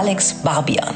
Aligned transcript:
Alex 0.00 0.32
Barbian. 0.44 0.94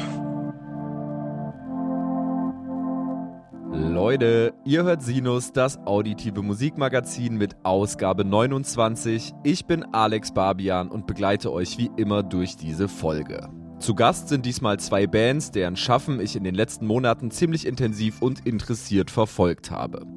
Leute, 3.73 4.53
ihr 4.63 4.83
hört 4.83 5.03
Sinus, 5.03 5.51
das 5.51 5.77
auditive 5.79 6.41
Musikmagazin 6.41 7.35
mit 7.35 7.57
Ausgabe 7.63 8.23
29. 8.23 9.33
Ich 9.43 9.65
bin 9.65 9.83
Alex 9.93 10.33
Barbian 10.33 10.87
und 10.87 11.05
begleite 11.05 11.51
euch 11.51 11.77
wie 11.77 11.91
immer 11.97 12.23
durch 12.23 12.55
diese 12.55 12.87
Folge. 12.87 13.49
Zu 13.79 13.93
Gast 13.93 14.29
sind 14.29 14.45
diesmal 14.45 14.79
zwei 14.79 15.05
Bands, 15.05 15.51
deren 15.51 15.75
Schaffen 15.75 16.21
ich 16.21 16.37
in 16.37 16.45
den 16.45 16.55
letzten 16.55 16.87
Monaten 16.87 17.29
ziemlich 17.29 17.67
intensiv 17.67 18.21
und 18.21 18.47
interessiert 18.47 19.11
verfolgt 19.11 19.69
habe. 19.69 20.07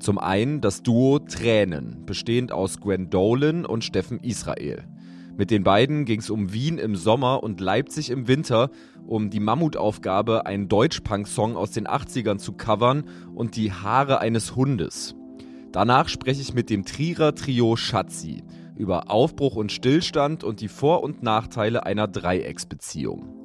Zum 0.00 0.18
einen 0.18 0.60
das 0.60 0.82
Duo 0.82 1.18
Tränen, 1.18 2.04
bestehend 2.04 2.52
aus 2.52 2.78
Gwen 2.78 3.08
Dolan 3.08 3.64
und 3.64 3.84
Steffen 3.84 4.20
Israel. 4.20 4.84
Mit 5.36 5.50
den 5.50 5.64
beiden 5.64 6.04
ging 6.04 6.20
es 6.20 6.30
um 6.30 6.52
Wien 6.52 6.78
im 6.78 6.94
Sommer 6.94 7.42
und 7.42 7.60
Leipzig 7.60 8.10
im 8.10 8.28
Winter, 8.28 8.70
um 9.06 9.30
die 9.30 9.40
Mammutaufgabe, 9.40 10.46
einen 10.46 10.68
Deutschpunk-Song 10.68 11.56
aus 11.56 11.72
den 11.72 11.88
80ern 11.88 12.38
zu 12.38 12.52
covern 12.52 13.04
und 13.34 13.56
die 13.56 13.72
Haare 13.72 14.20
eines 14.20 14.54
Hundes. 14.54 15.16
Danach 15.72 16.08
spreche 16.08 16.40
ich 16.40 16.54
mit 16.54 16.70
dem 16.70 16.84
Trierer 16.84 17.34
Trio 17.34 17.74
Schatzi 17.74 18.44
über 18.76 19.10
Aufbruch 19.10 19.56
und 19.56 19.72
Stillstand 19.72 20.44
und 20.44 20.60
die 20.60 20.68
Vor- 20.68 21.02
und 21.02 21.22
Nachteile 21.22 21.84
einer 21.84 22.06
Dreiecksbeziehung. 22.06 23.42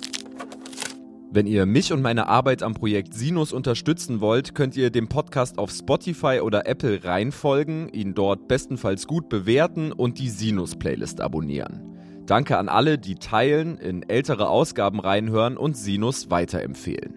Wenn 1.32 1.46
ihr 1.46 1.68
mich 1.68 1.94
und 1.94 2.02
meine 2.02 2.28
Arbeit 2.28 2.64
am 2.64 2.74
Projekt 2.74 3.14
Sinus 3.14 3.54
unterstützen 3.54 4.20
wollt, 4.20 4.56
könnt 4.56 4.76
ihr 4.76 4.90
dem 4.90 5.10
Podcast 5.10 5.60
auf 5.60 5.70
Spotify 5.70 6.40
oder 6.42 6.66
Apple 6.66 7.04
reinfolgen, 7.04 7.88
ihn 7.90 8.16
dort 8.16 8.48
bestenfalls 8.48 9.06
gut 9.06 9.30
bewerten 9.30 9.92
und 9.92 10.18
die 10.18 10.30
Sinus-Playlist 10.30 11.22
abonnieren. 11.22 11.84
Danke 12.26 12.58
an 12.58 12.68
alle, 12.68 12.98
die 12.98 13.14
teilen, 13.14 13.78
in 13.78 14.10
ältere 14.10 14.50
Ausgaben 14.50 15.00
reinhören 15.00 15.56
und 15.56 15.78
Sinus 15.78 16.32
weiterempfehlen. 16.32 17.14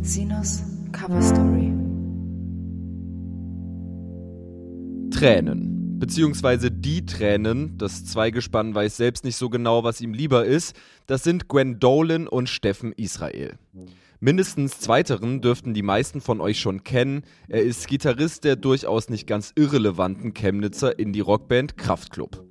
Sinus 0.00 0.62
Cover 0.92 1.20
Story 1.20 1.74
Tränen 5.10 5.79
beziehungsweise 6.00 6.70
die 6.70 7.06
Tränen, 7.06 7.78
das 7.78 8.04
Zweigespann 8.06 8.74
weiß 8.74 8.96
selbst 8.96 9.24
nicht 9.24 9.36
so 9.36 9.50
genau, 9.50 9.84
was 9.84 10.00
ihm 10.00 10.14
lieber 10.14 10.44
ist, 10.44 10.74
das 11.06 11.22
sind 11.22 11.46
Gwen 11.46 11.78
Dolan 11.78 12.26
und 12.26 12.48
Steffen 12.48 12.92
Israel. 12.92 13.58
Mindestens 14.18 14.80
zweiteren 14.80 15.40
dürften 15.40 15.72
die 15.72 15.82
meisten 15.82 16.20
von 16.20 16.40
euch 16.40 16.58
schon 16.58 16.84
kennen. 16.84 17.22
Er 17.48 17.62
ist 17.62 17.86
Gitarrist 17.86 18.44
der 18.44 18.56
durchaus 18.56 19.08
nicht 19.08 19.26
ganz 19.26 19.52
irrelevanten 19.54 20.34
Chemnitzer 20.34 20.98
Indie-Rockband 20.98 21.78
Kraftklub. 21.78 22.44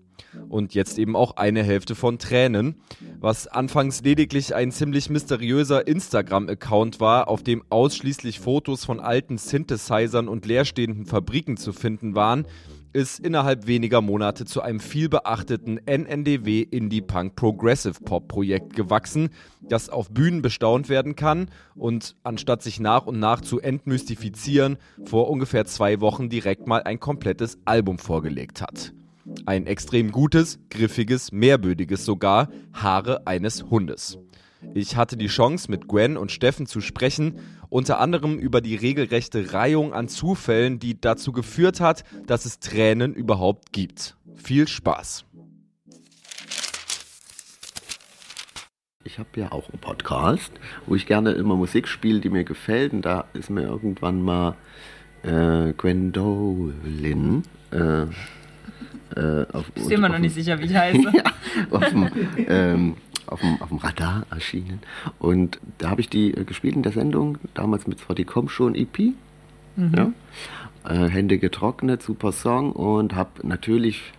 Und 0.48 0.74
jetzt 0.74 0.98
eben 0.98 1.16
auch 1.16 1.38
eine 1.38 1.64
Hälfte 1.64 1.96
von 1.96 2.18
Tränen, 2.18 2.76
was 3.20 3.48
anfangs 3.48 4.02
lediglich 4.02 4.56
ein 4.56 4.72
ziemlich 4.72 5.10
mysteriöser 5.10 5.88
Instagram-Account 5.88 7.00
war, 7.00 7.28
auf 7.28 7.44
dem 7.44 7.64
ausschließlich 7.70 8.40
Fotos 8.40 8.86
von 8.86 9.00
alten 9.00 9.38
Synthesizern 9.38 10.28
und 10.28 10.46
leerstehenden 10.46 11.06
Fabriken 11.06 11.58
zu 11.58 11.72
finden 11.74 12.16
waren, 12.16 12.46
ist 12.94 13.20
innerhalb 13.20 13.68
weniger 13.68 14.02
Monate 14.02 14.46
zu 14.46 14.62
einem 14.62 14.80
vielbeachteten 14.80 15.80
NNDW 15.86 16.62
Indie 16.62 17.02
Punk 17.02 17.36
Progressive 17.36 18.02
Pop 18.04 18.28
Projekt 18.28 18.76
gewachsen, 18.76 19.30
das 19.62 19.90
auf 19.90 20.10
Bühnen 20.10 20.42
bestaunt 20.42 20.90
werden 20.90 21.16
kann 21.16 21.50
und 21.76 22.16
anstatt 22.24 22.64
sich 22.64 22.80
nach 22.80 23.06
und 23.06 23.20
nach 23.20 23.42
zu 23.42 23.60
entmystifizieren, 23.60 24.78
vor 25.06 25.30
ungefähr 25.30 25.66
zwei 25.66 26.02
Wochen 26.02 26.30
direkt 26.30 26.68
mal 26.68 26.84
ein 26.84 27.00
komplettes 27.00 27.60
Album 27.66 28.00
vorgelegt 28.00 28.62
hat. 28.62 28.94
Ein 29.46 29.68
extrem 29.68 30.12
gutes, 30.12 30.60
griffiges, 30.70 31.32
mehrbödiges 31.32 32.06
sogar, 32.06 32.50
Haare 32.74 33.28
eines 33.28 33.64
Hundes. 33.70 34.18
Ich 34.74 34.96
hatte 34.96 35.18
die 35.18 35.28
Chance, 35.28 35.72
mit 35.72 35.88
Gwen 35.88 36.18
und 36.18 36.32
Steffen 36.32 36.66
zu 36.66 36.82
sprechen, 36.82 37.40
unter 37.70 38.00
anderem 38.00 38.38
über 38.38 38.62
die 38.62 38.76
regelrechte 38.76 39.54
Reihung 39.54 39.94
an 39.94 40.08
Zufällen, 40.08 40.80
die 40.80 41.00
dazu 41.00 41.32
geführt 41.32 41.80
hat, 41.80 42.04
dass 42.28 42.46
es 42.46 42.60
Tränen 42.60 43.14
überhaupt 43.14 43.72
gibt. 43.72 44.18
Viel 44.36 44.68
Spaß! 44.68 45.26
Ich 49.06 49.18
habe 49.18 49.30
ja 49.38 49.52
auch 49.52 49.70
einen 49.70 49.80
Podcast, 49.80 50.52
wo 50.86 50.94
ich 50.94 51.08
gerne 51.08 51.32
immer 51.32 51.56
Musik 51.56 51.88
spiele, 51.88 52.20
die 52.20 52.30
mir 52.30 52.44
gefällt. 52.44 52.94
Und 52.94 53.04
da 53.04 53.26
ist 53.34 53.50
mir 53.50 53.64
irgendwann 53.64 54.22
mal 54.22 54.56
äh, 55.24 55.74
Gwendolyn 55.74 57.44
äh, 57.72 58.04
äh, 59.16 59.46
auf, 59.52 59.72
ich 59.76 59.84
bin 59.84 59.92
immer 59.92 60.10
noch 60.10 60.20
nicht 60.20 60.36
sicher, 60.36 60.60
wie 60.60 60.66
ich 60.66 60.76
heiße. 60.76 61.02
ja, 61.14 61.24
auf 61.72 61.90
dem, 61.90 62.10
ähm, 62.48 62.98
auf 63.32 63.42
dem, 63.42 63.62
auf 63.62 63.70
dem 63.70 63.78
Radar 63.78 64.26
erschienen. 64.30 64.80
Und 65.20 65.60
da 65.78 65.90
habe 65.90 66.02
ich 66.02 66.10
die 66.10 66.34
äh, 66.34 66.44
gespielt 66.44 66.76
in 66.76 66.84
der 66.84 66.92
Sendung, 66.92 67.38
damals 67.54 67.88
mit 67.88 68.00
Komm 68.28 68.50
schon 68.50 68.76
EP. 68.76 69.00
Mhm. 69.76 69.94
Ja? 69.96 70.12
Äh, 70.86 71.10
Hände 71.10 71.38
getrocknet, 71.38 72.02
super 72.02 72.32
Song 72.32 72.72
und 72.72 73.16
habe 73.16 73.48
natürlich, 73.48 74.14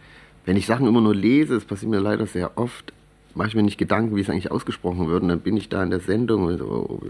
wenn 0.44 0.56
ich 0.56 0.66
Sachen 0.66 0.86
immer 0.86 1.00
nur 1.00 1.14
lese, 1.14 1.54
das 1.54 1.64
passiert 1.64 1.90
mir 1.90 2.00
leider 2.00 2.26
sehr 2.26 2.58
oft, 2.58 2.92
mache 3.34 3.48
ich 3.48 3.54
mir 3.54 3.62
nicht 3.62 3.78
Gedanken, 3.78 4.16
wie 4.16 4.20
es 4.20 4.30
eigentlich 4.30 4.50
ausgesprochen 4.50 5.08
wird. 5.08 5.22
Und 5.22 5.28
dann 5.28 5.40
bin 5.40 5.56
ich 5.56 5.68
da 5.68 5.82
in 5.82 5.90
der 5.90 6.00
Sendung 6.00 6.44
und 6.44 6.58
so, 6.58 6.66
oh, 6.66 7.00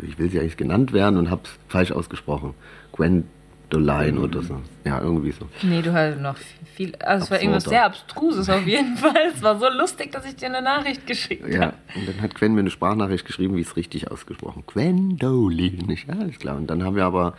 ich 0.00 0.18
will 0.18 0.30
sie 0.30 0.40
eigentlich 0.40 0.56
genannt 0.56 0.92
werden 0.92 1.16
und 1.16 1.30
habe 1.30 1.42
es 1.44 1.50
falsch 1.68 1.92
ausgesprochen. 1.92 2.54
Gwen 2.92 3.24
Doline 3.70 4.12
mhm. 4.12 4.24
oder 4.24 4.42
so. 4.42 4.60
Ja, 4.84 5.00
irgendwie 5.00 5.32
so. 5.32 5.46
Nee, 5.62 5.82
du 5.82 5.92
hast 5.92 6.20
noch 6.20 6.36
viel. 6.74 6.94
Also, 6.96 7.24
es 7.24 7.30
war 7.30 7.40
irgendwas 7.40 7.64
sehr 7.64 7.84
Abstruses 7.84 8.48
auf 8.48 8.66
jeden 8.66 8.96
Fall. 8.96 9.32
Es 9.34 9.42
war 9.42 9.58
so 9.58 9.68
lustig, 9.68 10.12
dass 10.12 10.24
ich 10.24 10.36
dir 10.36 10.46
eine 10.46 10.62
Nachricht 10.62 11.06
geschickt 11.06 11.42
habe. 11.42 11.54
Ja, 11.54 11.72
und 11.94 12.08
dann 12.08 12.20
hat 12.22 12.34
Gwen 12.34 12.54
mir 12.54 12.60
eine 12.60 12.70
Sprachnachricht 12.70 13.26
geschrieben, 13.26 13.56
wie 13.56 13.60
es 13.60 13.76
richtig 13.76 14.10
ausgesprochen. 14.10 14.64
Gwendoline. 14.66 15.94
Ja, 16.06 16.14
alles 16.18 16.38
klar. 16.38 16.56
Und 16.56 16.68
dann 16.68 16.82
haben 16.82 16.96
wir 16.96 17.04
aber 17.04 17.34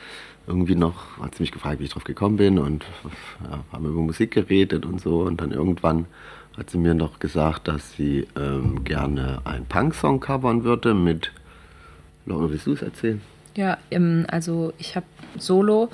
irgendwie 0.45 0.75
noch, 0.75 1.19
hat 1.19 1.35
sie 1.35 1.43
mich 1.43 1.51
gefragt, 1.51 1.79
wie 1.79 1.85
ich 1.85 1.91
drauf 1.91 2.03
gekommen 2.03 2.37
bin 2.37 2.59
und 2.59 2.85
ja, 3.43 3.63
haben 3.71 3.85
über 3.85 4.01
Musik 4.01 4.31
geredet 4.31 4.85
und 4.85 5.01
so. 5.01 5.21
Und 5.21 5.41
dann 5.41 5.51
irgendwann 5.51 6.05
hat 6.57 6.69
sie 6.69 6.77
mir 6.77 6.93
noch 6.93 7.19
gesagt, 7.19 7.67
dass 7.67 7.93
sie 7.93 8.27
ähm, 8.35 8.83
gerne 8.83 9.41
einen 9.45 9.65
Punk-Song 9.65 10.19
covern 10.19 10.63
würde 10.63 10.93
mit. 10.93 11.31
Laura, 12.25 12.49
willst 12.49 12.67
du 12.67 12.73
es 12.73 12.81
erzählen? 12.81 13.21
Ja, 13.55 13.77
ähm, 13.91 14.25
also 14.29 14.73
ich 14.77 14.95
habe 14.95 15.05
Solo 15.37 15.89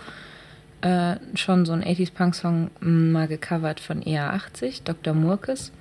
äh, 0.86 1.18
schon 1.36 1.66
so 1.66 1.74
einen 1.74 1.84
80s-Punk-Song 1.84 2.70
mm, 2.80 3.12
mal 3.12 3.28
gecovert 3.28 3.80
von 3.80 4.04
EA80, 4.04 4.84
Dr. 4.84 5.16
Murkes. 5.16 5.72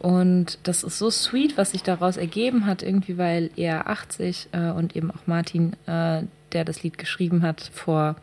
Und 0.00 0.58
das 0.64 0.82
ist 0.82 0.98
so 0.98 1.08
sweet, 1.08 1.56
was 1.56 1.70
sich 1.70 1.84
daraus 1.84 2.16
ergeben 2.16 2.66
hat, 2.66 2.82
irgendwie, 2.82 3.16
weil 3.16 3.50
EA80 3.56 4.48
äh, 4.50 4.72
und 4.72 4.96
eben 4.96 5.12
auch 5.12 5.26
Martin, 5.26 5.74
äh, 5.86 6.24
der 6.50 6.64
das 6.64 6.82
Lied 6.82 6.98
geschrieben 6.98 7.42
hat, 7.42 7.70
vor 7.72 8.16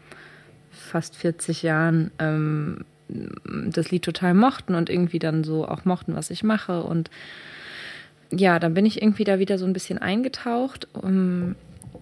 fast 0.70 1.16
40 1.16 1.64
Jahren 1.64 2.12
ähm, 2.20 2.84
das 3.08 3.90
Lied 3.90 4.04
total 4.04 4.34
mochten 4.34 4.76
und 4.76 4.90
irgendwie 4.90 5.20
dann 5.20 5.46
so 5.46 5.66
auch 5.66 5.86
mochten, 5.86 6.14
was 6.14 6.30
ich 6.30 6.44
mache. 6.44 6.84
Und 6.84 7.10
ja, 8.32 8.60
dann 8.60 8.74
bin 8.74 8.86
ich 8.86 9.02
irgendwie 9.02 9.24
da 9.24 9.40
wieder 9.40 9.58
so 9.58 9.66
ein 9.66 9.72
bisschen 9.72 9.98
eingetaucht 9.98 10.90
um, 10.94 11.56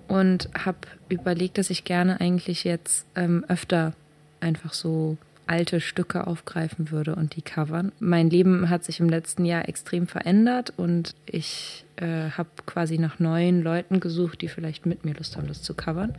und 0.08 0.50
habe 0.58 0.80
überlegt, 1.10 1.60
dass 1.60 1.70
ich 1.70 1.84
gerne 1.84 2.20
eigentlich 2.20 2.64
jetzt 2.64 3.06
ähm, 3.16 3.46
öfter 3.48 3.94
einfach 4.40 4.74
so 4.74 5.18
alte 5.48 5.80
Stücke 5.80 6.28
aufgreifen 6.28 6.92
würde 6.92 7.16
und 7.16 7.36
die 7.36 7.42
covern. 7.42 7.92
Mein 8.00 8.30
Leben 8.30 8.70
hat 8.70 8.84
sich 8.84 9.00
im 9.00 9.10
letzten 9.10 9.46
Jahr 9.46 9.70
extrem 9.70 10.08
verändert 10.08 10.74
und 10.76 11.16
ich 11.26 11.86
äh, 11.98 12.32
habe 12.32 12.50
quasi 12.66 12.98
nach 12.98 13.20
neuen 13.20 13.62
Leuten 13.62 14.00
gesucht, 14.00 14.42
die 14.42 14.48
vielleicht 14.48 14.86
mit 14.86 15.06
mir 15.06 15.14
Lust 15.14 15.38
haben, 15.38 15.48
das 15.48 15.62
zu 15.62 15.74
covern. 15.74 16.16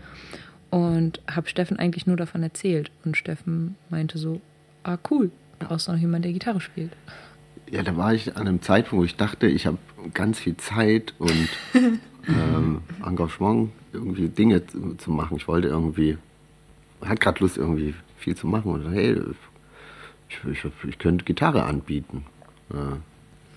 Und 0.70 1.20
habe 1.30 1.48
Steffen 1.48 1.78
eigentlich 1.78 2.06
nur 2.06 2.16
davon 2.16 2.42
erzählt. 2.42 2.90
Und 3.04 3.16
Steffen 3.16 3.76
meinte 3.88 4.18
so, 4.18 4.40
ah 4.82 4.98
cool, 5.10 5.30
brauchst 5.58 5.88
du 5.88 5.92
noch 5.92 5.98
jemanden, 5.98 6.24
der 6.24 6.32
Gitarre 6.32 6.60
spielt. 6.60 6.92
Ja, 7.70 7.82
da 7.82 7.96
war 7.96 8.14
ich 8.14 8.36
an 8.36 8.46
einem 8.46 8.62
Zeitpunkt, 8.62 9.00
wo 9.00 9.04
ich 9.04 9.16
dachte, 9.16 9.46
ich 9.46 9.66
habe 9.66 9.78
ganz 10.14 10.38
viel 10.38 10.56
Zeit 10.56 11.14
und 11.18 11.48
ähm, 12.28 12.82
Engagement, 13.04 13.70
irgendwie 13.92 14.28
Dinge 14.28 14.66
zu, 14.66 14.94
zu 14.94 15.10
machen. 15.10 15.36
Ich 15.36 15.48
wollte 15.48 15.68
irgendwie, 15.68 16.18
hat 17.04 17.20
gerade 17.20 17.40
Lust 17.40 17.56
irgendwie 17.56 17.94
viel 18.16 18.36
zu 18.36 18.46
machen. 18.46 18.72
Und 18.72 18.92
hey, 18.92 19.20
ich, 20.28 20.38
ich, 20.50 20.84
ich 20.88 20.98
könnte 20.98 21.24
Gitarre 21.24 21.64
anbieten. 21.64 22.24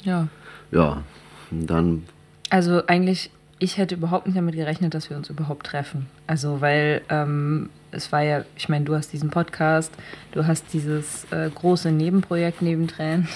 Ja. 0.04 0.28
Ja, 0.72 1.04
und 1.52 1.68
dann. 1.68 2.04
Also 2.50 2.86
eigentlich, 2.88 3.32
ich 3.60 3.78
hätte 3.78 3.96
überhaupt 3.96 4.28
nicht 4.28 4.38
damit 4.38 4.56
gerechnet, 4.56 4.94
dass 4.94 5.10
wir 5.10 5.18
uns 5.18 5.30
überhaupt 5.30 5.66
treffen. 5.66 6.08
Also, 6.28 6.62
weil 6.62 7.02
ähm, 7.10 7.70
es 7.92 8.12
war 8.12 8.22
ja, 8.22 8.46
ich 8.56 8.70
meine, 8.70 8.86
du 8.86 8.96
hast 8.96 9.12
diesen 9.14 9.30
Podcast, 9.30 9.92
du 10.32 10.46
hast 10.46 10.74
dieses 10.74 11.26
äh, 11.32 11.50
große 11.54 11.92
Nebenprojekt 11.92 12.62
neben 12.62 12.88
Tränen. 12.88 13.28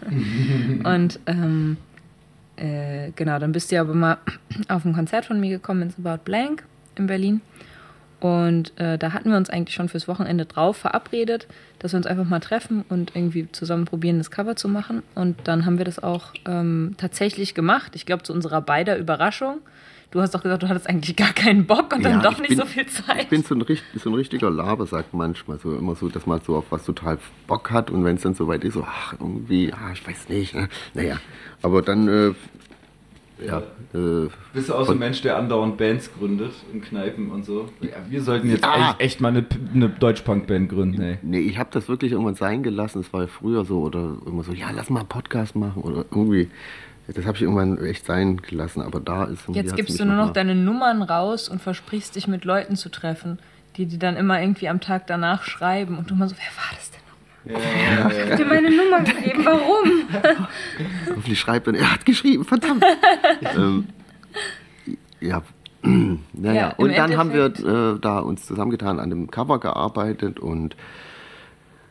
und 0.84 1.20
ähm, 1.26 1.76
äh, 2.56 3.10
genau, 3.14 3.38
dann 3.38 3.52
bist 3.52 3.70
du 3.70 3.76
ja 3.76 3.82
aber 3.82 3.94
mal 3.94 4.18
auf 4.68 4.84
ein 4.84 4.94
Konzert 4.94 5.26
von 5.26 5.40
mir 5.40 5.50
gekommen, 5.50 5.82
ins 5.82 5.98
About 5.98 6.24
Blank 6.24 6.64
in 6.96 7.06
Berlin. 7.06 7.40
Und 8.20 8.72
äh, 8.80 8.98
da 8.98 9.12
hatten 9.12 9.30
wir 9.30 9.36
uns 9.36 9.48
eigentlich 9.48 9.74
schon 9.76 9.88
fürs 9.88 10.08
Wochenende 10.08 10.44
drauf 10.44 10.76
verabredet, 10.76 11.46
dass 11.78 11.92
wir 11.92 11.98
uns 11.98 12.06
einfach 12.06 12.24
mal 12.24 12.40
treffen 12.40 12.84
und 12.88 13.12
irgendwie 13.14 13.46
zusammen 13.52 13.84
probieren, 13.84 14.18
das 14.18 14.30
Cover 14.30 14.56
zu 14.56 14.68
machen. 14.68 15.02
Und 15.14 15.36
dann 15.44 15.64
haben 15.66 15.78
wir 15.78 15.84
das 15.84 16.02
auch 16.02 16.32
ähm, 16.46 16.94
tatsächlich 16.98 17.54
gemacht. 17.54 17.92
Ich 17.94 18.06
glaube, 18.06 18.24
zu 18.24 18.32
unserer 18.32 18.60
beider 18.60 18.98
Überraschung. 18.98 19.58
Du 20.10 20.22
hast 20.22 20.34
doch 20.34 20.42
gesagt, 20.42 20.62
du 20.62 20.68
hattest 20.70 20.88
eigentlich 20.88 21.14
gar 21.16 21.34
keinen 21.34 21.66
Bock 21.66 21.94
und 21.94 22.02
dann 22.02 22.14
Ja, 22.14 22.22
doch 22.22 22.32
ich 22.32 22.38
nicht 22.38 22.48
bin- 22.48 22.58
so 22.58 22.64
viel 22.64 22.86
Zeit. 22.86 23.24
Ich 23.24 23.28
bin 23.28 23.42
so 23.42 23.54
ein, 23.54 23.64
so 23.94 24.08
ein 24.10 24.14
richtiger 24.14 24.50
Labersack 24.50 25.12
manchmal. 25.12 25.58
So 25.58 25.76
immer 25.76 25.94
so, 25.96 26.08
dass 26.08 26.24
man 26.26 26.40
so 26.40 26.56
auf 26.56 26.64
was 26.70 26.84
total 26.84 27.18
Bock 27.46 27.70
hat 27.70 27.90
und 27.90 28.04
wenn 28.06 28.16
es 28.16 28.22
dann 28.22 28.32
soweit 28.34 28.64
ist, 28.64 28.72
so, 28.74 28.84
ach, 28.88 29.12
irgendwie, 29.20 29.70
ah, 29.72 29.92
ich 29.92 30.04
weiß 30.08 30.30
nicht. 30.30 30.54
Ne? 30.54 30.68
Naja, 30.94 31.18
aber 31.62 31.82
dann, 31.82 32.08
äh, 32.08 32.34
ja, 33.44 33.58
äh, 33.94 34.28
Bist 34.52 34.68
du 34.68 34.74
auch 34.74 34.84
so 34.86 34.92
ein 34.92 34.98
Mensch, 34.98 35.22
der 35.22 35.36
andauernd 35.38 35.76
Bands 35.76 36.10
gründet 36.18 36.52
in 36.72 36.80
Kneipen 36.82 37.30
und 37.30 37.44
so? 37.44 37.68
Ja, 37.80 37.90
wir 38.08 38.22
sollten 38.22 38.50
jetzt 38.50 38.62
Ja. 38.64 38.72
eigentlich 38.72 39.00
echt 39.06 39.20
mal 39.20 39.28
eine, 39.28 39.44
eine 39.74 39.88
Deutschpunk-Band 39.88 40.68
gründen, 40.68 41.00
ey. 41.00 41.18
nee, 41.22 41.38
ich 41.40 41.58
habe 41.58 41.68
das 41.72 41.88
wirklich 41.88 42.12
irgendwann 42.12 42.34
sein 42.34 42.62
gelassen. 42.62 43.00
Es 43.00 43.12
war 43.12 43.22
ja 43.22 43.26
früher 43.28 43.64
so 43.64 43.80
oder 43.82 44.16
immer 44.26 44.42
so, 44.42 44.52
ja, 44.52 44.70
lass 44.74 44.90
mal 44.90 45.00
einen 45.00 45.08
Podcast 45.08 45.54
machen 45.56 45.82
oder 45.82 46.04
irgendwie. 46.10 46.48
Das 47.14 47.24
habe 47.24 47.36
ich 47.36 47.42
irgendwann 47.42 47.78
echt 47.82 48.04
sein 48.04 48.36
gelassen, 48.36 48.82
aber 48.82 49.00
da 49.00 49.24
ist 49.24 49.40
Jetzt 49.48 49.74
gibst 49.76 49.98
du 49.98 50.04
nur 50.04 50.16
noch 50.16 50.26
mal- 50.26 50.32
deine 50.34 50.54
Nummern 50.54 51.00
raus 51.02 51.48
und 51.48 51.62
versprichst 51.62 52.16
dich 52.16 52.28
mit 52.28 52.44
Leuten 52.44 52.76
zu 52.76 52.90
treffen, 52.90 53.38
die 53.76 53.86
dir 53.86 53.98
dann 53.98 54.16
immer 54.16 54.40
irgendwie 54.42 54.68
am 54.68 54.80
Tag 54.80 55.06
danach 55.06 55.42
schreiben 55.44 55.96
und 55.96 56.10
du 56.10 56.14
mal 56.14 56.28
so, 56.28 56.34
wer 56.36 56.62
war 56.62 56.70
das 56.76 56.90
denn 56.90 57.00
noch? 57.52 58.10
Ich 58.10 58.30
hab 58.30 58.36
dir 58.36 58.44
meine 58.46 58.70
Nummer 58.70 59.00
gegeben, 59.02 59.44
warum? 59.44 60.02
Hoffentlich 61.08 61.38
schreibt 61.40 61.66
dann, 61.66 61.74
er 61.74 61.92
hat 61.92 62.04
geschrieben, 62.06 62.44
verdammt. 62.44 62.84
ähm, 63.56 63.86
ja, 65.20 65.42
naja, 65.82 66.60
Ja, 66.60 66.74
und 66.76 66.96
dann 66.96 67.16
haben 67.16 67.32
wir 67.32 67.46
Endeffekt- 67.46 67.68
äh, 67.96 68.00
da 68.00 68.18
uns 68.20 68.46
zusammengetan 68.46 68.98
an 69.00 69.10
dem 69.10 69.30
Cover 69.30 69.58
gearbeitet 69.60 70.40
und 70.40 70.76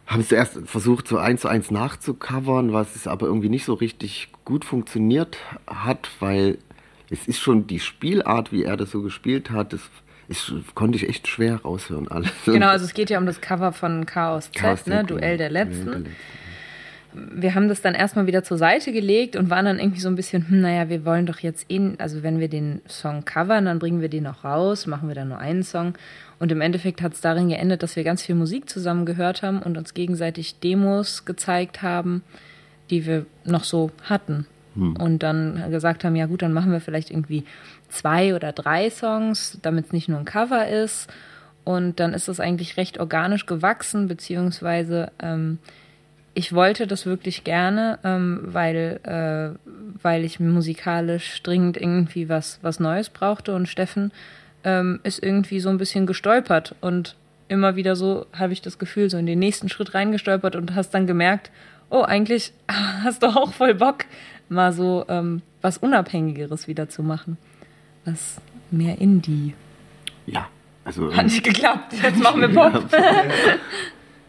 haben 0.06 0.21
es 0.21 0.30
zuerst 0.30 0.59
versucht, 0.65 1.07
so 1.07 1.18
eins 1.18 1.42
zu 1.42 1.48
eins 1.50 1.69
nachzucovern, 1.71 2.71
was 2.74 2.95
es 2.95 3.07
aber 3.07 3.25
irgendwie 3.27 3.50
nicht 3.50 3.65
so 3.65 3.74
richtig 3.74 4.30
gut 4.45 4.63
funktioniert 4.63 5.38
hat, 5.68 6.09
weil 6.19 6.59
es 7.09 7.27
ist 7.27 7.39
schon 7.39 7.68
die 7.68 7.80
Spielart, 7.80 8.51
wie 8.51 8.63
er 8.63 8.77
das 8.77 8.92
so 8.92 9.01
gespielt 9.01 9.50
hat, 9.51 9.74
das 9.74 9.81
ist, 10.30 10.52
konnte 10.76 10.98
ich 10.98 11.08
echt 11.08 11.28
schwer 11.28 11.62
raushören 11.62 12.08
alles. 12.08 12.32
Genau, 12.46 12.68
also 12.68 12.86
es 12.86 12.94
geht 12.94 13.10
ja 13.10 13.18
um 13.18 13.26
das 13.26 13.42
Cover 13.42 13.72
von 13.72 14.06
Chaos 14.06 14.52
Z, 14.52 14.56
Chaos 14.56 14.86
ne? 14.86 15.02
Z, 15.02 15.12
Duell 15.12 15.38
der 15.38 15.50
Duell 15.50 15.66
Letzten. 15.68 15.86
der 15.86 16.00
Letzten. 16.00 16.16
wir 17.14 17.56
haben 17.56 17.68
das 17.70 17.82
dann 17.82 17.96
erstmal 17.96 18.28
wieder 18.28 18.44
zur 18.44 18.58
Seite 18.58 18.92
gelegt 18.92 19.36
und 19.36 19.50
waren 19.50 19.66
dann 19.66 19.80
irgendwie 19.80 20.02
so 20.02 20.10
ein 20.10 20.16
bisschen, 20.16 20.48
hm, 20.50 20.62
naja, 20.62 20.90
wir 20.90 21.06
wollen 21.06 21.26
doch 21.26 21.40
jetzt 21.40 21.66
eh, 21.70 21.94
also 21.98 22.24
wenn 22.24 22.40
wir 22.40 22.50
den 22.50 22.82
Song 22.88 23.26
covern, 23.26 23.66
dann 23.66 23.80
bringen 23.80 24.02
wir 24.02 24.10
den 24.10 24.24
noch 24.24 24.44
raus, 24.44 24.86
machen 24.86 25.08
wir 25.08 25.16
dann 25.16 25.30
nur 25.30 25.40
einen 25.40 25.64
Song. 25.64 25.94
Und 26.40 26.52
im 26.52 26.62
Endeffekt 26.62 27.02
hat 27.02 27.14
es 27.14 27.22
darin 27.22 27.50
geendet, 27.50 27.82
dass 27.82 27.96
wir 27.96 28.04
ganz 28.04 28.22
viel 28.22 28.36
Musik 28.36 28.70
zusammen 28.70 29.06
gehört 29.06 29.42
haben 29.42 29.62
und 29.62 29.78
uns 29.78 29.94
gegenseitig 29.94 30.60
Demos 30.60 31.26
gezeigt 31.26 31.82
haben, 31.82 32.22
die 32.90 33.06
wir 33.06 33.26
noch 33.44 33.64
so 33.64 33.92
hatten. 34.04 34.46
Und 35.00 35.24
dann 35.24 35.72
gesagt 35.72 36.04
haben, 36.04 36.16
ja 36.16 36.28
gut, 36.28 36.44
dann 36.44 36.54
machen 36.54 36.72
wir 36.72 36.80
vielleicht 36.80 37.10
irgendwie 37.10 37.46
zwei 37.89 38.36
oder 38.36 38.51
drei 38.51 38.89
Songs, 38.89 39.60
damit 39.62 39.88
es 39.88 39.94
nicht 39.94 40.10
nur 40.10 40.19
ein 40.19 40.25
Cover 40.25 40.68
ist. 40.68 41.10
Und 41.63 42.00
dann 42.00 42.13
ist 42.13 42.28
es 42.28 42.39
eigentlich 42.39 42.78
recht 42.78 43.00
organisch 43.00 43.45
gewachsen, 43.45 44.07
beziehungsweise 44.07 45.12
ähm, 45.19 45.60
ich 46.34 46.54
wollte 46.54 46.86
das 46.86 47.06
wirklich 47.06 47.44
gerne, 47.44 47.98
ähm, 48.04 48.42
weil, 48.44 49.00
äh, 49.04 49.72
weil 50.01 50.24
ich 50.24 50.39
musikalisch 50.39 51.42
dringend 51.42 51.78
irgendwie 51.78 52.30
was, 52.30 52.60
was 52.62 52.80
Neues 52.80 53.10
brauchte 53.10 53.56
und 53.56 53.68
Steffen 53.68 54.12
ähm, 54.63 55.00
ist 55.01 55.22
irgendwie 55.24 55.60
so 55.60 55.69
ein 55.69 55.80
bisschen 55.80 56.06
gestolpert 56.06 56.75
und 56.80 57.16
immer 57.48 57.75
wieder 57.75 57.95
so, 57.95 58.28
habe 58.33 58.54
ich 58.54 58.62
das 58.62 58.78
Gefühl, 58.78 59.10
so 59.10 59.18
in 59.18 59.25
den 59.25 59.40
nächsten 59.40 59.68
Schritt 59.68 59.94
reingestolpert 59.94 60.56
und 60.56 60.75
hast 60.75 60.92
dann 60.92 61.07
gemerkt, 61.07 61.50
oh, 61.90 62.01
eigentlich 62.01 62.54
hast 63.04 63.24
du 63.24 63.28
auch 63.28 63.54
voll 63.54 63.74
Bock, 63.74 64.06
mal 64.48 64.74
so 64.74 65.06
ähm, 65.07 65.42
was 65.62 65.78
Unabhängigeres 65.78 66.68
wieder 66.68 66.88
zu 66.88 67.01
machen. 67.01 67.38
Was 68.07 68.39
mehr 68.71 69.00
Indie. 69.00 69.54
Ja, 70.25 70.48
also 70.86 71.13
Hat 71.13 71.25
nicht 71.25 71.44
geklappt, 71.44 71.94
jetzt 72.01 72.24
machen 72.24 72.39
wir 72.39 72.48
Pop. 72.48 72.89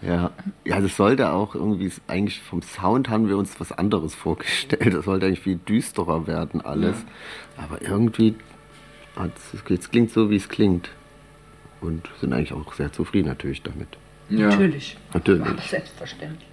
Ja, 0.01 0.31
ja, 0.65 0.81
das 0.81 0.97
sollte 0.97 1.33
auch 1.33 1.57
irgendwie, 1.57 1.91
eigentlich 2.07 2.41
vom 2.41 2.63
Sound 2.63 3.09
haben 3.09 3.29
wir 3.29 3.37
uns 3.37 3.59
was 3.59 3.73
anderes 3.73 4.15
vorgestellt. 4.15 4.95
Das 4.95 5.05
sollte 5.05 5.27
eigentlich 5.27 5.41
viel 5.41 5.57
düsterer 5.57 6.29
werden 6.29 6.61
alles. 6.61 7.05
Aber 7.57 7.83
irgendwie 7.83 8.37
hat 9.17 9.33
es 9.73 9.91
klingt 9.91 10.13
so, 10.13 10.31
wie 10.31 10.37
es 10.37 10.49
klingt. 10.49 10.91
Und 11.81 12.09
sind 12.21 12.33
eigentlich 12.33 12.53
auch 12.53 12.73
sehr 12.75 12.93
zufrieden 12.93 13.27
natürlich 13.27 13.63
damit. 13.63 13.89
Ja. 14.31 14.51
Natürlich. 14.51 14.97
Natürlich. 15.13 15.61
Selbstverständlich. 15.63 16.48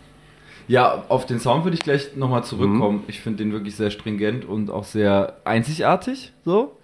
Ja, 0.67 1.05
auf 1.09 1.25
den 1.25 1.39
Sound 1.39 1.63
würde 1.63 1.75
ich 1.75 1.83
gleich 1.83 2.15
nochmal 2.15 2.43
zurückkommen. 2.43 3.03
Ich 3.07 3.19
finde 3.19 3.43
den 3.43 3.51
wirklich 3.51 3.75
sehr 3.75 3.91
stringent 3.91 4.45
und 4.45 4.69
auch 4.71 4.83
sehr 4.83 5.37
einzigartig, 5.45 6.31
so. 6.43 6.77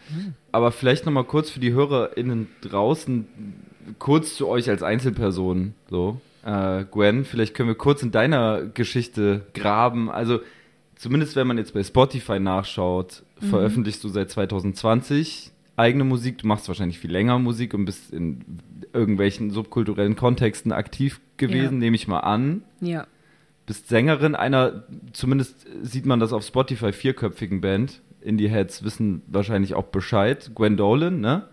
Aber 0.51 0.71
vielleicht 0.71 1.05
nochmal 1.05 1.23
kurz 1.23 1.49
für 1.49 1.59
die 1.59 1.73
HörerInnen 1.73 2.47
draußen, 2.61 3.27
kurz 3.99 4.35
zu 4.35 4.47
euch 4.47 4.69
als 4.69 4.83
Einzelperson, 4.83 5.73
so. 5.89 6.19
Äh, 6.45 6.85
Gwen, 6.91 7.23
vielleicht 7.25 7.53
können 7.53 7.69
wir 7.69 7.75
kurz 7.75 8.01
in 8.03 8.11
deiner 8.11 8.63
Geschichte 8.65 9.45
graben. 9.53 10.09
Also, 10.09 10.39
zumindest 10.95 11.35
wenn 11.35 11.47
man 11.47 11.57
jetzt 11.57 11.73
bei 11.73 11.83
Spotify 11.83 12.39
nachschaut, 12.39 13.23
veröffentlichst 13.49 14.03
du 14.03 14.09
seit 14.09 14.29
2020 14.31 15.51
eigene 15.77 16.03
Musik. 16.03 16.37
Du 16.39 16.47
machst 16.47 16.67
wahrscheinlich 16.67 16.99
viel 16.99 17.11
länger 17.11 17.39
Musik 17.39 17.73
und 17.73 17.85
bist 17.85 18.11
in 18.13 18.43
irgendwelchen 18.93 19.51
subkulturellen 19.51 20.15
Kontexten 20.15 20.71
aktiv 20.71 21.19
gewesen, 21.37 21.75
Ja. 21.75 21.79
nehme 21.79 21.95
ich 21.95 22.07
mal 22.07 22.19
an 22.19 22.63
Ja. 22.81 23.05
Bist 23.65 23.89
Sängerin 23.89 24.35
einer, 24.35 24.83
zumindest 25.13 25.65
sieht 25.81 26.05
man 26.05 26.19
das 26.19 26.33
auf 26.33 26.45
Spotify, 26.45 26.91
vierköpfigen 26.91 27.61
Band. 27.61 28.01
Indie-Heads 28.21 28.83
wissen 28.83 29.21
wahrscheinlich 29.27 29.73
auch 29.73 29.85
Bescheid. 29.85 30.51
Gwen 30.53 30.77
Dolan, 30.77 31.19
ne? 31.19 31.47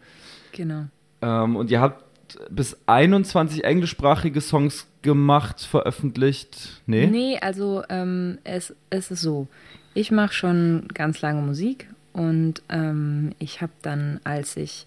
Genau. 0.53 0.87
Ähm, 1.23 1.57
und 1.57 1.71
ihr 1.71 1.81
habt 1.81 2.05
bis 2.51 2.77
21 2.87 3.65
englischsprachige 3.65 4.41
Songs 4.41 4.87
gemacht, 5.03 5.61
veröffentlicht. 5.61 6.83
Nee? 6.87 7.07
Nee, 7.07 7.39
also 7.41 7.83
ähm, 7.89 8.39
es, 8.45 8.75
es 8.91 9.11
ist 9.11 9.23
so. 9.23 9.49
Ich 9.95 10.11
mache 10.11 10.35
schon 10.35 10.89
ganz 10.93 11.23
lange 11.23 11.43
Musik 11.43 11.89
und 12.13 12.63
ähm, 12.69 13.33
ich 13.39 13.63
habe 13.63 13.73
dann, 13.83 14.21
als 14.25 14.57
ich 14.57 14.87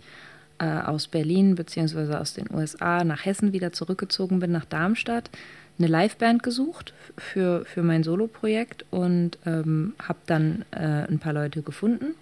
äh, 0.59 0.65
aus 0.65 1.07
Berlin 1.07 1.55
bzw. 1.55 2.15
aus 2.15 2.33
den 2.33 2.47
USA 2.53 3.03
nach 3.03 3.25
Hessen 3.25 3.53
wieder 3.53 3.73
zurückgezogen 3.73 4.39
bin, 4.39 4.51
nach 4.51 4.65
Darmstadt, 4.65 5.29
eine 5.77 5.87
Liveband 5.87 6.43
gesucht 6.43 6.93
für, 7.17 7.65
für 7.65 7.81
mein 7.81 8.03
Soloprojekt 8.03 8.85
und 8.91 9.37
ähm, 9.45 9.93
habe 10.01 10.19
dann 10.25 10.65
äh, 10.71 11.07
ein 11.09 11.19
paar 11.19 11.33
Leute 11.33 11.61
gefunden, 11.61 12.15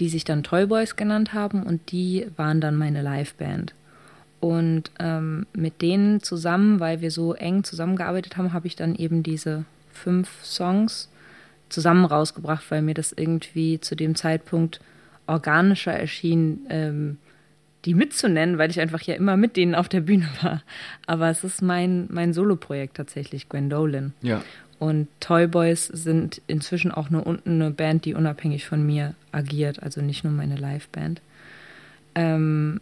die 0.00 0.08
sich 0.08 0.24
dann 0.24 0.42
Toy 0.42 0.66
Boys 0.66 0.96
genannt 0.96 1.32
haben 1.32 1.62
und 1.62 1.92
die 1.92 2.26
waren 2.36 2.60
dann 2.60 2.76
meine 2.76 3.02
Liveband. 3.02 3.74
Und 4.40 4.90
ähm, 4.98 5.46
mit 5.54 5.80
denen 5.82 6.22
zusammen, 6.22 6.78
weil 6.78 7.00
wir 7.00 7.10
so 7.10 7.34
eng 7.34 7.64
zusammengearbeitet 7.64 8.36
haben, 8.36 8.52
habe 8.52 8.66
ich 8.66 8.76
dann 8.76 8.94
eben 8.94 9.22
diese 9.22 9.64
fünf 9.92 10.44
Songs 10.44 11.08
zusammen 11.68 12.04
rausgebracht, 12.04 12.70
weil 12.70 12.82
mir 12.82 12.94
das 12.94 13.12
irgendwie 13.12 13.80
zu 13.80 13.96
dem 13.96 14.14
Zeitpunkt 14.14 14.80
organischer 15.26 15.92
erschien, 15.92 16.66
ähm, 16.68 17.18
die 17.86 17.94
mitzunennen, 17.94 18.58
weil 18.58 18.70
ich 18.70 18.80
einfach 18.80 19.00
ja 19.02 19.14
immer 19.14 19.36
mit 19.36 19.56
denen 19.56 19.74
auf 19.74 19.88
der 19.88 20.00
Bühne 20.00 20.28
war. 20.42 20.62
Aber 21.06 21.30
es 21.30 21.44
ist 21.44 21.62
mein, 21.62 22.06
mein 22.10 22.34
Soloprojekt 22.34 22.96
tatsächlich, 22.96 23.48
Gwendolyn. 23.48 24.12
Ja. 24.20 24.42
Und 24.78 25.08
Toy 25.20 25.46
Boys 25.46 25.86
sind 25.86 26.42
inzwischen 26.46 26.92
auch 26.92 27.08
nur 27.08 27.26
unten 27.26 27.62
eine 27.62 27.70
Band, 27.70 28.04
die 28.04 28.12
unabhängig 28.12 28.66
von 28.66 28.84
mir 28.84 29.14
agiert, 29.32 29.82
also 29.82 30.02
nicht 30.02 30.22
nur 30.22 30.34
meine 30.34 30.56
Liveband. 30.56 31.22
Ähm, 32.14 32.80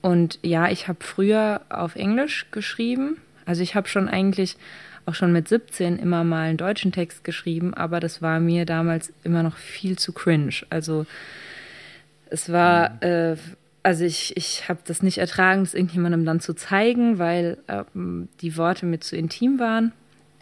und 0.00 0.38
ja, 0.42 0.70
ich 0.70 0.88
habe 0.88 1.04
früher 1.04 1.60
auf 1.68 1.96
Englisch 1.96 2.46
geschrieben. 2.52 3.18
Also 3.44 3.62
ich 3.62 3.74
habe 3.74 3.88
schon 3.88 4.08
eigentlich 4.08 4.56
auch 5.04 5.14
schon 5.14 5.32
mit 5.32 5.48
17 5.48 5.98
immer 5.98 6.24
mal 6.24 6.48
einen 6.48 6.56
deutschen 6.56 6.90
Text 6.90 7.22
geschrieben, 7.22 7.74
aber 7.74 8.00
das 8.00 8.22
war 8.22 8.40
mir 8.40 8.64
damals 8.64 9.12
immer 9.22 9.42
noch 9.42 9.56
viel 9.56 9.98
zu 9.98 10.12
cringe. 10.12 10.54
Also 10.70 11.06
es 12.30 12.50
war, 12.50 13.02
äh, 13.02 13.36
also 13.86 14.04
ich, 14.04 14.36
ich 14.36 14.68
habe 14.68 14.80
das 14.84 15.00
nicht 15.00 15.18
ertragen, 15.18 15.62
das 15.62 15.72
irgendjemandem 15.72 16.24
dann 16.24 16.40
zu 16.40 16.54
zeigen, 16.54 17.20
weil 17.20 17.56
ähm, 17.68 18.28
die 18.40 18.56
Worte 18.56 18.84
mir 18.84 18.98
zu 18.98 19.16
intim 19.16 19.60
waren. 19.60 19.92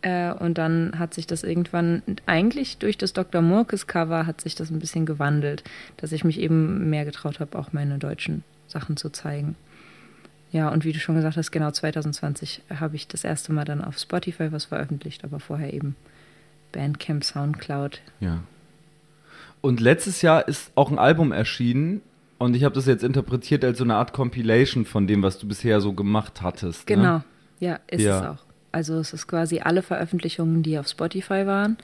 Äh, 0.01 0.33
und 0.33 0.57
dann 0.57 0.99
hat 0.99 1.13
sich 1.13 1.27
das 1.27 1.43
irgendwann, 1.43 2.03
eigentlich 2.25 2.79
durch 2.79 2.97
das 2.97 3.13
Dr. 3.13 3.43
Murkes 3.43 3.87
Cover 3.87 4.25
hat 4.25 4.41
sich 4.41 4.55
das 4.55 4.71
ein 4.71 4.79
bisschen 4.79 5.05
gewandelt, 5.05 5.63
dass 5.99 6.13
ich 6.13 6.25
mich 6.25 6.41
eben 6.41 6.89
mehr 6.89 7.05
getraut 7.05 7.39
habe, 7.39 7.59
auch 7.59 7.75
meine 7.75 7.99
deutschen 7.99 8.45
Sachen 8.67 8.97
zu 8.97 9.11
zeigen. 9.11 9.57
Ja, 10.51 10.71
und 10.71 10.87
wie 10.87 10.93
du 10.93 10.99
schon 10.99 11.17
gesagt 11.17 11.37
hast, 11.37 11.51
genau 11.51 11.71
2020 11.71 12.63
habe 12.81 12.97
ich 12.97 13.09
das 13.09 13.25
erste 13.25 13.53
Mal 13.53 13.67
dann 13.67 13.85
auf 13.85 13.99
Spotify 13.99 14.53
was 14.53 14.65
veröffentlicht, 14.65 15.23
aber 15.23 15.39
vorher 15.39 15.75
eben 15.75 15.97
Bandcamp, 16.73 17.23
Soundcloud. 17.23 18.01
Ja. 18.21 18.43
Und 19.61 19.81
letztes 19.81 20.23
Jahr 20.23 20.49
ist 20.49 20.73
auch 20.77 20.91
ein 20.91 20.99
Album 20.99 21.31
erschienen 21.31 22.01
Und 22.45 22.55
ich 22.55 22.65
habe 22.65 22.75
das 22.75 22.87
jetzt 22.87 23.03
interpretiert 23.05 23.65
als 23.65 23.79
so 23.79 23.85
eine 23.85 23.95
Art 23.97 24.13
Compilation 24.13 24.85
von 24.85 25.07
dem, 25.07 25.23
was 25.23 25.39
du 25.39 25.49
bisher 25.49 25.81
so 25.81 25.93
gemacht 25.93 26.43
hattest. 26.43 26.87
Genau, 26.87 27.19
Ne? 27.19 27.25
ja, 27.61 27.79
ist 27.89 28.03
Ja. 28.03 28.21
es 28.21 28.27
auch. 28.27 28.45
Also 28.73 28.95
es 28.99 29.13
ist 29.13 29.27
quasi 29.27 29.61
alle 29.61 29.83
Veröffentlichungen, 29.83 30.63
die 30.63 30.79
auf 30.79 30.89
Spotify 30.89 31.47
waren, 31.47 31.77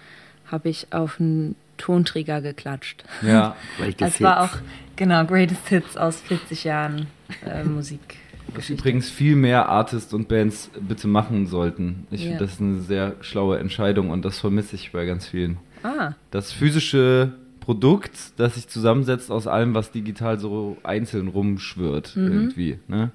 habe 0.46 0.68
ich 0.68 0.88
auf 0.92 1.20
einen 1.20 1.54
Tonträger 1.78 2.40
geklatscht. 2.42 3.04
Ja. 3.22 3.56
Greatest 3.78 4.00
Das 4.00 4.20
war 4.20 4.42
Hits. 4.42 4.54
auch, 4.54 4.58
genau, 4.96 5.24
Greatest 5.24 5.68
Hits 5.68 5.96
aus 5.96 6.20
40 6.20 6.64
Jahren 6.64 7.06
äh, 7.46 7.64
Musik. 7.64 8.16
Was 8.54 8.68
übrigens 8.68 9.08
viel 9.08 9.36
mehr 9.36 9.68
Artists 9.68 10.12
und 10.12 10.26
Bands 10.26 10.70
bitte 10.80 11.06
machen 11.06 11.46
sollten. 11.46 12.06
Ich 12.10 12.22
Ja. 12.22 12.30
finde, 12.30 12.44
das 12.44 12.52
ist 12.54 12.60
eine 12.60 12.80
sehr 12.80 13.14
schlaue 13.20 13.58
Entscheidung 13.60 14.10
und 14.10 14.24
das 14.24 14.40
vermisse 14.40 14.74
ich 14.74 14.90
bei 14.90 15.06
ganz 15.06 15.26
vielen. 15.28 15.58
Ah, 15.84 16.12
Das 16.32 16.50
physische 16.52 17.32
Produkt, 17.70 18.32
das 18.36 18.56
sich 18.56 18.66
zusammensetzt 18.66 19.30
aus 19.30 19.46
allem, 19.46 19.74
was 19.74 19.92
digital 19.92 20.40
so 20.40 20.76
einzeln 20.82 21.28
rumschwirrt, 21.28 22.16
Mhm. 22.16 22.26
irgendwie. 22.32 22.78
Ne? 22.88 23.12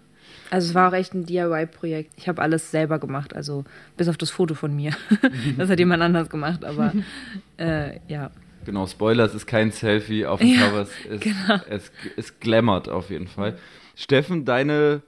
also 0.49 0.69
es 0.69 0.73
war 0.75 0.89
auch 0.89 0.93
echt 0.93 1.13
ein 1.13 1.25
DIY-Projekt. 1.25 2.13
Ich 2.15 2.29
habe 2.29 2.41
alles 2.41 2.71
selber 2.71 2.97
gemacht, 2.99 3.35
also 3.35 3.65
bis 3.97 4.07
auf 4.07 4.15
das 4.15 4.29
Foto 4.29 4.53
von 4.53 4.73
mir. 4.73 4.91
das 5.57 5.69
hat 5.69 5.77
jemand 5.79 6.01
anders 6.03 6.29
gemacht, 6.29 6.63
aber 6.63 6.93
äh, 7.57 7.99
ja. 8.07 8.31
Genau, 8.63 8.87
Spoiler, 8.87 9.25
es 9.25 9.35
ist 9.35 9.45
kein 9.45 9.71
Selfie 9.71 10.25
auf 10.25 10.39
dem 10.39 10.47
Ja, 10.49 10.67
Cover, 10.69 10.81
es, 11.09 11.19
genau. 11.19 11.59
es, 11.69 11.91
es 12.15 12.39
glammert 12.39 12.87
auf 12.87 13.09
jeden 13.09 13.27
Fall. 13.27 13.57
Steffen, 13.95 14.45
deine 14.45 15.01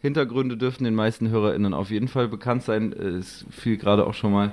Hintergründe 0.00 0.56
dürften 0.56 0.84
den 0.84 0.94
meisten 0.94 1.28
HörerInnen 1.28 1.74
auf 1.74 1.90
jeden 1.90 2.08
Fall 2.08 2.28
bekannt 2.28 2.62
sein. 2.62 2.92
Es 2.94 3.44
fiel 3.50 3.76
gerade 3.76 4.06
auch 4.06 4.14
schon 4.14 4.32
mal, 4.32 4.52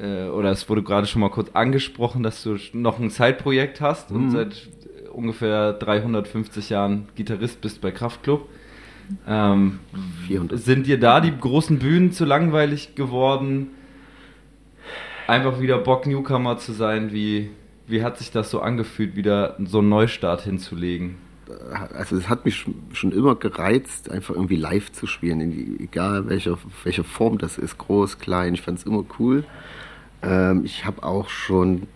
äh, 0.00 0.28
oder 0.28 0.50
es 0.50 0.68
wurde 0.68 0.82
gerade 0.82 1.06
schon 1.06 1.20
mal 1.20 1.30
kurz 1.30 1.50
angesprochen, 1.54 2.22
dass 2.22 2.42
du 2.42 2.56
noch 2.72 2.98
ein 2.98 3.10
Zeitprojekt 3.10 3.80
hast 3.80 4.10
und 4.12 4.30
seit 4.30 4.68
ungefähr 5.12 5.72
350 5.72 6.70
Jahren 6.70 7.08
Gitarrist 7.16 7.60
bist 7.60 7.80
bei 7.80 7.90
Kraftklub. 7.90 8.48
Ähm, 9.26 9.78
400. 10.26 10.58
sind 10.60 10.86
dir 10.86 11.00
da 11.00 11.20
die 11.20 11.32
großen 11.36 11.78
Bühnen 11.78 12.12
zu 12.12 12.24
langweilig 12.24 12.94
geworden? 12.94 13.68
Einfach 15.26 15.60
wieder 15.60 15.78
Bock, 15.78 16.06
Newcomer 16.06 16.58
zu 16.58 16.72
sein? 16.72 17.12
Wie, 17.12 17.50
wie 17.86 18.02
hat 18.02 18.18
sich 18.18 18.30
das 18.30 18.50
so 18.50 18.60
angefühlt, 18.60 19.16
wieder 19.16 19.56
so 19.64 19.78
einen 19.78 19.88
Neustart 19.88 20.42
hinzulegen? 20.42 21.16
also 21.94 22.14
es 22.16 22.28
hat 22.28 22.44
mich 22.44 22.66
schon- 22.92 23.12
immer 23.12 23.34
gereizt, 23.34 24.10
einfach 24.10 24.34
irgendwie 24.34 24.56
live 24.56 24.92
zu 24.92 25.06
spielen, 25.06 25.78
egal 25.80 26.28
welcher 26.28 26.58
welche 26.84 27.04
Form 27.04 27.38
das 27.38 27.56
ist, 27.56 27.78
groß, 27.78 28.18
klein. 28.18 28.52
Ich 28.52 28.60
fand 28.60 28.78
es 28.80 28.84
immer 28.84 29.02
cool. 29.18 29.44
Ähm, 30.22 30.64
ich 30.64 30.84
habe 30.84 31.02
auch 31.02 31.28
schon 31.28 31.86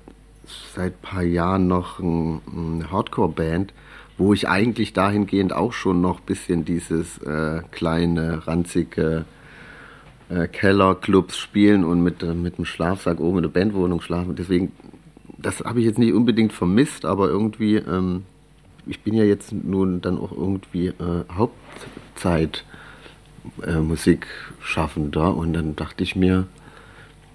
seit 0.74 0.94
ein 0.94 1.02
paar 1.02 1.22
Jahren 1.22 1.66
noch 1.68 1.98
ein, 1.98 2.40
eine 2.46 2.90
Hardcore-Band, 2.90 3.72
wo 4.18 4.32
ich 4.32 4.48
eigentlich 4.48 4.92
dahingehend 4.92 5.52
auch 5.52 5.72
schon 5.72 6.00
noch 6.00 6.20
ein 6.20 6.26
bisschen 6.26 6.64
dieses 6.64 7.18
äh, 7.18 7.62
kleine, 7.70 8.46
ranzige 8.46 9.24
äh, 10.28 10.46
Kellerclubs 10.48 11.36
spielen 11.36 11.84
und 11.84 12.02
mit, 12.02 12.22
äh, 12.22 12.34
mit 12.34 12.56
einem 12.56 12.64
Schlafsack 12.64 13.20
oben 13.20 13.38
in 13.38 13.42
der 13.42 13.50
Bandwohnung 13.50 14.00
schlafen. 14.00 14.36
Deswegen, 14.36 14.72
das 15.38 15.60
habe 15.60 15.80
ich 15.80 15.86
jetzt 15.86 15.98
nicht 15.98 16.12
unbedingt 16.12 16.52
vermisst, 16.52 17.04
aber 17.04 17.28
irgendwie, 17.28 17.76
ähm, 17.76 18.24
ich 18.86 19.00
bin 19.00 19.14
ja 19.14 19.24
jetzt 19.24 19.52
nun 19.52 20.00
dann 20.00 20.18
auch 20.18 20.32
irgendwie 20.32 20.88
äh, 20.88 21.24
Hauptzeit 21.32 22.64
äh, 23.64 23.76
Musikschaffender 23.76 25.34
und 25.34 25.52
dann 25.52 25.76
dachte 25.76 26.04
ich 26.04 26.16
mir, 26.16 26.46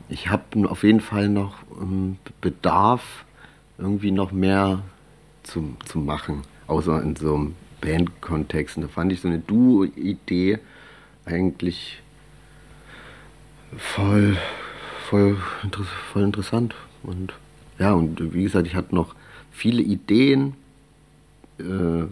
ich 0.09 0.29
habe 0.29 0.69
auf 0.69 0.83
jeden 0.83 1.01
Fall 1.01 1.29
noch 1.29 1.55
ähm, 1.79 2.17
Bedarf, 2.41 3.25
irgendwie 3.77 4.11
noch 4.11 4.31
mehr 4.31 4.81
zu, 5.43 5.75
zu 5.85 5.99
machen, 5.99 6.41
außer 6.67 7.01
in 7.01 7.15
so 7.15 7.35
einem 7.35 7.55
Bandkontext. 7.81 8.77
Und 8.77 8.83
da 8.83 8.89
fand 8.89 9.11
ich 9.11 9.21
so 9.21 9.27
eine 9.27 9.39
Duo-Idee 9.39 10.59
eigentlich 11.25 12.01
voll, 13.75 14.37
voll, 15.09 15.37
voll 16.11 16.23
interessant. 16.23 16.75
Und 17.03 17.33
ja, 17.79 17.93
und 17.93 18.33
wie 18.33 18.43
gesagt, 18.43 18.67
ich 18.67 18.75
hatte 18.75 18.95
noch 18.95 19.15
viele 19.51 19.81
Ideen 19.81 20.53
äh, 21.59 22.05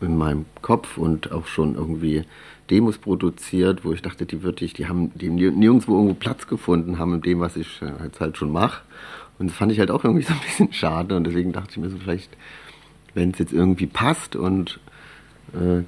in 0.00 0.16
meinem 0.16 0.46
Kopf 0.62 0.98
und 0.98 1.30
auch 1.30 1.46
schon 1.46 1.76
irgendwie 1.76 2.24
Demos 2.72 2.96
produziert, 2.96 3.84
wo 3.84 3.92
ich 3.92 4.00
dachte, 4.00 4.24
die 4.24 4.42
würde 4.42 4.64
ich, 4.64 4.72
die 4.72 4.86
haben 4.88 5.12
die 5.14 5.28
nir- 5.28 5.50
nirgendwo 5.52 5.94
irgendwo 5.94 6.14
Platz 6.14 6.46
gefunden 6.46 6.98
haben 6.98 7.14
in 7.14 7.20
dem, 7.20 7.40
was 7.40 7.54
ich 7.56 7.82
äh, 7.82 8.04
jetzt 8.04 8.18
halt 8.20 8.38
schon 8.38 8.50
mache. 8.50 8.80
Und 9.38 9.48
das 9.50 9.56
fand 9.56 9.70
ich 9.72 9.78
halt 9.78 9.90
auch 9.90 10.04
irgendwie 10.04 10.22
so 10.28 10.32
ein 10.32 10.40
bisschen 10.40 10.72
schade 10.72 11.14
und 11.16 11.24
deswegen 11.24 11.52
dachte 11.52 11.72
ich 11.72 11.76
mir 11.76 11.90
so 11.90 11.98
vielleicht, 11.98 12.30
wenn 13.14 13.30
es 13.32 13.38
jetzt 13.38 13.52
irgendwie 13.52 13.86
passt 13.86 14.36
und 14.36 14.80
äh, 15.52 15.82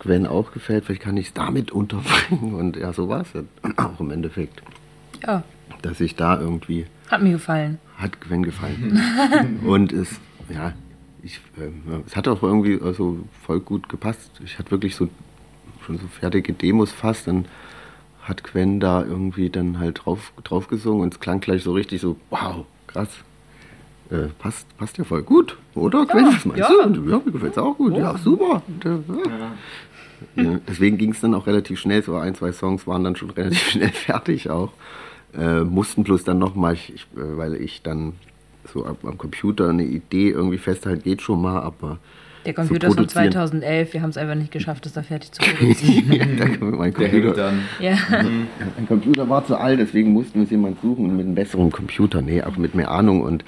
Gwen 0.00 0.26
auch 0.26 0.52
gefällt, 0.52 0.84
vielleicht 0.84 1.00
kann 1.02 1.16
ich 1.16 1.28
es 1.28 1.32
damit 1.32 1.70
unterbringen 1.72 2.54
und 2.54 2.76
ja, 2.76 2.92
so 2.92 3.08
war 3.08 3.22
es 3.22 3.32
ja 3.32 3.42
auch 3.78 3.98
im 3.98 4.10
Endeffekt, 4.10 4.62
Ja, 5.26 5.42
dass 5.82 5.98
ich 6.00 6.14
da 6.14 6.38
irgendwie 6.38 6.84
hat 7.10 7.22
mir 7.22 7.32
gefallen. 7.32 7.78
hat 7.96 8.20
Gwen 8.20 8.42
gefallen. 8.42 9.00
und 9.64 9.92
es, 9.94 10.20
ja, 10.52 10.74
ich, 11.22 11.40
ja, 11.56 11.64
es 12.06 12.14
hat 12.16 12.28
auch 12.28 12.42
irgendwie 12.42 12.78
also 12.82 13.18
voll 13.46 13.60
gut 13.60 13.88
gepasst. 13.88 14.30
Ich 14.44 14.58
hatte 14.58 14.70
wirklich 14.70 14.94
so 14.94 15.08
schon 15.88 15.98
so 15.98 16.06
fertige 16.06 16.52
Demos 16.52 16.92
fast, 16.92 17.26
dann 17.26 17.46
hat 18.22 18.44
Gwen 18.44 18.78
da 18.78 19.02
irgendwie 19.02 19.48
dann 19.48 19.78
halt 19.78 20.04
drauf, 20.04 20.32
drauf 20.44 20.68
gesungen 20.68 21.02
und 21.02 21.14
es 21.14 21.20
klang 21.20 21.40
gleich 21.40 21.62
so 21.62 21.72
richtig 21.72 22.02
so, 22.02 22.16
wow, 22.30 22.66
krass. 22.86 23.08
Äh, 24.10 24.28
passt, 24.38 24.66
passt 24.76 24.98
ja 24.98 25.04
voll 25.04 25.22
gut, 25.22 25.56
oder? 25.74 26.06
Gwen, 26.06 26.26
was 26.26 26.44
meinst 26.44 26.60
ja. 26.60 26.86
du? 26.86 27.10
Ja, 27.10 27.20
mir 27.24 27.32
gefällt 27.32 27.52
es 27.52 27.58
auch 27.58 27.76
gut. 27.76 27.96
Ja, 27.96 28.16
super. 28.18 28.62
Ja. 28.84 29.00
Ja, 30.34 30.60
deswegen 30.66 30.98
ging 30.98 31.12
es 31.12 31.20
dann 31.20 31.34
auch 31.34 31.46
relativ 31.46 31.78
schnell. 31.78 32.02
So 32.02 32.16
ein, 32.16 32.34
zwei 32.34 32.52
Songs 32.52 32.86
waren 32.86 33.04
dann 33.04 33.16
schon 33.16 33.30
relativ 33.36 33.70
schnell 33.70 33.90
fertig 33.90 34.50
auch. 34.50 34.72
Äh, 35.34 35.60
mussten 35.60 36.04
bloß 36.04 36.24
dann 36.24 36.38
nochmal, 36.38 36.74
ich, 36.74 36.94
ich, 36.94 37.02
äh, 37.16 37.36
weil 37.36 37.54
ich 37.54 37.82
dann 37.82 38.14
so 38.72 38.84
am, 38.84 38.96
am 39.02 39.18
Computer 39.18 39.68
eine 39.68 39.84
Idee 39.84 40.30
irgendwie 40.30 40.58
festhalten, 40.58 41.02
geht 41.02 41.22
schon 41.22 41.40
mal, 41.40 41.60
aber 41.60 41.98
Der 42.48 42.54
Computer 42.54 42.88
ist 42.88 42.94
von 42.94 43.06
produzieren. 43.06 43.32
2011, 43.32 43.92
wir 43.92 44.02
haben 44.02 44.10
es 44.10 44.16
einfach 44.16 44.34
nicht 44.34 44.50
geschafft, 44.50 44.86
das 44.86 44.94
da 44.94 45.02
fertig 45.02 45.32
zu 45.32 45.42
produzieren. 45.58 46.12
ja, 46.12 46.24
da 46.24 46.48
kann 46.48 46.70
mein 46.70 46.94
Der 46.94 47.08
hängt 47.08 47.24
Computer, 47.24 47.34
dann. 47.34 47.62
ja. 47.78 47.96
mein 48.10 48.88
Computer 48.88 49.28
war 49.28 49.46
zu 49.46 49.56
alt, 49.56 49.78
deswegen 49.80 50.12
mussten 50.14 50.34
wir 50.34 50.40
uns 50.42 50.50
jemanden 50.50 50.78
suchen 50.80 51.14
mit 51.14 51.26
einem 51.26 51.34
besseren 51.34 51.70
Computer, 51.70 52.22
nee, 52.22 52.42
auch 52.42 52.56
mit 52.56 52.74
mehr 52.74 52.90
Ahnung 52.90 53.20
und 53.20 53.44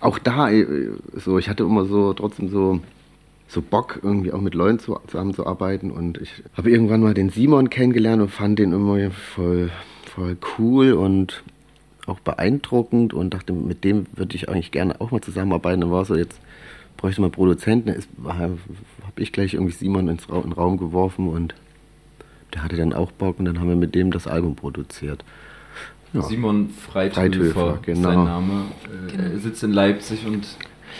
auch 0.00 0.18
da, 0.18 0.50
äh, 0.50 0.66
so, 1.14 1.38
ich 1.38 1.50
hatte 1.50 1.64
immer 1.64 1.84
so 1.84 2.14
trotzdem 2.14 2.48
so 2.48 2.80
so 3.48 3.62
Bock, 3.62 4.00
irgendwie 4.02 4.32
auch 4.32 4.40
mit 4.40 4.54
Leuten 4.54 4.78
zu, 4.78 4.98
zusammenzuarbeiten. 5.06 5.90
Und 5.90 6.18
ich 6.20 6.42
habe 6.56 6.70
irgendwann 6.70 7.00
mal 7.00 7.14
den 7.14 7.30
Simon 7.30 7.70
kennengelernt 7.70 8.20
und 8.22 8.30
fand 8.30 8.58
den 8.58 8.72
immer 8.72 9.10
voll, 9.10 9.70
voll 10.04 10.36
cool 10.58 10.94
und 10.94 11.44
auch 12.06 12.20
beeindruckend 12.20 13.14
und 13.14 13.34
dachte, 13.34 13.52
mit 13.52 13.84
dem 13.84 14.06
würde 14.14 14.36
ich 14.36 14.48
eigentlich 14.48 14.70
gerne 14.70 15.00
auch 15.00 15.10
mal 15.10 15.20
zusammenarbeiten. 15.20 15.80
Dann 15.82 15.90
war 15.90 16.04
so, 16.04 16.16
jetzt 16.16 16.40
bräuchte 17.06 17.20
man 17.20 17.30
Produzenten. 17.30 17.94
Habe 18.26 18.58
ich 19.14 19.30
gleich 19.30 19.54
irgendwie 19.54 19.72
Simon 19.72 20.08
ins 20.08 20.28
Ra 20.28 20.38
in 20.38 20.42
den 20.42 20.52
Raum 20.52 20.76
geworfen 20.76 21.28
und 21.28 21.54
der 22.52 22.64
hatte 22.64 22.74
dann 22.74 22.92
auch 22.92 23.12
Bock 23.12 23.38
und 23.38 23.44
dann 23.44 23.60
haben 23.60 23.68
wir 23.68 23.76
mit 23.76 23.94
dem 23.94 24.10
das 24.10 24.26
Album 24.26 24.56
produziert. 24.56 25.22
Ja. 26.12 26.22
Simon 26.22 26.70
Freithöfer, 26.70 27.20
Freithöfer, 27.20 27.74
ist 27.74 27.82
genau. 27.84 28.08
sein 28.08 28.24
Name. 28.24 28.64
Äh, 29.16 29.34
Er 29.34 29.38
sitzt 29.38 29.62
in 29.62 29.72
Leipzig 29.72 30.26
und 30.26 30.48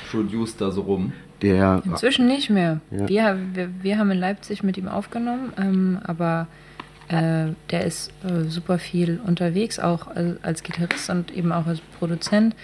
produced 0.09 0.61
da 0.61 0.71
so 0.71 0.83
rum. 0.83 1.13
Der 1.43 1.83
Inzwischen 1.85 2.29
nicht 2.29 2.51
mehr. 2.51 2.81
Ja. 2.93 3.09
Wir, 3.09 3.39
wir, 3.55 3.71
wir 3.83 3.99
haben 3.99 4.13
in 4.13 4.19
Leipzig 4.19 4.63
mit 4.63 4.79
ihm 4.79 4.87
aufgenommen, 4.87 5.53
ähm, 5.59 5.99
aber 6.05 6.47
äh, 7.09 7.49
der 7.71 7.85
ist 7.85 8.13
äh, 8.23 8.45
super 8.45 8.79
viel 8.79 9.19
unterwegs, 9.27 9.81
auch 9.81 10.07
als, 10.07 10.45
als 10.45 10.63
Gitarrist 10.63 11.11
und 11.11 11.37
eben 11.37 11.51
auch 11.51 11.67
als 11.67 11.81
Produzent 11.99 12.55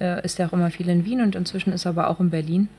äh, 0.00 0.24
ist 0.24 0.40
er 0.40 0.48
auch 0.48 0.54
immer 0.54 0.70
viel 0.70 0.88
in 0.88 1.04
Wien 1.04 1.20
und 1.20 1.34
inzwischen 1.34 1.74
ist 1.74 1.84
er 1.84 1.90
aber 1.90 2.08
auch 2.08 2.20
in 2.20 2.30
Berlin. 2.30 2.70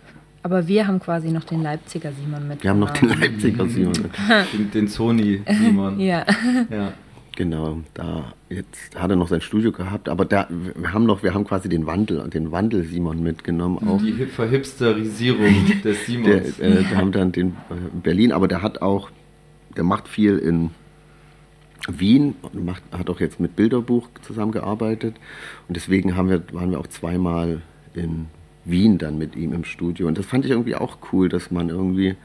Aber 0.48 0.66
wir 0.66 0.88
haben 0.88 1.02
quasi 1.02 1.30
noch 1.30 1.44
den 1.44 1.62
Leipziger 1.62 2.10
Simon 2.14 2.48
mit. 2.48 2.64
wir 2.64 2.70
haben 2.70 2.80
noch 2.80 2.92
den 2.92 3.10
Leipziger 3.10 3.68
Simon. 3.68 3.92
Den, 4.54 4.72
den 4.72 4.88
Sony 4.88 5.42
Simon. 5.46 6.00
Ja, 6.00 6.26
ja. 6.70 6.94
Genau, 7.36 7.82
da 7.94 8.34
jetzt 8.48 8.98
hat 8.98 9.10
er 9.10 9.18
noch 9.18 9.28
sein 9.28 9.42
Studio 9.42 9.74
gehabt, 9.74 10.08
aber 10.08 10.24
da 10.24 10.48
wir 10.50 10.94
haben 10.94 11.06
noch, 11.06 11.22
wir 11.22 11.34
haben 11.34 11.44
quasi 11.44 11.68
den 11.68 11.86
Wandel, 11.86 12.30
den 12.30 12.54
Wandel 12.54 12.86
Simon 12.86 13.22
mitgenommen 13.22 13.86
auch. 13.90 14.02
Die 14.02 14.14
Hip 14.14 14.32
Verhipsterisierung 14.32 15.54
des 15.84 15.84
Der, 15.84 15.94
Simons. 15.96 16.60
äh, 16.62 16.90
wir 16.90 16.98
haben 16.98 17.12
dann 17.12 17.34
den 17.34 17.50
äh, 17.70 17.94
in 17.94 18.02
Berlin, 18.02 18.32
aber 18.32 18.48
der 18.48 18.62
hat 18.62 18.82
auch, 18.82 19.10
der 19.76 19.84
macht 19.84 20.08
viel 20.08 20.38
in 20.38 20.70
Wien 21.90 22.36
und 22.42 22.64
macht, 22.64 22.84
hat 22.98 23.10
auch 23.10 23.20
jetzt 23.20 23.42
mit 23.42 23.58
Bilderbuch 23.58 24.08
zusammengearbeitet 24.22 25.18
und 25.68 25.76
deswegen 25.76 26.16
haben 26.16 26.30
wir, 26.30 26.42
waren 26.54 26.72
wir 26.72 26.80
auch 26.80 26.88
zweimal 26.88 27.62
in 27.94 28.28
Wien 28.70 28.98
dann 28.98 29.18
mit 29.18 29.36
ihm 29.36 29.54
im 29.54 29.64
Studio. 29.64 30.08
Und 30.08 30.18
das 30.18 30.26
fand 30.26 30.46
ich 30.46 30.52
irgendwie 30.52 30.76
auch 30.76 30.98
cool, 31.12 31.30
dass 31.30 31.52
man 31.52 31.70
irgendwie 31.70 32.16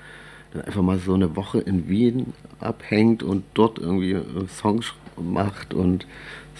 dann 0.53 0.63
einfach 0.63 0.83
mal 0.83 0.99
so 0.99 1.15
eine 1.15 1.37
Woche 1.37 1.61
in 1.61 1.89
Wien 1.89 2.35
abhängt 2.61 3.23
und 3.23 3.45
dort 3.55 3.79
irgendwie 3.79 4.13
äh, 4.13 4.23
Songs 4.49 4.93
macht 5.17 5.75
und 5.75 6.07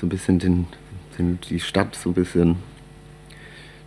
so 0.01 0.07
ein 0.07 0.09
bisschen 0.09 0.39
den, 0.39 0.67
den, 1.19 1.39
die 1.49 1.61
Stadt 1.61 1.95
so 1.95 2.11
ein 2.11 2.15
bisschen 2.15 2.57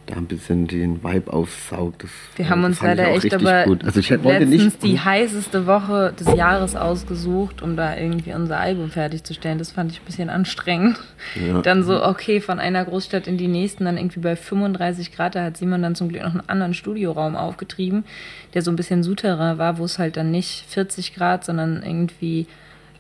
da 0.05 0.15
ein 0.15 0.27
bisschen 0.27 0.67
den 0.67 1.03
Vibe 1.03 1.33
aufsaugt. 1.33 2.03
Das, 2.03 2.09
Wir 2.35 2.49
haben 2.49 2.63
uns 2.63 2.81
leider 2.81 3.09
echt 3.09 3.33
aber 3.33 3.63
gut. 3.63 3.83
Also 3.83 3.99
ich 3.99 4.09
letztens 4.09 4.49
nicht, 4.49 4.83
die 4.83 4.99
heißeste 5.03 5.65
Woche 5.65 6.13
des 6.19 6.35
Jahres 6.35 6.75
ausgesucht, 6.75 7.61
um 7.61 7.75
da 7.75 7.97
irgendwie 7.97 8.33
unser 8.33 8.59
Album 8.59 8.89
fertigzustellen. 8.89 9.57
Das 9.57 9.71
fand 9.71 9.91
ich 9.91 10.01
ein 10.01 10.05
bisschen 10.05 10.29
anstrengend. 10.29 10.99
Ja. 11.35 11.61
Dann 11.61 11.83
so, 11.83 12.03
okay, 12.03 12.41
von 12.41 12.59
einer 12.59 12.85
Großstadt 12.85 13.27
in 13.27 13.37
die 13.37 13.47
nächsten, 13.47 13.85
dann 13.85 13.97
irgendwie 13.97 14.19
bei 14.19 14.35
35 14.35 15.11
Grad, 15.11 15.35
da 15.35 15.43
hat 15.43 15.57
Simon 15.57 15.81
dann 15.81 15.95
zum 15.95 16.09
Glück 16.09 16.23
noch 16.23 16.31
einen 16.31 16.49
anderen 16.49 16.73
Studioraum 16.73 17.35
aufgetrieben, 17.35 18.05
der 18.53 18.61
so 18.61 18.71
ein 18.71 18.75
bisschen 18.75 19.03
Souterrain 19.03 19.57
war, 19.57 19.77
wo 19.77 19.85
es 19.85 19.99
halt 19.99 20.17
dann 20.17 20.31
nicht 20.31 20.65
40 20.69 21.15
Grad, 21.15 21.45
sondern 21.45 21.81
irgendwie, 21.83 22.47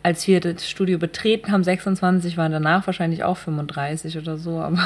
als 0.03 0.27
wir 0.27 0.39
das 0.39 0.67
Studio 0.67 0.97
betreten 0.97 1.51
haben, 1.51 1.63
26 1.63 2.37
waren 2.37 2.51
danach 2.51 2.87
wahrscheinlich 2.87 3.23
auch 3.23 3.37
35 3.37 4.17
oder 4.17 4.37
so, 4.37 4.59
aber 4.59 4.79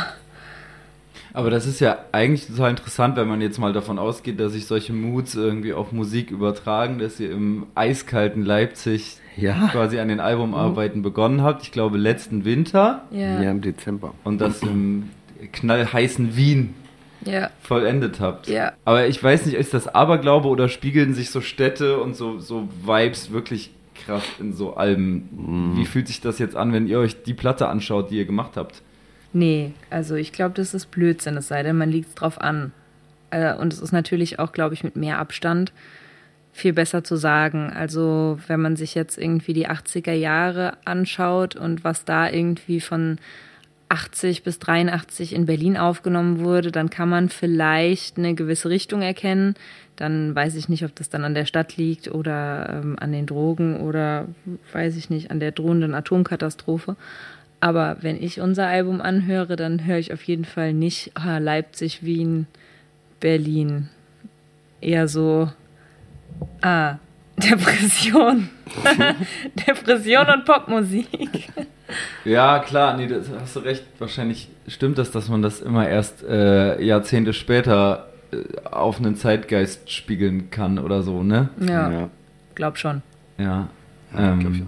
Aber 1.34 1.50
das 1.50 1.66
ist 1.68 1.80
ja 1.80 2.00
eigentlich 2.12 2.48
total 2.48 2.72
interessant, 2.72 3.16
wenn 3.16 3.28
man 3.28 3.42
jetzt 3.42 3.60
mal 3.60 3.74
davon 3.74 4.00
ausgeht, 4.00 4.40
dass 4.40 4.54
sich 4.54 4.66
solche 4.66 4.94
Moods 4.94 5.36
irgendwie 5.36 5.74
auf 5.74 5.92
Musik 5.92 6.32
übertragen, 6.32 7.00
dass 7.00 7.20
ihr 7.20 7.32
im 7.32 7.68
eiskalten 7.76 8.44
Leipzig 8.44 9.18
Ja. 9.38 9.70
quasi 9.72 10.00
an 10.00 10.08
den 10.08 10.20
Albumarbeiten 10.20 11.02
begonnen 11.02 11.44
habt. 11.44 11.64
Ich 11.64 11.72
glaube 11.72 11.98
letzten 11.98 12.46
Winter 12.46 13.04
ja. 13.12 13.42
ja, 13.42 13.52
im 13.52 13.62
Dezember. 13.62 14.14
und 14.24 14.42
das 14.42 14.62
im 14.64 15.10
knallheißen 15.52 16.36
Wien 16.36 16.74
ja. 17.26 17.50
vollendet 17.62 18.20
habt. 18.20 18.48
Ja. 18.48 18.74
Aber 18.86 19.08
ich 19.08 19.22
weiß 19.24 19.46
nicht, 19.46 19.56
ist 19.56 19.74
das 19.74 19.88
Aberglaube 19.88 20.48
oder 20.48 20.68
spiegeln 20.70 21.14
sich 21.14 21.30
so 21.30 21.42
Städte 21.42 22.00
und 22.00 22.16
so, 22.16 22.40
so 22.40 22.68
Vibes 22.86 23.32
wirklich 23.32 23.72
krass 24.06 24.24
in 24.40 24.54
so 24.54 24.76
Alben? 24.76 25.74
Wie 25.76 25.86
fühlt 25.86 26.08
sich 26.08 26.22
das 26.22 26.40
jetzt 26.40 26.56
an, 26.56 26.74
wenn 26.74 26.88
ihr 26.88 27.00
euch 27.00 27.24
die 27.24 27.34
Platte 27.34 27.68
anschaut, 27.68 28.12
die 28.12 28.18
ihr 28.18 28.26
gemacht 28.26 28.52
habt? 28.56 28.82
Nee, 29.32 29.74
also 29.90 30.16
ich 30.16 30.32
glaube, 30.32 30.56
das 30.56 30.74
ist 30.74 30.90
Blödsinn, 30.92 31.38
es 31.38 31.48
sei 31.48 31.62
denn, 31.64 31.78
man 31.78 31.92
liegt 31.92 32.10
es 32.10 32.16
drauf 32.16 32.42
an. 32.42 32.72
Äh, 33.30 33.54
Und 33.54 33.74
es 33.74 33.80
ist 33.80 33.92
natürlich 33.92 34.40
auch, 34.40 34.52
glaube 34.52 34.74
ich, 34.74 34.84
mit 34.84 34.96
mehr 34.96 35.20
Abstand 35.20 35.72
viel 36.52 36.74
besser 36.74 37.04
zu 37.04 37.16
sagen. 37.16 37.72
Also 37.72 38.40
wenn 38.48 38.60
man 38.60 38.76
sich 38.76 38.96
jetzt 38.96 39.18
irgendwie 39.18 39.54
die 39.54 39.70
80er 39.70 40.14
Jahre 40.14 40.74
anschaut 40.86 41.56
und 41.56 41.84
was 41.84 42.06
da 42.06 42.30
irgendwie 42.30 42.82
von 42.82 43.20
80 43.90 44.44
bis 44.44 44.60
83 44.60 45.34
in 45.34 45.46
Berlin 45.46 45.78
aufgenommen 45.78 46.40
wurde, 46.40 46.72
dann 46.72 46.90
kann 46.90 47.10
man 47.10 47.30
vielleicht 47.30 48.18
eine 48.18 48.36
gewisse 48.36 48.70
Richtung 48.70 49.02
erkennen. 49.02 49.56
Dann 49.96 50.36
weiß 50.36 50.56
ich 50.56 50.70
nicht, 50.70 50.86
ob 50.86 50.96
das 50.96 51.10
dann 51.10 51.24
an 51.24 51.34
der 51.34 51.46
Stadt 51.46 51.78
liegt 51.78 52.10
oder 52.10 52.82
ähm, 52.84 52.98
an 53.00 53.12
den 53.12 53.26
Drogen 53.26 53.80
oder 53.80 54.28
weiß 54.74 54.96
ich 54.96 55.10
nicht, 55.10 55.32
an 55.32 55.40
der 55.40 55.52
drohenden 55.52 55.96
Atomkatastrophe. 55.96 56.96
Aber 57.62 57.98
wenn 58.01 58.22
ich 58.22 58.39
unser 58.39 58.68
Album 58.68 59.01
anhöre, 59.01 59.56
dann 59.56 59.86
höre 59.86 59.98
ich 59.98 60.13
auf 60.13 60.24
jeden 60.24 60.46
Fall 60.46 60.74
nicht 60.74 61.12
ah, 61.16 61.39
Leipzig, 61.39 62.04
Wien, 62.04 62.48
Berlin. 63.20 63.89
Eher 64.82 65.08
so, 65.08 65.50
ah, 66.62 66.96
Depression. 67.38 68.50
Depression 69.68 70.25
und 70.34 70.46
Popmusik. 70.46 71.50
Ja, 72.24 72.60
klar, 72.60 72.96
nee, 72.98 73.08
das 73.08 73.32
hast 73.42 73.56
du 73.56 73.62
recht. 73.62 73.84
Wahrscheinlich 73.98 74.48
stimmt 74.68 75.00
das, 75.00 75.10
dass 75.10 75.28
man 75.28 75.42
das 75.42 75.60
immer 75.60 75.89
erst 75.89 76.22
äh, 76.24 76.80
Jahrzehnte 76.84 77.34
später 77.34 78.10
äh, 78.32 78.44
auf 78.70 79.00
einen 79.00 79.16
Zeitgeist 79.16 79.92
spiegeln 79.92 80.51
kann 80.51 80.78
oder 80.78 81.01
so, 81.01 81.24
ne? 81.24 81.50
Ja, 81.60 81.92
Ja. 81.92 82.10
glaub 82.54 82.78
schon. 82.78 83.01
Ja. 83.39 83.70
Ja, 84.13 84.34
ähm, 84.34 84.39
glaub 84.39 84.54
ich 84.54 84.62
auch. 84.62 84.66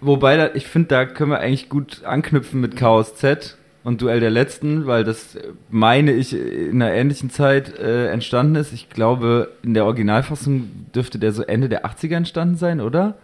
Wobei, 0.00 0.36
da, 0.36 0.50
ich 0.54 0.66
finde, 0.66 0.88
da 0.88 1.04
können 1.04 1.30
wir 1.30 1.40
eigentlich 1.40 1.68
gut 1.68 2.04
anknüpfen 2.04 2.60
mit 2.60 2.76
Chaos 2.76 3.16
Z 3.16 3.56
und 3.82 4.02
Duell 4.02 4.20
der 4.20 4.30
Letzten, 4.30 4.86
weil 4.86 5.04
das, 5.04 5.36
äh, 5.36 5.48
meine 5.70 6.12
ich, 6.12 6.34
in 6.34 6.82
einer 6.82 6.92
ähnlichen 6.92 7.30
Zeit 7.30 7.78
äh, 7.78 8.10
entstanden 8.10 8.56
ist. 8.56 8.72
Ich 8.72 8.90
glaube, 8.90 9.52
in 9.62 9.74
der 9.74 9.84
Originalfassung 9.84 10.70
dürfte 10.94 11.18
der 11.18 11.32
so 11.32 11.42
Ende 11.42 11.68
der 11.68 11.84
80er 11.86 12.16
entstanden 12.16 12.56
sein, 12.56 12.80
oder? 12.80 13.16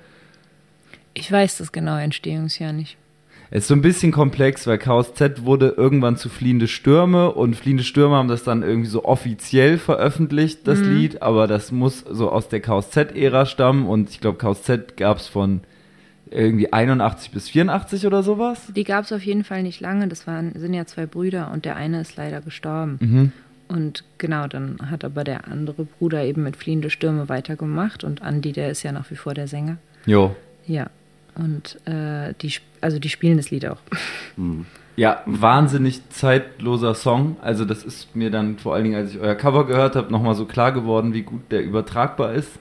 Ich 1.15 1.31
weiß 1.31 1.59
das 1.59 1.73
genaue 1.73 2.01
Entstehungsjahr 2.01 2.73
nicht. 2.73 2.97
Es 3.51 3.63
ist 3.63 3.69
so 3.69 3.75
ein 3.75 3.83
bisschen 3.83 4.11
komplex, 4.11 4.67
weil 4.67 4.77
Chaos 4.77 5.15
Z 5.15 5.45
wurde 5.45 5.75
irgendwann 5.77 6.17
zu 6.17 6.29
Fliehende 6.29 6.67
Stürme 6.67 7.31
und 7.31 7.55
Fliehende 7.55 7.85
Stürme 7.85 8.17
haben 8.17 8.29
das 8.29 8.43
dann 8.43 8.63
irgendwie 8.63 8.89
so 8.89 9.05
offiziell 9.05 9.79
veröffentlicht, 9.79 10.67
das 10.67 10.81
Lied, 10.81 11.23
aber 11.23 11.47
das 11.47 11.71
muss 11.71 12.01
so 12.01 12.31
aus 12.31 12.49
der 12.49 12.61
Chaos 12.61 12.91
Z-Ära 12.91 13.47
stammen 13.47 13.87
und 13.87 14.11
ich 14.11 14.21
glaube, 14.21 14.39
Chaos 14.39 14.63
Z 14.65 14.97
gab 14.97 15.19
es 15.19 15.29
von 15.29 15.61
irgendwie 16.31 16.73
81 16.73 17.31
bis 17.31 17.49
84 17.49 18.07
oder 18.07 18.23
sowas. 18.23 18.73
Die 18.75 18.85
gab 18.85 19.05
es 19.05 19.13
auf 19.13 19.23
jeden 19.23 19.45
Fall 19.45 19.63
nicht 19.63 19.81
lange. 19.81 20.09
Das 20.09 20.27
waren, 20.27 20.53
sind 20.57 20.75
ja 20.75 20.85
zwei 20.87 21.07
Brüder 21.07 21.51
und 21.53 21.65
der 21.65 21.77
eine 21.77 22.01
ist 22.01 22.17
leider 22.17 22.41
gestorben. 22.41 22.99
Mhm. 23.01 23.33
Und 23.69 24.05
genau, 24.19 24.47
dann 24.47 24.79
hat 24.91 25.05
aber 25.05 25.25
der 25.25 25.49
andere 25.49 25.85
Bruder 25.85 26.25
eben 26.25 26.43
mit 26.43 26.57
Fliehende 26.57 26.91
Stürme 26.91 27.29
weitergemacht 27.29 28.05
und 28.05 28.23
Andy, 28.23 28.53
der 28.53 28.71
ist 28.71 28.83
ja 28.83 28.93
nach 28.93 29.11
wie 29.11 29.17
vor 29.17 29.35
der 29.35 29.49
Sänger. 29.49 29.79
Jo. 30.05 30.37
Ja. 30.67 30.89
Und 31.35 31.79
äh, 31.87 32.33
die, 32.41 32.53
also 32.81 32.99
die 32.99 33.09
spielen 33.09 33.37
das 33.37 33.51
Lied 33.51 33.67
auch. 33.67 33.79
Ja, 34.97 35.23
wahnsinnig 35.27 36.09
zeitloser 36.09 36.95
Song. 36.95 37.37
Also 37.43 37.65
das 37.65 37.85
ist 37.85 38.17
mir 38.17 38.31
dann 38.31 38.59
vor 38.59 38.75
allen 38.75 38.85
Dingen, 38.85 38.97
als 38.97 39.11
ich 39.11 39.21
euer 39.21 39.35
Cover 39.35 39.67
gehört 39.67 39.97
habe, 39.97 40.11
nochmal 40.11 40.35
so 40.35 40.47
klar 40.47 40.73
geworden, 40.73 41.13
wie 41.13 41.23
gut 41.23 41.43
der 41.51 41.63
übertragbar 41.63 42.33
ist. 42.33 42.59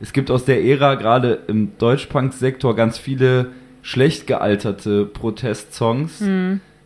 Es 0.00 0.12
gibt 0.12 0.30
aus 0.30 0.44
der 0.44 0.64
Ära 0.64 0.94
gerade 0.94 1.40
im 1.48 1.72
Deutschpunk-Sektor 1.78 2.76
ganz 2.76 2.98
viele 2.98 3.48
schlecht 3.82 4.26
gealterte 4.26 5.04
Protestsongs. 5.06 6.20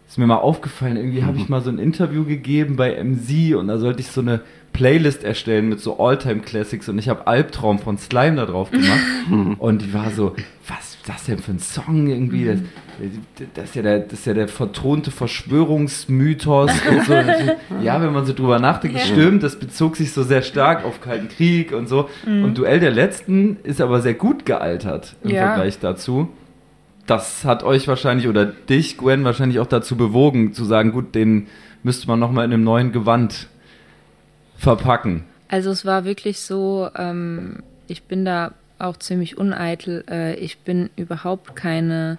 Ist 0.09 0.18
mir 0.18 0.27
mal 0.27 0.37
aufgefallen, 0.37 0.96
irgendwie 0.96 1.23
habe 1.25 1.38
ich 1.38 1.49
mal 1.49 1.61
so 1.61 1.70
ein 1.70 1.79
Interview 1.79 2.25
gegeben 2.25 2.77
bei 2.77 3.03
MC 3.03 3.57
und 3.57 3.68
da 3.68 3.79
sollte 3.79 4.01
ich 4.01 4.09
so 4.09 4.20
eine 4.20 4.40
Playlist 4.73 5.25
erstellen 5.25 5.68
mit 5.68 5.81
so 5.81 5.99
All-Time-Classics 5.99 6.88
und 6.88 6.99
ich 6.99 7.09
habe 7.09 7.27
Albtraum 7.27 7.79
von 7.79 7.96
Slime 7.96 8.37
da 8.37 8.46
drauf 8.46 8.70
gemacht 8.70 9.01
und 9.59 9.83
die 9.83 9.94
war 9.94 10.11
so, 10.11 10.35
was 10.66 10.89
das 11.11 11.25
denn 11.25 11.38
für 11.38 11.53
ein 11.53 11.59
Song 11.59 12.07
irgendwie? 12.07 12.44
Das, 12.44 12.59
das, 13.55 13.64
ist, 13.64 13.75
ja 13.75 13.83
der, 13.83 13.99
das 14.01 14.20
ist 14.20 14.27
ja 14.27 14.35
der 14.35 14.49
vertonte 14.49 15.11
Verschwörungsmythos. 15.11 16.70
Und 16.88 17.05
so. 17.07 17.14
Ja, 17.83 18.03
wenn 18.03 18.12
man 18.12 18.27
so 18.27 18.33
drüber 18.33 18.59
nachdenkt, 18.59 19.01
stimmt, 19.01 19.42
das 19.42 19.59
bezog 19.59 19.96
sich 19.96 20.12
so 20.12 20.23
sehr 20.23 20.42
stark 20.42 20.85
auf 20.85 21.01
Kalten 21.01 21.29
Krieg 21.29 21.73
und 21.73 21.88
so. 21.88 22.09
Und 22.27 22.59
Duell 22.59 22.81
der 22.81 22.90
Letzten 22.90 23.57
ist 23.62 23.81
aber 23.81 24.01
sehr 24.01 24.14
gut 24.14 24.44
gealtert 24.44 25.16
im 25.23 25.31
Ja. 25.31 25.55
Vergleich 25.55 25.79
dazu. 25.79 26.29
Das 27.07 27.44
hat 27.44 27.64
euch 27.64 27.88
wahrscheinlich 27.88 28.29
oder 28.29 28.46
dich, 28.46 28.99
Gwen, 28.99 29.25
wahrscheinlich 29.25 29.59
auch 29.59 29.66
dazu 29.66 29.96
bewogen, 29.96 30.53
zu 30.53 30.64
sagen, 30.64 30.92
gut, 30.92 31.14
den 31.14 31.49
müsste 31.83 32.07
man 32.07 32.20
nochmal 32.20 32.44
in 32.44 32.53
einem 32.53 32.64
neuen 32.64 32.92
Gewand 32.92 33.49
verpacken. 34.57 35.25
Also 35.49 35.70
es 35.70 35.85
war 35.85 36.05
wirklich 36.05 36.38
so, 36.38 36.88
ähm, 36.96 37.62
ich 37.88 38.05
bin 38.05 38.25
da 38.25 38.53
auch 38.81 38.97
ziemlich 38.97 39.38
uneitel. 39.38 40.05
Äh, 40.09 40.35
ich 40.37 40.59
bin 40.59 40.90
überhaupt 40.97 41.57
keine 41.57 42.19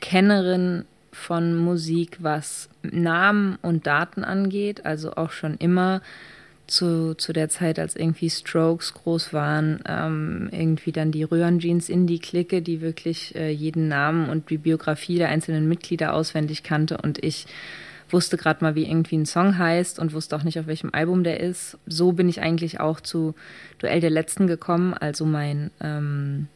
Kennerin 0.00 0.84
von 1.12 1.56
Musik, 1.56 2.18
was 2.20 2.68
Namen 2.82 3.58
und 3.62 3.86
Daten 3.86 4.22
angeht. 4.22 4.84
Also 4.84 5.12
auch 5.12 5.30
schon 5.30 5.56
immer 5.56 6.02
zu, 6.66 7.14
zu 7.14 7.32
der 7.32 7.48
Zeit, 7.48 7.78
als 7.78 7.96
irgendwie 7.96 8.28
Strokes 8.28 8.94
groß 8.94 9.32
waren, 9.32 9.80
ähm, 9.86 10.48
irgendwie 10.50 10.92
dann 10.92 11.12
die 11.12 11.22
Röhrenjeans 11.22 11.88
Indie-Clique, 11.88 12.60
die 12.60 12.80
wirklich 12.80 13.34
äh, 13.36 13.50
jeden 13.50 13.88
Namen 13.88 14.28
und 14.28 14.50
die 14.50 14.58
Biografie 14.58 15.16
der 15.16 15.28
einzelnen 15.28 15.68
Mitglieder 15.68 16.12
auswendig 16.12 16.62
kannte 16.62 16.98
und 16.98 17.22
ich 17.22 17.46
wusste 18.10 18.36
gerade 18.36 18.62
mal, 18.64 18.74
wie 18.74 18.88
irgendwie 18.88 19.16
ein 19.16 19.26
Song 19.26 19.58
heißt 19.58 19.98
und 19.98 20.12
wusste 20.12 20.36
auch 20.36 20.42
nicht, 20.42 20.58
auf 20.58 20.66
welchem 20.66 20.90
Album 20.92 21.24
der 21.24 21.40
ist. 21.40 21.78
So 21.86 22.12
bin 22.12 22.28
ich 22.28 22.40
eigentlich 22.40 22.80
auch 22.80 23.00
zu 23.00 23.34
Duell 23.78 24.00
der 24.00 24.10
Letzten 24.10 24.46
gekommen. 24.46 24.94
Also 24.94 25.24
mein, 25.24 25.70
ähm, 25.80 26.48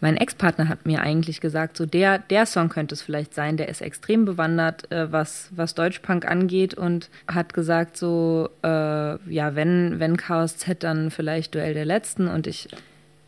mein 0.00 0.16
Ex-Partner 0.16 0.68
hat 0.68 0.86
mir 0.86 1.00
eigentlich 1.00 1.40
gesagt, 1.40 1.76
so 1.76 1.86
der, 1.86 2.18
der 2.18 2.46
Song 2.46 2.68
könnte 2.68 2.94
es 2.94 3.02
vielleicht 3.02 3.34
sein, 3.34 3.56
der 3.56 3.68
ist 3.68 3.80
extrem 3.80 4.24
bewandert, 4.24 4.90
äh, 4.92 5.10
was, 5.10 5.48
was 5.56 5.74
Deutschpunk 5.74 6.26
angeht 6.30 6.74
und 6.74 7.10
hat 7.26 7.54
gesagt 7.54 7.96
so, 7.96 8.50
äh, 8.62 8.68
ja, 8.68 9.54
wenn, 9.54 9.98
wenn 9.98 10.16
Chaos 10.16 10.58
Z, 10.58 10.82
dann 10.82 11.10
vielleicht 11.10 11.54
Duell 11.54 11.74
der 11.74 11.86
Letzten 11.86 12.28
und 12.28 12.46
ich, 12.46 12.68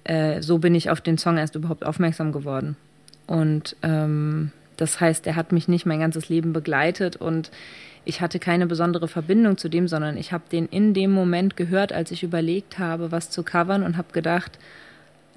äh, 0.05 0.43
so 0.43 0.59
bin 0.59 0.75
ich 0.75 0.91
auf 0.91 1.01
den 1.01 1.19
Song 1.19 1.39
erst 1.39 1.55
überhaupt 1.55 1.85
aufmerksam 1.85 2.31
geworden. 2.31 2.77
Und 3.27 3.75
ähm, 3.83 4.53
das 4.77 5.01
heißt, 5.01 5.27
er 5.27 5.37
hat 5.37 5.53
mich 5.53 5.69
nicht 5.69 5.87
mein 5.87 6.01
ganzes 6.01 6.29
Leben 6.29 6.53
begleitet 6.53 7.17
und 7.17 7.51
ich 8.05 8.21
hatte 8.21 8.39
keine 8.39 8.67
besondere 8.67 9.09
Verbindung 9.09 9.59
zu 9.59 9.69
dem, 9.69 9.89
sondern 9.89 10.17
ich 10.17 10.33
habe 10.33 10.45
den 10.51 10.67
in 10.67 10.95
dem 10.95 11.11
Moment 11.11 11.57
gehört, 11.57 11.93
als 11.93 12.13
ich 12.13 12.23
überlegt 12.23 12.79
habe, 12.79 13.11
was 13.11 13.31
zu 13.31 13.43
covern 13.43 13.83
und 13.83 13.97
habe 13.97 14.13
gedacht, 14.13 14.59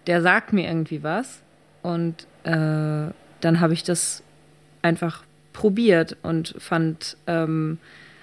der 0.06 0.21
sagt 0.21 0.54
mir 0.54 0.67
irgendwie 0.67 1.02
was. 1.02 1.41
Und 1.82 2.28
äh, 2.43 2.52
dann 3.41 3.60
habe 3.60 3.73
ich 3.73 3.84
das 3.84 4.21
einfach 4.82 5.23
probiert 5.54 6.15
und 6.21 6.56
fand 6.60 7.17
ähm, 7.25 7.80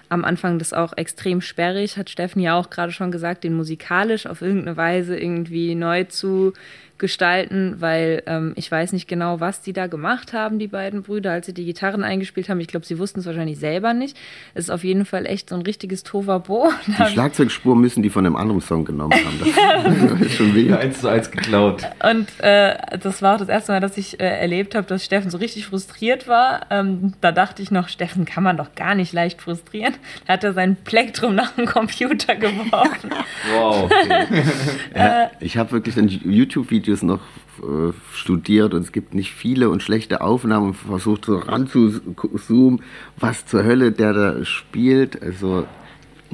am 0.08 0.24
Anfang 0.24 0.58
das 0.58 0.72
auch 0.72 0.96
extrem 0.96 1.40
sperrig, 1.40 1.96
hat 1.96 2.10
Steffen 2.10 2.40
ja 2.40 2.54
auch 2.56 2.70
gerade 2.70 2.92
schon 2.92 3.10
gesagt, 3.10 3.44
den 3.44 3.54
musikalisch 3.54 4.26
auf 4.26 4.42
irgendeine 4.42 4.76
Weise 4.76 5.18
irgendwie 5.18 5.74
neu 5.74 6.04
zu 6.04 6.52
gestalten, 6.98 7.76
weil 7.78 8.22
ähm, 8.26 8.52
ich 8.56 8.70
weiß 8.70 8.92
nicht 8.92 9.08
genau, 9.08 9.40
was 9.40 9.60
die 9.62 9.72
da 9.72 9.86
gemacht 9.86 10.32
haben, 10.32 10.58
die 10.58 10.66
beiden 10.68 11.02
Brüder, 11.02 11.32
als 11.32 11.46
sie 11.46 11.54
die 11.54 11.64
Gitarren 11.64 12.02
eingespielt 12.04 12.48
haben. 12.48 12.60
Ich 12.60 12.68
glaube, 12.68 12.86
sie 12.86 12.98
wussten 12.98 13.20
es 13.20 13.26
wahrscheinlich 13.26 13.58
selber 13.58 13.94
nicht. 13.94 14.16
Es 14.54 14.64
ist 14.64 14.70
auf 14.70 14.84
jeden 14.84 15.04
Fall 15.04 15.26
echt 15.26 15.48
so 15.50 15.54
ein 15.56 15.62
richtiges 15.62 16.02
Tovabo. 16.02 16.70
Die 16.86 17.12
Schlagzeugspur 17.12 17.76
müssen 17.76 18.02
die 18.02 18.10
von 18.10 18.24
einem 18.26 18.36
anderen 18.36 18.60
Song 18.60 18.84
genommen 18.84 19.12
haben. 19.24 19.38
Das 20.18 20.20
ist 20.20 20.34
schon 20.36 20.48
Ja, 20.48 20.54
wild. 20.54 20.72
eins 20.78 21.00
zu 21.00 21.08
eins 21.08 21.30
geklaut. 21.30 21.82
Und 22.02 22.28
äh, 22.40 22.76
das 22.98 23.22
war 23.22 23.34
auch 23.34 23.38
das 23.38 23.48
erste 23.48 23.72
Mal, 23.72 23.80
dass 23.80 23.96
ich 23.96 24.18
äh, 24.20 24.24
erlebt 24.26 24.74
habe, 24.74 24.86
dass 24.86 25.04
Steffen 25.04 25.30
so 25.30 25.38
richtig 25.38 25.66
frustriert 25.66 26.28
war. 26.28 26.66
Ähm, 26.70 27.12
da 27.20 27.32
dachte 27.32 27.62
ich 27.62 27.70
noch, 27.70 27.88
Steffen 27.88 28.24
kann 28.24 28.42
man 28.42 28.56
doch 28.56 28.74
gar 28.74 28.94
nicht 28.94 29.12
leicht 29.12 29.40
frustrieren. 29.42 29.94
Da 30.26 30.34
hat 30.34 30.44
er 30.44 30.52
sein 30.52 30.76
Plektrum 30.76 31.34
nach 31.34 31.52
dem 31.52 31.66
Computer 31.66 32.34
geworfen. 32.36 33.10
Wow. 33.54 33.90
Ja, 34.94 35.30
ich 35.40 35.56
habe 35.56 35.72
wirklich 35.72 35.94
dann 35.94 36.08
YouTube-Videos 36.86 37.02
noch 37.02 37.20
äh, 37.62 37.92
studiert 38.14 38.74
und 38.74 38.82
es 38.82 38.92
gibt 38.92 39.14
nicht 39.14 39.32
viele 39.32 39.70
und 39.70 39.82
schlechte 39.82 40.20
Aufnahmen 40.20 40.68
und 40.68 40.74
versucht 40.74 41.24
so 41.24 41.38
ranzuzoomen, 41.38 42.80
was 43.18 43.46
zur 43.46 43.64
Hölle 43.64 43.92
der 43.92 44.12
da 44.12 44.44
spielt. 44.44 45.20
Also 45.22 45.66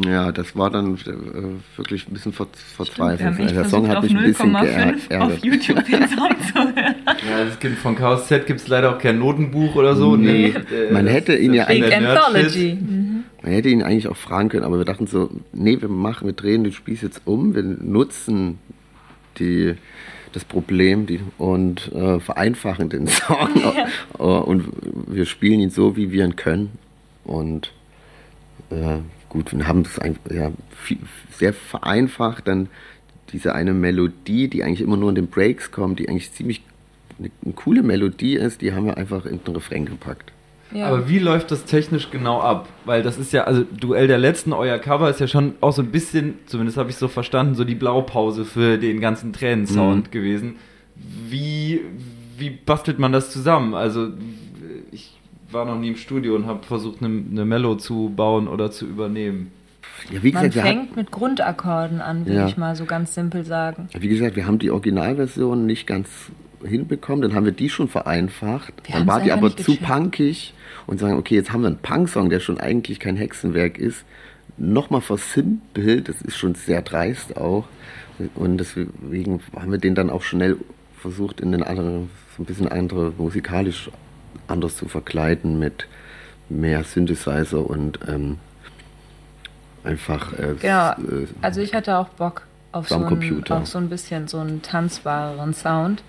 ja, 0.02 0.32
das 0.32 0.56
war 0.56 0.70
dann 0.70 0.94
äh, 0.94 1.76
wirklich 1.78 2.08
ein 2.08 2.14
bisschen 2.14 2.32
ver 2.32 2.46
verzweifelt. 2.76 3.38
Also 3.38 3.54
der 3.54 3.64
Song 3.66 3.88
hat 3.88 4.02
mich 4.02 4.16
ein 4.16 4.24
bisschen 4.24 4.52
geärgert. 4.52 5.44
YouTube 5.44 5.84
den 5.84 6.08
Song 6.08 6.30
zu 6.46 6.54
hören. 6.54 6.74
Ja, 7.28 7.44
das 7.44 7.60
gibt 7.60 7.78
von 7.78 7.94
Chaos 7.94 8.26
Z 8.26 8.46
gibt 8.46 8.60
es 8.60 8.66
leider 8.68 8.90
auch 8.94 8.98
kein 8.98 9.18
Notenbuch 9.20 9.76
oder 9.76 9.94
so. 9.94 10.16
Nee. 10.16 10.46
Äh, 10.48 10.92
Man 10.92 11.04
das- 11.04 11.14
hätte 11.14 11.36
ihn 11.36 11.54
ja. 11.54 11.66
Anthology. 11.66 12.74
Mhm. 12.74 13.24
Man 13.42 13.52
hätte 13.52 13.68
ihn 13.68 13.82
eigentlich 13.82 14.08
auch 14.08 14.16
fragen 14.16 14.48
können, 14.48 14.64
aber 14.64 14.78
wir 14.78 14.84
dachten 14.84 15.06
so, 15.06 15.30
nee, 15.52 15.80
wir 15.80 15.88
machen, 15.88 16.26
wir 16.26 16.32
drehen 16.32 16.64
den 16.64 16.72
Spieß 16.72 17.02
jetzt 17.02 17.22
um, 17.24 17.54
wir 17.54 17.62
nutzen 17.62 18.58
die, 19.38 19.74
das 20.32 20.44
Problem 20.44 21.06
die, 21.06 21.20
und 21.38 21.92
äh, 21.92 22.20
vereinfachen 22.20 22.88
den 22.88 23.06
Song. 23.08 23.50
Äh, 24.18 24.22
und 24.22 24.68
wir 25.06 25.26
spielen 25.26 25.60
ihn 25.60 25.70
so, 25.70 25.96
wie 25.96 26.10
wir 26.10 26.24
ihn 26.24 26.36
können. 26.36 26.78
Und 27.24 27.72
äh, 28.70 28.98
gut, 29.28 29.56
wir 29.56 29.66
haben 29.66 29.82
es 29.82 30.00
ja, 30.34 30.50
viel, 30.70 30.98
sehr 31.30 31.52
vereinfacht, 31.52 32.48
dann 32.48 32.68
diese 33.32 33.54
eine 33.54 33.72
Melodie, 33.72 34.48
die 34.48 34.62
eigentlich 34.62 34.80
immer 34.80 34.96
nur 34.96 35.08
in 35.08 35.14
den 35.14 35.28
Breaks 35.28 35.70
kommt, 35.70 35.98
die 35.98 36.08
eigentlich 36.08 36.32
ziemlich 36.32 36.62
eine, 37.18 37.30
eine 37.44 37.54
coole 37.54 37.82
Melodie 37.82 38.34
ist, 38.34 38.60
die 38.60 38.72
haben 38.72 38.86
wir 38.86 38.96
einfach 38.96 39.24
in 39.26 39.42
den 39.42 39.54
Refrain 39.54 39.86
gepackt. 39.86 40.31
Ja. 40.74 40.86
Aber 40.88 41.08
wie 41.08 41.18
läuft 41.18 41.50
das 41.50 41.64
technisch 41.64 42.10
genau 42.10 42.40
ab? 42.40 42.68
Weil 42.84 43.02
das 43.02 43.18
ist 43.18 43.32
ja, 43.32 43.44
also 43.44 43.62
Duell 43.64 44.06
der 44.06 44.18
Letzten, 44.18 44.52
euer 44.52 44.78
Cover 44.78 45.10
ist 45.10 45.20
ja 45.20 45.26
schon 45.28 45.54
auch 45.60 45.72
so 45.72 45.82
ein 45.82 45.90
bisschen, 45.90 46.34
zumindest 46.46 46.78
habe 46.78 46.90
ich 46.90 46.96
so 46.96 47.08
verstanden, 47.08 47.54
so 47.54 47.64
die 47.64 47.74
Blaupause 47.74 48.44
für 48.44 48.78
den 48.78 49.00
ganzen 49.00 49.32
Tränensound 49.32 50.10
gewesen. 50.12 50.56
Wie, 51.28 51.80
wie 52.38 52.50
bastelt 52.50 52.98
man 52.98 53.12
das 53.12 53.30
zusammen? 53.30 53.74
Also 53.74 54.08
ich 54.90 55.18
war 55.50 55.64
noch 55.66 55.78
nie 55.78 55.88
im 55.88 55.96
Studio 55.96 56.34
und 56.36 56.46
habe 56.46 56.64
versucht, 56.64 57.02
eine, 57.02 57.22
eine 57.30 57.44
Mello 57.44 57.74
zu 57.74 58.12
bauen 58.14 58.48
oder 58.48 58.70
zu 58.70 58.86
übernehmen. 58.86 59.50
Ja, 60.10 60.22
wie 60.22 60.32
Man 60.32 60.44
gesagt, 60.44 60.66
hatten- 60.66 60.78
fängt 60.78 60.96
mit 60.96 61.10
Grundakkorden 61.10 62.00
an, 62.00 62.24
würde 62.26 62.38
Ja. 62.40 62.46
ich 62.46 62.56
mal 62.56 62.74
so 62.76 62.84
ganz 62.86 63.14
simpel 63.14 63.44
sagen. 63.44 63.88
Wie 63.98 64.08
gesagt, 64.08 64.36
wir 64.36 64.46
haben 64.46 64.58
die 64.58 64.70
Originalversion 64.70 65.66
nicht 65.66 65.86
ganz 65.86 66.08
hinbekommen, 66.64 67.22
dann 67.22 67.34
haben 67.34 67.44
wir 67.44 67.52
die 67.52 67.68
schon 67.68 67.88
vereinfacht. 67.88 68.72
Wir 68.84 68.96
dann 68.96 69.06
war 69.06 69.20
die 69.20 69.32
aber 69.32 69.56
zu 69.56 69.76
geschafft. 69.76 69.82
punkig 69.92 70.54
und 70.86 70.98
sagen, 71.00 71.16
okay, 71.16 71.34
jetzt 71.34 71.52
haben 71.52 71.62
wir 71.62 71.68
einen 71.68 71.78
Punk-Song, 71.78 72.30
der 72.30 72.40
schon 72.40 72.58
eigentlich 72.58 73.00
kein 73.00 73.16
Hexenwerk 73.16 73.78
ist, 73.78 74.04
nochmal 74.58 75.00
versimpelt, 75.00 76.08
das 76.08 76.22
ist 76.22 76.36
schon 76.36 76.54
sehr 76.54 76.82
dreist 76.82 77.36
auch. 77.36 77.66
Und 78.34 78.58
deswegen 78.58 79.40
haben 79.56 79.70
wir 79.72 79.78
den 79.78 79.94
dann 79.94 80.10
auch 80.10 80.22
schnell 80.22 80.56
versucht, 80.98 81.40
in 81.40 81.52
den 81.52 81.62
anderen, 81.62 82.10
so 82.36 82.42
ein 82.42 82.46
bisschen 82.46 82.68
andere, 82.68 83.12
musikalisch 83.16 83.90
anders 84.46 84.76
zu 84.76 84.86
verkleiden 84.88 85.58
mit 85.58 85.86
mehr 86.48 86.84
Synthesizer 86.84 87.68
und 87.68 87.98
ähm, 88.06 88.38
einfach 89.84 90.32
äh, 90.34 90.54
Genau. 90.60 90.90
äh, 90.92 91.26
Also 91.40 91.60
ich 91.60 91.74
hatte 91.74 91.96
auch 91.98 92.08
Bock 92.10 92.46
auf 92.72 92.88
so, 92.88 92.96
ein, 92.96 93.44
auf 93.50 93.66
so 93.66 93.78
ein 93.78 93.88
bisschen 93.88 94.28
so 94.28 94.38
einen 94.38 94.62
tanzbareren 94.62 95.54
Sound. 95.54 96.02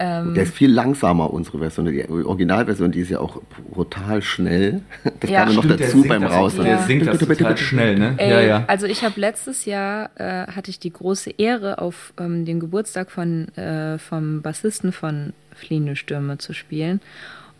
Ähm, 0.00 0.34
Der 0.34 0.44
ist 0.44 0.54
viel 0.54 0.70
langsamer, 0.70 1.32
unsere 1.32 1.58
Version. 1.58 1.86
Die 1.86 2.08
Originalversion, 2.08 2.92
die 2.92 3.00
ist 3.00 3.10
ja 3.10 3.18
auch 3.18 3.42
brutal 3.72 4.22
schnell. 4.22 4.80
Das 5.20 5.28
Ja. 5.30 5.40
kam 5.40 5.48
ja 5.50 5.54
noch 5.56 5.64
Stimmt, 5.64 5.80
der 5.80 5.86
dazu 5.88 6.04
beim 6.04 6.22
Raus. 6.24 6.54
Der 6.56 6.66
Ja. 6.66 6.78
singt 6.82 7.06
das 7.06 7.18
total 7.18 7.56
schnell, 7.56 7.98
ne? 7.98 8.14
Ey, 8.18 8.30
ja, 8.30 8.40
ja. 8.40 8.64
Also 8.68 8.86
ich 8.86 9.02
habe 9.04 9.18
letztes 9.20 9.64
Jahr 9.64 10.10
äh, 10.16 10.46
hatte 10.46 10.70
ich 10.70 10.78
die 10.78 10.92
große 10.92 11.30
Ehre, 11.38 11.78
auf 11.78 12.12
ähm, 12.18 12.44
den 12.44 12.60
Geburtstag 12.60 13.10
von 13.10 13.48
äh, 13.56 13.98
vom 13.98 14.40
Bassisten 14.42 14.92
von 14.92 15.32
Fliehende 15.54 15.96
Stürme 15.96 16.38
zu 16.38 16.52
spielen 16.52 17.00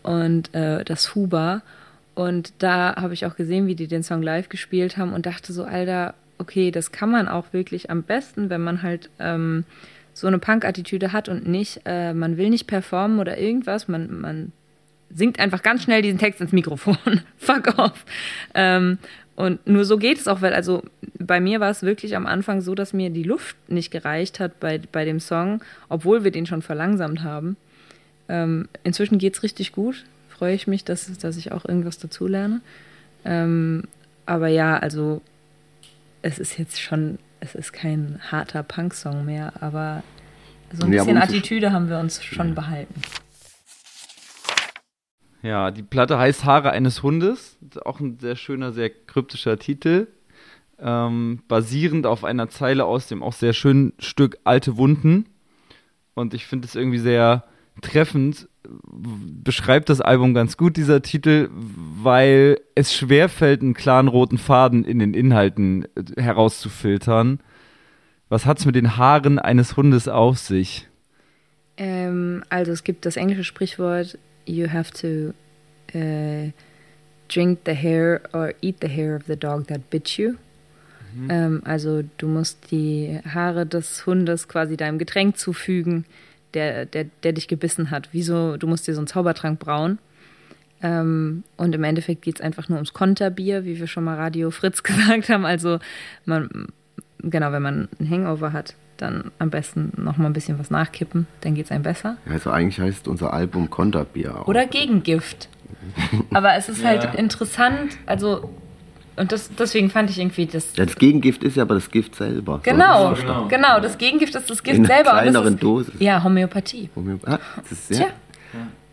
und 0.03 0.55
äh, 0.55 0.85
das 0.85 1.15
Huber. 1.17 1.63
Und 2.15 2.53
da 2.59 2.95
habe 2.97 3.15
ich 3.15 3.27
auch 3.27 3.35
gesehen, 3.37 3.67
wie 3.67 3.75
die 3.75 3.89
den 3.89 4.03
Song 4.03 4.23
live 4.23 4.49
gespielt 4.49 4.97
haben 4.97 5.13
und 5.13 5.27
dachte 5.27 5.53
so, 5.53 5.65
Alter, 5.65 6.15
okay, 6.39 6.71
das 6.71 6.93
kann 6.93 7.11
man 7.11 7.27
auch 7.29 7.53
wirklich 7.53 7.91
am 7.91 8.03
besten, 8.05 8.49
wenn 8.51 8.63
man 8.63 8.83
halt 8.83 9.11
ähm, 9.19 9.65
so 10.19 10.27
eine 10.27 10.39
Punk-Attitüde 10.39 11.13
hat 11.13 11.29
und 11.29 11.47
nicht, 11.47 11.81
äh, 11.85 12.13
man 12.13 12.37
will 12.37 12.51
nicht 12.51 12.67
performen 12.67 13.21
oder 13.21 13.39
irgendwas, 13.39 13.87
man, 13.87 14.21
man 14.21 14.53
singt 15.11 15.39
einfach 15.39 15.63
ganz 15.63 15.85
schnell 15.85 16.03
diesen 16.03 16.19
Text 16.19 16.41
ins 16.41 16.53
Mikrofon. 16.53 16.97
Fuck 17.39 17.79
off. 17.79 18.05
Ähm, 18.55 18.99
und 19.37 19.65
nur 19.69 19.85
so 19.85 19.99
geht 19.99 20.19
es 20.19 20.27
auch, 20.27 20.43
weil 20.43 20.53
also 20.53 20.83
bei 21.19 21.41
mir 21.41 21.61
war 21.61 21.71
es 21.71 21.83
wirklich 21.83 22.17
am 22.17 22.27
Anfang 22.27 22.61
so, 22.61 22.75
dass 22.75 22.93
mir 22.93 23.11
die 23.11 23.23
Luft 23.23 23.57
nicht 23.69 23.93
gereicht 23.93 24.41
hat 24.41 24.59
bei, 24.59 24.81
bei 24.91 25.05
dem 25.05 25.21
Song, 25.21 25.63
obwohl 25.89 26.25
wir 26.25 26.33
den 26.33 26.47
schon 26.47 26.63
verlangsamt 26.63 27.23
haben. 27.23 27.57
Ähm, 28.29 28.69
inzwischen 28.83 29.19
geht 29.19 29.37
es 29.37 29.45
richtig 29.45 29.71
gut. 29.71 30.05
Freue 30.29 30.55
ich 30.55 30.67
mich, 30.67 30.85
dass, 30.85 31.17
dass 31.19 31.37
ich 31.37 31.53
auch 31.53 31.65
irgendwas 31.65 31.99
dazulerne. 31.99 32.61
Ähm, 33.25 33.85
aber 34.27 34.49
ja, 34.49 34.77
also 34.77 35.23
es 36.23 36.41
ist 36.41 36.59
jetzt 36.59 36.81
schon, 36.81 37.19
es 37.41 37.55
ist 37.55 37.73
kein 37.73 38.21
harter 38.31 38.63
Punk-Song 38.63 39.25
mehr, 39.25 39.53
aber 39.61 40.03
so 40.73 40.87
ein 40.87 40.93
Ja, 40.93 41.03
bisschen 41.05 41.19
Attitüde 41.19 41.73
haben 41.73 41.89
wir 41.89 41.99
uns 41.99 42.23
schon 42.23 42.55
behalten. 42.55 43.01
Ja, 45.43 45.71
die 45.71 45.83
Platte 45.83 46.19
heißt 46.19 46.45
Haare 46.45 46.71
eines 46.73 47.03
Hundes. 47.03 47.59
Auch 47.85 48.01
ein 48.01 48.19
sehr 48.19 48.37
schöner, 48.37 48.73
sehr 48.73 48.91
kryptischer 48.91 49.59
Titel. 49.59 50.09
Ähm, 50.81 51.43
basierend 51.49 52.07
auf 52.07 52.25
einer 52.25 52.49
Zeile 52.49 52.85
aus 52.85 53.07
dem 53.07 53.23
auch 53.23 53.33
sehr 53.33 53.53
schönen 53.53 53.93
Stück 53.99 54.39
Alte 54.45 54.77
Wunden. 54.77 55.27
Und 56.15 56.35
ich 56.35 56.47
finde 56.47 56.67
es 56.67 56.75
irgendwie 56.75 56.99
sehr 56.99 57.45
treffend. 57.83 58.49
Beschreibt 59.45 59.89
das 59.89 60.01
Album 60.01 60.35
ganz 60.35 60.57
gut, 60.57 60.77
dieser 60.77 61.03
Titel, 61.03 61.49
weil 61.53 62.61
es 62.75 62.95
schwerfällt, 62.95 63.63
einen 63.63 63.75
klaren 63.75 64.09
roten 64.09 64.39
Faden 64.39 64.85
in 64.85 64.99
den 64.99 65.15
Inhalten 65.15 65.85
äh, 65.95 66.23
herauszufiltern. 66.23 67.41
Was 68.29 68.45
hat's 68.45 68.67
mit 68.67 68.75
den 68.75 68.97
Haaren 68.97 69.39
eines 69.39 69.77
Hundes 69.77 70.07
auf 70.07 70.39
sich? 70.39 70.87
Ähm, 71.79 72.43
also 72.51 72.73
es 72.73 72.85
gibt 72.85 73.07
das 73.07 73.17
englische 73.17 73.45
Sprichwort, 73.45 74.19
you 74.45 74.69
have 74.71 74.93
to 74.93 75.33
äh, 75.99 76.53
drink 77.29 77.61
the 77.65 77.75
hair 77.75 78.21
or 78.33 78.53
eat 78.61 78.77
the 78.83 78.89
hair 78.89 79.17
of 79.17 79.23
the 79.27 79.37
dog 79.37 79.67
that 79.69 79.89
bit 79.91 80.09
you. 80.19 80.35
Ähm, 81.29 81.63
also 81.65 82.03
du 82.19 82.29
musst 82.29 82.71
die 82.71 83.19
Haare 83.25 83.67
des 83.67 84.07
Hundes 84.07 84.49
quasi 84.49 84.77
deinem 84.77 84.99
Getränk 84.99 85.37
zufügen, 85.37 86.05
der, 86.55 86.87
der, 86.87 87.05
der 87.23 87.33
dich 87.33 87.49
gebissen 87.49 87.91
hat. 87.91 88.09
Wieso, 88.13 88.57
du 88.57 88.67
musst 88.67 88.87
dir 88.87 88.95
so 88.95 89.01
einen 89.01 89.07
Zaubertrank 89.07 89.59
brauen. 89.59 89.99
Ähm, 90.83 91.43
und 91.57 91.75
im 91.75 91.83
Endeffekt 91.85 92.23
geht 92.23 92.37
es 92.37 92.41
einfach 92.41 92.69
nur 92.69 92.77
ums 92.77 92.93
Konterbier, 92.93 93.65
wie 93.65 93.79
wir 93.81 93.87
schon 93.89 94.05
mal 94.05 94.17
Radio 94.17 94.51
Fritz 94.51 94.83
gesagt 94.85 95.29
haben. 95.29 95.45
Also 95.45 95.79
man, 96.25 96.69
genau, 97.21 97.51
wenn 97.53 97.63
man 97.63 97.89
einen 97.99 98.11
Hangover 98.11 98.53
hat, 98.53 98.75
dann 98.97 99.31
am 99.39 99.51
besten 99.51 99.93
noch 99.97 100.17
mal 100.17 100.27
ein 100.27 100.33
bisschen 100.33 100.59
was 100.59 100.71
nachkippen, 100.71 101.27
dann 101.43 101.55
geht 101.55 101.67
es 101.67 101.71
einem 101.71 101.83
besser. 101.85 102.17
Also 102.29 102.51
eigentlich 102.51 102.81
heißt 102.81 103.07
unser 103.09 103.33
Album 103.33 103.71
Konterbier 103.71 104.41
auch. 104.41 104.47
Oder 104.49 104.67
Gegengift. 104.67 105.49
Aber 106.33 106.55
es 106.55 106.69
ist 106.69 106.85
halt 106.85 107.05
Ja. 107.05 107.11
interessant, 107.13 107.97
also, 108.07 108.51
und 109.19 109.33
das, 109.33 109.51
deswegen 109.55 109.91
fand 109.91 110.11
ich 110.11 110.19
irgendwie 110.19 110.47
das. 110.47 110.77
Ja, 110.77 110.85
das 110.87 110.97
Gegengift 110.97 111.43
ist 111.45 111.57
ja 111.57 111.63
aber 111.63 111.75
das 111.75 111.91
Gift 111.91 112.15
selber. 112.15 112.55
So 112.65 112.71
Genau, 112.71 113.13
es 113.13 113.21
genau. 113.21 113.49
genau, 113.49 113.81
das 113.81 113.99
Gegengift 113.99 114.35
ist 114.35 114.49
das 114.49 114.63
Gift 114.63 114.79
In 114.79 114.85
einer 114.87 114.95
selber. 114.95 115.11
und 115.11 115.17
das 115.17 115.23
kleineren 115.25 115.55
ist, 115.55 115.63
Dosis. 115.63 115.95
Ja, 115.99 116.23
Homöopathie. 116.25 116.91
Ah, 117.25 117.39
das 117.63 117.73
ist 117.73 117.89
sehr, 117.89 118.07
Tja, 118.07 118.07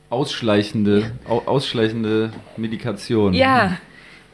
Ausschleichende, 0.10 1.12
au 1.28 1.42
ausschleichende 1.46 2.32
Medikation. 2.58 3.34
ja. 3.34 3.78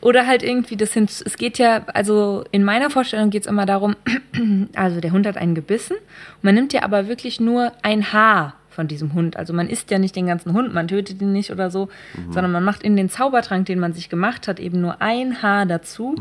Oder 0.03 0.25
halt 0.25 0.41
irgendwie 0.41 0.77
das 0.77 0.93
hin. 0.93 1.03
Es 1.05 1.37
geht 1.37 1.59
ja, 1.59 1.85
also 1.93 2.43
in 2.51 2.63
meiner 2.63 2.89
Vorstellung 2.89 3.29
geht 3.29 3.43
es 3.43 3.47
immer 3.47 3.67
darum, 3.67 3.95
also 4.75 4.99
der 4.99 5.11
Hund 5.11 5.27
hat 5.27 5.37
einen 5.37 5.53
gebissen. 5.53 5.95
Man 6.41 6.55
nimmt 6.55 6.73
ja 6.73 6.81
aber 6.81 7.07
wirklich 7.07 7.39
nur 7.39 7.71
ein 7.83 8.11
Haar 8.11 8.55
von 8.71 8.87
diesem 8.87 9.13
Hund. 9.13 9.37
Also 9.37 9.53
man 9.53 9.69
isst 9.69 9.91
ja 9.91 9.99
nicht 9.99 10.15
den 10.15 10.25
ganzen 10.25 10.53
Hund, 10.53 10.73
man 10.73 10.87
tötet 10.87 11.21
ihn 11.21 11.31
nicht 11.31 11.51
oder 11.51 11.69
so, 11.69 11.89
sondern 12.29 12.51
man 12.51 12.63
macht 12.63 12.83
in 12.83 12.95
den 12.95 13.09
Zaubertrank, 13.09 13.65
den 13.65 13.79
man 13.79 13.93
sich 13.93 14.09
gemacht 14.09 14.47
hat, 14.47 14.59
eben 14.59 14.81
nur 14.81 15.01
ein 15.01 15.41
Haar 15.41 15.65
dazu. 15.65 16.15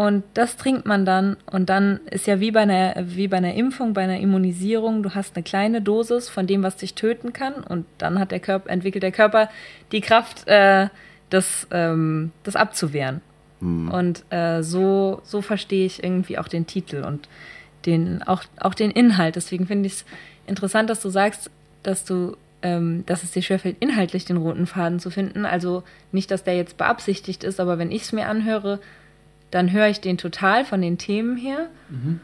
Und 0.00 0.24
das 0.32 0.56
trinkt 0.56 0.86
man 0.86 1.04
dann 1.04 1.36
und 1.44 1.68
dann 1.68 2.00
ist 2.10 2.26
ja 2.26 2.40
wie 2.40 2.52
bei 2.52 2.60
einer 2.60 2.94
wie 3.04 3.28
bei 3.28 3.36
einer 3.36 3.52
Impfung, 3.52 3.92
bei 3.92 4.02
einer 4.02 4.18
Immunisierung, 4.18 5.02
du 5.02 5.14
hast 5.14 5.36
eine 5.36 5.42
kleine 5.42 5.82
Dosis 5.82 6.30
von 6.30 6.46
dem, 6.46 6.62
was 6.62 6.76
dich 6.76 6.94
töten 6.94 7.34
kann 7.34 7.52
und 7.52 7.84
dann 7.98 8.18
hat 8.18 8.30
der 8.30 8.40
Körper 8.40 8.70
entwickelt 8.70 9.02
der 9.02 9.12
Körper 9.12 9.50
die 9.92 10.00
Kraft, 10.00 10.48
äh, 10.48 10.88
das 11.28 11.68
ähm, 11.70 12.32
das 12.44 12.56
abzuwehren. 12.56 13.20
Mhm. 13.60 13.90
Und 13.90 14.24
äh, 14.30 14.62
so 14.62 15.20
so 15.22 15.42
verstehe 15.42 15.84
ich 15.84 16.02
irgendwie 16.02 16.38
auch 16.38 16.48
den 16.48 16.66
Titel 16.66 17.04
und 17.04 17.28
den 17.84 18.22
auch 18.22 18.44
auch 18.58 18.72
den 18.72 18.90
Inhalt. 18.90 19.36
Deswegen 19.36 19.66
finde 19.66 19.88
ich 19.88 19.92
es 19.92 20.04
interessant, 20.50 20.90
dass 20.90 21.00
du 21.00 21.08
sagst, 21.08 21.50
dass 21.82 22.04
du 22.04 22.36
ähm, 22.62 23.04
dass 23.06 23.22
es 23.22 23.30
dir 23.30 23.42
schwerfällt, 23.42 23.76
inhaltlich 23.80 24.24
den 24.24 24.36
roten 24.36 24.66
Faden 24.66 24.98
zu 25.00 25.10
finden. 25.10 25.46
Also 25.46 25.82
nicht, 26.12 26.30
dass 26.30 26.44
der 26.44 26.56
jetzt 26.56 26.76
beabsichtigt 26.76 27.42
ist, 27.44 27.60
aber 27.60 27.78
wenn 27.78 27.90
ich 27.90 28.02
es 28.02 28.12
mir 28.12 28.28
anhöre, 28.28 28.80
dann 29.50 29.72
höre 29.72 29.88
ich 29.88 30.00
den 30.00 30.18
total 30.18 30.64
von 30.64 30.82
den 30.82 30.98
Themen 30.98 31.36
her. 31.36 31.68
Mhm. 31.88 32.20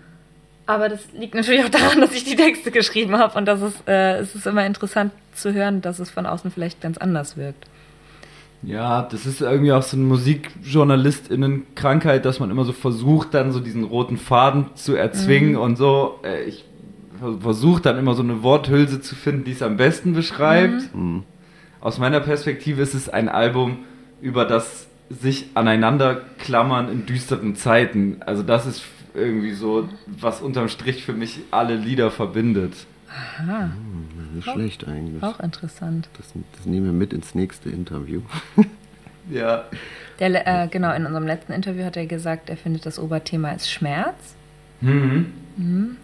Aber 0.67 0.89
das 0.89 1.13
liegt 1.13 1.35
natürlich 1.35 1.65
auch 1.65 1.69
daran, 1.69 2.01
dass 2.01 2.13
ich 2.13 2.25
die 2.25 2.37
Texte 2.37 2.71
geschrieben 2.71 3.19
habe 3.19 3.37
und 3.39 3.47
dass 3.47 3.61
es, 3.63 3.75
äh, 3.87 4.19
es 4.19 4.35
ist 4.35 4.47
immer 4.47 4.67
interessant 4.67 5.13
zu 5.35 5.55
hören, 5.55 5.81
dass 5.81 6.01
es 6.01 6.11
von 6.11 6.27
außen 6.27 6.51
vielleicht 6.51 6.81
ganz 6.81 6.99
anders 6.99 7.37
wirkt. 7.37 7.67
Ja, 8.63 9.03
das 9.03 9.27
ist 9.27 9.43
irgendwie 9.43 9.73
auch 9.73 9.83
so 9.83 9.97
eine 9.97 10.07
Musikjournalistinnen-Krankheit, 10.07 12.25
dass 12.25 12.41
man 12.41 12.51
immer 12.51 12.65
so 12.65 12.73
versucht, 12.73 13.35
dann 13.35 13.53
so 13.53 13.61
diesen 13.61 13.85
roten 13.85 14.17
Faden 14.17 14.71
zu 14.75 14.97
erzwingen 14.97 15.53
mhm. 15.53 15.59
und 15.59 15.77
so. 15.77 16.19
Äh, 16.25 16.45
ich 16.45 16.65
versuche 17.41 17.83
dann 17.83 17.99
immer 17.99 18.15
so 18.15 18.23
eine 18.23 18.43
Worthülse 18.43 19.01
zu 19.01 19.15
finden, 19.15 19.45
die 19.45 19.53
es 19.53 19.63
am 19.63 19.77
besten 19.77 20.13
beschreibt. 20.13 20.95
Mhm. 20.95 21.01
mhm. 21.03 21.23
Aus 21.81 21.99
meiner 21.99 22.19
Perspektive 22.19 22.83
ist 22.83 22.95
es 22.95 23.09
ein 23.09 23.29
Album 23.29 23.79
über 24.21 24.45
das 24.45 24.89
sich 25.09 25.51
aneinander 25.55 26.21
klammern 26.39 26.91
in 26.91 27.07
düsteren 27.07 27.55
Zeiten. 27.55 28.17
Also 28.27 28.43
das 28.43 28.67
ist 28.67 28.83
irgendwie 29.15 29.53
so, 29.53 29.89
was 30.07 30.41
unterm 30.41 30.69
Strich 30.69 31.05
für 31.05 31.13
mich 31.13 31.41
alle 31.51 31.77
Lieder 31.77 32.11
verbindet. 32.11 32.73
Aha. 33.09 33.71
Hm, 33.73 34.35
nicht 34.35 34.51
schlecht 34.51 34.87
eigentlich. 34.87 35.23
Auch 35.23 35.41
interessant. 35.41 36.09
Das, 36.17 36.33
das, 36.57 36.67
nehmen 36.67 36.87
wir 36.87 36.93
mit 36.93 37.13
ins 37.13 37.35
nächste 37.35 37.71
Interview. 37.71 38.23
ja. 39.31 39.65
Der, 40.19 40.65
äh, 40.65 40.69
genau, 40.69 40.93
in 40.95 41.07
unserem 41.07 41.27
letzten 41.27 41.53
Interview 41.53 41.85
hat 41.85 41.97
er 41.97 42.07
gesagt, 42.07 42.51
er 42.51 42.57
findet 42.57 42.85
das 42.85 42.99
Oberthema 42.99 43.53
ist 43.53 43.71
Schmerz. 43.71 44.35
Mhm. 44.81 45.33
Mhm. 45.57 45.97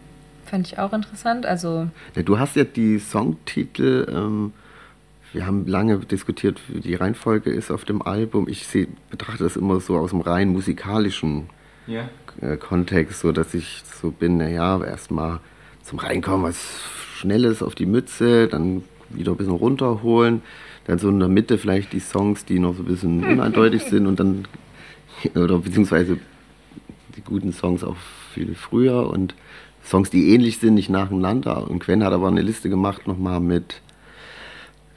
Fand 0.53 0.67
ich 0.67 0.79
auch 0.79 0.93
interessant. 0.93 1.47
Also. 1.47 1.89
Ja, 2.15 2.23
du 2.23 2.39
hast 2.39 2.57
ja 2.57 2.65
die 2.65 2.99
Songtitel 2.99 4.07
ähm, 4.15 4.53
wir 5.33 5.47
haben 5.47 5.67
lange 5.67 5.99
diskutiert, 5.99 6.61
wie 6.69 6.81
die 6.81 6.95
Reihenfolge 6.95 7.51
ist 7.51 7.71
auf 7.71 7.87
dem 7.87 8.03
Album. 8.03 8.49
Ich 8.49 8.67
seh, 8.67 8.87
betrachte 9.11 9.45
das 9.45 9.57
immer 9.57 9.81
so 9.81 9.97
aus 9.97 10.11
dem 10.11 10.21
rein 10.21 10.49
musikalischen 10.49 11.49
yeah. 11.89 12.11
Äh, 12.43 12.59
Kontext, 12.59 13.21
so 13.21 13.33
dass 13.33 13.55
ich 13.55 13.83
so 14.01 14.11
bin, 14.11 14.37
naja, 14.37 14.83
erstmal 14.85 15.41
zum 15.83 16.01
Reinkommen 16.01 16.45
was 16.45 16.59
Schnelles 17.17 17.63
auf 17.63 17.75
die 17.75 17.87
Mütze, 17.87 18.47
dann 18.47 18.83
wieder 19.09 19.33
ein 19.33 19.39
bisschen 19.39 19.55
runterholen, 19.55 20.43
dann 20.85 20.99
so 20.99 21.09
in 21.09 21.19
der 21.19 21.29
Mitte 21.29 21.57
vielleicht 21.57 21.95
die 21.95 22.01
Songs, 22.01 22.45
die 22.45 22.59
noch 22.59 22.77
so 22.77 22.83
ein 22.83 22.89
bisschen 22.89 23.25
uneindeutig 23.33 23.85
sind 23.85 24.07
und 24.07 24.21
dann, 24.21 24.47
oder 25.35 25.61
beziehungsweise 25.61 26.19
die 27.17 27.23
guten 27.23 27.55
Songs 27.55 27.83
auch 27.85 27.97
viel 28.35 28.55
früher 28.55 29.09
und 29.09 29.35
Songs, 29.85 30.11
die 30.11 30.33
ähnlich 30.33 30.59
sind, 30.59 30.75
nicht 30.75 30.91
nacheinander. 30.91 31.69
Und 31.69 31.81
Quen 31.81 32.05
hat 32.05 32.13
aber 32.13 32.29
eine 32.29 32.43
Liste 32.43 32.69
gemacht 32.69 33.07
nochmal 33.07 33.41
mit 33.41 33.81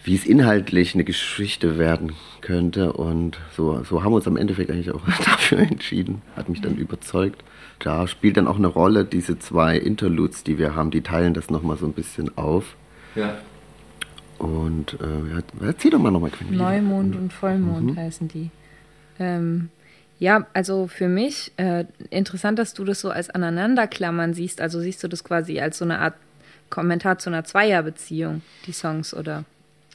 wie 0.06 0.14
es 0.14 0.26
inhaltlich 0.26 0.94
eine 0.94 1.04
Geschichte 1.04 1.80
werden 1.80 2.14
könnte. 2.42 2.94
Und 2.94 3.40
so, 3.56 3.84
so 3.84 4.04
haben 4.04 4.12
wir 4.12 4.18
uns 4.18 4.28
am 4.28 4.38
Endeffekt 4.38 4.70
eigentlich 4.70 4.92
auch 4.92 5.02
dafür 5.26 5.60
entschieden. 5.60 6.22
Hat 6.36 6.48
mich 6.48 6.62
dann 6.62 6.76
überzeugt. 6.76 7.44
Da 7.80 8.08
spielt 8.08 8.38
dann 8.38 8.48
auch 8.48 8.58
eine 8.58 8.68
Rolle 8.68 9.04
diese 9.04 9.40
zwei 9.40 9.78
Interludes, 9.78 10.44
die 10.44 10.58
wir 10.58 10.76
haben, 10.76 10.92
die 10.92 11.02
teilen 11.02 11.34
das 11.34 11.50
nochmal 11.50 11.78
so 11.78 11.88
ein 11.88 11.94
bisschen 11.94 12.38
auf. 12.38 12.76
Ja. 13.16 13.36
Und 14.38 14.98
äh, 15.02 15.66
erzähl 15.66 15.92
doch 15.92 16.00
mal 16.00 16.12
nochmal. 16.12 16.32
Neumond 16.52 17.16
und 17.16 17.34
Vollmond 17.34 17.92
mhm. 17.92 17.98
heißen 17.98 18.28
die. 18.28 18.52
Ähm, 19.18 19.70
ja, 20.20 20.46
also 20.54 20.88
für 20.88 21.08
mich 21.08 21.52
äh, 21.58 21.86
interessant, 22.10 22.58
dass 22.58 22.74
du 22.74 22.86
das 22.86 23.02
so 23.02 23.10
als 23.10 23.30
Aneinanderklammern 23.30 24.34
siehst. 24.34 24.62
Also 24.62 24.80
siehst 24.80 25.04
du 25.04 25.08
das 25.08 25.24
quasi 25.24 25.60
als 25.60 25.78
so 25.78 25.86
eine 25.86 26.00
Art 26.00 26.14
Kommentar 26.70 27.18
zu 27.20 27.30
einer 27.30 27.44
Zweierbeziehung, 27.44 28.42
die 28.66 28.72
Songs, 28.72 29.14
oder? 29.14 29.44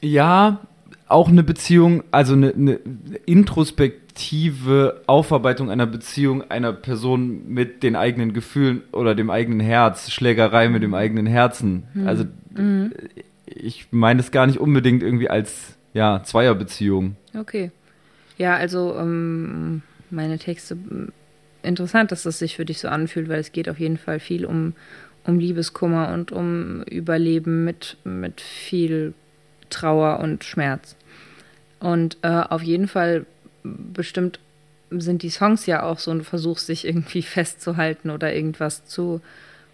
Ja, 0.00 0.61
auch 1.09 1.28
eine 1.28 1.42
Beziehung, 1.42 2.04
also 2.11 2.35
eine, 2.35 2.52
eine, 2.52 2.78
introspektive 3.26 5.02
Aufarbeitung 5.06 5.70
einer 5.70 5.87
Beziehung 5.87 6.48
einer 6.50 6.72
Person 6.72 7.48
mit 7.48 7.83
den 7.83 7.96
eigenen 7.96 8.33
Gefühlen 8.33 8.83
oder 8.92 9.14
dem 9.14 9.30
eigenen 9.30 9.61
Herz, 9.61 10.11
Schlägerei 10.11 10.68
mit 10.68 10.83
dem 10.83 10.94
eigenen 10.94 11.26
Herzen. 11.26 11.85
Mhm. 11.94 12.06
Also 12.06 12.24
mhm. 12.54 12.92
ich 13.46 13.88
meine 13.90 14.20
es 14.20 14.30
gar 14.30 14.46
nicht 14.46 14.61
unbedingt 14.61 15.02
irgendwie 15.02 15.30
als 15.30 15.76
ja, 15.92 16.22
Zweierbeziehung. 16.22 17.16
Okay. 17.37 17.72
Ja, 18.38 18.54
also 18.54 18.96
ähm, 18.96 19.83
meine 20.12 20.38
Texte, 20.38 20.76
interessant, 21.62 22.12
dass 22.12 22.22
das 22.22 22.38
sich 22.38 22.56
für 22.56 22.64
dich 22.64 22.78
so 22.78 22.88
anfühlt, 22.88 23.28
weil 23.28 23.40
es 23.40 23.52
geht 23.52 23.68
auf 23.68 23.78
jeden 23.78 23.98
Fall 23.98 24.20
viel 24.20 24.44
um, 24.44 24.74
um 25.24 25.38
Liebeskummer 25.38 26.12
und 26.12 26.32
um 26.32 26.82
Überleben 26.84 27.64
mit, 27.64 27.96
mit 28.04 28.40
viel 28.40 29.14
Trauer 29.68 30.20
und 30.20 30.44
Schmerz. 30.44 30.96
Und 31.78 32.18
äh, 32.22 32.28
auf 32.28 32.62
jeden 32.62 32.88
Fall 32.88 33.26
bestimmt 33.62 34.38
sind 34.90 35.22
die 35.22 35.30
Songs 35.30 35.66
ja 35.66 35.82
auch 35.82 35.98
so 35.98 36.10
ein 36.10 36.24
Versuch, 36.24 36.58
sich 36.58 36.86
irgendwie 36.86 37.22
festzuhalten 37.22 38.10
oder 38.10 38.34
irgendwas 38.34 38.84
zu 38.84 39.20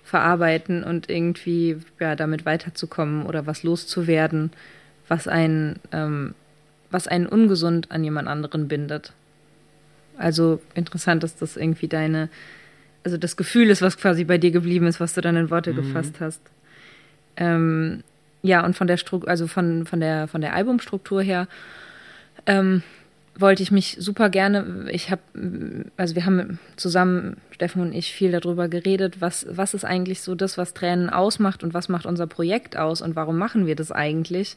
verarbeiten 0.04 0.84
und 0.84 1.10
irgendwie 1.10 1.78
ja, 1.98 2.14
damit 2.14 2.46
weiterzukommen 2.46 3.26
oder 3.26 3.46
was 3.46 3.64
loszuwerden, 3.64 4.52
was 5.08 5.26
einen, 5.26 5.80
ähm, 5.90 6.34
was 6.92 7.08
einen 7.08 7.26
ungesund 7.26 7.90
an 7.90 8.04
jemand 8.04 8.28
anderen 8.28 8.68
bindet. 8.68 9.12
Also 10.18 10.60
interessant, 10.74 11.22
dass 11.22 11.36
das 11.36 11.56
irgendwie 11.56 11.88
deine, 11.88 12.28
also 13.04 13.16
das 13.16 13.36
Gefühl 13.36 13.70
ist, 13.70 13.82
was 13.82 13.98
quasi 13.98 14.24
bei 14.24 14.38
dir 14.38 14.50
geblieben 14.50 14.86
ist, 14.86 15.00
was 15.00 15.14
du 15.14 15.20
dann 15.20 15.36
in 15.36 15.50
Worte 15.50 15.72
mhm. 15.72 15.76
gefasst 15.76 16.14
hast. 16.20 16.40
Ähm, 17.36 18.02
ja, 18.42 18.64
und 18.64 18.76
von 18.76 18.86
der 18.86 18.96
Struktur, 18.96 19.28
also 19.28 19.46
von, 19.46 19.86
von 19.86 20.00
der 20.00 20.28
von 20.28 20.40
der 20.40 20.54
Albumstruktur 20.54 21.22
her, 21.22 21.48
ähm, 22.46 22.82
wollte 23.38 23.62
ich 23.62 23.70
mich 23.70 23.96
super 24.00 24.30
gerne, 24.30 24.86
ich 24.90 25.10
habe, 25.10 25.20
also 25.96 26.14
wir 26.14 26.24
haben 26.24 26.58
zusammen, 26.76 27.36
Steffen 27.50 27.82
und 27.82 27.92
ich, 27.92 28.12
viel 28.12 28.32
darüber 28.32 28.68
geredet, 28.68 29.20
was, 29.20 29.46
was 29.50 29.74
ist 29.74 29.84
eigentlich 29.84 30.20
so 30.20 30.34
das, 30.34 30.56
was 30.56 30.74
Tränen 30.74 31.10
ausmacht 31.10 31.62
und 31.62 31.74
was 31.74 31.88
macht 31.88 32.06
unser 32.06 32.26
Projekt 32.26 32.76
aus 32.76 33.02
und 33.02 33.16
warum 33.16 33.36
machen 33.36 33.66
wir 33.66 33.76
das 33.76 33.92
eigentlich? 33.92 34.56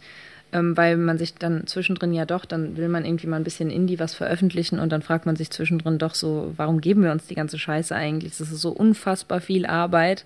Ähm, 0.52 0.76
weil 0.76 0.98
man 0.98 1.20
sich 1.20 1.36
dann 1.36 1.68
zwischendrin 1.68 2.12
ja 2.12 2.26
doch, 2.26 2.44
dann 2.44 2.76
will 2.76 2.90
man 2.90 3.06
irgendwie 3.06 3.28
mal 3.28 3.36
ein 3.36 3.44
bisschen 3.44 3.70
Indie 3.70 4.00
was 4.00 4.16
veröffentlichen 4.16 4.80
und 4.80 4.92
dann 4.92 5.04
fragt 5.04 5.28
man 5.28 5.36
sich 5.36 5.52
zwischendrin 5.52 6.00
doch 6.00 6.16
so, 6.16 6.54
warum 6.58 6.82
geben 6.82 7.04
wir 7.04 7.12
uns 7.12 7.28
die 7.28 7.36
ganze 7.36 7.60
Scheiße 7.60 7.96
eigentlich? 7.96 8.36
Das 8.38 8.52
ist 8.52 8.62
so 8.62 8.72
unfassbar 8.72 9.42
viel 9.42 9.68
Arbeit. 9.68 10.26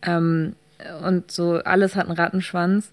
Ähm, 0.00 0.54
und 1.04 1.30
so 1.30 1.54
alles 1.64 1.96
hat 1.96 2.06
einen 2.06 2.16
Rattenschwanz. 2.16 2.92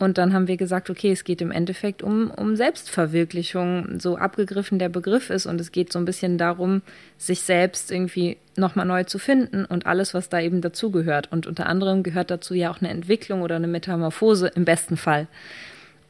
Und 0.00 0.16
dann 0.16 0.32
haben 0.32 0.48
wir 0.48 0.56
gesagt, 0.56 0.88
okay, 0.88 1.12
es 1.12 1.24
geht 1.24 1.42
im 1.42 1.50
Endeffekt 1.50 2.02
um, 2.02 2.30
um 2.30 2.56
Selbstverwirklichung, 2.56 4.00
so 4.00 4.16
abgegriffen 4.16 4.78
der 4.78 4.88
Begriff 4.88 5.28
ist. 5.28 5.44
Und 5.44 5.60
es 5.60 5.72
geht 5.72 5.92
so 5.92 5.98
ein 5.98 6.06
bisschen 6.06 6.38
darum, 6.38 6.80
sich 7.18 7.42
selbst 7.42 7.92
irgendwie 7.92 8.38
nochmal 8.56 8.86
neu 8.86 9.04
zu 9.04 9.18
finden 9.18 9.66
und 9.66 9.84
alles, 9.84 10.14
was 10.14 10.30
da 10.30 10.40
eben 10.40 10.62
dazugehört. 10.62 11.30
Und 11.30 11.46
unter 11.46 11.66
anderem 11.66 12.02
gehört 12.02 12.30
dazu 12.30 12.54
ja 12.54 12.70
auch 12.70 12.80
eine 12.80 12.88
Entwicklung 12.88 13.42
oder 13.42 13.56
eine 13.56 13.68
Metamorphose 13.68 14.48
im 14.48 14.64
besten 14.64 14.96
Fall. 14.96 15.26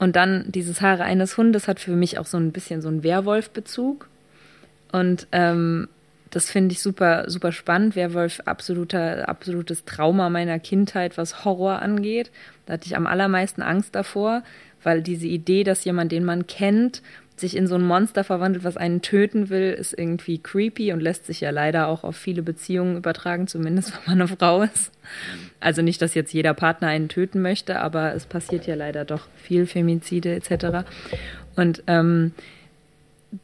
Und 0.00 0.16
dann 0.16 0.46
dieses 0.48 0.80
Haare 0.80 1.04
eines 1.04 1.36
Hundes 1.36 1.68
hat 1.68 1.78
für 1.78 1.94
mich 1.94 2.18
auch 2.18 2.24
so 2.24 2.38
ein 2.38 2.52
bisschen 2.52 2.80
so 2.80 2.88
einen 2.88 3.04
Werwolf-Bezug. 3.04 4.08
Und 4.92 5.26
ähm, 5.30 5.88
das 6.30 6.50
finde 6.50 6.72
ich 6.72 6.80
super, 6.80 7.28
super 7.28 7.52
spannend. 7.52 7.96
Werwolf, 7.96 8.40
absoluter, 8.46 9.28
absolutes 9.28 9.84
Trauma 9.84 10.30
meiner 10.30 10.58
Kindheit, 10.58 11.18
was 11.18 11.44
Horror 11.44 11.82
angeht. 11.82 12.30
Da 12.64 12.72
hatte 12.72 12.86
ich 12.86 12.96
am 12.96 13.06
allermeisten 13.06 13.60
Angst 13.60 13.94
davor, 13.94 14.42
weil 14.82 15.02
diese 15.02 15.26
Idee, 15.26 15.64
dass 15.64 15.84
jemand, 15.84 16.12
den 16.12 16.24
man 16.24 16.46
kennt, 16.46 17.02
sich 17.40 17.56
in 17.56 17.66
so 17.66 17.74
ein 17.74 17.82
Monster 17.82 18.24
verwandelt, 18.24 18.64
was 18.64 18.76
einen 18.76 19.02
töten 19.02 19.48
will, 19.48 19.72
ist 19.72 19.98
irgendwie 19.98 20.38
creepy 20.38 20.92
und 20.92 21.00
lässt 21.00 21.26
sich 21.26 21.40
ja 21.40 21.50
leider 21.50 21.88
auch 21.88 22.04
auf 22.04 22.16
viele 22.16 22.42
Beziehungen 22.42 22.96
übertragen, 22.96 23.46
zumindest 23.46 23.92
wenn 23.94 24.00
man 24.06 24.20
eine 24.20 24.28
Frau 24.28 24.62
ist. 24.62 24.92
Also 25.58 25.82
nicht, 25.82 26.00
dass 26.02 26.14
jetzt 26.14 26.32
jeder 26.32 26.54
Partner 26.54 26.88
einen 26.88 27.08
töten 27.08 27.42
möchte, 27.42 27.80
aber 27.80 28.14
es 28.14 28.26
passiert 28.26 28.66
ja 28.66 28.74
leider 28.74 29.04
doch 29.04 29.28
viel 29.36 29.66
Femizide 29.66 30.34
etc. 30.34 30.86
Und 31.56 31.82
ähm, 31.86 32.32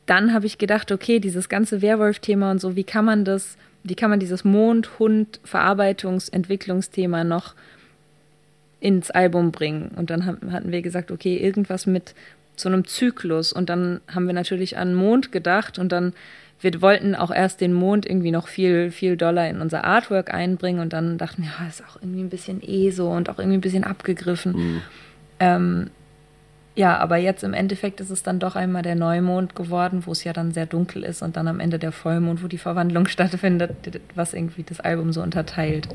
dann 0.07 0.33
habe 0.33 0.47
ich 0.47 0.57
gedacht, 0.59 0.91
okay, 0.93 1.19
dieses 1.21 1.49
ganze 1.49 1.81
Werwolf-Thema 1.83 2.51
und 2.51 2.61
so, 2.61 2.75
wie 2.77 2.85
kann 2.85 3.05
man 3.05 3.25
das, 3.25 3.57
wie 3.85 3.95
kann 3.95 4.11
man 4.11 4.21
dieses 4.21 4.45
Mond-Hund-Verarbeitungs-Entwicklungsthema 4.45 7.25
noch 7.25 7.55
ins 8.81 9.11
Album 9.11 9.53
bringen? 9.53 9.91
Und 9.97 10.11
dann 10.11 10.27
hatten 10.27 10.73
wir 10.73 10.83
gesagt, 10.83 11.11
okay, 11.11 11.37
irgendwas 11.37 11.87
mit 11.87 12.15
so 12.57 12.69
einem 12.69 12.87
Zyklus. 12.87 13.53
Und 13.53 13.69
dann 13.69 14.01
haben 14.12 14.27
wir 14.27 14.35
natürlich 14.35 14.77
an 14.77 14.95
Mond 14.95 15.33
gedacht 15.33 15.79
und 15.79 15.92
dann 15.92 16.12
wir 16.61 16.81
wollten 16.81 17.14
auch 17.14 17.31
erst 17.31 17.61
den 17.61 17.73
Mond 17.73 18.07
irgendwie 18.07 18.31
noch 18.31 18.49
viel, 18.49 18.90
viel 18.90 19.16
doller 19.16 19.49
in 19.49 19.61
unser 19.61 19.85
Artwork 19.85 20.33
einbringen 20.33 20.81
und 20.81 20.92
dann 20.92 21.19
dachten 21.19 21.42
wir, 21.42 21.51
ja, 21.51 21.69
ist 21.69 21.85
auch 21.85 22.01
irgendwie 22.01 22.23
ein 22.23 22.31
bisschen 22.31 22.62
ESO 22.62 23.14
und 23.14 23.29
auch 23.29 23.38
irgendwie 23.38 23.59
ein 23.59 23.62
bisschen 23.62 23.85
abgegriffen. 23.85 24.53
Mhm. 24.53 24.83
Ähm, 25.38 25.90
ja, 26.75 26.99
aber 26.99 27.16
jetzt 27.16 27.42
im 27.42 27.55
Endeffekt 27.55 28.01
ist 28.01 28.11
es 28.11 28.23
dann 28.23 28.38
doch 28.38 28.55
einmal 28.55 28.83
der 28.83 28.95
Neumond 28.95 29.55
geworden, 29.55 30.03
wo 30.05 30.12
es 30.12 30.25
ja 30.25 30.33
dann 30.33 30.53
sehr 30.53 30.66
dunkel 30.66 31.05
ist 31.05 31.23
und 31.23 31.37
dann 31.37 31.49
am 31.49 31.61
Ende 31.61 31.79
der 31.79 31.92
Vollmond, 31.92 32.42
wo 32.42 32.49
die 32.49 32.59
Verwandlung 32.59 33.07
stattfindet, 33.09 34.01
was 34.14 34.33
irgendwie 34.33 34.62
das 34.62 34.81
Album 34.81 35.12
so 35.12 35.23
unterteilt. 35.23 35.88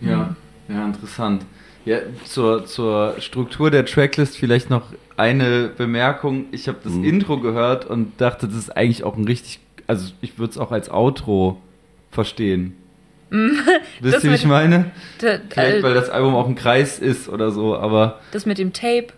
Ja, 0.00 0.36
ja, 0.68 0.84
interessant. 0.84 1.44
Ja, 1.84 1.98
zur, 2.24 2.64
zur 2.66 3.16
Struktur 3.18 3.70
der 3.70 3.84
Tracklist 3.84 4.36
vielleicht 4.38 4.70
noch 4.70 4.82
eine 5.16 5.68
Bemerkung. 5.68 6.46
Ich 6.50 6.66
habe 6.68 6.78
das 6.82 6.92
Mhm. 6.94 7.04
Intro 7.04 7.38
gehört 7.38 7.84
und 7.84 8.20
dachte, 8.20 8.46
das 8.48 8.56
ist 8.56 8.76
eigentlich 8.76 9.04
auch 9.04 9.16
ein 9.16 9.24
richtig, 9.24 9.60
also 9.86 10.12
ich 10.22 10.38
würde 10.38 10.52
es 10.52 10.58
auch 10.58 10.72
als 10.72 10.90
Outro 10.90 11.60
verstehen. 12.10 12.74
Wisst 14.00 14.16
Das 14.16 14.24
ihr, 14.24 14.30
wie 14.30 14.34
ich 14.36 14.46
meine? 14.46 14.92
D- 15.20 15.38
Vielleicht, 15.50 15.82
weil 15.82 15.92
äh, 15.92 15.94
das 15.94 16.08
Album 16.08 16.34
auch 16.34 16.46
ein 16.48 16.54
Kreis 16.54 16.98
ist 16.98 17.28
oder 17.28 17.50
so, 17.50 17.76
aber 17.76 18.20
das 18.32 18.46
mit 18.46 18.58
dem 18.58 18.72
Tape. 18.72 19.08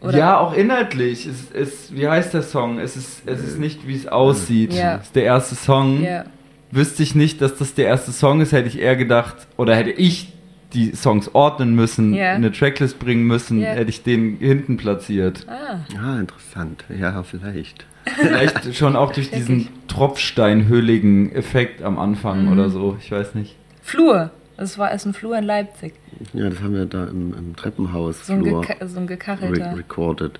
Oder? 0.00 0.18
ja, 0.18 0.38
auch 0.38 0.52
inhaltlich. 0.54 1.24
Es, 1.26 1.50
es, 1.52 1.94
wie 1.94 2.06
heißt 2.06 2.34
der 2.34 2.42
Song? 2.42 2.78
Es 2.78 2.94
ist, 2.96 3.22
es 3.26 3.40
ist 3.42 3.58
nicht, 3.58 3.86
wie 3.88 3.94
es 3.96 4.06
aussieht. 4.06 4.74
Ja. 4.74 4.96
Es 4.96 5.04
ist 5.06 5.16
der 5.16 5.24
erste 5.24 5.54
Song. 5.54 6.02
Ja. 6.04 6.24
Wüsste 6.70 7.02
ich 7.02 7.14
nicht, 7.14 7.40
dass 7.40 7.56
das 7.56 7.72
der 7.74 7.86
erste 7.86 8.12
Song 8.12 8.42
ist, 8.42 8.52
hätte 8.52 8.68
ich 8.68 8.78
eher 8.78 8.96
gedacht, 8.96 9.34
oder 9.56 9.74
hätte 9.76 9.92
ich 9.92 10.33
die 10.74 10.94
Songs 10.94 11.34
ordnen 11.34 11.74
müssen, 11.74 12.14
in 12.14 12.20
eine 12.20 12.52
Tracklist 12.52 12.98
bringen 12.98 13.24
müssen, 13.26 13.60
Ja. 13.60 13.68
hätte 13.68 13.88
ich 13.90 14.02
den 14.02 14.36
hinten 14.38 14.76
platziert. 14.76 15.46
Ah, 15.48 15.78
Ah, 15.98 16.18
interessant. 16.20 16.84
Ja, 16.88 17.22
vielleicht. 17.22 17.86
Vielleicht 18.20 18.74
schon 18.76 18.96
auch 18.96 19.12
durch 19.12 19.30
diesen 19.30 19.68
tropfsteinhöhligen 19.88 21.32
Effekt 21.34 21.82
am 21.82 21.98
Anfang 21.98 22.44
Mhm. 22.46 22.52
oder 22.52 22.68
so. 22.68 22.96
Ich 23.00 23.10
weiß 23.10 23.34
nicht. 23.34 23.56
Flur. 23.82 24.30
Das 24.56 24.78
war 24.78 24.90
erst 24.90 25.06
ein 25.06 25.14
Flur 25.14 25.36
in 25.38 25.44
Leipzig. 25.44 25.94
Ja, 26.32 26.48
das 26.48 26.60
haben 26.60 26.74
wir 26.74 26.84
da 26.86 27.04
im, 27.06 27.34
im 27.36 27.56
Treppenhaus 27.56 28.26
So 28.26 28.34
ein, 28.34 28.42
Flur 28.42 28.60
geka 28.60 28.86
so 28.86 28.98
ein 28.98 29.04
re 29.06 29.16
gekachelter. 29.16 29.76
recorded. 29.76 30.38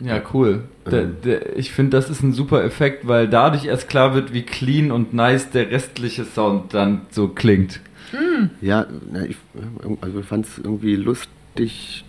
Ja, 0.00 0.20
cool. 0.32 0.64
Der, 0.90 1.02
Ähm. 1.02 1.16
der, 1.24 1.56
ich 1.58 1.72
finde, 1.72 1.96
das 1.96 2.08
ist 2.10 2.22
ein 2.22 2.32
super 2.32 2.62
Effekt, 2.64 3.06
weil 3.08 3.28
dadurch 3.28 3.64
erst 3.66 3.88
klar 3.88 4.14
wird, 4.14 4.32
wie 4.32 4.42
clean 4.42 4.90
und 4.92 5.12
nice 5.14 5.50
der 5.50 5.70
restliche 5.70 6.24
Sound 6.24 6.72
dann 6.74 7.02
so 7.10 7.28
klingt. 7.28 7.80
Ja, 8.60 8.86
na, 9.12 9.24
ich, 9.24 9.36
also 10.00 10.20
ich 10.20 10.26
fand 10.26 10.46
es 10.46 10.58
irgendwie 10.58 10.96
lustig. 10.96 12.04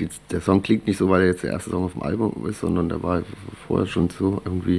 Die, 0.00 0.08
der 0.30 0.40
Song 0.40 0.62
klingt 0.62 0.86
nicht 0.86 0.96
so, 0.96 1.08
weil 1.10 1.22
er 1.22 1.26
jetzt 1.28 1.42
der 1.42 1.52
erste 1.52 1.70
Song 1.70 1.84
auf 1.84 1.92
dem 1.92 2.02
Album 2.02 2.46
ist, 2.48 2.60
sondern 2.60 2.88
der 2.88 3.02
war 3.02 3.22
vorher 3.66 3.86
schon 3.86 4.08
so 4.10 4.40
irgendwie 4.44 4.78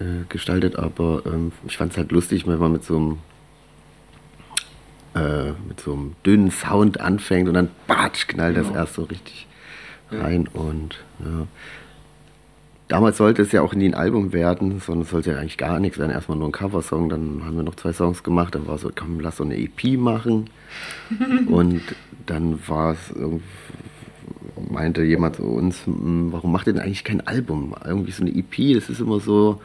äh, 0.00 0.24
gestaltet. 0.28 0.76
Aber 0.76 1.22
ähm, 1.26 1.52
ich 1.66 1.76
fand 1.76 1.92
es 1.92 1.98
halt 1.98 2.12
lustig, 2.12 2.46
wenn 2.46 2.58
man 2.58 2.72
mit 2.72 2.84
so 2.84 2.96
einem 2.96 3.18
äh, 5.14 5.52
mit 5.68 5.80
so 5.80 5.92
einem 5.92 6.14
dünnen 6.24 6.50
Sound 6.50 7.00
anfängt 7.00 7.48
und 7.48 7.54
dann 7.54 7.68
batsch, 7.86 8.26
knallt 8.28 8.56
das 8.56 8.66
Genau. 8.68 8.78
erst 8.78 8.94
so 8.94 9.02
richtig 9.04 9.46
Ja. 10.10 10.22
rein 10.22 10.48
und 10.48 10.96
ja. 11.20 11.46
Damals 12.92 13.16
sollte 13.16 13.40
es 13.40 13.52
ja 13.52 13.62
auch 13.62 13.74
nie 13.74 13.86
ein 13.86 13.94
Album 13.94 14.34
werden, 14.34 14.78
sondern 14.78 15.04
es 15.04 15.08
sollte 15.08 15.30
ja 15.30 15.38
eigentlich 15.38 15.56
gar 15.56 15.80
nichts 15.80 15.96
werden, 15.98 16.10
erstmal 16.10 16.36
nur 16.36 16.50
ein 16.50 16.52
Coversong, 16.52 17.08
dann 17.08 17.40
haben 17.42 17.56
wir 17.56 17.62
noch 17.62 17.76
zwei 17.76 17.94
Songs 17.94 18.22
gemacht, 18.22 18.54
dann 18.54 18.66
war 18.66 18.76
so, 18.76 18.90
komm, 18.94 19.18
lass 19.18 19.38
so 19.38 19.44
eine 19.44 19.56
EP 19.56 19.98
machen 19.98 20.50
und 21.46 21.80
dann 22.26 22.58
war 22.68 22.92
es 22.92 23.10
irgendwie 23.14 23.42
meinte 24.68 25.02
jemand 25.04 25.36
zu 25.36 25.44
uns, 25.44 25.86
"Hm, 25.86 26.32
warum 26.32 26.52
macht 26.52 26.66
ihr 26.66 26.74
denn 26.74 26.82
eigentlich 26.82 27.02
kein 27.02 27.26
Album? 27.26 27.74
Irgendwie 27.82 28.12
so 28.12 28.24
eine 28.24 28.30
EP, 28.30 28.74
das 28.74 28.90
ist 28.90 29.00
immer 29.00 29.20
so, 29.20 29.62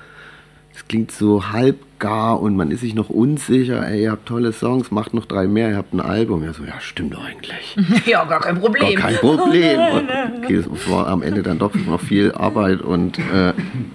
das 0.78 0.88
klingt 0.88 1.12
so 1.12 1.50
halbgar 1.50 2.40
und 2.40 2.56
man 2.56 2.70
ist 2.70 2.82
sich 2.82 2.94
noch 2.94 3.10
unsicher, 3.10 3.88
ey, 3.88 4.04
ihr 4.04 4.12
habt 4.12 4.28
tolle 4.28 4.54
Songs, 4.54 4.92
macht 4.92 5.12
noch 5.12 5.26
drei 5.26 5.48
mehr, 5.48 5.72
ihr 5.72 5.76
habt 5.76 5.92
ein 5.92 6.00
Album. 6.00 6.44
Ja, 6.44 6.54
so, 6.54 6.64
ja, 6.64 6.80
stimmt 6.80 7.16
doch 7.16 7.26
eigentlich. 7.26 7.76
ja, 8.06 8.24
gar 8.26 8.42
kein 8.42 8.62
Gar 8.62 8.64
Problem. 8.64 9.00
kein 9.00 9.16
Problem. 9.16 9.80
Und 9.80 10.10
okay, 10.44 10.56
es 10.58 10.90
war 10.92 11.08
am 11.08 11.24
Ende 11.24 11.42
dann 11.42 11.58
doch 11.58 11.74
noch 11.74 12.00
viel 12.00 12.32
Arbeit 12.32 12.82
und 12.82 13.18
äh, 13.18 13.54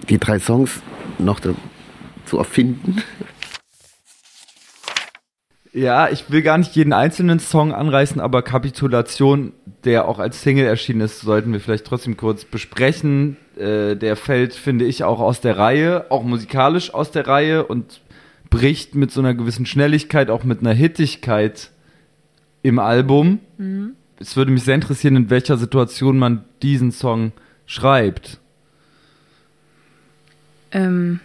die 0.09 0.19
drei 0.19 0.41
Songs 0.41 0.83
noch 1.21 1.39
da, 1.39 1.51
zu 2.25 2.39
erfinden. 2.39 3.01
Ja, 5.73 6.09
ich 6.09 6.33
will 6.33 6.43
gar 6.43 6.59
nicht 6.59 6.75
jeden 6.75 6.93
einzelnen 6.93 7.39
Song 7.39 7.73
anreißen, 7.73 8.21
aber 8.21 8.43
Kapitulation, 8.43 9.53
der 9.85 10.09
auch 10.09 10.19
als 10.19 10.43
Single 10.43 10.67
erschienen 10.67 11.03
ist, 11.03 11.21
sollten 11.21 11.53
wir 11.53 11.61
vielleicht 11.61 11.87
trotzdem 11.87 12.17
kurz 12.17 12.45
besprechen. 12.45 13.37
Äh, 13.57 13.97
der 13.97 14.17
fällt, 14.17 14.55
finde 14.55 14.85
ich, 14.87 15.05
auch 15.05 15.21
aus 15.21 15.41
der 15.41 15.59
Reihe, 15.59 16.11
auch 16.11 16.23
musikalisch 16.23 16.93
aus 16.95 17.11
der 17.11 17.27
Reihe 17.27 17.65
und 17.65 18.01
bricht 18.49 18.95
mit 18.95 19.11
so 19.11 19.21
einer 19.21 19.35
gewissen 19.35 19.67
Schnelligkeit, 19.67 20.31
auch 20.31 20.45
mit 20.45 20.61
einer 20.61 20.73
Hittigkeit 20.73 21.71
im 22.63 22.79
Album. 22.79 23.41
Es 24.19 24.37
würde 24.37 24.53
mich 24.53 24.63
sehr 24.63 24.75
interessieren, 24.75 25.17
in 25.17 25.31
welcher 25.31 25.57
Situation 25.57 26.19
man 26.19 26.45
diesen 26.63 26.93
Song 26.93 27.33
schreibt. 27.67 28.39
Ähm, 30.71 31.21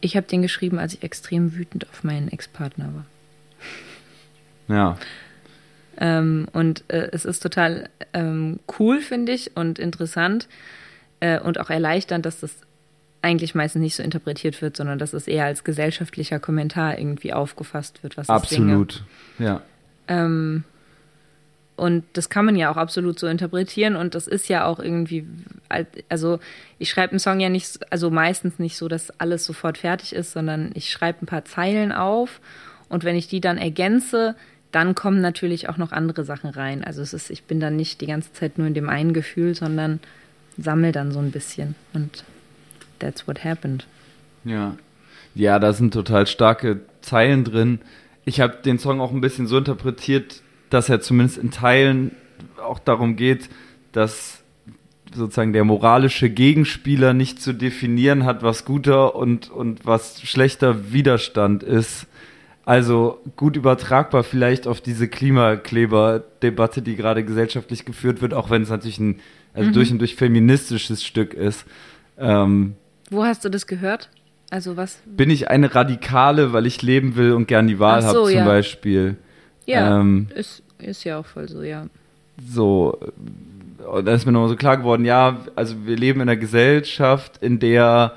ich 0.00 0.16
habe 0.16 0.26
den 0.26 0.42
geschrieben, 0.42 0.78
als 0.78 0.94
ich 0.94 1.02
extrem 1.02 1.54
wütend 1.54 1.88
auf 1.88 2.04
meinen 2.04 2.28
Ex-Partner 2.28 2.92
war. 4.68 4.76
Ja. 4.76 4.98
Ähm, 5.98 6.48
und 6.52 6.84
äh, 6.88 7.08
es 7.12 7.24
ist 7.24 7.40
total 7.40 7.88
ähm, 8.12 8.58
cool, 8.78 9.00
finde 9.00 9.32
ich, 9.32 9.56
und 9.56 9.78
interessant 9.78 10.48
äh, 11.22 11.38
und 11.38 11.60
auch 11.60 11.70
erleichternd, 11.70 12.26
dass 12.26 12.40
das 12.40 12.52
eigentlich 13.22 13.54
meistens 13.54 13.80
nicht 13.80 13.94
so 13.94 14.02
interpretiert 14.02 14.60
wird, 14.60 14.76
sondern 14.76 14.98
dass 14.98 15.12
es 15.12 15.28
eher 15.28 15.44
als 15.44 15.62
gesellschaftlicher 15.62 16.40
Kommentar 16.40 16.98
irgendwie 16.98 17.32
aufgefasst 17.32 18.02
wird, 18.02 18.16
was. 18.16 18.28
Absolut. 18.28 19.04
Ja. 19.38 19.62
Ähm, 20.08 20.64
und 21.76 22.04
das 22.14 22.28
kann 22.28 22.44
man 22.44 22.56
ja 22.56 22.70
auch 22.70 22.76
absolut 22.76 23.18
so 23.20 23.28
interpretieren 23.28 23.96
und 23.96 24.14
das 24.14 24.26
ist 24.26 24.48
ja 24.48 24.66
auch 24.66 24.78
irgendwie, 24.78 25.26
also 26.08 26.38
ich 26.78 26.90
schreibe 26.90 27.12
einen 27.12 27.18
Song 27.18 27.40
ja 27.40 27.48
nicht, 27.48 27.80
also 27.90 28.10
meistens 28.10 28.58
nicht 28.58 28.76
so, 28.76 28.88
dass 28.88 29.18
alles 29.20 29.44
sofort 29.44 29.78
fertig 29.78 30.14
ist, 30.14 30.32
sondern 30.32 30.70
ich 30.74 30.90
schreibe 30.90 31.22
ein 31.22 31.26
paar 31.26 31.44
Zeilen 31.44 31.92
auf 31.92 32.40
und 32.88 33.04
wenn 33.04 33.16
ich 33.16 33.28
die 33.28 33.40
dann 33.40 33.58
ergänze, 33.58 34.34
dann 34.70 34.94
kommen 34.94 35.20
natürlich 35.20 35.68
auch 35.68 35.76
noch 35.76 35.92
andere 35.92 36.24
Sachen 36.24 36.50
rein. 36.50 36.84
Also 36.84 37.00
es 37.00 37.14
ist, 37.14 37.30
ich 37.30 37.44
bin 37.44 37.58
dann 37.58 37.76
nicht 37.76 38.00
die 38.00 38.06
ganze 38.06 38.32
Zeit 38.32 38.58
nur 38.58 38.66
in 38.66 38.74
dem 38.74 38.88
einen 38.88 39.12
Gefühl, 39.12 39.54
sondern 39.54 40.00
sammle 40.58 40.92
dann 40.92 41.12
so 41.12 41.18
ein 41.18 41.30
bisschen 41.30 41.74
und 41.92 42.24
that's 42.98 43.26
what 43.26 43.44
happened. 43.44 43.86
Ja. 44.44 44.76
Ja, 45.34 45.58
da 45.58 45.72
sind 45.72 45.94
total 45.94 46.26
starke 46.26 46.80
Zeilen 47.00 47.44
drin. 47.44 47.80
Ich 48.24 48.40
habe 48.40 48.58
den 48.64 48.78
Song 48.78 49.00
auch 49.00 49.12
ein 49.12 49.20
bisschen 49.20 49.46
so 49.46 49.58
interpretiert, 49.58 50.42
dass 50.70 50.88
er 50.88 51.00
zumindest 51.00 51.38
in 51.38 51.50
Teilen 51.50 52.12
auch 52.62 52.78
darum 52.78 53.16
geht, 53.16 53.48
dass 53.92 54.42
sozusagen 55.14 55.52
der 55.52 55.64
moralische 55.64 56.30
Gegenspieler 56.30 57.12
nicht 57.12 57.42
zu 57.42 57.52
definieren 57.52 58.24
hat, 58.24 58.42
was 58.42 58.64
guter 58.64 59.14
und, 59.14 59.50
und 59.50 59.84
was 59.84 60.22
schlechter 60.22 60.92
Widerstand 60.92 61.62
ist. 61.62 62.06
Also 62.64 63.20
gut 63.36 63.56
übertragbar 63.56 64.22
vielleicht 64.22 64.66
auf 64.66 64.80
diese 64.80 65.08
Klimakleber-Debatte, 65.08 66.80
die 66.80 66.94
gerade 66.94 67.24
gesellschaftlich 67.24 67.84
geführt 67.84 68.22
wird, 68.22 68.34
auch 68.34 68.50
wenn 68.50 68.62
es 68.62 68.70
natürlich 68.70 69.00
ein 69.00 69.20
also 69.54 69.70
durch 69.70 69.90
und 69.90 69.98
durch 69.98 70.14
feministisches 70.16 71.04
Stück 71.04 71.34
ist. 71.34 71.64
Ähm, 72.18 72.74
Wo 73.10 73.24
hast 73.24 73.44
du 73.44 73.48
das 73.48 73.66
gehört? 73.66 74.08
Also 74.50 74.76
was? 74.76 75.00
bin 75.06 75.30
ich 75.30 75.48
eine 75.48 75.74
Radikale, 75.74 76.52
weil 76.52 76.66
ich 76.66 76.82
leben 76.82 77.16
will 77.16 77.32
und 77.32 77.48
gern 77.48 77.66
die 77.66 77.78
Wahl 77.78 78.00
Ach 78.00 78.08
habe 78.08 78.18
so, 78.18 78.24
zum 78.26 78.34
ja. 78.34 78.44
Beispiel. 78.44 79.16
Ja, 79.64 79.98
Ähm, 80.00 80.28
ist, 80.34 80.62
ist 80.78 81.04
ja 81.04 81.18
auch 81.18 81.26
voll 81.26 81.48
so, 81.48 81.62
ja. 81.62 81.86
so, 82.46 82.98
äh, 83.96 84.02
da 84.02 84.12
ist 84.12 84.26
mir 84.26 84.32
nochmal 84.32 84.50
so 84.50 84.56
klar 84.56 84.76
geworden, 84.76 85.04
ja, 85.06 85.38
also 85.54 85.86
wir 85.86 85.96
leben 85.96 86.20
in 86.20 86.28
einer 86.28 86.36
Gesellschaft, 86.36 87.38
in 87.42 87.60
der, 87.60 88.12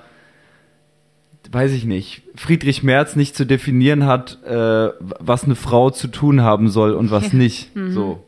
weiß 1.52 1.71
ich 1.71 1.86
nicht, 1.86 2.24
Friedrich 2.36 2.84
Merz 2.84 3.15
nicht 3.15 3.36
zu 3.36 3.45
definieren 3.45 4.06
hat, 4.06 4.43
äh, 4.43 4.89
was 5.00 5.45
eine 5.45 5.56
Frau 5.56 5.89
zu 5.89 6.08
tun 6.08 6.41
haben 6.41 6.67
soll 6.69 6.93
und 6.93 7.12
was 7.12 7.32
nicht. 7.32 7.74
Mhm. 7.76 7.91
So, 7.93 8.24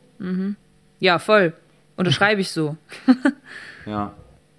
Ja, 1.00 1.18
voll. 1.18 1.52
Unterschreibe 1.98 2.40
ich 2.40 2.50
so. 2.50 2.76
ja. 3.86 4.14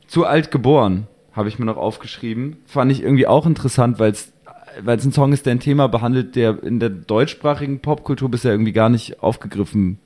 Zu 0.08 0.26
alt 0.26 0.52
geboren, 0.52 1.08
habe 1.34 1.50
ich 1.50 1.58
mir 1.58 1.66
noch 1.66 1.78
aufgeschrieben. 1.78 2.58
Fand 2.66 2.92
ich 2.92 3.02
irgendwie 3.02 3.28
auch 3.28 3.46
interessant, 3.46 3.98
weil 3.98 4.12
es 4.12 4.34
weil 4.82 4.98
es 4.98 5.06
ein 5.06 5.12
Song 5.12 5.34
ist, 5.34 5.46
der 5.46 5.56
ein 5.56 5.60
Thema 5.60 5.88
behandelt, 5.88 6.36
der 6.36 6.62
in 6.64 6.80
der 6.80 6.90
deutschsprachigen 6.90 7.80
Popkultur 7.80 8.30
bisher 8.30 8.52
irgendwie 8.52 8.72
gar 8.72 8.90
nicht 8.90 9.22
aufgegriffen 9.24 10.00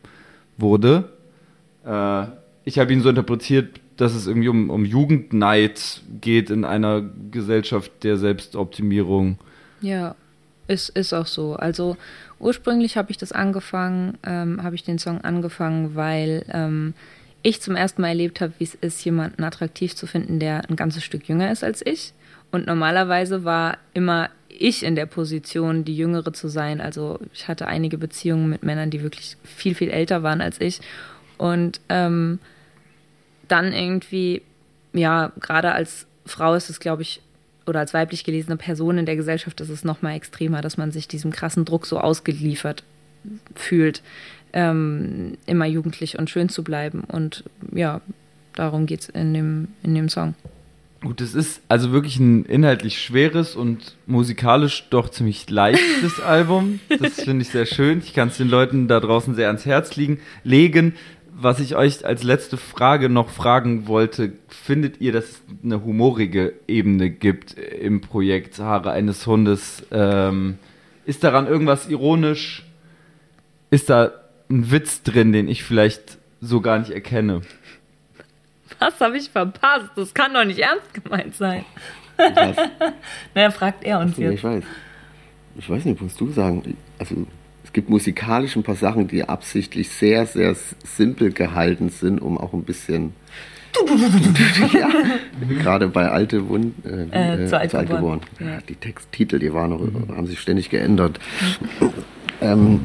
wurde. 0.57 1.09
Äh, 1.85 2.25
ich 2.63 2.79
habe 2.79 2.93
ihn 2.93 3.01
so 3.01 3.09
interpretiert, 3.09 3.81
dass 3.97 4.15
es 4.15 4.27
irgendwie 4.27 4.47
um, 4.47 4.69
um 4.69 4.85
Jugendneid 4.85 6.01
geht 6.21 6.49
in 6.49 6.65
einer 6.65 7.03
Gesellschaft 7.31 7.91
der 8.03 8.17
Selbstoptimierung. 8.17 9.37
Ja, 9.81 10.15
ist, 10.67 10.89
ist 10.89 11.13
auch 11.13 11.27
so. 11.27 11.55
Also 11.55 11.97
ursprünglich 12.39 12.97
habe 12.97 13.11
ich 13.11 13.17
das 13.17 13.31
angefangen, 13.31 14.17
ähm, 14.23 14.63
habe 14.63 14.75
ich 14.75 14.83
den 14.83 14.97
Song 14.97 15.21
angefangen, 15.21 15.95
weil 15.95 16.45
ähm, 16.49 16.93
ich 17.43 17.61
zum 17.61 17.75
ersten 17.75 18.01
Mal 18.01 18.09
erlebt 18.09 18.41
habe, 18.41 18.53
wie 18.57 18.63
es 18.63 18.75
ist, 18.75 19.03
jemanden 19.05 19.43
attraktiv 19.43 19.95
zu 19.95 20.07
finden, 20.07 20.39
der 20.39 20.67
ein 20.69 20.75
ganzes 20.75 21.03
Stück 21.03 21.27
jünger 21.27 21.51
ist 21.51 21.63
als 21.63 21.85
ich 21.85 22.13
Und 22.51 22.65
normalerweise 22.65 23.43
war 23.43 23.77
immer 23.93 24.29
ich 24.47 24.83
in 24.83 24.95
der 24.95 25.05
Position, 25.05 25.83
die 25.83 25.97
Jüngere 25.97 26.31
zu 26.31 26.47
sein. 26.47 26.79
Also 26.79 27.19
ich 27.33 27.47
hatte 27.47 27.67
einige 27.67 27.97
Beziehungen 27.97 28.49
mit 28.49 28.63
Männern, 28.63 28.89
die 28.89 29.03
wirklich 29.03 29.37
viel, 29.43 29.75
viel 29.75 29.89
älter 29.89 30.23
waren 30.23 30.41
als 30.41 30.61
ich. 30.61 30.79
Und 31.37 31.81
ähm, 31.89 32.39
dann 33.47 33.73
irgendwie, 33.73 34.41
ja, 34.93 35.31
gerade 35.39 35.73
als 35.73 36.07
Frau 36.25 36.53
ist 36.53 36.69
es, 36.69 36.79
glaube 36.79 37.01
ich, 37.01 37.21
oder 37.65 37.79
als 37.79 37.93
weiblich 37.93 38.23
gelesene 38.23 38.57
Person 38.57 38.97
in 38.97 39.05
der 39.05 39.15
Gesellschaft 39.15 39.59
ist 39.61 39.69
es 39.69 39.83
noch 39.83 40.01
mal 40.01 40.15
extremer, 40.15 40.61
dass 40.61 40.77
man 40.77 40.91
sich 40.91 41.07
diesem 41.07 41.31
krassen 41.31 41.65
Druck 41.65 41.85
so 41.85 41.99
ausgeliefert 41.99 42.83
fühlt, 43.55 44.01
ähm, 44.53 45.37
immer 45.45 45.65
jugendlich 45.65 46.17
und 46.17 46.29
schön 46.29 46.49
zu 46.49 46.63
bleiben. 46.63 47.03
Und 47.05 47.43
ja, 47.73 48.01
darum 48.53 48.85
geht 48.85 49.01
es 49.01 49.09
in 49.09 49.33
dem, 49.33 49.67
in 49.81 49.95
dem 49.95 50.09
Song. 50.09 50.35
Gut, 51.03 51.19
es 51.19 51.35
ist 51.35 51.61
also 51.67 51.91
wirklich 51.91 52.17
ein 52.17 52.45
inhaltlich 52.45 53.01
schweres 53.01 53.57
und 53.57 53.97
musikalisch 54.07 54.87
doch 54.89 55.09
ziemlich 55.09 55.49
leichtes 55.49 56.19
Album. 56.25 56.79
Das 56.87 57.15
finde 57.21 57.41
ich 57.41 57.49
sehr 57.49 57.65
schön. 57.65 57.99
Ich 57.99 58.13
kann 58.13 58.29
es 58.29 58.37
den 58.37 58.47
Leuten 58.47 58.87
da 58.87 59.01
draußen 59.01 59.35
sehr 59.35 59.47
ans 59.47 59.65
Herz 59.65 59.97
liegen, 59.97 60.19
legen. 60.45 60.93
Was 61.35 61.59
ich 61.59 61.75
euch 61.75 62.05
als 62.05 62.23
letzte 62.23 62.55
Frage 62.55 63.09
noch 63.09 63.29
fragen 63.29 63.87
wollte, 63.87 64.31
findet 64.47 65.01
ihr, 65.01 65.11
dass 65.11 65.25
es 65.25 65.41
eine 65.61 65.83
humorige 65.83 66.53
Ebene 66.67 67.09
gibt 67.09 67.57
im 67.57 67.99
Projekt 67.99 68.59
Haare 68.59 68.91
eines 68.91 69.27
Hundes? 69.27 69.83
Ähm, 69.91 70.57
ist 71.05 71.23
daran 71.25 71.47
irgendwas 71.47 71.89
ironisch? 71.89 72.63
Ist 73.73 73.89
da 73.89 74.11
ein 74.51 74.69
Witz 74.69 75.01
drin, 75.01 75.31
den 75.31 75.47
ich 75.47 75.63
vielleicht 75.63 76.19
so 76.41 76.61
gar 76.61 76.77
nicht 76.77 76.91
erkenne? 76.91 77.41
Was 78.77 79.01
habe 79.01 79.17
ich 79.17 79.31
verpasst? 79.31 79.89
Das 79.95 80.13
kann 80.13 80.31
doch 80.31 80.45
nicht 80.45 80.59
ernst 80.59 80.93
gemeint 80.93 81.33
sein. 81.33 81.65
Was? 82.17 82.55
naja, 83.33 83.49
fragt 83.49 83.83
er 83.83 83.99
uns 83.99 84.15
jetzt. 84.17 84.35
Ich 84.35 84.43
weiß. 84.43 84.63
Ich 85.57 85.67
weiß 85.67 85.85
nicht, 85.85 85.99
musst 85.99 86.21
du 86.21 86.29
sagen. 86.29 86.77
Also, 86.99 87.25
es 87.63 87.73
gibt 87.73 87.89
musikalisch 87.89 88.55
ein 88.55 88.61
paar 88.61 88.75
Sachen, 88.75 89.07
die 89.07 89.23
absichtlich 89.23 89.89
sehr, 89.89 90.27
sehr 90.27 90.55
simpel 90.83 91.31
gehalten 91.31 91.89
sind, 91.89 92.21
um 92.21 92.37
auch 92.37 92.53
ein 92.53 92.65
bisschen. 92.65 93.13
ja, 94.71 94.87
gerade 95.49 95.87
bei 95.87 96.09
Alte 96.09 96.47
Wund, 96.47 96.75
äh, 96.85 97.41
äh, 97.41 97.47
zu, 97.47 97.57
alt 97.57 97.71
zu 97.71 97.79
alt 97.79 97.89
geboren. 97.89 98.21
Ja. 98.39 98.59
Die 98.69 98.75
Texttitel, 98.75 99.39
die 99.39 99.51
waren 99.51 99.71
noch, 99.71 99.79
mhm. 99.79 100.15
haben 100.15 100.27
sich 100.27 100.39
ständig 100.39 100.69
geändert. 100.69 101.19
Mhm. 101.79 101.93
Ähm, 102.39 102.79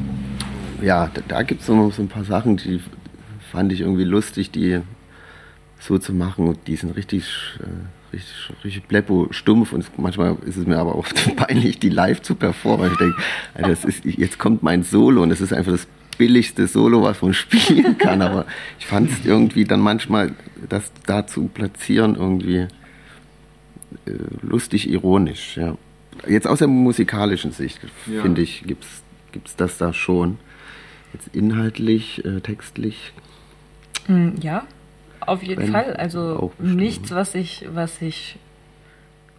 ja, 0.81 1.09
da, 1.13 1.21
da 1.27 1.43
gibt 1.43 1.61
es 1.61 1.67
noch 1.67 1.91
so 1.91 2.01
ein 2.01 2.07
paar 2.07 2.23
Sachen, 2.23 2.57
die 2.57 2.81
fand 3.51 3.71
ich 3.71 3.81
irgendwie 3.81 4.03
lustig, 4.03 4.51
die 4.51 4.81
so 5.79 5.97
zu 5.97 6.13
machen. 6.13 6.47
Und 6.47 6.67
die 6.67 6.75
sind 6.75 6.95
richtig, 6.95 7.25
äh, 7.59 8.15
richtig, 8.15 8.33
richtig 8.63 8.83
bleppo, 8.83 9.27
stumpf. 9.31 9.73
Und 9.73 9.85
manchmal 9.97 10.37
ist 10.45 10.57
es 10.57 10.65
mir 10.65 10.77
aber 10.77 10.95
auch 10.95 11.07
peinlich, 11.35 11.79
die 11.79 11.89
live 11.89 12.21
zu 12.21 12.35
performen. 12.35 12.91
Ich 12.91 12.97
denke, 12.97 13.17
das 13.55 13.85
ist, 13.85 14.05
jetzt 14.05 14.39
kommt 14.39 14.63
mein 14.63 14.83
Solo 14.83 15.23
und 15.23 15.29
das 15.29 15.41
ist 15.41 15.53
einfach 15.53 15.71
das 15.71 15.87
billigste 16.17 16.67
Solo, 16.67 17.03
was 17.03 17.21
man 17.21 17.33
spielen 17.33 17.97
kann. 17.97 18.21
Aber 18.21 18.45
ich 18.77 18.85
fand 18.85 19.09
es 19.09 19.25
irgendwie 19.25 19.63
dann 19.63 19.79
manchmal, 19.79 20.33
das 20.67 20.91
da 21.05 21.25
zu 21.25 21.47
platzieren, 21.47 22.15
irgendwie 22.15 22.67
äh, 24.05 24.11
lustig 24.41 24.89
ironisch. 24.89 25.57
Ja. 25.57 25.77
Jetzt 26.27 26.47
aus 26.47 26.59
der 26.59 26.67
musikalischen 26.67 27.51
Sicht, 27.51 27.79
ja. 28.07 28.21
finde 28.21 28.41
ich, 28.41 28.63
gibt 28.63 28.83
es 29.45 29.55
das 29.55 29.77
da 29.77 29.93
schon. 29.93 30.37
Jetzt 31.13 31.35
inhaltlich, 31.35 32.23
äh, 32.25 32.39
textlich. 32.41 33.13
Hm, 34.05 34.35
ja, 34.41 34.65
auf 35.21 35.43
jeden 35.43 35.63
Wenn 35.63 35.71
Fall. 35.71 35.93
Also 35.93 36.51
nichts, 36.59 37.11
was 37.11 37.35
ich, 37.35 37.65
was 37.71 38.01
ich, 38.01 38.37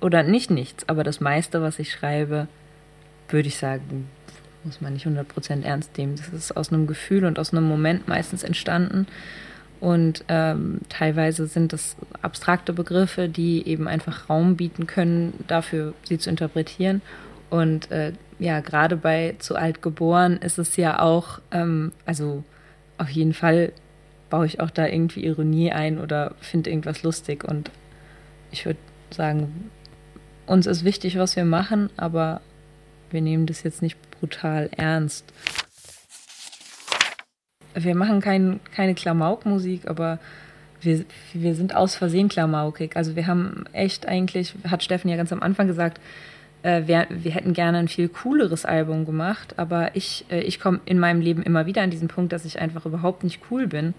oder 0.00 0.22
nicht 0.22 0.50
nichts, 0.50 0.88
aber 0.88 1.04
das 1.04 1.20
meiste, 1.20 1.62
was 1.62 1.78
ich 1.78 1.92
schreibe, 1.92 2.48
würde 3.28 3.48
ich 3.48 3.56
sagen, 3.56 4.08
muss 4.64 4.80
man 4.80 4.92
nicht 4.92 5.06
100% 5.06 5.62
ernst 5.62 5.96
nehmen. 5.96 6.16
Das 6.16 6.28
ist 6.28 6.56
aus 6.56 6.72
einem 6.72 6.86
Gefühl 6.86 7.24
und 7.24 7.38
aus 7.38 7.52
einem 7.52 7.66
Moment 7.66 8.08
meistens 8.08 8.42
entstanden. 8.42 9.06
Und 9.80 10.24
ähm, 10.28 10.80
teilweise 10.90 11.46
sind 11.46 11.72
das 11.72 11.96
abstrakte 12.20 12.74
Begriffe, 12.74 13.28
die 13.28 13.66
eben 13.66 13.88
einfach 13.88 14.28
Raum 14.28 14.56
bieten 14.56 14.86
können, 14.86 15.32
dafür 15.46 15.94
sie 16.04 16.18
zu 16.18 16.28
interpretieren. 16.28 17.00
Und 17.48 17.90
äh, 17.90 18.12
ja, 18.40 18.60
gerade 18.60 18.96
bei 18.96 19.36
zu 19.38 19.54
alt 19.54 19.82
geboren 19.82 20.38
ist 20.38 20.58
es 20.58 20.76
ja 20.76 20.98
auch, 21.00 21.40
ähm, 21.50 21.92
also 22.06 22.42
auf 22.96 23.10
jeden 23.10 23.34
Fall 23.34 23.72
baue 24.30 24.46
ich 24.46 24.60
auch 24.60 24.70
da 24.70 24.86
irgendwie 24.86 25.24
Ironie 25.26 25.72
ein 25.72 25.98
oder 25.98 26.34
finde 26.40 26.70
irgendwas 26.70 27.02
lustig. 27.02 27.44
Und 27.44 27.70
ich 28.50 28.64
würde 28.64 28.78
sagen, 29.10 29.70
uns 30.46 30.66
ist 30.66 30.84
wichtig, 30.84 31.18
was 31.18 31.36
wir 31.36 31.44
machen, 31.44 31.90
aber 31.98 32.40
wir 33.10 33.20
nehmen 33.20 33.44
das 33.44 33.62
jetzt 33.62 33.82
nicht 33.82 33.98
brutal 34.18 34.70
ernst. 34.74 35.32
Wir 37.74 37.94
machen 37.94 38.20
kein, 38.20 38.60
keine 38.74 38.94
Klamaukmusik, 38.94 39.86
aber 39.86 40.18
wir, 40.80 41.04
wir 41.34 41.54
sind 41.54 41.76
aus 41.76 41.94
Versehen 41.94 42.28
klamaukig. 42.28 42.96
Also 42.96 43.16
wir 43.16 43.26
haben 43.26 43.64
echt 43.72 44.06
eigentlich, 44.06 44.54
hat 44.68 44.82
Steffen 44.82 45.10
ja 45.10 45.16
ganz 45.16 45.32
am 45.32 45.42
Anfang 45.42 45.66
gesagt, 45.66 46.00
äh, 46.62 46.82
wir, 46.86 47.06
wir, 47.08 47.32
hätten 47.32 47.52
gerne 47.52 47.78
ein 47.78 47.88
viel 47.88 48.08
cooleres 48.08 48.64
Album 48.64 49.06
gemacht, 49.06 49.54
aber 49.58 49.94
ich, 49.94 50.24
äh, 50.30 50.40
ich 50.40 50.60
komme 50.60 50.80
in 50.84 50.98
meinem 50.98 51.20
Leben 51.20 51.42
immer 51.42 51.66
wieder 51.66 51.82
an 51.82 51.90
diesen 51.90 52.08
Punkt, 52.08 52.32
dass 52.32 52.44
ich 52.44 52.60
einfach 52.60 52.86
überhaupt 52.86 53.24
nicht 53.24 53.40
cool 53.50 53.66
bin. 53.66 53.94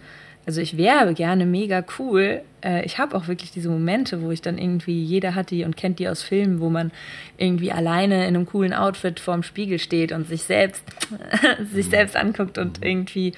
Also 0.45 0.59
ich 0.59 0.75
wäre 0.75 1.13
gerne 1.13 1.45
mega 1.45 1.83
cool. 1.99 2.41
Äh, 2.63 2.83
ich 2.85 2.97
habe 2.97 3.15
auch 3.15 3.27
wirklich 3.27 3.51
diese 3.51 3.69
Momente, 3.69 4.21
wo 4.21 4.31
ich 4.31 4.41
dann 4.41 4.57
irgendwie, 4.57 5.03
jeder 5.03 5.35
hat 5.35 5.51
die 5.51 5.63
und 5.63 5.77
kennt 5.77 5.99
die 5.99 6.09
aus 6.09 6.23
Filmen, 6.23 6.59
wo 6.59 6.69
man 6.69 6.91
irgendwie 7.37 7.71
alleine 7.71 8.27
in 8.27 8.35
einem 8.35 8.45
coolen 8.45 8.73
Outfit 8.73 9.19
vorm 9.19 9.43
Spiegel 9.43 9.77
steht 9.77 10.11
und 10.11 10.27
sich 10.27 10.43
selbst, 10.43 10.83
sich 11.71 11.87
selbst 11.87 12.15
anguckt 12.15 12.57
und 12.57 12.83
irgendwie 12.83 13.33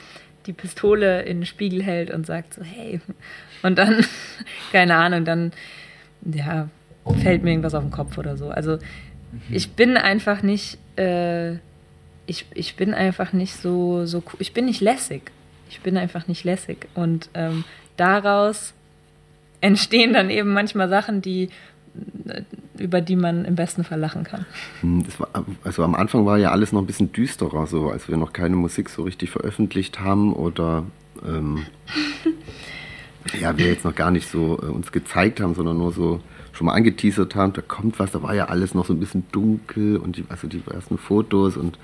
die 0.45 0.53
Pistole 0.53 1.21
in 1.23 1.39
den 1.39 1.45
Spiegel 1.45 1.83
hält 1.83 2.11
und 2.11 2.25
sagt 2.25 2.53
so, 2.53 2.61
hey. 2.63 3.01
Und 3.63 3.77
dann, 3.77 4.05
keine 4.71 4.95
Ahnung, 4.95 5.25
dann, 5.25 5.51
ja, 6.23 6.69
fällt 7.21 7.43
mir 7.43 7.51
irgendwas 7.51 7.75
auf 7.75 7.83
den 7.83 7.91
Kopf 7.91 8.17
oder 8.17 8.37
so. 8.37 8.49
Also 8.49 8.77
Mhm. 9.33 9.55
Ich 9.55 9.71
bin 9.71 9.97
einfach 9.97 10.43
nicht, 10.43 10.77
äh, 10.97 11.53
ich, 12.25 12.45
ich 12.53 12.75
bin 12.75 12.93
einfach 12.93 13.33
nicht 13.33 13.55
so, 13.55 14.05
so, 14.05 14.23
ich 14.39 14.53
bin 14.53 14.65
nicht 14.65 14.81
lässig. 14.81 15.31
Ich 15.69 15.81
bin 15.81 15.97
einfach 15.97 16.27
nicht 16.27 16.43
lässig. 16.43 16.87
Und 16.93 17.29
ähm, 17.33 17.63
daraus 17.97 18.73
entstehen 19.61 20.13
dann 20.13 20.29
eben 20.29 20.53
manchmal 20.53 20.89
Sachen, 20.89 21.21
die 21.21 21.49
über 22.77 23.01
die 23.01 23.15
man 23.15 23.45
im 23.45 23.55
besten 23.55 23.83
Fall 23.83 23.99
lachen 23.99 24.23
kann. 24.23 24.45
Hm, 24.81 25.05
war, 25.19 25.45
also 25.63 25.83
am 25.83 25.95
Anfang 25.95 26.25
war 26.25 26.37
ja 26.37 26.51
alles 26.51 26.71
noch 26.71 26.81
ein 26.81 26.87
bisschen 26.87 27.11
düsterer, 27.11 27.67
so 27.67 27.89
als 27.89 28.07
wir 28.07 28.17
noch 28.17 28.33
keine 28.33 28.55
Musik 28.55 28.89
so 28.89 29.03
richtig 29.03 29.29
veröffentlicht 29.29 29.99
haben 29.99 30.33
oder 30.33 30.85
ähm, 31.25 31.65
ja, 33.39 33.57
wir 33.57 33.67
jetzt 33.67 33.85
noch 33.85 33.95
gar 33.95 34.11
nicht 34.11 34.27
so 34.27 34.59
äh, 34.61 34.65
uns 34.65 34.91
gezeigt 34.91 35.39
haben, 35.39 35.53
sondern 35.53 35.77
nur 35.77 35.91
so 35.91 36.19
schon 36.53 36.65
mal 36.67 36.73
angeteasert 36.73 37.35
haben, 37.35 37.53
da 37.53 37.61
kommt 37.61 37.99
was, 37.99 38.11
da 38.11 38.21
war 38.23 38.33
ja 38.33 38.45
alles 38.45 38.73
noch 38.73 38.85
so 38.85 38.93
ein 38.93 38.99
bisschen 38.99 39.25
dunkel 39.31 39.97
und 39.97 40.17
die, 40.17 40.25
also 40.29 40.47
die 40.47 40.61
ersten 40.71 40.97
Fotos 40.97 41.57
und 41.57 41.77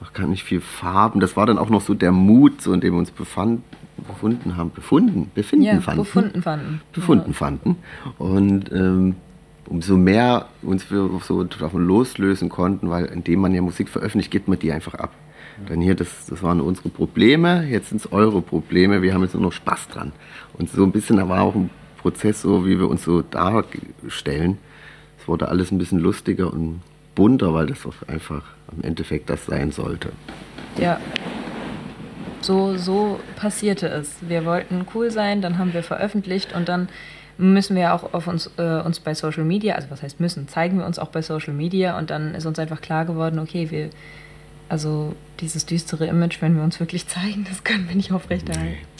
noch 0.00 0.12
gar 0.12 0.26
nicht 0.26 0.44
viel 0.44 0.60
Farben. 0.60 1.20
Das 1.20 1.36
war 1.36 1.46
dann 1.46 1.58
auch 1.58 1.68
noch 1.68 1.80
so 1.80 1.94
der 1.94 2.12
Mut, 2.12 2.62
so 2.62 2.72
in 2.72 2.80
dem 2.80 2.94
wir 2.94 2.98
uns 2.98 3.10
befand, 3.10 3.62
befunden 4.08 4.56
haben, 4.56 4.70
befunden, 4.70 5.30
befinden 5.34 5.66
ja, 5.66 5.80
fanden. 5.80 6.02
Befunden 6.02 6.42
fanden. 6.42 6.80
Befunden 6.92 7.30
ja. 7.30 7.36
fanden. 7.36 7.76
Und 8.18 8.72
ähm, 8.72 9.16
umso 9.66 9.96
mehr 9.96 10.46
uns 10.62 10.90
wir 10.90 11.08
so 11.22 11.44
davon 11.44 11.86
loslösen 11.86 12.48
konnten, 12.48 12.90
weil 12.90 13.06
indem 13.06 13.40
man 13.40 13.54
ja 13.54 13.62
Musik 13.62 13.88
veröffentlicht, 13.88 14.30
gibt 14.30 14.48
man 14.48 14.58
die 14.58 14.72
einfach 14.72 14.94
ab. 14.94 15.10
Dann 15.68 15.80
hier, 15.80 15.94
das, 15.94 16.26
das 16.26 16.42
waren 16.42 16.60
unsere 16.60 16.88
Probleme, 16.88 17.64
jetzt 17.68 17.90
sind 17.90 18.00
es 18.00 18.12
eure 18.12 18.42
Probleme, 18.42 19.02
wir 19.02 19.14
haben 19.14 19.22
jetzt 19.22 19.34
nur 19.34 19.42
noch 19.42 19.52
Spaß 19.52 19.88
dran. 19.88 20.12
Und 20.58 20.68
so 20.68 20.82
ein 20.82 20.90
bisschen, 20.90 21.16
da 21.16 21.28
war 21.28 21.42
auch 21.42 21.54
ein 21.54 21.70
Prozess, 22.04 22.42
so 22.42 22.66
wie 22.66 22.78
wir 22.78 22.86
uns 22.90 23.02
so 23.02 23.22
darstellen. 23.22 24.58
Es 25.18 25.26
wurde 25.26 25.48
alles 25.48 25.72
ein 25.72 25.78
bisschen 25.78 26.00
lustiger 26.00 26.52
und 26.52 26.82
bunter, 27.14 27.54
weil 27.54 27.66
das 27.66 27.86
auch 27.86 27.94
einfach 28.08 28.42
im 28.76 28.84
Endeffekt 28.84 29.30
das 29.30 29.46
sein 29.46 29.70
sollte. 29.70 30.12
Ja. 30.76 31.00
So, 32.42 32.76
so 32.76 33.20
passierte 33.36 33.88
es. 33.88 34.16
Wir 34.20 34.44
wollten 34.44 34.84
cool 34.94 35.10
sein, 35.10 35.40
dann 35.40 35.56
haben 35.56 35.72
wir 35.72 35.82
veröffentlicht 35.82 36.54
und 36.54 36.68
dann 36.68 36.90
müssen 37.38 37.74
wir 37.74 37.94
auch 37.94 38.12
auf 38.12 38.26
uns, 38.26 38.50
äh, 38.58 38.82
uns 38.82 39.00
bei 39.00 39.14
Social 39.14 39.44
Media, 39.44 39.74
also 39.74 39.88
was 39.88 40.02
heißt 40.02 40.20
müssen, 40.20 40.46
zeigen 40.46 40.76
wir 40.76 40.84
uns 40.84 40.98
auch 40.98 41.08
bei 41.08 41.22
Social 41.22 41.54
Media 41.54 41.96
und 41.96 42.10
dann 42.10 42.34
ist 42.34 42.44
uns 42.44 42.58
einfach 42.58 42.82
klar 42.82 43.06
geworden, 43.06 43.38
okay, 43.38 43.70
wir, 43.70 43.88
also 44.68 45.14
dieses 45.40 45.64
düstere 45.64 46.06
Image, 46.06 46.42
wenn 46.42 46.54
wir 46.54 46.62
uns 46.62 46.78
wirklich 46.80 47.08
zeigen, 47.08 47.46
das 47.48 47.64
können 47.64 47.88
wir 47.88 47.96
nicht 47.96 48.12
aufrechterhalten. 48.12 48.74
Nee. 48.74 48.93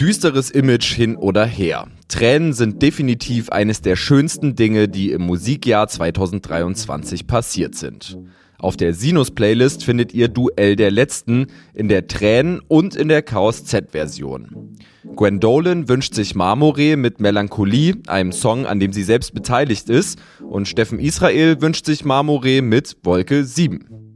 Düsteres 0.00 0.50
Image 0.50 0.94
hin 0.94 1.14
oder 1.14 1.44
her. 1.44 1.86
Tränen 2.08 2.54
sind 2.54 2.80
definitiv 2.80 3.50
eines 3.50 3.82
der 3.82 3.96
schönsten 3.96 4.54
Dinge, 4.54 4.88
die 4.88 5.12
im 5.12 5.20
Musikjahr 5.20 5.88
2023 5.88 7.26
passiert 7.26 7.74
sind. 7.74 8.16
Auf 8.58 8.78
der 8.78 8.94
Sinus-Playlist 8.94 9.84
findet 9.84 10.14
ihr 10.14 10.28
Duell 10.28 10.76
der 10.76 10.90
Letzten 10.90 11.48
in 11.74 11.88
der 11.88 12.06
Tränen- 12.06 12.62
und 12.66 12.96
in 12.96 13.08
der 13.08 13.20
Chaos-Z-Version. 13.20 14.78
Gwendolyn 15.16 15.86
wünscht 15.90 16.14
sich 16.14 16.34
Marmoree 16.34 16.96
mit 16.96 17.20
Melancholie, 17.20 17.96
einem 18.06 18.32
Song, 18.32 18.64
an 18.64 18.80
dem 18.80 18.94
sie 18.94 19.02
selbst 19.02 19.34
beteiligt 19.34 19.90
ist, 19.90 20.18
und 20.40 20.66
Steffen 20.66 20.98
Israel 20.98 21.60
wünscht 21.60 21.84
sich 21.84 22.06
Marmoree 22.06 22.62
mit 22.62 22.96
Wolke 23.02 23.44
7. 23.44 24.09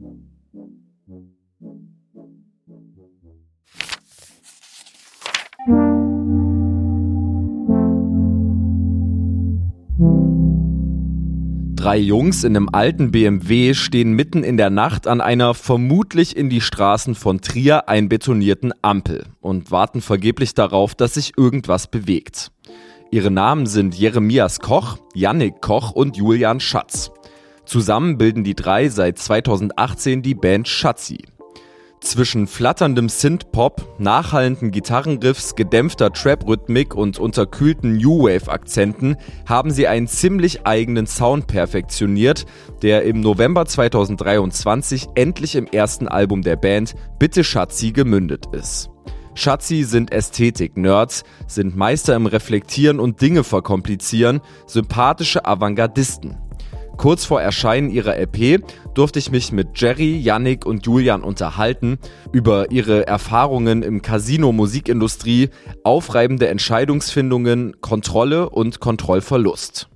Drei 11.85 11.97
Jungs 11.97 12.43
in 12.43 12.55
einem 12.55 12.69
alten 12.71 13.11
BMW 13.11 13.75
stehen 13.75 14.13
mitten 14.13 14.43
in 14.43 14.57
der 14.57 14.71
Nacht 14.71 15.05
an 15.05 15.21
einer 15.21 15.53
vermutlich 15.53 16.35
in 16.35 16.49
die 16.49 16.61
Straßen 16.61 17.13
von 17.13 17.41
Trier 17.41 17.87
einbetonierten 17.87 18.73
Ampel 18.81 19.27
und 19.39 19.69
warten 19.69 20.01
vergeblich 20.01 20.55
darauf, 20.55 20.95
dass 20.95 21.13
sich 21.13 21.37
irgendwas 21.37 21.85
bewegt. 21.85 22.51
Ihre 23.11 23.29
Namen 23.29 23.67
sind 23.67 23.93
Jeremias 23.93 24.61
Koch, 24.61 24.97
Yannick 25.13 25.61
Koch 25.61 25.91
und 25.91 26.17
Julian 26.17 26.59
Schatz. 26.59 27.11
Zusammen 27.65 28.17
bilden 28.17 28.43
die 28.43 28.55
drei 28.55 28.89
seit 28.89 29.19
2018 29.19 30.23
die 30.23 30.33
Band 30.33 30.67
Schatzi. 30.67 31.19
Zwischen 32.01 32.45
flatterndem 32.45 33.09
Synth-Pop, 33.09 33.99
nachhallenden 33.99 34.71
Gitarrenriffs, 34.71 35.55
gedämpfter 35.55 36.11
Trap-Rhythmik 36.13 36.93
und 36.93 37.17
unterkühlten 37.19 37.97
New 37.97 38.23
Wave-Akzenten 38.23 39.17
haben 39.47 39.71
sie 39.71 39.87
einen 39.87 40.07
ziemlich 40.07 40.67
eigenen 40.67 41.07
Sound 41.07 41.47
perfektioniert, 41.47 42.45
der 42.83 43.03
im 43.03 43.21
November 43.21 43.65
2023 43.65 45.07
endlich 45.15 45.55
im 45.55 45.65
ersten 45.65 46.07
Album 46.07 46.43
der 46.43 46.57
Band 46.57 46.95
Bitte 47.17 47.43
Schatzi 47.43 47.91
gemündet 47.91 48.45
ist. 48.51 48.91
Schatzi 49.33 49.83
sind 49.83 50.13
Ästhetik-Nerds, 50.13 51.23
sind 51.47 51.75
Meister 51.75 52.15
im 52.15 52.25
Reflektieren 52.25 52.99
und 52.99 53.19
Dinge 53.19 53.43
verkomplizieren, 53.43 54.41
sympathische 54.65 55.45
Avantgardisten. 55.45 56.37
Kurz 56.97 57.25
vor 57.25 57.41
Erscheinen 57.41 57.89
ihrer 57.89 58.15
LP 58.17 58.63
durfte 58.93 59.19
ich 59.19 59.29
mich 59.29 59.51
mit 59.51 59.79
Jerry, 59.79 60.17
Yannick 60.17 60.65
und 60.65 60.85
Julian 60.85 61.21
unterhalten 61.21 61.97
über 62.31 62.71
ihre 62.71 63.05
Erfahrungen 63.05 63.83
im 63.83 64.01
Casino 64.01 64.51
Musikindustrie, 64.51 65.49
aufreibende 65.83 66.47
Entscheidungsfindungen, 66.47 67.81
Kontrolle 67.81 68.49
und 68.49 68.79
Kontrollverlust. 68.79 69.89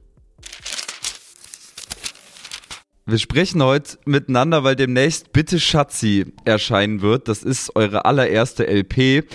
Wir 3.06 3.18
sprechen 3.18 3.64
heute 3.64 3.98
miteinander, 4.06 4.64
weil 4.64 4.76
demnächst 4.76 5.34
Bitte 5.34 5.60
Schatzi 5.60 6.34
erscheinen 6.46 7.02
wird. 7.02 7.28
Das 7.28 7.42
ist 7.42 7.76
eure 7.76 8.06
allererste 8.06 8.68
LP. 8.68 9.26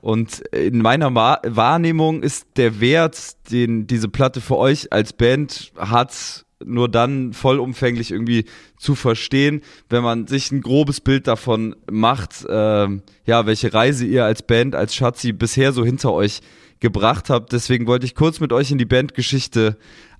Und 0.00 0.40
in 0.52 0.78
meiner 0.78 1.14
Wahrnehmung 1.14 2.22
ist 2.22 2.46
der 2.56 2.80
Wert, 2.80 3.50
den 3.50 3.86
diese 3.86 4.08
Platte 4.08 4.40
für 4.40 4.56
euch 4.56 4.92
als 4.92 5.12
Band 5.12 5.72
hat, 5.76 6.46
nur 6.64 6.88
dann 6.88 7.32
vollumfänglich 7.32 8.10
irgendwie 8.10 8.44
zu 8.76 8.94
verstehen, 8.94 9.62
wenn 9.88 10.02
man 10.02 10.26
sich 10.26 10.50
ein 10.50 10.60
grobes 10.60 11.00
Bild 11.00 11.26
davon 11.26 11.76
macht, 11.90 12.44
äh, 12.44 12.88
ja, 13.26 13.46
welche 13.46 13.72
Reise 13.72 14.06
ihr 14.06 14.24
als 14.24 14.42
Band, 14.42 14.74
als 14.74 14.94
Schatzi 14.94 15.32
bisher 15.32 15.72
so 15.72 15.84
hinter 15.84 16.12
euch 16.12 16.40
gebracht 16.80 17.30
habt. 17.30 17.52
Deswegen 17.52 17.86
wollte 17.86 18.06
ich 18.06 18.14
kurz 18.14 18.40
mit 18.40 18.52
euch 18.52 18.70
in 18.70 18.78
die 18.78 18.84
Bandgeschichte 18.84 19.76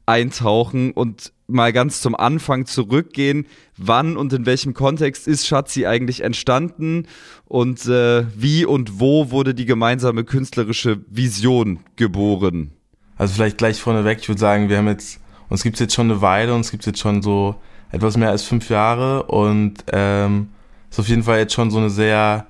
eintauchen 0.06 0.92
und 0.92 1.32
mal 1.46 1.72
ganz 1.72 2.00
zum 2.00 2.14
Anfang 2.14 2.66
zurückgehen. 2.66 3.46
Wann 3.76 4.16
und 4.16 4.32
in 4.32 4.46
welchem 4.46 4.74
Kontext 4.74 5.28
ist 5.28 5.46
Schatzi 5.46 5.86
eigentlich 5.86 6.22
entstanden 6.22 7.06
und 7.44 7.86
äh, 7.86 8.24
wie 8.34 8.64
und 8.64 9.00
wo 9.00 9.30
wurde 9.30 9.54
die 9.54 9.66
gemeinsame 9.66 10.24
künstlerische 10.24 11.00
Vision 11.10 11.80
geboren? 11.96 12.72
Also 13.16 13.34
vielleicht 13.34 13.58
gleich 13.58 13.80
vorneweg, 13.80 14.18
ich 14.20 14.28
würde 14.28 14.40
sagen, 14.40 14.68
wir 14.68 14.78
haben 14.78 14.88
jetzt 14.88 15.20
uns 15.48 15.62
gibt's 15.62 15.80
jetzt 15.80 15.94
schon 15.94 16.10
eine 16.10 16.20
Weile, 16.20 16.54
uns 16.54 16.70
gibt's 16.70 16.86
jetzt 16.86 17.00
schon 17.00 17.22
so 17.22 17.56
etwas 17.90 18.16
mehr 18.16 18.30
als 18.30 18.42
fünf 18.42 18.68
Jahre 18.70 19.24
und 19.24 19.84
ähm, 19.92 20.50
ist 20.90 21.00
auf 21.00 21.08
jeden 21.08 21.22
Fall 21.22 21.38
jetzt 21.38 21.54
schon 21.54 21.70
so 21.70 21.78
eine 21.78 21.90
sehr 21.90 22.46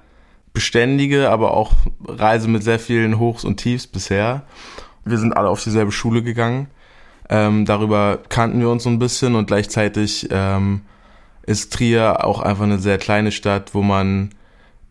beständige, 0.52 1.30
aber 1.30 1.54
auch 1.54 1.72
Reise 2.06 2.48
mit 2.48 2.64
sehr 2.64 2.78
vielen 2.78 3.18
Hochs 3.18 3.44
und 3.44 3.58
Tiefs 3.58 3.86
bisher. 3.86 4.42
Wir 5.04 5.18
sind 5.18 5.36
alle 5.36 5.48
auf 5.48 5.62
dieselbe 5.62 5.92
Schule 5.92 6.22
gegangen. 6.22 6.68
Ähm, 7.28 7.64
darüber 7.64 8.18
kannten 8.28 8.60
wir 8.60 8.70
uns 8.70 8.84
so 8.84 8.90
ein 8.90 8.98
bisschen 8.98 9.34
und 9.34 9.46
gleichzeitig 9.46 10.28
ähm, 10.30 10.82
ist 11.46 11.72
Trier 11.72 12.24
auch 12.24 12.40
einfach 12.40 12.64
eine 12.64 12.78
sehr 12.78 12.98
kleine 12.98 13.32
Stadt, 13.32 13.74
wo 13.74 13.82
man 13.82 14.30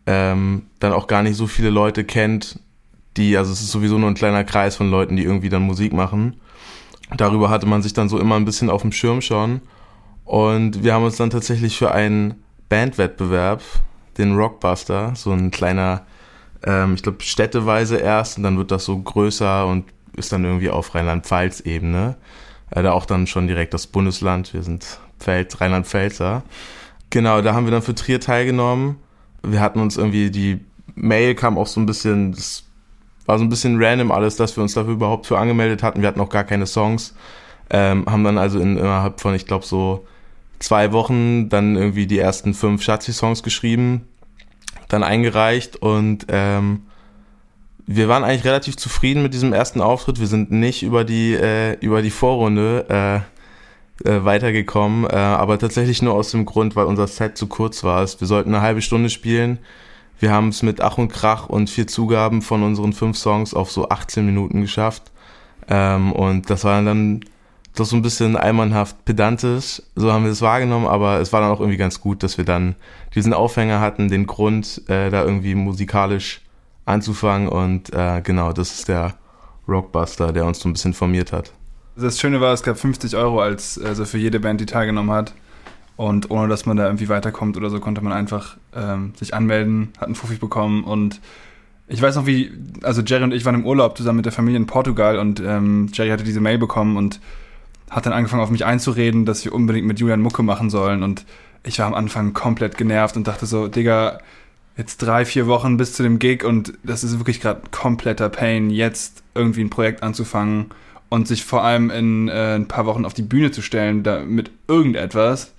ähm, 0.06 0.66
dann 0.78 0.92
auch 0.92 1.06
gar 1.06 1.22
nicht 1.22 1.36
so 1.36 1.46
viele 1.46 1.70
Leute 1.70 2.04
kennt, 2.04 2.60
die, 3.16 3.36
also 3.36 3.52
es 3.52 3.60
ist 3.60 3.72
sowieso 3.72 3.98
nur 3.98 4.08
ein 4.08 4.14
kleiner 4.14 4.44
Kreis 4.44 4.76
von 4.76 4.90
Leuten, 4.90 5.16
die 5.16 5.24
irgendwie 5.24 5.48
dann 5.48 5.62
Musik 5.62 5.92
machen 5.92 6.36
darüber 7.16 7.50
hatte 7.50 7.66
man 7.66 7.82
sich 7.82 7.92
dann 7.92 8.08
so 8.08 8.18
immer 8.18 8.36
ein 8.36 8.44
bisschen 8.44 8.70
auf 8.70 8.82
dem 8.82 8.92
Schirm 8.92 9.20
schon. 9.20 9.60
Und 10.24 10.84
wir 10.84 10.92
haben 10.92 11.04
uns 11.04 11.16
dann 11.16 11.30
tatsächlich 11.30 11.78
für 11.78 11.92
einen 11.92 12.42
Bandwettbewerb, 12.68 13.62
den 14.18 14.36
Rockbuster, 14.36 15.12
so 15.14 15.32
ein 15.32 15.50
kleiner, 15.50 16.02
ähm, 16.64 16.94
ich 16.94 17.02
glaube, 17.02 17.22
städteweise 17.22 17.96
erst 17.96 18.36
und 18.36 18.42
dann 18.42 18.58
wird 18.58 18.70
das 18.70 18.84
so 18.84 18.98
größer 18.98 19.66
und 19.66 19.84
ist 20.16 20.32
dann 20.32 20.44
irgendwie 20.44 20.70
auf 20.70 20.94
Rheinland-Pfalz-Ebene. 20.94 22.16
Äh, 22.70 22.82
da 22.82 22.92
auch 22.92 23.06
dann 23.06 23.26
schon 23.26 23.46
direkt 23.46 23.72
das 23.72 23.86
Bundesland, 23.86 24.52
wir 24.52 24.62
sind 24.62 24.98
Pfälz, 25.18 25.60
Rheinland-Pfälzer. 25.60 26.42
Genau, 27.10 27.40
da 27.40 27.54
haben 27.54 27.64
wir 27.64 27.70
dann 27.70 27.82
für 27.82 27.94
Trier 27.94 28.20
teilgenommen. 28.20 28.96
Wir 29.42 29.60
hatten 29.60 29.80
uns 29.80 29.96
irgendwie, 29.96 30.30
die 30.30 30.60
Mail 30.94 31.34
kam 31.34 31.56
auch 31.56 31.66
so 31.66 31.80
ein 31.80 31.86
bisschen, 31.86 32.32
das 32.32 32.64
war 33.28 33.38
so 33.38 33.44
ein 33.44 33.50
bisschen 33.50 33.76
random 33.78 34.10
alles, 34.10 34.36
dass 34.36 34.56
wir 34.56 34.62
uns 34.62 34.72
dafür 34.72 34.94
überhaupt 34.94 35.26
für 35.26 35.38
angemeldet 35.38 35.82
hatten. 35.82 36.00
Wir 36.00 36.08
hatten 36.08 36.18
noch 36.18 36.30
gar 36.30 36.44
keine 36.44 36.66
Songs. 36.66 37.14
Ähm, 37.68 38.06
haben 38.06 38.24
dann 38.24 38.38
also 38.38 38.58
in, 38.58 38.78
innerhalb 38.78 39.20
von, 39.20 39.34
ich 39.34 39.44
glaube, 39.44 39.66
so 39.66 40.06
zwei 40.60 40.92
Wochen 40.92 41.50
dann 41.50 41.76
irgendwie 41.76 42.06
die 42.06 42.18
ersten 42.18 42.54
fünf 42.54 42.82
Schatzi-Songs 42.82 43.42
geschrieben, 43.42 44.08
dann 44.88 45.02
eingereicht 45.02 45.76
und 45.76 46.24
ähm, 46.30 46.84
wir 47.86 48.08
waren 48.08 48.24
eigentlich 48.24 48.46
relativ 48.46 48.78
zufrieden 48.78 49.22
mit 49.22 49.34
diesem 49.34 49.52
ersten 49.52 49.82
Auftritt. 49.82 50.20
Wir 50.20 50.26
sind 50.26 50.50
nicht 50.50 50.82
über 50.82 51.04
die, 51.04 51.34
äh, 51.34 51.74
über 51.80 52.00
die 52.00 52.10
Vorrunde 52.10 52.86
äh, 54.04 54.08
äh, 54.08 54.24
weitergekommen, 54.24 55.04
äh, 55.04 55.16
aber 55.16 55.58
tatsächlich 55.58 56.00
nur 56.00 56.14
aus 56.14 56.30
dem 56.30 56.46
Grund, 56.46 56.76
weil 56.76 56.86
unser 56.86 57.06
Set 57.06 57.36
zu 57.36 57.46
kurz 57.46 57.84
war. 57.84 58.00
Wir 58.00 58.26
sollten 58.26 58.54
eine 58.54 58.62
halbe 58.62 58.80
Stunde 58.80 59.10
spielen 59.10 59.58
wir 60.18 60.32
haben 60.32 60.48
es 60.48 60.62
mit 60.62 60.80
Ach 60.80 60.98
und 60.98 61.12
Krach 61.12 61.48
und 61.48 61.70
vier 61.70 61.86
Zugaben 61.86 62.42
von 62.42 62.62
unseren 62.62 62.92
fünf 62.92 63.16
Songs 63.16 63.54
auf 63.54 63.70
so 63.70 63.88
18 63.88 64.24
Minuten 64.26 64.60
geschafft. 64.60 65.10
Ähm, 65.68 66.12
und 66.12 66.50
das 66.50 66.64
war 66.64 66.82
dann 66.82 67.20
doch 67.76 67.84
so 67.84 67.96
ein 67.96 68.02
bisschen 68.02 68.36
einmannhaft 68.36 69.04
pedantisch, 69.04 69.82
so 69.94 70.12
haben 70.12 70.24
wir 70.24 70.32
es 70.32 70.42
wahrgenommen, 70.42 70.86
aber 70.86 71.20
es 71.20 71.32
war 71.32 71.40
dann 71.40 71.50
auch 71.50 71.60
irgendwie 71.60 71.76
ganz 71.76 72.00
gut, 72.00 72.22
dass 72.22 72.38
wir 72.38 72.44
dann 72.44 72.74
diesen 73.14 73.32
Aufhänger 73.32 73.80
hatten, 73.80 74.08
den 74.08 74.26
Grund, 74.26 74.82
äh, 74.88 75.10
da 75.10 75.22
irgendwie 75.22 75.54
musikalisch 75.54 76.40
anzufangen 76.86 77.48
und 77.48 77.92
äh, 77.92 78.20
genau, 78.22 78.52
das 78.52 78.72
ist 78.72 78.88
der 78.88 79.14
Rockbuster, 79.68 80.32
der 80.32 80.46
uns 80.46 80.60
so 80.60 80.68
ein 80.68 80.72
bisschen 80.72 80.94
formiert 80.94 81.32
hat. 81.32 81.52
Das 81.96 82.18
Schöne 82.18 82.40
war, 82.40 82.52
es 82.52 82.62
gab 82.62 82.78
50 82.78 83.16
Euro 83.16 83.40
als 83.40 83.78
also 83.78 84.04
für 84.04 84.18
jede 84.18 84.40
Band, 84.40 84.60
die 84.60 84.66
teilgenommen 84.66 85.14
hat. 85.14 85.34
Und 85.98 86.30
ohne 86.30 86.46
dass 86.46 86.64
man 86.64 86.76
da 86.76 86.86
irgendwie 86.86 87.08
weiterkommt 87.08 87.56
oder 87.56 87.70
so, 87.70 87.80
konnte 87.80 88.02
man 88.02 88.12
einfach 88.12 88.56
ähm, 88.72 89.14
sich 89.16 89.34
anmelden, 89.34 89.88
hat 89.96 90.04
einen 90.04 90.14
Fuffi 90.14 90.36
bekommen 90.36 90.84
und 90.84 91.20
ich 91.88 92.00
weiß 92.00 92.14
noch 92.14 92.24
wie, 92.24 92.52
also 92.82 93.02
Jerry 93.02 93.24
und 93.24 93.34
ich 93.34 93.44
waren 93.44 93.56
im 93.56 93.66
Urlaub 93.66 93.96
zusammen 93.96 94.18
mit 94.18 94.24
der 94.24 94.32
Familie 94.32 94.58
in 94.58 94.66
Portugal 94.66 95.18
und 95.18 95.40
ähm, 95.40 95.88
Jerry 95.92 96.10
hatte 96.10 96.22
diese 96.22 96.40
Mail 96.40 96.56
bekommen 96.58 96.96
und 96.96 97.18
hat 97.90 98.06
dann 98.06 98.12
angefangen 98.12 98.42
auf 98.42 98.50
mich 98.50 98.64
einzureden, 98.64 99.24
dass 99.24 99.44
wir 99.44 99.52
unbedingt 99.52 99.88
mit 99.88 99.98
Julian 99.98 100.20
Mucke 100.20 100.44
machen 100.44 100.70
sollen. 100.70 101.02
Und 101.02 101.24
ich 101.64 101.80
war 101.80 101.86
am 101.86 101.94
Anfang 101.94 102.32
komplett 102.32 102.76
genervt 102.76 103.16
und 103.16 103.26
dachte 103.26 103.46
so, 103.46 103.66
Digga, 103.66 104.18
jetzt 104.76 104.98
drei, 104.98 105.24
vier 105.24 105.48
Wochen 105.48 105.78
bis 105.78 105.94
zu 105.94 106.04
dem 106.04 106.20
Gig 106.20 106.44
und 106.44 106.74
das 106.84 107.02
ist 107.02 107.18
wirklich 107.18 107.40
gerade 107.40 107.62
kompletter 107.72 108.28
Pain, 108.28 108.70
jetzt 108.70 109.24
irgendwie 109.34 109.62
ein 109.62 109.70
Projekt 109.70 110.04
anzufangen 110.04 110.66
und 111.08 111.26
sich 111.26 111.44
vor 111.44 111.64
allem 111.64 111.90
in 111.90 112.28
äh, 112.28 112.54
ein 112.54 112.68
paar 112.68 112.86
Wochen 112.86 113.04
auf 113.04 113.14
die 113.14 113.22
Bühne 113.22 113.50
zu 113.50 113.62
stellen, 113.62 114.04
da 114.04 114.20
mit 114.20 114.52
irgendetwas 114.68 115.54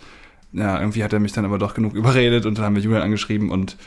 ja, 0.51 0.79
irgendwie 0.79 1.03
hat 1.03 1.13
er 1.13 1.19
mich 1.19 1.33
dann 1.33 1.45
aber 1.45 1.57
doch 1.57 1.73
genug 1.73 1.93
überredet 1.95 2.45
und 2.45 2.57
dann 2.57 2.65
haben 2.65 2.75
wir 2.75 2.81
Julian 2.81 3.03
angeschrieben 3.03 3.49
und 3.49 3.77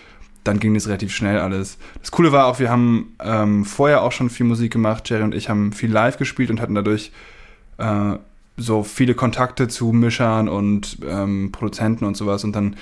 dann 0.45 0.59
ging 0.59 0.75
das 0.75 0.89
relativ 0.89 1.15
schnell 1.15 1.39
alles. 1.39 1.79
Das 2.01 2.11
Coole 2.11 2.33
war 2.33 2.47
auch, 2.47 2.59
wir 2.59 2.69
haben 2.69 3.15
ähm, 3.23 3.65
vorher 3.65 4.03
auch 4.03 4.13
schon 4.13 4.29
viel 4.29 4.47
Musik 4.47 4.73
gemacht. 4.73 5.09
Jerry 5.09 5.23
und 5.23 5.35
ich 5.35 5.49
haben 5.49 5.73
viel 5.73 5.91
live 5.91 6.17
gespielt 6.17 6.51
und 6.51 6.61
hatten 6.61 6.75
dadurch 6.75 7.13
äh, 7.79 8.15
so 8.57 8.83
viele 8.83 9.15
Kontakte 9.15 9.69
zu 9.69 9.93
Mischern 9.93 10.49
und 10.49 10.99
ähm, 11.07 11.53
Produzenten 11.53 12.05
und 12.05 12.17
sowas. 12.17 12.43
Und 12.43 12.57
dann 12.57 12.77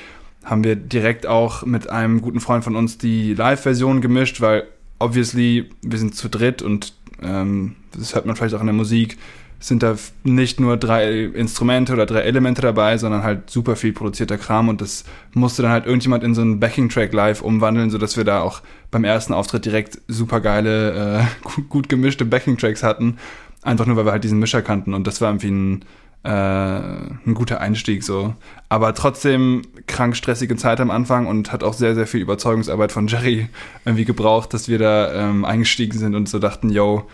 haben 0.45 0.65
wir 0.65 0.75
direkt 0.75 1.27
auch 1.27 1.65
mit 1.67 1.91
einem 1.91 2.23
guten 2.23 2.41
Freund 2.41 2.65
von 2.65 2.77
uns 2.77 2.97
die 2.97 3.35
Live-Version 3.35 4.01
gemischt, 4.01 4.41
weil 4.41 4.67
obviously 4.99 5.71
wir 5.83 5.99
sind 5.99 6.15
zu 6.15 6.29
dritt 6.29 6.63
und 6.63 6.95
ähm, 7.23 7.77
das 7.93 8.15
hört 8.15 8.25
man 8.25 8.37
vielleicht 8.37 8.55
auch 8.55 8.61
in 8.61 8.67
der 8.67 8.75
Musik 8.75 9.19
sind 9.61 9.83
da 9.83 9.95
nicht 10.25 10.59
nur 10.59 10.79
drei 10.79 11.25
Instrumente 11.25 11.93
oder 11.93 12.07
drei 12.07 12.21
Elemente 12.21 12.63
dabei, 12.63 12.97
sondern 12.97 13.23
halt 13.23 13.51
super 13.51 13.77
viel 13.77 13.93
produzierter 13.93 14.39
Kram 14.39 14.71
und 14.71 14.81
das 14.81 15.05
musste 15.35 15.61
dann 15.63 15.71
halt 15.71 15.85
irgendjemand 15.85 16.25
in 16.25 16.35
so 16.35 16.41
einen 16.41 16.59
Backing-Track 16.59 17.13
live 17.13 17.43
umwandeln, 17.43 17.91
sodass 17.91 18.17
wir 18.17 18.25
da 18.25 18.41
auch 18.41 18.63
beim 18.91 19.05
ersten 19.05 19.35
Auftritt 19.35 19.67
direkt 19.67 19.99
super 20.09 20.41
geile, 20.41 21.21
äh, 21.21 21.25
gut, 21.45 21.69
gut 21.69 21.89
gemischte 21.91 22.25
Backing-Tracks 22.25 22.83
hatten. 22.83 23.19
Einfach 23.63 23.85
nur, 23.85 23.97
weil 23.97 24.07
wir 24.07 24.13
halt 24.13 24.25
diesen 24.25 24.39
Mischer 24.39 24.63
kannten 24.63 24.95
und 24.95 25.07
das 25.07 25.21
war 25.21 25.29
irgendwie 25.29 25.51
ein, 25.51 25.85
äh, 26.23 26.31
ein 26.31 27.35
guter 27.35 27.61
Einstieg 27.61 28.03
so. 28.03 28.35
Aber 28.71 28.95
trotzdem 28.95 29.61
krank 29.87 30.17
stressige 30.17 30.57
Zeit 30.57 30.81
am 30.81 30.91
Anfang 30.91 31.27
und 31.27 31.53
hat 31.53 31.63
auch 31.63 31.75
sehr, 31.75 31.95
sehr 31.95 32.07
viel 32.07 32.21
Überzeugungsarbeit 32.21 32.93
von 32.93 33.09
Jerry 33.09 33.51
irgendwie 33.85 34.07
gebraucht, 34.07 34.55
dass 34.55 34.69
wir 34.69 34.79
da 34.79 35.13
ähm, 35.13 35.45
eingestiegen 35.45 35.99
sind 35.99 36.15
und 36.15 36.31
so 36.31 36.39
dachten, 36.39 36.71
yo, 36.71 37.07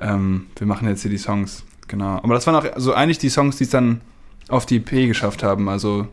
ähm, 0.00 0.46
wir 0.56 0.66
machen 0.66 0.88
jetzt 0.88 1.02
hier 1.02 1.10
die 1.12 1.18
Songs. 1.18 1.64
Genau. 1.94 2.16
Aber 2.24 2.34
das 2.34 2.44
waren 2.48 2.56
auch 2.56 2.66
so 2.74 2.92
eigentlich 2.92 3.18
die 3.18 3.28
Songs, 3.28 3.56
die 3.56 3.62
es 3.62 3.70
dann 3.70 4.00
auf 4.48 4.66
die 4.66 4.78
EP 4.78 5.06
geschafft 5.06 5.44
haben. 5.44 5.68
Also 5.68 6.08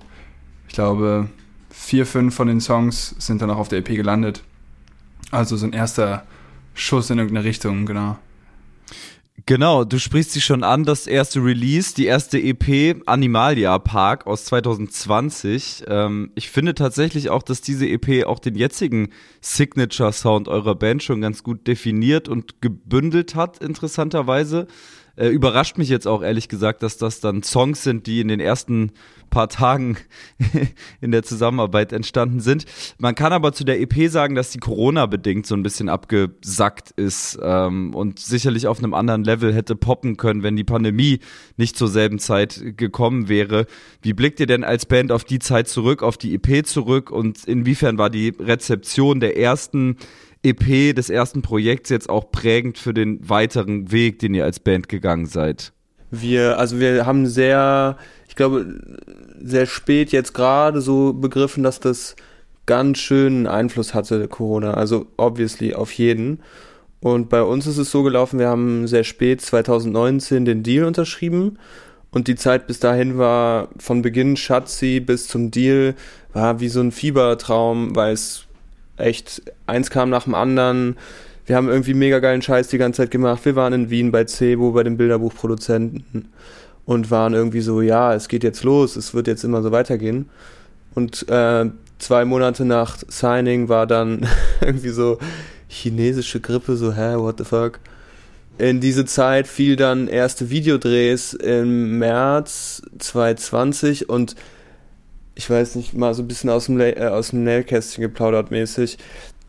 ich 0.68 0.76
glaube, 0.76 1.28
vier, 1.72 2.06
fünf 2.06 2.36
von 2.36 2.48
den 2.48 2.62
Songs 2.62 3.16
sind 3.18 3.42
dann 3.42 3.50
auch 3.50 3.58
auf 3.58 3.68
der 3.68 3.80
EP 3.80 3.88
gelandet. 3.88 4.44
Also 5.32 5.58
so 5.58 5.66
ein 5.66 5.74
erster 5.74 6.24
Schuss 6.76 7.10
in 7.10 7.18
irgendeine 7.18 7.48
Richtung, 7.48 7.88
genau. 7.88 8.20
Genau, 9.48 9.84
du 9.84 9.98
sprichst 9.98 10.34
sie 10.34 10.42
schon 10.42 10.64
an, 10.64 10.84
das 10.84 11.08
erste 11.08 11.44
Release, 11.44 11.96
die 11.96 12.06
erste 12.06 12.40
EP 12.40 13.02
Animalia 13.08 13.80
Park 13.80 14.28
aus 14.28 14.46
2020. 14.46 15.86
Ähm, 15.88 16.30
ich 16.36 16.52
finde 16.52 16.76
tatsächlich 16.76 17.32
auch, 17.32 17.42
dass 17.42 17.62
diese 17.62 17.88
EP 17.88 18.28
auch 18.28 18.38
den 18.38 18.54
jetzigen 18.54 19.10
Signature 19.42 20.14
Sound 20.14 20.48
eurer 20.48 20.76
Band 20.76 21.02
schon 21.02 21.22
ganz 21.22 21.42
gut 21.42 21.66
definiert 21.66 22.30
und 22.30 22.62
gebündelt 22.62 23.34
hat, 23.34 23.58
interessanterweise. 23.58 24.68
Äh, 25.16 25.28
überrascht 25.28 25.78
mich 25.78 25.90
jetzt 25.90 26.08
auch 26.08 26.22
ehrlich 26.22 26.48
gesagt, 26.48 26.84
dass 26.84 26.98
das 26.98 27.20
dann 27.20 27.44
Songs 27.44 27.84
sind, 27.84 28.08
die 28.08 28.22
in 28.22 28.28
den 28.28 28.40
ersten 28.40 28.92
paar 29.32 29.50
Tagen 29.50 29.98
in 31.02 31.12
der 31.12 31.24
Zusammenarbeit 31.24 31.92
entstanden 31.94 32.40
sind. 32.40 32.66
Man 33.00 33.16
kann 33.16 33.34
aber 33.34 33.54
zu 33.54 33.64
der 33.64 33.82
EP 33.82 34.12
sagen, 34.12 34.36
dass 34.36 34.52
die 34.52 34.60
Corona-bedingt 34.60 35.48
so 35.48 35.56
ein 35.56 35.64
bisschen 35.64 35.90
abgesackt 35.90 36.92
ist 36.92 37.40
ähm, 37.42 37.96
und 37.96 38.20
sicherlich 38.20 38.68
auf 38.68 38.80
einem 38.80 38.94
anderen 38.94 39.24
Level 39.24 39.54
hätte 39.54 39.76
poppen 39.76 40.18
können, 40.18 40.44
wenn 40.44 40.56
die 40.56 40.64
Pandemie 40.64 41.20
nicht 41.58 41.78
zur 41.78 41.88
selben 41.88 42.20
Zeit 42.20 42.62
gekommen 42.78 43.30
wäre. 43.30 43.66
Wie 44.02 44.14
blickt 44.14 44.40
ihr 44.40 44.48
denn 44.48 44.64
als 44.64 44.86
Band 44.86 45.12
auf 45.12 45.24
die 45.24 45.40
Zeit 45.40 45.68
zurück, 45.68 46.04
auf 46.04 46.18
die 46.18 46.36
EP 46.36 46.66
zurück 46.66 47.10
und 47.10 47.46
inwiefern 47.46 47.98
war 47.98 48.10
die 48.10 48.30
Rezeption 48.38 49.20
der 49.20 49.38
ersten 49.38 49.98
EP 50.44 50.96
des 50.96 51.10
ersten 51.10 51.42
Projekts 51.42 51.90
jetzt 51.90 52.10
auch 52.10 52.32
prägend 52.32 52.78
für 52.78 52.94
den 52.94 53.28
weiteren 53.30 53.92
Weg, 53.92 54.20
den 54.20 54.34
ihr 54.34 54.46
als 54.46 54.60
Band 54.60 54.90
gegangen 54.90 55.26
seid? 55.26 55.74
Wir, 56.10 56.60
also 56.60 56.80
wir 56.80 57.06
haben 57.06 57.26
sehr, 57.28 57.98
ich 58.28 58.36
glaube, 58.36 58.82
sehr 59.42 59.66
spät 59.66 60.12
jetzt 60.12 60.34
gerade 60.34 60.82
so 60.82 61.14
begriffen, 61.14 61.64
dass 61.64 61.80
das 61.80 62.16
ganz 62.66 63.00
schön 63.00 63.48
Einfluss 63.48 63.94
hatte, 63.94 64.28
Corona. 64.28 64.74
Also 64.74 65.08
obviously 65.18 65.74
auf 65.74 65.92
jeden. 65.94 66.40
Und 67.00 67.30
bei 67.30 67.42
uns 67.42 67.66
ist 67.66 67.78
es 67.78 67.92
so 67.92 68.04
gelaufen, 68.04 68.40
wir 68.40 68.48
haben 68.48 68.88
sehr 68.88 69.04
spät 69.04 69.42
2019 69.42 70.46
den 70.46 70.64
Deal 70.64 70.86
unterschrieben. 70.86 71.58
Und 72.12 72.28
die 72.28 72.36
Zeit 72.36 72.68
bis 72.68 72.80
dahin 72.80 73.18
war 73.18 73.70
von 73.78 74.02
Beginn 74.02 74.36
Schatzi 74.36 75.00
bis 75.00 75.28
zum 75.28 75.50
Deal, 75.50 75.96
war 76.34 76.60
wie 76.60 76.68
so 76.68 76.82
ein 76.82 76.92
Fiebertraum, 76.92 77.96
weil 77.96 78.14
es 78.14 78.46
echt, 79.02 79.42
eins 79.68 79.90
kam 79.90 80.10
nach 80.10 80.24
dem 80.24 80.36
anderen. 80.36 80.98
Wir 81.46 81.56
haben 81.56 81.70
irgendwie 81.70 81.94
mega 81.94 82.20
geilen 82.20 82.42
Scheiß 82.42 82.68
die 82.70 82.78
ganze 82.78 83.04
Zeit 83.04 83.12
gemacht. 83.12 83.44
Wir 83.46 83.56
waren 83.56 83.74
in 83.74 83.90
Wien 83.90 84.12
bei 84.12 84.26
Cebo, 84.26 84.72
bei 84.72 84.84
dem 84.84 84.98
Bilderbuchproduzenten 84.98 86.30
und 86.86 87.12
waren 87.12 87.34
irgendwie 87.34 87.62
so, 87.62 87.82
ja, 87.82 88.14
es 88.14 88.28
geht 88.28 88.44
jetzt 88.44 88.64
los, 88.64 88.96
es 88.96 89.14
wird 89.14 89.28
jetzt 89.28 89.44
immer 89.44 89.62
so 89.62 89.72
weitergehen. 89.72 90.30
Und 90.94 91.28
äh, 91.30 91.66
zwei 92.00 92.26
Monate 92.26 92.66
nach 92.66 92.98
Signing 93.08 93.70
war 93.70 93.88
dann 93.88 94.28
irgendwie 94.62 94.90
so 94.90 95.18
chinesische 95.68 96.40
Grippe, 96.40 96.76
so, 96.76 96.94
hä, 96.94 97.16
what 97.16 97.38
the 97.38 97.46
fuck? 97.46 97.80
In 98.58 98.80
diese 98.80 99.06
Zeit 99.06 99.48
fiel 99.48 99.76
dann 99.76 100.08
erste 100.08 100.50
Videodrehs 100.50 101.34
im 101.34 101.98
März 101.98 102.82
2020 103.00 104.10
und 104.10 104.36
ich 105.36 105.50
weiß 105.50 105.76
nicht, 105.76 105.94
mal 105.94 106.14
so 106.14 106.24
ein 106.24 106.28
bisschen 106.28 106.50
aus 106.50 106.66
dem, 106.66 106.80
äh, 106.80 106.96
aus 107.08 107.30
dem 107.30 107.44
Nähkästchen 107.44 108.02
geplaudert 108.02 108.52
mäßig. 108.52 108.98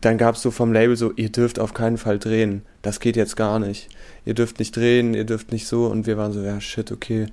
Dann 0.01 0.17
gab 0.17 0.35
es 0.35 0.41
so 0.41 0.51
vom 0.51 0.73
Label 0.73 0.97
so, 0.97 1.11
ihr 1.15 1.29
dürft 1.29 1.59
auf 1.59 1.73
keinen 1.73 1.97
Fall 1.97 2.19
drehen. 2.19 2.63
Das 2.81 2.99
geht 2.99 3.15
jetzt 3.15 3.37
gar 3.37 3.59
nicht. 3.59 3.89
Ihr 4.25 4.33
dürft 4.33 4.59
nicht 4.59 4.75
drehen, 4.75 5.13
ihr 5.13 5.23
dürft 5.23 5.51
nicht 5.51 5.67
so. 5.67 5.85
Und 5.85 6.07
wir 6.07 6.17
waren 6.17 6.33
so, 6.33 6.41
ja, 6.41 6.59
shit, 6.59 6.91
okay. 6.91 7.27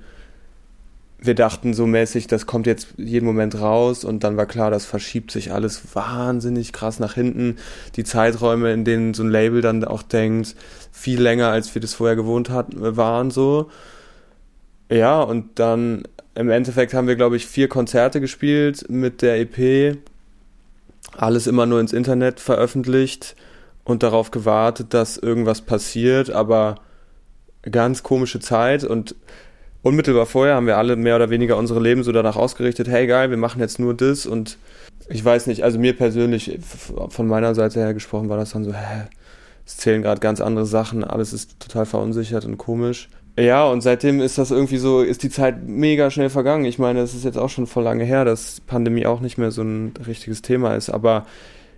Wir 1.23 1.35
dachten 1.35 1.75
so 1.75 1.87
mäßig, 1.87 2.29
das 2.29 2.47
kommt 2.47 2.67
jetzt 2.67 2.95
jeden 2.97 3.27
Moment 3.27 3.61
raus 3.61 4.05
und 4.05 4.25
dann 4.25 4.39
war 4.39 4.47
klar, 4.47 4.71
das 4.71 4.87
verschiebt 4.87 5.31
sich 5.31 5.53
alles 5.53 5.95
wahnsinnig 5.95 6.73
krass 6.73 6.99
nach 6.99 7.13
hinten. 7.13 7.57
Die 7.97 8.05
Zeiträume, 8.05 8.73
in 8.73 8.87
denen 8.87 9.13
so 9.13 9.23
ein 9.23 9.29
Label 9.29 9.61
dann 9.61 9.85
auch 9.85 10.03
denkt, 10.03 10.57
viel 10.93 11.21
länger, 11.21 11.51
als 11.51 11.75
wir 11.75 11.83
das 11.83 11.93
vorher 11.93 12.17
gewohnt 12.17 12.49
hatten, 12.49 12.97
waren 12.97 13.31
so. 13.31 13.69
Ja, 14.91 15.21
und 15.21 15.59
dann 15.59 16.05
im 16.35 16.51
Endeffekt 16.51 16.95
haben 16.95 17.09
wir, 17.09 17.17
glaube 17.17 17.37
ich, 17.37 17.47
vier 17.47 17.69
Konzerte 17.69 18.21
gespielt 18.21 18.87
mit 18.89 19.23
der 19.23 19.41
EP. 19.41 19.99
Alles 21.17 21.47
immer 21.47 21.67
nur 21.67 21.81
ins 21.81 21.93
Internet 21.93 22.41
veröffentlicht 22.41 23.35
und 23.85 24.03
darauf 24.03 24.31
gewartet, 24.31 24.95
dass 24.95 25.17
irgendwas 25.17 25.63
passiert, 25.63 26.31
aber 26.31 26.77
ganz 27.63 28.03
komische 28.03 28.41
Zeit 28.41 28.85
und 28.85 29.15
unmittelbar 29.83 30.27
vorher 30.27 30.55
haben 30.55 30.67
wir 30.67 30.79
alle 30.79 30.97
mehr 30.97 31.17
oder 31.17 31.31
weniger 31.31 31.57
unsere 31.57 31.81
Leben 31.81 32.03
so 32.03 32.13
danach 32.13 32.37
ausgerichtet, 32.37 32.89
hey 32.89 33.07
geil, 33.07 33.31
wir 33.31 33.37
machen 33.37 33.61
jetzt 33.61 33.79
nur 33.79 33.95
das 33.95 34.27
und 34.27 34.59
ich 35.09 35.25
weiß 35.25 35.47
nicht, 35.47 35.65
also 35.65 35.79
mir 35.79 35.97
persönlich, 35.97 36.59
von 37.09 37.27
meiner 37.27 37.55
Seite 37.55 37.81
her 37.81 37.95
gesprochen, 37.95 38.29
war 38.29 38.37
das 38.37 38.51
dann 38.51 38.65
so, 38.65 38.73
hä, 38.73 39.09
es 39.67 39.77
zählen 39.77 40.03
gerade 40.03 40.21
ganz 40.21 40.41
andere 40.41 40.67
Sachen, 40.67 41.03
alles 41.03 41.33
ist 41.33 41.59
total 41.59 41.87
verunsichert 41.87 42.45
und 42.45 42.59
komisch. 42.59 43.09
Ja, 43.39 43.67
und 43.67 43.81
seitdem 43.81 44.21
ist 44.21 44.39
das 44.39 44.51
irgendwie 44.51 44.79
so, 44.79 45.01
ist 45.03 45.23
die 45.23 45.31
Zeit 45.31 45.67
mega 45.67 46.11
schnell 46.11 46.31
vergangen. 46.31 46.65
Ich 46.65 46.79
meine, 46.79 47.01
es 47.01 47.15
ist 47.15 47.25
jetzt 47.25 47.39
auch 47.39 47.49
schon 47.49 47.67
voll 47.67 47.85
lange 47.85 48.05
her, 48.05 48.25
dass 48.25 48.61
Pandemie 48.61 49.07
auch 49.07 49.21
nicht 49.21 49.39
mehr 49.39 49.51
so 49.51 49.63
ein 49.63 49.95
richtiges 50.07 50.43
Thema 50.43 50.75
ist, 50.75 50.91
aber 50.91 51.27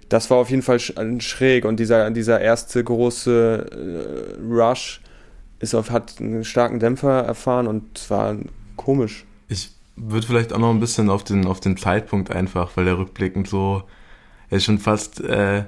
das 0.08 0.30
war 0.30 0.38
auf 0.38 0.50
jeden 0.50 0.62
Fall 0.62 0.78
schräg 0.80 1.64
und 1.64 1.78
dieser, 1.80 2.10
dieser 2.10 2.40
erste 2.40 2.82
große 2.84 4.36
äh, 4.40 4.52
Rush 4.52 5.00
ist 5.58 5.74
auf, 5.74 5.90
hat 5.90 6.20
einen 6.20 6.44
starken 6.44 6.80
Dämpfer 6.80 7.22
erfahren 7.22 7.66
und 7.66 7.96
es 7.96 8.10
war 8.10 8.36
komisch. 8.76 9.24
Ich 9.48 9.70
würde 9.96 10.26
vielleicht 10.26 10.52
auch 10.52 10.58
noch 10.58 10.70
ein 10.70 10.80
bisschen 10.80 11.08
auf 11.08 11.24
den, 11.24 11.46
auf 11.46 11.60
den 11.60 11.76
Zeitpunkt 11.76 12.30
einfach, 12.30 12.76
weil 12.76 12.84
der 12.84 12.98
rückblickend 12.98 13.48
so, 13.48 13.84
er 14.50 14.58
ist 14.58 14.64
schon 14.64 14.78
fast 14.78 15.20
äh, 15.20 15.64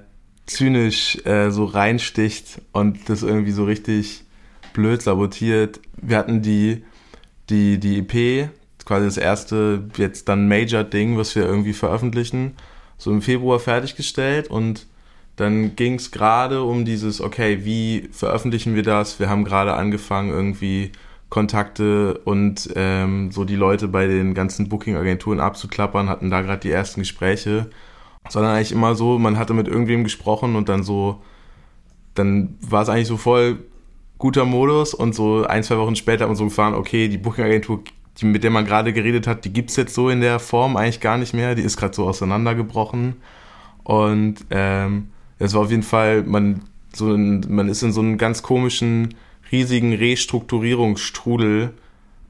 zynisch 0.46 1.24
äh, 1.24 1.50
so 1.50 1.64
reinsticht 1.64 2.60
und 2.72 3.08
das 3.08 3.22
irgendwie 3.22 3.52
so 3.52 3.64
richtig 3.64 4.23
blöd 4.74 5.00
sabotiert. 5.00 5.80
Wir 5.96 6.18
hatten 6.18 6.42
die, 6.42 6.84
die, 7.48 7.80
die 7.80 8.00
EP, 8.00 8.50
quasi 8.84 9.06
das 9.06 9.16
erste, 9.16 9.88
jetzt 9.96 10.28
dann 10.28 10.48
Major-Ding, 10.48 11.16
was 11.16 11.34
wir 11.34 11.44
irgendwie 11.44 11.72
veröffentlichen, 11.72 12.56
so 12.98 13.10
im 13.10 13.22
Februar 13.22 13.58
fertiggestellt 13.58 14.48
und 14.48 14.86
dann 15.36 15.74
ging 15.74 15.94
es 15.94 16.10
gerade 16.10 16.62
um 16.62 16.84
dieses, 16.84 17.20
okay, 17.20 17.64
wie 17.64 18.08
veröffentlichen 18.12 18.76
wir 18.76 18.84
das? 18.84 19.18
Wir 19.18 19.28
haben 19.28 19.44
gerade 19.44 19.74
angefangen, 19.74 20.30
irgendwie 20.30 20.92
Kontakte 21.28 22.20
und 22.24 22.70
ähm, 22.76 23.32
so 23.32 23.44
die 23.44 23.56
Leute 23.56 23.88
bei 23.88 24.06
den 24.06 24.34
ganzen 24.34 24.68
Booking-Agenturen 24.68 25.40
abzuklappern, 25.40 26.08
hatten 26.08 26.30
da 26.30 26.42
gerade 26.42 26.60
die 26.60 26.70
ersten 26.70 27.00
Gespräche. 27.00 27.68
Sondern 28.28 28.54
eigentlich 28.54 28.72
immer 28.72 28.94
so, 28.94 29.18
man 29.18 29.36
hatte 29.36 29.52
mit 29.52 29.66
irgendwem 29.66 30.04
gesprochen 30.04 30.54
und 30.54 30.68
dann 30.68 30.84
so, 30.84 31.22
dann 32.14 32.56
war 32.60 32.82
es 32.82 32.88
eigentlich 32.88 33.08
so 33.08 33.16
voll 33.16 33.58
guter 34.24 34.46
Modus 34.46 34.94
und 34.94 35.14
so 35.14 35.44
ein, 35.44 35.62
zwei 35.62 35.76
Wochen 35.76 35.96
später 35.96 36.22
hat 36.22 36.28
man 36.28 36.36
so 36.36 36.44
gefahren, 36.44 36.72
okay, 36.72 37.08
die 37.08 37.18
Booking-Agentur, 37.18 37.82
die, 38.16 38.24
mit 38.24 38.42
der 38.42 38.50
man 38.50 38.64
gerade 38.64 38.94
geredet 38.94 39.26
hat, 39.26 39.44
die 39.44 39.52
gibt 39.52 39.68
es 39.68 39.76
jetzt 39.76 39.92
so 39.92 40.08
in 40.08 40.22
der 40.22 40.38
Form 40.38 40.78
eigentlich 40.78 41.02
gar 41.02 41.18
nicht 41.18 41.34
mehr, 41.34 41.54
die 41.54 41.60
ist 41.60 41.76
gerade 41.76 41.94
so 41.94 42.08
auseinandergebrochen 42.08 43.16
und 43.82 44.36
ähm, 44.48 45.08
es 45.38 45.52
war 45.52 45.60
auf 45.60 45.70
jeden 45.70 45.82
Fall, 45.82 46.22
man, 46.22 46.62
so 46.94 47.12
ein, 47.12 47.44
man 47.50 47.68
ist 47.68 47.82
in 47.82 47.92
so 47.92 48.00
einen 48.00 48.16
ganz 48.16 48.42
komischen, 48.42 49.12
riesigen 49.52 49.92
Restrukturierungsstrudel 49.92 51.74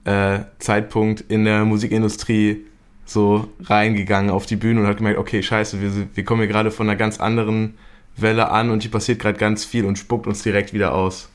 äh, 0.02 0.40
Zeitpunkt 0.58 1.20
in 1.20 1.44
der 1.44 1.64
Musikindustrie 1.64 2.64
so 3.04 3.46
reingegangen 3.60 4.32
auf 4.32 4.46
die 4.46 4.56
Bühne 4.56 4.80
und 4.80 4.88
hat 4.88 4.96
gemerkt, 4.96 5.20
okay, 5.20 5.44
scheiße, 5.44 5.80
wir, 5.80 6.08
wir 6.12 6.24
kommen 6.24 6.40
hier 6.40 6.50
gerade 6.50 6.72
von 6.72 6.88
einer 6.88 6.96
ganz 6.96 7.20
anderen 7.20 7.74
Welle 8.16 8.50
an 8.50 8.70
und 8.70 8.82
hier 8.82 8.90
passiert 8.90 9.20
gerade 9.20 9.38
ganz 9.38 9.64
viel 9.64 9.84
und 9.84 9.96
spuckt 9.96 10.26
uns 10.26 10.42
direkt 10.42 10.72
wieder 10.72 10.92
aus. 10.92 11.28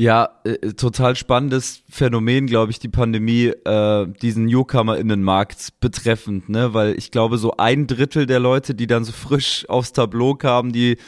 Ja, 0.00 0.28
äh, 0.44 0.74
total 0.74 1.16
spannendes 1.16 1.82
Phänomen, 1.90 2.46
glaube 2.46 2.70
ich, 2.70 2.78
die 2.78 2.86
Pandemie, 2.86 3.46
äh, 3.46 4.06
diesen 4.22 4.44
Newcomer-Innenmarkt 4.44 5.80
betreffend, 5.80 6.48
ne? 6.48 6.72
Weil 6.72 6.96
ich 6.96 7.10
glaube, 7.10 7.36
so 7.36 7.56
ein 7.56 7.88
Drittel 7.88 8.26
der 8.26 8.38
Leute, 8.38 8.76
die 8.76 8.86
dann 8.86 9.02
so 9.02 9.10
frisch 9.10 9.68
aufs 9.68 9.92
Tableau 9.92 10.36
kamen, 10.36 10.70
die 10.70 10.98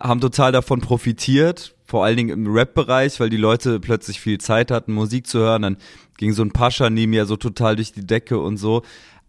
haben 0.00 0.20
total 0.20 0.52
davon 0.52 0.80
profitiert, 0.80 1.74
vor 1.86 2.04
allen 2.04 2.18
Dingen 2.18 2.30
im 2.30 2.52
Rap-Bereich, 2.52 3.18
weil 3.18 3.30
die 3.30 3.36
Leute 3.36 3.80
plötzlich 3.80 4.20
viel 4.20 4.38
Zeit 4.38 4.70
hatten, 4.70 4.92
Musik 4.92 5.26
zu 5.26 5.40
hören. 5.40 5.62
Dann 5.62 5.76
ging 6.16 6.32
so 6.32 6.42
ein 6.42 6.52
Pascha 6.52 6.88
neben 6.88 7.10
mir 7.10 7.26
so 7.26 7.34
total 7.34 7.74
durch 7.74 7.90
die 7.90 8.06
Decke 8.06 8.38
und 8.38 8.58
so. 8.58 8.82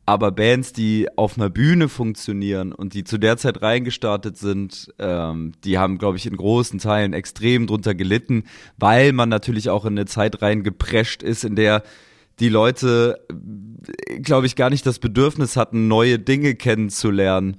Aber 0.09 0.31
Bands, 0.31 0.71
die 0.71 1.09
auf 1.17 1.37
einer 1.37 1.49
Bühne 1.49 1.89
funktionieren 1.89 2.71
und 2.71 2.93
die 2.93 3.03
zu 3.03 3.17
der 3.17 3.35
Zeit 3.35 3.61
reingestartet 3.61 4.37
sind, 4.37 4.93
ähm, 4.99 5.51
die 5.65 5.77
haben, 5.77 5.97
glaube 5.97 6.15
ich, 6.15 6.25
in 6.25 6.37
großen 6.37 6.79
Teilen 6.79 7.11
extrem 7.11 7.67
drunter 7.67 7.93
gelitten, 7.93 8.45
weil 8.77 9.11
man 9.11 9.27
natürlich 9.27 9.69
auch 9.69 9.83
in 9.83 9.97
eine 9.97 10.05
Zeit 10.05 10.41
reingeprescht 10.41 11.23
ist, 11.23 11.43
in 11.43 11.57
der 11.57 11.83
die 12.39 12.47
Leute, 12.47 13.19
glaube 14.21 14.47
ich, 14.47 14.55
gar 14.55 14.69
nicht 14.69 14.85
das 14.85 14.99
Bedürfnis 14.99 15.57
hatten, 15.57 15.89
neue 15.89 16.19
Dinge 16.19 16.55
kennenzulernen. 16.55 17.57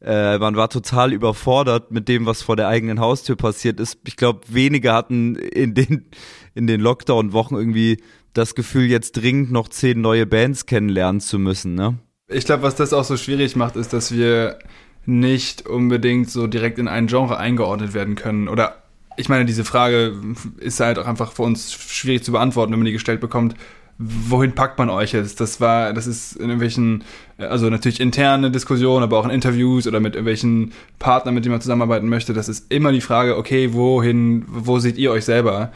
Äh, 0.00 0.38
man 0.38 0.56
war 0.56 0.70
total 0.70 1.12
überfordert 1.12 1.90
mit 1.90 2.08
dem, 2.08 2.24
was 2.24 2.40
vor 2.40 2.56
der 2.56 2.68
eigenen 2.68 3.00
Haustür 3.00 3.36
passiert 3.36 3.78
ist. 3.80 3.98
Ich 4.06 4.16
glaube, 4.16 4.40
wenige 4.48 4.94
hatten 4.94 5.36
in 5.36 5.74
den, 5.74 6.06
in 6.54 6.66
den 6.66 6.80
Lockdown-Wochen 6.80 7.54
irgendwie 7.54 8.02
das 8.32 8.54
Gefühl, 8.54 8.84
jetzt 8.84 9.12
dringend 9.12 9.52
noch 9.52 9.68
zehn 9.68 10.00
neue 10.00 10.26
Bands 10.26 10.66
kennenlernen 10.66 11.20
zu 11.20 11.38
müssen, 11.38 11.74
ne? 11.74 11.98
Ich 12.28 12.46
glaube, 12.46 12.62
was 12.62 12.76
das 12.76 12.92
auch 12.92 13.04
so 13.04 13.16
schwierig 13.16 13.56
macht, 13.56 13.76
ist, 13.76 13.92
dass 13.92 14.12
wir 14.12 14.58
nicht 15.04 15.66
unbedingt 15.66 16.30
so 16.30 16.46
direkt 16.46 16.78
in 16.78 16.88
ein 16.88 17.06
Genre 17.06 17.36
eingeordnet 17.36 17.92
werden 17.94 18.14
können. 18.14 18.48
Oder 18.48 18.82
ich 19.16 19.28
meine, 19.28 19.44
diese 19.44 19.64
Frage 19.64 20.14
ist 20.58 20.80
halt 20.80 20.98
auch 20.98 21.06
einfach 21.06 21.32
für 21.32 21.42
uns 21.42 21.72
schwierig 21.72 22.22
zu 22.22 22.32
beantworten, 22.32 22.72
wenn 22.72 22.78
man 22.78 22.86
die 22.86 22.92
gestellt 22.92 23.20
bekommt. 23.20 23.54
Wohin 23.98 24.54
packt 24.54 24.78
man 24.78 24.88
euch 24.88 25.12
jetzt? 25.12 25.40
Das 25.40 25.60
war, 25.60 25.92
das 25.92 26.06
ist 26.06 26.36
in 26.36 26.44
irgendwelchen, 26.44 27.04
also 27.36 27.68
natürlich 27.68 28.00
interne 28.00 28.50
Diskussionen, 28.50 29.02
aber 29.02 29.18
auch 29.18 29.24
in 29.24 29.30
Interviews 29.30 29.86
oder 29.86 30.00
mit 30.00 30.14
irgendwelchen 30.14 30.72
Partnern, 30.98 31.34
mit 31.34 31.44
denen 31.44 31.52
man 31.52 31.60
zusammenarbeiten 31.60 32.08
möchte. 32.08 32.32
Das 32.32 32.48
ist 32.48 32.72
immer 32.72 32.90
die 32.90 33.02
Frage, 33.02 33.36
okay, 33.36 33.74
wohin, 33.74 34.44
wo 34.48 34.78
seht 34.78 34.96
ihr 34.96 35.12
euch 35.12 35.24
selber? 35.24 35.72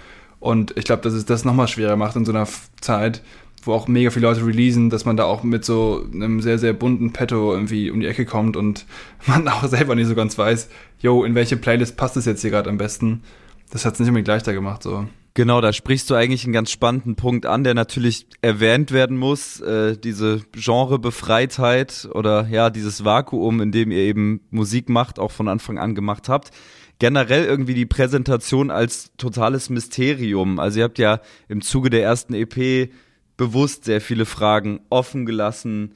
Und 0.46 0.76
ich 0.76 0.84
glaube, 0.84 1.02
dass 1.02 1.12
es 1.12 1.26
das 1.26 1.44
nochmal 1.44 1.66
schwerer 1.66 1.96
macht 1.96 2.14
in 2.14 2.24
so 2.24 2.30
einer 2.30 2.46
Zeit, 2.80 3.20
wo 3.64 3.72
auch 3.72 3.88
mega 3.88 4.10
viele 4.10 4.28
Leute 4.28 4.46
releasen, 4.46 4.90
dass 4.90 5.04
man 5.04 5.16
da 5.16 5.24
auch 5.24 5.42
mit 5.42 5.64
so 5.64 6.06
einem 6.14 6.40
sehr, 6.40 6.60
sehr 6.60 6.72
bunten 6.72 7.12
Petto 7.12 7.52
irgendwie 7.52 7.90
um 7.90 7.98
die 7.98 8.06
Ecke 8.06 8.24
kommt 8.24 8.56
und 8.56 8.86
man 9.26 9.48
auch 9.48 9.64
selber 9.64 9.96
nicht 9.96 10.06
so 10.06 10.14
ganz 10.14 10.38
weiß, 10.38 10.68
yo, 11.00 11.24
in 11.24 11.34
welche 11.34 11.56
Playlist 11.56 11.96
passt 11.96 12.16
es 12.16 12.26
jetzt 12.26 12.42
hier 12.42 12.50
gerade 12.50 12.70
am 12.70 12.78
besten. 12.78 13.24
Das 13.70 13.84
hat 13.84 13.94
es 13.94 13.98
nicht 13.98 14.08
unbedingt 14.08 14.28
leichter 14.28 14.52
gemacht, 14.52 14.84
so. 14.84 15.08
Genau, 15.34 15.60
da 15.60 15.72
sprichst 15.72 16.08
du 16.08 16.14
eigentlich 16.14 16.44
einen 16.44 16.52
ganz 16.52 16.70
spannenden 16.70 17.16
Punkt 17.16 17.44
an, 17.44 17.64
der 17.64 17.74
natürlich 17.74 18.28
erwähnt 18.40 18.92
werden 18.92 19.16
muss, 19.18 19.60
äh, 19.60 19.98
diese 19.98 20.42
Genrebefreitheit 20.52 22.08
oder 22.12 22.46
ja, 22.48 22.70
dieses 22.70 23.04
Vakuum, 23.04 23.60
in 23.60 23.72
dem 23.72 23.90
ihr 23.90 23.98
eben 23.98 24.42
Musik 24.50 24.88
macht, 24.88 25.18
auch 25.18 25.32
von 25.32 25.48
Anfang 25.48 25.76
an 25.76 25.96
gemacht 25.96 26.28
habt 26.28 26.52
generell 26.98 27.44
irgendwie 27.44 27.74
die 27.74 27.86
Präsentation 27.86 28.70
als 28.70 29.10
totales 29.16 29.70
Mysterium. 29.70 30.58
Also 30.58 30.78
ihr 30.78 30.84
habt 30.84 30.98
ja 30.98 31.20
im 31.48 31.60
Zuge 31.60 31.90
der 31.90 32.02
ersten 32.02 32.34
EP 32.34 32.90
bewusst 33.36 33.84
sehr 33.84 34.00
viele 34.00 34.24
Fragen 34.24 34.80
offen 34.88 35.26
gelassen, 35.26 35.92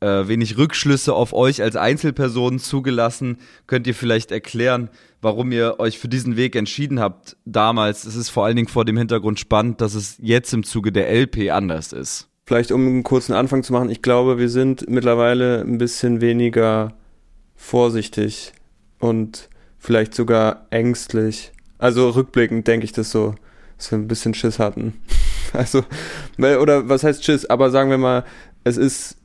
äh, 0.00 0.26
wenig 0.26 0.58
Rückschlüsse 0.58 1.14
auf 1.14 1.32
euch 1.32 1.62
als 1.62 1.76
Einzelpersonen 1.76 2.58
zugelassen. 2.58 3.38
Könnt 3.68 3.86
ihr 3.86 3.94
vielleicht 3.94 4.32
erklären, 4.32 4.90
warum 5.20 5.52
ihr 5.52 5.78
euch 5.78 5.98
für 5.98 6.08
diesen 6.08 6.36
Weg 6.36 6.56
entschieden 6.56 6.98
habt 6.98 7.36
damals? 7.44 8.04
Es 8.04 8.16
ist 8.16 8.30
vor 8.30 8.44
allen 8.44 8.56
Dingen 8.56 8.68
vor 8.68 8.84
dem 8.84 8.96
Hintergrund 8.96 9.38
spannend, 9.38 9.80
dass 9.80 9.94
es 9.94 10.16
jetzt 10.20 10.52
im 10.52 10.64
Zuge 10.64 10.90
der 10.90 11.08
LP 11.08 11.50
anders 11.52 11.92
ist. 11.92 12.28
Vielleicht 12.44 12.72
um 12.72 12.84
einen 12.84 13.04
kurzen 13.04 13.34
Anfang 13.34 13.62
zu 13.62 13.72
machen, 13.72 13.88
ich 13.88 14.02
glaube, 14.02 14.38
wir 14.38 14.48
sind 14.48 14.90
mittlerweile 14.90 15.60
ein 15.60 15.78
bisschen 15.78 16.20
weniger 16.20 16.94
vorsichtig 17.54 18.52
und 18.98 19.48
vielleicht 19.82 20.14
sogar 20.14 20.66
ängstlich. 20.70 21.52
Also 21.78 22.10
rückblickend 22.10 22.68
denke 22.68 22.84
ich 22.84 22.92
das 22.92 23.10
so, 23.10 23.34
dass 23.76 23.90
wir 23.90 23.98
ein 23.98 24.08
bisschen 24.08 24.32
Schiss 24.32 24.58
hatten. 24.58 24.94
Also, 25.54 25.84
oder 26.38 26.88
was 26.88 27.04
heißt 27.04 27.26
Schiss? 27.26 27.44
Aber 27.44 27.70
sagen 27.70 27.90
wir 27.90 27.98
mal, 27.98 28.24
es 28.64 28.78
ist 28.78 29.18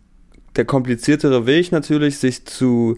der 0.58 0.66
kompliziertere 0.66 1.46
Weg 1.46 1.72
natürlich, 1.72 2.18
sich 2.18 2.44
zu 2.44 2.98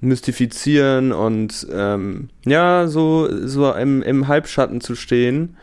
mystifizieren 0.00 1.10
und 1.10 1.66
ähm, 1.72 2.28
ja, 2.46 2.86
so, 2.86 3.28
so 3.44 3.72
im, 3.72 4.02
im 4.02 4.28
Halbschatten 4.28 4.80
zu 4.80 4.94
stehen, 4.94 5.56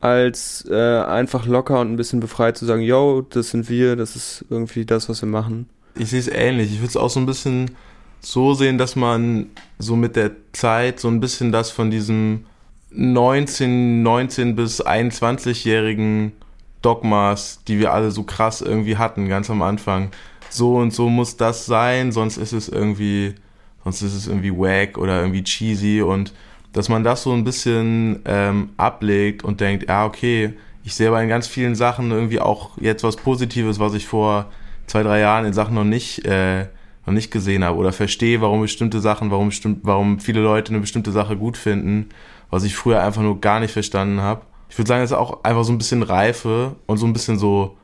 als 0.00 0.66
äh, 0.68 0.74
einfach 0.74 1.46
locker 1.46 1.78
und 1.78 1.92
ein 1.92 1.96
bisschen 1.96 2.18
befreit 2.18 2.56
zu 2.56 2.66
sagen, 2.66 2.82
yo, 2.82 3.24
das 3.30 3.50
sind 3.50 3.68
wir, 3.68 3.94
das 3.94 4.16
ist 4.16 4.44
irgendwie 4.50 4.84
das, 4.84 5.08
was 5.08 5.22
wir 5.22 5.28
machen. 5.28 5.68
Ich 5.94 6.10
sehe 6.10 6.18
es 6.18 6.26
ähnlich. 6.26 6.72
Ich 6.72 6.78
würde 6.78 6.88
es 6.88 6.96
auch 6.96 7.10
so 7.10 7.20
ein 7.20 7.26
bisschen 7.26 7.70
so 8.20 8.54
sehen, 8.54 8.78
dass 8.78 8.96
man 8.96 9.46
so 9.78 9.96
mit 9.96 10.16
der 10.16 10.32
Zeit 10.52 11.00
so 11.00 11.08
ein 11.08 11.20
bisschen 11.20 11.52
das 11.52 11.70
von 11.70 11.90
diesem 11.90 12.46
19, 12.90 14.02
19 14.02 14.56
bis 14.56 14.84
21-jährigen 14.84 16.32
Dogmas, 16.82 17.60
die 17.66 17.78
wir 17.78 17.92
alle 17.92 18.10
so 18.10 18.22
krass 18.22 18.60
irgendwie 18.60 18.96
hatten, 18.96 19.28
ganz 19.28 19.50
am 19.50 19.62
Anfang. 19.62 20.10
So 20.48 20.76
und 20.76 20.92
so 20.92 21.08
muss 21.08 21.36
das 21.36 21.66
sein, 21.66 22.12
sonst 22.12 22.36
ist 22.36 22.52
es 22.52 22.68
irgendwie, 22.68 23.34
sonst 23.84 24.02
ist 24.02 24.14
es 24.14 24.28
irgendwie 24.28 24.52
wack 24.52 24.96
oder 24.98 25.20
irgendwie 25.20 25.42
cheesy 25.42 26.00
und 26.02 26.32
dass 26.72 26.88
man 26.88 27.04
das 27.04 27.22
so 27.22 27.32
ein 27.32 27.44
bisschen 27.44 28.20
ähm, 28.24 28.70
ablegt 28.76 29.42
und 29.42 29.60
denkt, 29.60 29.88
ja, 29.88 30.04
okay, 30.04 30.54
ich 30.84 30.94
sehe 30.94 31.08
aber 31.08 31.22
in 31.22 31.28
ganz 31.28 31.46
vielen 31.46 31.74
Sachen 31.74 32.10
irgendwie 32.10 32.40
auch 32.40 32.78
jetzt 32.78 33.02
was 33.02 33.16
Positives, 33.16 33.80
was 33.80 33.94
ich 33.94 34.06
vor 34.06 34.52
zwei, 34.86 35.02
drei 35.02 35.20
Jahren 35.20 35.44
in 35.44 35.52
Sachen 35.52 35.74
noch 35.74 35.84
nicht 35.84 36.24
äh, 36.24 36.66
noch 37.06 37.14
nicht 37.14 37.30
gesehen 37.30 37.64
habe 37.64 37.78
oder 37.78 37.92
verstehe, 37.92 38.40
warum 38.40 38.60
bestimmte 38.60 39.00
Sachen, 39.00 39.30
warum, 39.30 39.48
bestimmt, 39.48 39.80
warum 39.82 40.18
viele 40.18 40.40
Leute 40.40 40.70
eine 40.70 40.80
bestimmte 40.80 41.12
Sache 41.12 41.36
gut 41.36 41.56
finden, 41.56 42.08
was 42.50 42.64
ich 42.64 42.74
früher 42.74 43.02
einfach 43.02 43.22
nur 43.22 43.40
gar 43.40 43.60
nicht 43.60 43.72
verstanden 43.72 44.20
habe. 44.20 44.42
Ich 44.68 44.76
würde 44.76 44.88
sagen, 44.88 45.04
es 45.04 45.12
ist 45.12 45.16
auch 45.16 45.44
einfach 45.44 45.64
so 45.64 45.72
ein 45.72 45.78
bisschen 45.78 46.02
Reife 46.02 46.74
und 46.86 46.98
so 46.98 47.06
ein 47.06 47.12
bisschen 47.12 47.38
so, 47.38 47.76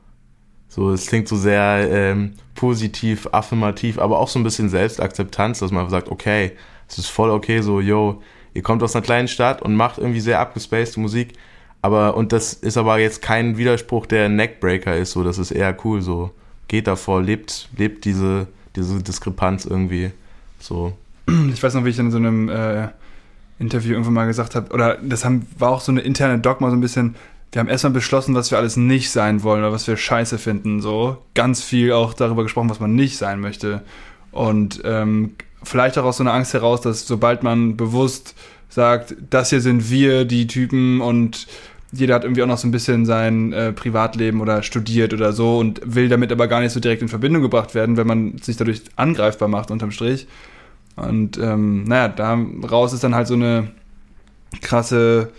so 0.68 0.90
es 0.90 1.06
klingt 1.06 1.28
so 1.28 1.36
sehr 1.36 1.88
ähm, 1.90 2.32
positiv, 2.56 3.28
affirmativ, 3.30 3.98
aber 3.98 4.18
auch 4.18 4.28
so 4.28 4.40
ein 4.40 4.42
bisschen 4.42 4.68
Selbstakzeptanz, 4.68 5.60
dass 5.60 5.70
man 5.70 5.88
sagt, 5.88 6.08
okay, 6.08 6.52
es 6.88 6.98
ist 6.98 7.08
voll 7.08 7.30
okay, 7.30 7.60
so, 7.60 7.80
yo, 7.80 8.20
ihr 8.54 8.62
kommt 8.62 8.82
aus 8.82 8.96
einer 8.96 9.04
kleinen 9.04 9.28
Stadt 9.28 9.62
und 9.62 9.76
macht 9.76 9.98
irgendwie 9.98 10.20
sehr 10.20 10.40
abgespaced 10.40 10.96
Musik, 10.96 11.34
aber, 11.80 12.16
und 12.16 12.32
das 12.32 12.54
ist 12.54 12.76
aber 12.76 12.98
jetzt 12.98 13.22
kein 13.22 13.56
Widerspruch, 13.56 14.06
der 14.06 14.28
Neckbreaker 14.28 14.96
ist, 14.96 15.12
so, 15.12 15.22
das 15.22 15.38
ist 15.38 15.52
eher 15.52 15.76
cool, 15.84 16.02
so, 16.02 16.32
geht 16.68 16.86
davor, 16.88 17.22
lebt, 17.22 17.68
lebt 17.76 18.04
diese, 18.04 18.48
diese 18.76 19.02
Diskrepanz 19.02 19.64
irgendwie 19.64 20.12
so. 20.58 20.92
Ich 21.52 21.62
weiß 21.62 21.74
noch, 21.74 21.84
wie 21.84 21.90
ich 21.90 21.98
in 21.98 22.10
so 22.10 22.16
einem 22.16 22.48
äh, 22.48 22.88
Interview 23.58 23.92
irgendwann 23.92 24.14
mal 24.14 24.26
gesagt 24.26 24.54
habe, 24.54 24.72
oder 24.72 24.96
das 24.96 25.24
haben, 25.24 25.46
war 25.58 25.70
auch 25.70 25.80
so 25.80 25.92
eine 25.92 26.00
interne 26.00 26.38
Dogma, 26.38 26.68
so 26.70 26.76
ein 26.76 26.80
bisschen, 26.80 27.14
wir 27.52 27.60
haben 27.60 27.68
erstmal 27.68 27.92
beschlossen, 27.92 28.34
was 28.34 28.50
wir 28.50 28.58
alles 28.58 28.76
nicht 28.76 29.10
sein 29.10 29.42
wollen 29.42 29.60
oder 29.60 29.72
was 29.72 29.86
wir 29.86 29.96
scheiße 29.96 30.38
finden. 30.38 30.80
So 30.80 31.18
ganz 31.34 31.62
viel 31.62 31.92
auch 31.92 32.14
darüber 32.14 32.42
gesprochen, 32.42 32.70
was 32.70 32.80
man 32.80 32.94
nicht 32.94 33.16
sein 33.18 33.40
möchte. 33.40 33.82
Und 34.32 34.80
ähm, 34.84 35.34
vielleicht 35.62 35.98
auch 35.98 36.04
aus 36.04 36.16
so 36.16 36.24
einer 36.24 36.32
Angst 36.32 36.54
heraus, 36.54 36.80
dass 36.80 37.06
sobald 37.06 37.42
man 37.42 37.76
bewusst 37.76 38.34
sagt, 38.68 39.14
das 39.30 39.50
hier 39.50 39.60
sind 39.60 39.90
wir, 39.90 40.24
die 40.24 40.46
Typen 40.46 41.00
und 41.00 41.46
jeder 41.92 42.14
hat 42.14 42.24
irgendwie 42.24 42.42
auch 42.42 42.46
noch 42.46 42.58
so 42.58 42.66
ein 42.66 42.70
bisschen 42.70 43.04
sein 43.04 43.52
äh, 43.52 43.72
Privatleben 43.72 44.40
oder 44.40 44.62
studiert 44.62 45.12
oder 45.12 45.32
so 45.32 45.58
und 45.58 45.80
will 45.84 46.08
damit 46.08 46.32
aber 46.32 46.48
gar 46.48 46.60
nicht 46.60 46.72
so 46.72 46.80
direkt 46.80 47.02
in 47.02 47.08
Verbindung 47.08 47.42
gebracht 47.42 47.74
werden, 47.74 47.96
wenn 47.98 48.06
man 48.06 48.38
sich 48.38 48.56
dadurch 48.56 48.82
angreifbar 48.96 49.48
macht 49.48 49.70
unterm 49.70 49.90
Strich. 49.90 50.26
Und 50.96 51.38
ähm, 51.38 51.84
naja, 51.84 52.08
daraus 52.08 52.92
ist 52.92 53.04
dann 53.04 53.14
halt 53.14 53.26
so 53.26 53.34
eine 53.34 53.70
krasse, 54.62 55.30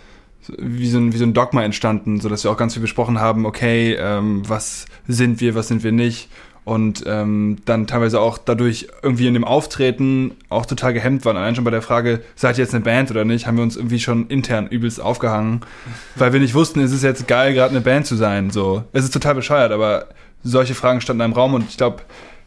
wie 0.58 0.90
so 0.90 1.00
ein, 1.00 1.14
wie 1.14 1.18
so 1.18 1.26
ein 1.26 1.34
Dogma 1.34 1.64
entstanden, 1.64 2.20
so 2.20 2.30
dass 2.30 2.44
wir 2.44 2.52
auch 2.52 2.58
ganz 2.58 2.74
viel 2.74 2.82
besprochen 2.82 3.20
haben, 3.20 3.46
okay, 3.46 3.96
ähm, 4.00 4.44
was 4.48 4.86
sind 5.08 5.42
wir, 5.42 5.56
was 5.56 5.68
sind 5.68 5.84
wir 5.84 5.92
nicht 5.92 6.30
und 6.66 7.04
ähm, 7.06 7.58
dann 7.66 7.88
teilweise 7.88 8.20
auch 8.22 8.38
dadurch 8.38 8.88
irgendwie 9.02 9.28
in 9.28 9.34
dem 9.34 9.44
Auftreten 9.44 10.32
auch 10.50 10.66
total 10.66 10.94
gehemmt 10.94 11.26
waren. 11.26 11.36
Allein 11.36 11.56
schon 11.56 11.66
bei 11.66 11.72
der 11.72 11.82
Frage, 11.82 12.22
seid 12.36 12.58
ihr 12.58 12.64
jetzt 12.64 12.74
eine 12.74 12.84
Band 12.84 13.12
oder 13.12 13.26
nicht, 13.26 13.48
haben 13.48 13.58
wir 13.58 13.64
uns 13.64 13.76
irgendwie 13.76 14.00
schon 14.00 14.28
intern 14.28 14.68
übelst 14.68 15.02
aufgehangen, 15.02 15.62
weil 16.16 16.32
wir 16.32 16.40
nicht 16.40 16.54
wussten, 16.54 16.80
ist 16.80 16.94
es 16.94 17.04
jetzt 17.04 17.28
geil, 17.28 17.54
gerade 17.54 17.72
eine 17.72 17.82
Band 17.82 18.06
zu 18.06 18.16
sein. 18.16 18.50
So, 18.50 18.84
es 18.94 19.04
ist 19.04 19.14
total 19.14 19.36
bescheuert, 19.36 19.72
aber 19.72 20.08
solche 20.44 20.76
Fragen 20.76 21.02
standen 21.02 21.24
im 21.24 21.34
Raum 21.34 21.54
und 21.54 21.70
ich 21.70 21.78
glaube, 21.78 22.04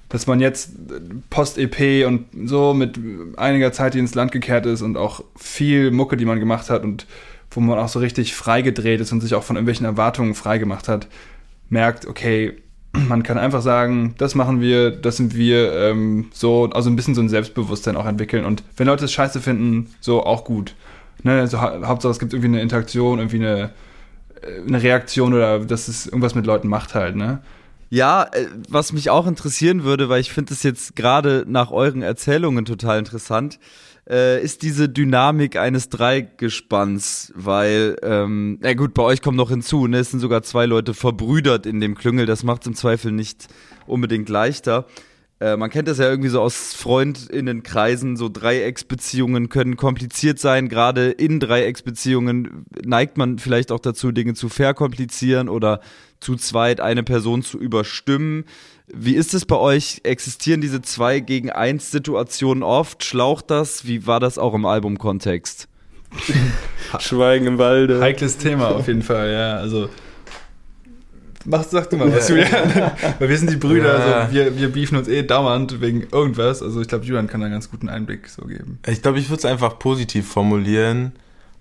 dass 0.08 0.26
man 0.26 0.40
jetzt 0.40 0.70
Post-EP 1.30 2.06
und 2.06 2.26
so 2.44 2.74
mit 2.74 2.98
einiger 3.36 3.72
Zeit, 3.72 3.94
die 3.94 3.98
ins 3.98 4.14
Land 4.14 4.32
gekehrt 4.32 4.64
ist 4.64 4.82
und 4.82 4.96
auch 4.96 5.22
viel 5.36 5.90
Mucke, 5.90 6.16
die 6.16 6.24
man 6.24 6.38
gemacht 6.38 6.70
hat 6.70 6.84
und 6.84 7.06
wo 7.50 7.60
man 7.60 7.78
auch 7.78 7.88
so 7.88 7.98
richtig 7.98 8.34
freigedreht 8.34 9.00
ist 9.00 9.12
und 9.12 9.20
sich 9.20 9.34
auch 9.34 9.42
von 9.42 9.56
irgendwelchen 9.56 9.86
Erwartungen 9.86 10.34
freigemacht 10.34 10.88
hat, 10.88 11.08
merkt, 11.70 12.06
okay, 12.06 12.54
man 13.08 13.22
kann 13.22 13.38
einfach 13.38 13.62
sagen, 13.62 14.14
das 14.18 14.34
machen 14.34 14.60
wir, 14.60 14.90
das 14.90 15.16
sind 15.16 15.36
wir, 15.36 15.72
ähm, 15.72 16.28
so, 16.32 16.70
also 16.72 16.90
ein 16.90 16.96
bisschen 16.96 17.14
so 17.14 17.20
ein 17.20 17.28
Selbstbewusstsein 17.28 17.96
auch 17.96 18.06
entwickeln. 18.06 18.44
Und 18.44 18.62
wenn 18.76 18.86
Leute 18.86 19.04
es 19.04 19.12
scheiße 19.12 19.40
finden, 19.40 19.94
so 20.00 20.24
auch 20.24 20.44
gut. 20.44 20.74
Ne, 21.22 21.40
also, 21.40 21.60
Hauptsache 21.60 22.12
es 22.12 22.18
gibt 22.18 22.34
irgendwie 22.34 22.48
eine 22.48 22.60
Interaktion, 22.60 23.18
irgendwie 23.18 23.36
eine, 23.36 23.70
äh, 24.42 24.66
eine 24.66 24.82
Reaktion 24.82 25.34
oder 25.34 25.60
dass 25.60 25.88
es 25.88 26.06
irgendwas 26.06 26.34
mit 26.34 26.46
Leuten 26.46 26.68
macht 26.68 26.94
halt, 26.94 27.16
ne? 27.16 27.40
Ja, 27.88 28.24
äh, 28.24 28.46
was 28.68 28.92
mich 28.92 29.10
auch 29.10 29.26
interessieren 29.26 29.84
würde, 29.84 30.08
weil 30.08 30.20
ich 30.20 30.32
finde 30.32 30.52
es 30.52 30.62
jetzt 30.62 30.96
gerade 30.96 31.44
nach 31.48 31.70
euren 31.70 32.02
Erzählungen 32.02 32.64
total 32.64 32.98
interessant, 32.98 33.58
äh, 34.08 34.42
ist 34.42 34.62
diese 34.62 34.88
Dynamik 34.88 35.56
eines 35.56 35.88
Dreigespanns, 35.88 37.32
weil, 37.34 37.96
ähm, 38.02 38.58
na 38.60 38.74
gut, 38.74 38.94
bei 38.94 39.02
euch 39.02 39.22
kommt 39.22 39.36
noch 39.36 39.50
hinzu, 39.50 39.86
ne, 39.86 39.98
es 39.98 40.10
sind 40.10 40.20
sogar 40.20 40.42
zwei 40.42 40.66
Leute 40.66 40.94
verbrüdert 40.94 41.66
in 41.66 41.80
dem 41.80 41.94
Klüngel, 41.94 42.26
das 42.26 42.42
macht 42.44 42.62
es 42.62 42.68
im 42.68 42.74
Zweifel 42.74 43.12
nicht 43.12 43.48
unbedingt 43.86 44.28
leichter. 44.28 44.86
Äh, 45.38 45.56
man 45.56 45.70
kennt 45.70 45.88
das 45.88 45.98
ja 45.98 46.08
irgendwie 46.08 46.30
so 46.30 46.40
aus 46.40 46.72
FreundInnenkreisen, 46.74 48.16
so 48.16 48.30
Dreiecksbeziehungen 48.30 49.48
können 49.50 49.76
kompliziert 49.76 50.38
sein. 50.38 50.68
Gerade 50.68 51.10
in 51.10 51.40
Dreiecksbeziehungen 51.40 52.64
neigt 52.84 53.18
man 53.18 53.38
vielleicht 53.38 53.70
auch 53.70 53.80
dazu, 53.80 54.12
Dinge 54.12 54.34
zu 54.34 54.48
verkomplizieren 54.48 55.48
oder 55.48 55.80
zu 56.20 56.36
zweit 56.36 56.80
eine 56.80 57.02
Person 57.02 57.42
zu 57.42 57.58
überstimmen. 57.58 58.44
Wie 58.88 59.14
ist 59.14 59.34
es 59.34 59.44
bei 59.44 59.56
euch? 59.56 60.00
Existieren 60.04 60.60
diese 60.60 60.80
zwei 60.82 61.20
gegen 61.20 61.50
eins 61.50 61.90
Situationen 61.90 62.62
oft? 62.62 63.04
Schlaucht 63.04 63.50
das? 63.50 63.86
Wie 63.86 64.06
war 64.06 64.20
das 64.20 64.38
auch 64.38 64.54
im 64.54 64.64
Albumkontext? 64.64 65.68
Schweigen 67.00 67.46
im 67.46 67.58
Walde. 67.58 68.00
Heikles 68.00 68.38
Thema 68.38 68.68
auf 68.68 68.86
jeden 68.86 69.02
Fall, 69.02 69.32
ja. 69.32 69.56
Also 69.56 69.88
Mach, 71.48 71.62
sag 71.62 71.88
du 71.90 71.96
mal 71.96 72.12
was, 72.12 72.28
Julian. 72.28 72.48
Weil 73.18 73.28
wir 73.28 73.38
sind 73.38 73.50
die 73.50 73.56
Brüder, 73.56 73.98
Ja. 73.98 74.14
also 74.22 74.34
wir, 74.34 74.58
wir 74.58 74.72
beefen 74.72 74.98
uns 74.98 75.06
eh 75.06 75.22
dauernd 75.22 75.80
wegen 75.80 76.02
irgendwas. 76.10 76.60
Also 76.60 76.80
ich 76.80 76.88
glaube, 76.88 77.04
Julian 77.04 77.28
kann 77.28 77.40
da 77.40 77.46
einen 77.46 77.54
ganz 77.54 77.70
guten 77.70 77.88
Einblick 77.88 78.28
so 78.28 78.46
geben. 78.46 78.80
Ich 78.86 79.00
glaube, 79.02 79.18
ich 79.20 79.28
würde 79.28 79.38
es 79.38 79.44
einfach 79.44 79.78
positiv 79.78 80.26
formulieren. 80.26 81.12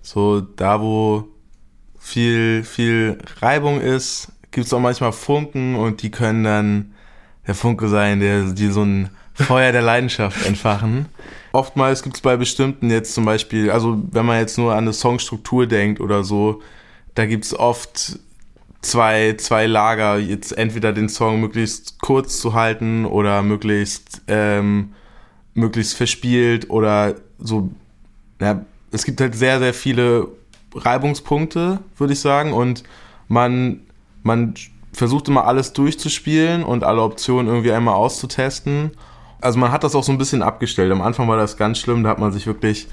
So, 0.02 0.40
da 0.40 0.80
wo 0.80 1.28
viel, 2.00 2.64
viel 2.64 3.18
Reibung 3.40 3.80
ist, 3.80 4.32
gibt 4.50 4.66
es 4.66 4.72
auch 4.72 4.80
manchmal 4.80 5.12
Funken 5.12 5.76
und 5.76 6.02
die 6.02 6.10
können 6.10 6.42
dann 6.44 6.92
der 7.46 7.54
Funke 7.54 7.88
sein, 7.88 8.20
der 8.20 8.44
die 8.44 8.68
so 8.68 8.82
ein 8.82 9.10
Feuer 9.34 9.72
der 9.72 9.82
Leidenschaft 9.82 10.46
entfachen. 10.46 11.06
Oftmals 11.52 12.02
gibt 12.02 12.16
es 12.16 12.22
bei 12.22 12.36
bestimmten 12.36 12.90
jetzt 12.90 13.14
zum 13.14 13.24
Beispiel, 13.24 13.70
also 13.70 14.02
wenn 14.10 14.26
man 14.26 14.38
jetzt 14.38 14.58
nur 14.58 14.72
an 14.72 14.84
eine 14.84 14.92
Songstruktur 14.92 15.66
denkt 15.66 16.00
oder 16.00 16.24
so, 16.24 16.62
da 17.14 17.26
gibt 17.26 17.44
es 17.44 17.58
oft 17.58 18.18
zwei, 18.82 19.34
zwei 19.38 19.66
Lager, 19.66 20.18
jetzt 20.18 20.52
entweder 20.52 20.92
den 20.92 21.08
Song 21.08 21.40
möglichst 21.40 22.00
kurz 22.00 22.40
zu 22.40 22.54
halten 22.54 23.04
oder 23.04 23.42
möglichst, 23.42 24.22
ähm, 24.28 24.92
möglichst 25.54 25.94
verspielt 25.94 26.70
oder 26.70 27.16
so, 27.38 27.70
ja, 28.40 28.64
es 28.92 29.04
gibt 29.04 29.20
halt 29.20 29.34
sehr, 29.34 29.58
sehr 29.58 29.74
viele 29.74 30.28
Reibungspunkte, 30.74 31.80
würde 31.96 32.12
ich 32.12 32.20
sagen, 32.20 32.52
und 32.52 32.84
man, 33.28 33.80
man 34.22 34.54
versucht 34.96 35.28
immer 35.28 35.46
alles 35.46 35.74
durchzuspielen 35.74 36.64
und 36.64 36.82
alle 36.82 37.02
Optionen 37.02 37.48
irgendwie 37.48 37.72
einmal 37.72 37.94
auszutesten. 37.94 38.92
Also 39.42 39.58
man 39.58 39.70
hat 39.70 39.84
das 39.84 39.94
auch 39.94 40.02
so 40.02 40.10
ein 40.10 40.16
bisschen 40.16 40.42
abgestellt. 40.42 40.90
Am 40.90 41.02
Anfang 41.02 41.28
war 41.28 41.36
das 41.36 41.58
ganz 41.58 41.78
schlimm, 41.78 42.02
da 42.02 42.08
hat 42.08 42.18
man 42.18 42.32
sich 42.32 42.46
wirklich 42.46 42.88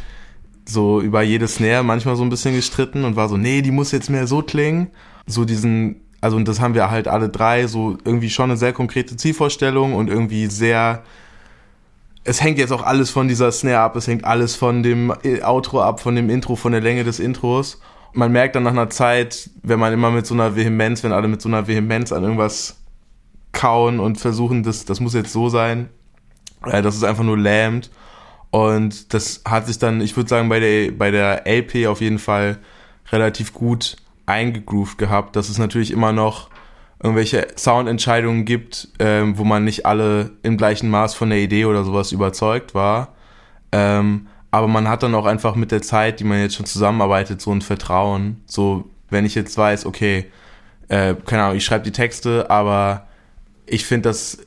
so 0.67 0.99
über 0.99 1.21
jede 1.21 1.47
Snare 1.47 1.83
manchmal 1.83 2.17
so 2.17 2.23
ein 2.23 2.29
bisschen 2.29 2.55
gestritten 2.55 3.05
und 3.05 3.15
war 3.15 3.29
so, 3.29 3.37
nee, 3.37 3.61
die 3.61 3.71
muss 3.71 3.93
jetzt 3.93 4.09
mehr 4.09 4.27
so 4.27 4.41
klingen. 4.41 4.89
So 5.27 5.45
diesen, 5.45 6.01
also 6.19 6.35
und 6.35 6.45
das 6.45 6.59
haben 6.59 6.73
wir 6.73 6.91
halt 6.91 7.07
alle 7.07 7.29
drei, 7.29 7.67
so 7.67 7.97
irgendwie 8.03 8.29
schon 8.29 8.51
eine 8.51 8.57
sehr 8.57 8.73
konkrete 8.73 9.15
Zielvorstellung 9.15 9.93
und 9.93 10.09
irgendwie 10.09 10.47
sehr, 10.47 11.03
es 12.25 12.41
hängt 12.41 12.57
jetzt 12.57 12.73
auch 12.73 12.83
alles 12.83 13.11
von 13.11 13.29
dieser 13.29 13.49
Snare 13.53 13.79
ab, 13.79 13.95
es 13.95 14.07
hängt 14.07 14.25
alles 14.25 14.57
von 14.57 14.83
dem 14.83 15.13
Outro 15.41 15.81
ab, 15.81 16.01
von 16.01 16.15
dem 16.15 16.29
Intro, 16.29 16.57
von 16.57 16.73
der 16.73 16.81
Länge 16.81 17.05
des 17.05 17.19
Intros. 17.19 17.79
Man 18.13 18.31
merkt 18.31 18.55
dann 18.55 18.63
nach 18.63 18.71
einer 18.71 18.89
Zeit, 18.89 19.49
wenn 19.63 19.79
man 19.79 19.93
immer 19.93 20.11
mit 20.11 20.25
so 20.25 20.33
einer 20.33 20.55
Vehemenz, 20.55 21.03
wenn 21.03 21.11
alle 21.11 21.27
mit 21.27 21.41
so 21.41 21.49
einer 21.49 21.67
Vehemenz 21.67 22.11
an 22.11 22.23
irgendwas 22.23 22.77
kauen 23.51 23.99
und 23.99 24.17
versuchen, 24.17 24.63
das, 24.63 24.85
das 24.85 24.99
muss 24.99 25.13
jetzt 25.13 25.33
so 25.33 25.49
sein, 25.49 25.89
äh, 26.65 26.81
dass 26.81 26.95
es 26.95 27.03
einfach 27.03 27.23
nur 27.23 27.37
lähmt. 27.37 27.89
Und 28.51 29.13
das 29.13 29.41
hat 29.45 29.65
sich 29.65 29.79
dann, 29.79 29.99
ich 30.01 30.15
würde 30.15 30.29
sagen, 30.29 30.49
bei 30.49 30.59
der, 30.59 30.91
bei 30.91 31.09
der 31.09 31.47
LP 31.47 31.87
auf 31.87 32.01
jeden 32.01 32.19
Fall 32.19 32.59
relativ 33.11 33.53
gut 33.53 33.97
eingegroovt 34.25 34.97
gehabt, 34.97 35.35
dass 35.35 35.49
es 35.49 35.57
natürlich 35.57 35.91
immer 35.91 36.11
noch 36.11 36.49
irgendwelche 37.01 37.47
Soundentscheidungen 37.57 38.45
gibt, 38.45 38.89
ähm, 38.99 39.37
wo 39.37 39.43
man 39.43 39.65
nicht 39.65 39.85
alle 39.85 40.31
im 40.41 40.57
gleichen 40.57 40.89
Maß 40.89 41.15
von 41.15 41.29
der 41.29 41.39
Idee 41.39 41.65
oder 41.65 41.83
sowas 41.83 42.11
überzeugt 42.11 42.73
war. 42.73 43.15
Ähm, 43.71 44.27
aber 44.53 44.67
man 44.67 44.87
hat 44.87 45.01
dann 45.01 45.15
auch 45.15 45.25
einfach 45.25 45.55
mit 45.55 45.71
der 45.71 45.81
Zeit, 45.81 46.19
die 46.19 46.25
man 46.25 46.39
jetzt 46.39 46.53
schon 46.53 46.67
zusammenarbeitet, 46.67 47.41
so 47.41 47.51
ein 47.51 47.63
Vertrauen. 47.63 48.39
So, 48.45 48.87
wenn 49.09 49.25
ich 49.25 49.33
jetzt 49.33 49.57
weiß, 49.57 49.87
okay, 49.87 50.25
äh, 50.89 51.15
keine 51.25 51.41
Ahnung, 51.41 51.57
ich 51.57 51.65
schreibe 51.65 51.83
die 51.83 51.91
Texte, 51.91 52.51
aber 52.51 53.07
ich 53.65 53.83
finde, 53.83 54.09
das 54.09 54.37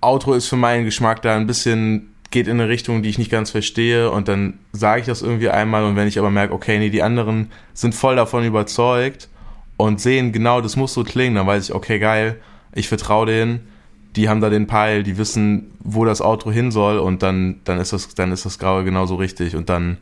Outro 0.00 0.32
ist 0.32 0.48
für 0.48 0.56
meinen 0.56 0.86
Geschmack 0.86 1.20
da 1.20 1.36
ein 1.36 1.46
bisschen, 1.46 2.14
geht 2.30 2.48
in 2.48 2.58
eine 2.58 2.70
Richtung, 2.70 3.02
die 3.02 3.10
ich 3.10 3.18
nicht 3.18 3.30
ganz 3.30 3.50
verstehe 3.50 4.10
und 4.10 4.26
dann 4.26 4.58
sage 4.72 5.02
ich 5.02 5.06
das 5.06 5.20
irgendwie 5.20 5.50
einmal 5.50 5.84
und 5.84 5.96
wenn 5.96 6.08
ich 6.08 6.18
aber 6.18 6.30
merke, 6.30 6.54
okay, 6.54 6.78
nee, 6.78 6.88
die 6.88 7.02
anderen 7.02 7.52
sind 7.74 7.94
voll 7.94 8.16
davon 8.16 8.42
überzeugt 8.46 9.28
und 9.76 10.00
sehen, 10.00 10.32
genau, 10.32 10.62
das 10.62 10.76
muss 10.76 10.94
so 10.94 11.04
klingen, 11.04 11.34
dann 11.34 11.46
weiß 11.46 11.68
ich, 11.68 11.74
okay, 11.74 11.98
geil, 11.98 12.40
ich 12.74 12.88
vertraue 12.88 13.26
denen, 13.26 13.68
die 14.16 14.28
haben 14.28 14.40
da 14.40 14.50
den 14.50 14.66
Peil, 14.66 15.02
die 15.02 15.18
wissen, 15.18 15.72
wo 15.80 16.04
das 16.04 16.20
Outro 16.20 16.52
hin 16.52 16.70
soll 16.70 16.98
und 16.98 17.22
dann, 17.22 17.60
dann 17.64 17.78
ist 17.78 17.92
das, 17.92 18.14
dann 18.14 18.32
ist 18.32 18.44
das 18.44 18.58
Graue 18.58 18.84
genauso 18.84 19.16
richtig 19.16 19.56
und 19.56 19.68
dann 19.68 19.98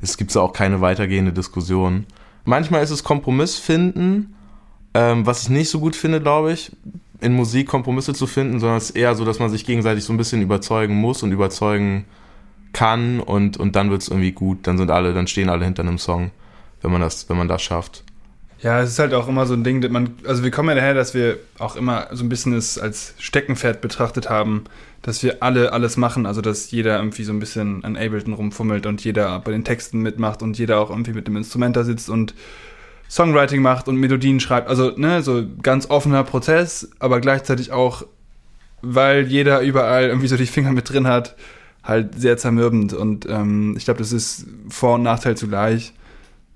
es 0.00 0.16
gibt 0.16 0.36
auch 0.36 0.52
keine 0.52 0.80
weitergehende 0.80 1.32
Diskussion. 1.32 2.06
Manchmal 2.44 2.82
ist 2.82 2.90
es 2.90 3.04
Kompromiss 3.04 3.56
finden, 3.56 4.34
ähm, 4.94 5.24
was 5.24 5.42
ich 5.42 5.48
nicht 5.48 5.70
so 5.70 5.78
gut 5.78 5.94
finde, 5.94 6.20
glaube 6.20 6.52
ich, 6.52 6.72
in 7.20 7.34
Musik 7.34 7.68
Kompromisse 7.68 8.12
zu 8.14 8.26
finden, 8.26 8.58
sondern 8.58 8.78
es 8.78 8.90
ist 8.90 8.96
eher 8.96 9.14
so, 9.14 9.24
dass 9.24 9.38
man 9.38 9.48
sich 9.48 9.64
gegenseitig 9.64 10.02
so 10.02 10.12
ein 10.12 10.16
bisschen 10.16 10.42
überzeugen 10.42 10.96
muss 10.96 11.22
und 11.22 11.30
überzeugen 11.30 12.04
kann 12.72 13.20
und, 13.20 13.58
und 13.58 13.76
dann 13.76 13.90
wird 13.90 14.02
es 14.02 14.08
irgendwie 14.08 14.32
gut. 14.32 14.66
Dann 14.66 14.76
sind 14.76 14.90
alle, 14.90 15.14
dann 15.14 15.28
stehen 15.28 15.48
alle 15.48 15.64
hinter 15.64 15.82
einem 15.82 15.98
Song, 15.98 16.32
wenn 16.80 16.90
man 16.90 17.00
das, 17.00 17.28
wenn 17.28 17.36
man 17.36 17.48
das 17.48 17.62
schafft. 17.62 18.02
Ja, 18.62 18.80
es 18.80 18.90
ist 18.90 18.98
halt 19.00 19.12
auch 19.12 19.26
immer 19.26 19.44
so 19.46 19.54
ein 19.54 19.64
Ding, 19.64 19.80
dass 19.80 19.90
man, 19.90 20.14
also 20.24 20.44
wir 20.44 20.52
kommen 20.52 20.68
ja 20.68 20.76
daher, 20.76 20.94
dass 20.94 21.14
wir 21.14 21.38
auch 21.58 21.74
immer 21.74 22.06
so 22.12 22.24
ein 22.24 22.28
bisschen 22.28 22.52
es 22.52 22.78
als 22.78 23.14
Steckenpferd 23.18 23.80
betrachtet 23.80 24.30
haben, 24.30 24.64
dass 25.02 25.24
wir 25.24 25.42
alle 25.42 25.72
alles 25.72 25.96
machen, 25.96 26.26
also 26.26 26.40
dass 26.40 26.70
jeder 26.70 26.96
irgendwie 26.98 27.24
so 27.24 27.32
ein 27.32 27.40
bisschen 27.40 27.84
an 27.84 27.96
Ableton 27.96 28.34
rumfummelt 28.34 28.86
und 28.86 29.02
jeder 29.02 29.40
bei 29.40 29.50
den 29.50 29.64
Texten 29.64 29.98
mitmacht 29.98 30.42
und 30.42 30.56
jeder 30.58 30.78
auch 30.78 30.90
irgendwie 30.90 31.12
mit 31.12 31.26
dem 31.26 31.36
Instrument 31.36 31.74
da 31.74 31.82
sitzt 31.82 32.08
und 32.08 32.34
Songwriting 33.10 33.62
macht 33.62 33.88
und 33.88 33.96
Melodien 33.96 34.38
schreibt. 34.38 34.68
Also, 34.68 34.92
ne, 34.96 35.22
so 35.22 35.44
ganz 35.60 35.90
offener 35.90 36.22
Prozess, 36.22 36.88
aber 37.00 37.20
gleichzeitig 37.20 37.72
auch, 37.72 38.04
weil 38.80 39.26
jeder 39.26 39.60
überall 39.60 40.04
irgendwie 40.04 40.28
so 40.28 40.36
die 40.36 40.46
Finger 40.46 40.70
mit 40.70 40.88
drin 40.88 41.08
hat, 41.08 41.34
halt 41.82 42.18
sehr 42.18 42.36
zermürbend. 42.36 42.92
Und 42.94 43.28
ähm, 43.28 43.74
ich 43.76 43.84
glaube, 43.84 43.98
das 43.98 44.12
ist 44.12 44.46
Vor- 44.68 44.94
und 44.94 45.02
Nachteil 45.02 45.36
zugleich. 45.36 45.92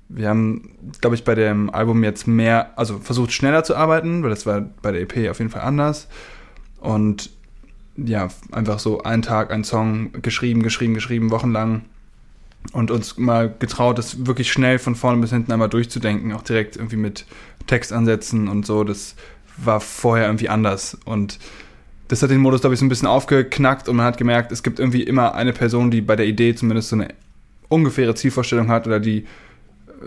Wir 0.09 0.29
haben, 0.29 0.71
glaube 1.01 1.17
ich, 1.17 1.25
bei 1.25 1.35
dem 1.35 1.71
Album 1.71 2.05
jetzt 2.05 2.27
mehr, 2.27 2.79
also 2.79 2.99
versucht 2.99 3.33
schneller 3.33 3.65
zu 3.65 3.75
arbeiten, 3.75 4.23
weil 4.23 4.31
das 4.31 4.47
war 4.47 4.61
bei 4.61 4.93
der 4.93 5.03
EP 5.03 5.31
auf 5.31 5.39
jeden 5.39 5.51
Fall 5.51 5.63
anders. 5.63 6.09
Und 6.81 7.31
ja, 7.97 8.29
einfach 8.53 8.79
so 8.79 9.03
einen 9.03 9.23
Tag, 9.23 9.51
ein 9.51 9.65
Song 9.65 10.13
geschrieben, 10.23 10.63
geschrieben, 10.63 10.95
geschrieben, 10.95 11.31
wochenlang 11.31 11.83
und 12.73 12.91
uns 12.91 13.17
mal 13.17 13.53
getraut, 13.59 13.99
das 13.99 14.27
wirklich 14.27 14.53
schnell 14.53 14.79
von 14.79 14.95
vorne 14.95 15.21
bis 15.21 15.31
hinten 15.31 15.53
einmal 15.53 15.69
durchzudenken, 15.69 16.33
auch 16.33 16.43
direkt 16.43 16.77
irgendwie 16.77 16.97
mit 16.97 17.27
Textansätzen 17.67 18.49
und 18.49 18.67
so. 18.67 18.85
Das 18.85 19.15
war 19.57 19.81
vorher 19.81 20.27
irgendwie 20.27 20.49
anders 20.49 20.99
und 21.05 21.39
das 22.09 22.23
hat 22.23 22.31
den 22.31 22.41
Modus, 22.41 22.61
glaube 22.61 22.75
ich, 22.75 22.81
so 22.81 22.87
ein 22.87 22.89
bisschen 22.89 23.09
aufgeknackt 23.09 23.89
und 23.89 23.97
man 23.97 24.07
hat 24.07 24.17
gemerkt, 24.17 24.53
es 24.53 24.63
gibt 24.63 24.79
irgendwie 24.79 25.03
immer 25.03 25.35
eine 25.35 25.53
Person, 25.53 25.91
die 25.91 26.01
bei 26.01 26.15
der 26.15 26.27
Idee 26.27 26.55
zumindest 26.55 26.91
so 26.91 26.97
eine 26.97 27.09
ungefähre 27.69 28.15
Zielvorstellung 28.15 28.69
hat 28.69 28.87
oder 28.87 29.01
die 29.01 29.27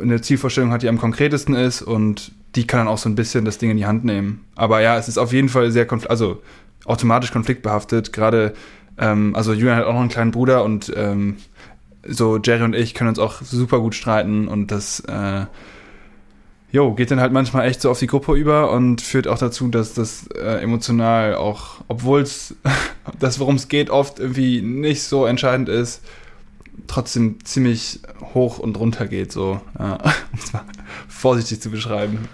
eine 0.01 0.21
Zielvorstellung 0.21 0.71
hat, 0.71 0.83
die 0.83 0.89
am 0.89 0.97
konkretesten 0.97 1.55
ist 1.55 1.81
und 1.81 2.31
die 2.55 2.65
kann 2.65 2.79
dann 2.79 2.87
auch 2.87 2.97
so 2.97 3.09
ein 3.09 3.15
bisschen 3.15 3.45
das 3.45 3.57
Ding 3.57 3.69
in 3.69 3.77
die 3.77 3.85
Hand 3.85 4.05
nehmen. 4.05 4.45
Aber 4.55 4.81
ja, 4.81 4.97
es 4.97 5.07
ist 5.07 5.17
auf 5.17 5.33
jeden 5.33 5.49
Fall 5.49 5.71
sehr, 5.71 5.85
konfl 5.85 6.07
also 6.07 6.41
automatisch 6.85 7.31
konfliktbehaftet. 7.31 8.13
Gerade, 8.13 8.53
ähm, 8.97 9.35
also 9.35 9.53
Julian 9.53 9.77
hat 9.77 9.85
auch 9.85 9.93
noch 9.93 9.99
einen 9.99 10.09
kleinen 10.09 10.31
Bruder 10.31 10.63
und 10.63 10.91
ähm, 10.95 11.37
so 12.07 12.37
Jerry 12.37 12.63
und 12.63 12.75
ich 12.75 12.93
können 12.93 13.09
uns 13.09 13.19
auch 13.19 13.41
super 13.41 13.79
gut 13.79 13.93
streiten 13.93 14.47
und 14.47 14.71
das, 14.71 15.01
äh, 15.01 15.45
jo, 16.71 16.93
geht 16.93 17.11
dann 17.11 17.19
halt 17.19 17.33
manchmal 17.33 17.67
echt 17.67 17.81
so 17.81 17.91
auf 17.91 17.99
die 17.99 18.07
Gruppe 18.07 18.33
über 18.35 18.71
und 18.71 19.01
führt 19.01 19.27
auch 19.27 19.37
dazu, 19.37 19.67
dass 19.67 19.93
das 19.93 20.27
äh, 20.27 20.61
emotional 20.61 21.35
auch, 21.35 21.81
obwohl 21.87 22.21
es 22.21 22.55
das, 23.19 23.39
worum 23.39 23.55
es 23.55 23.67
geht, 23.67 23.89
oft 23.89 24.19
irgendwie 24.19 24.61
nicht 24.61 25.03
so 25.03 25.25
entscheidend 25.25 25.69
ist, 25.69 26.01
trotzdem 26.89 27.37
ziemlich 27.45 28.01
hoch 28.33 28.59
und 28.59 28.77
runter 28.77 29.07
geht, 29.07 29.31
so, 29.31 29.61
ja, 29.77 29.93
um 30.33 30.39
es 30.39 30.51
mal 30.51 30.65
vorsichtig 31.07 31.61
zu 31.61 31.69
beschreiben. 31.69 32.27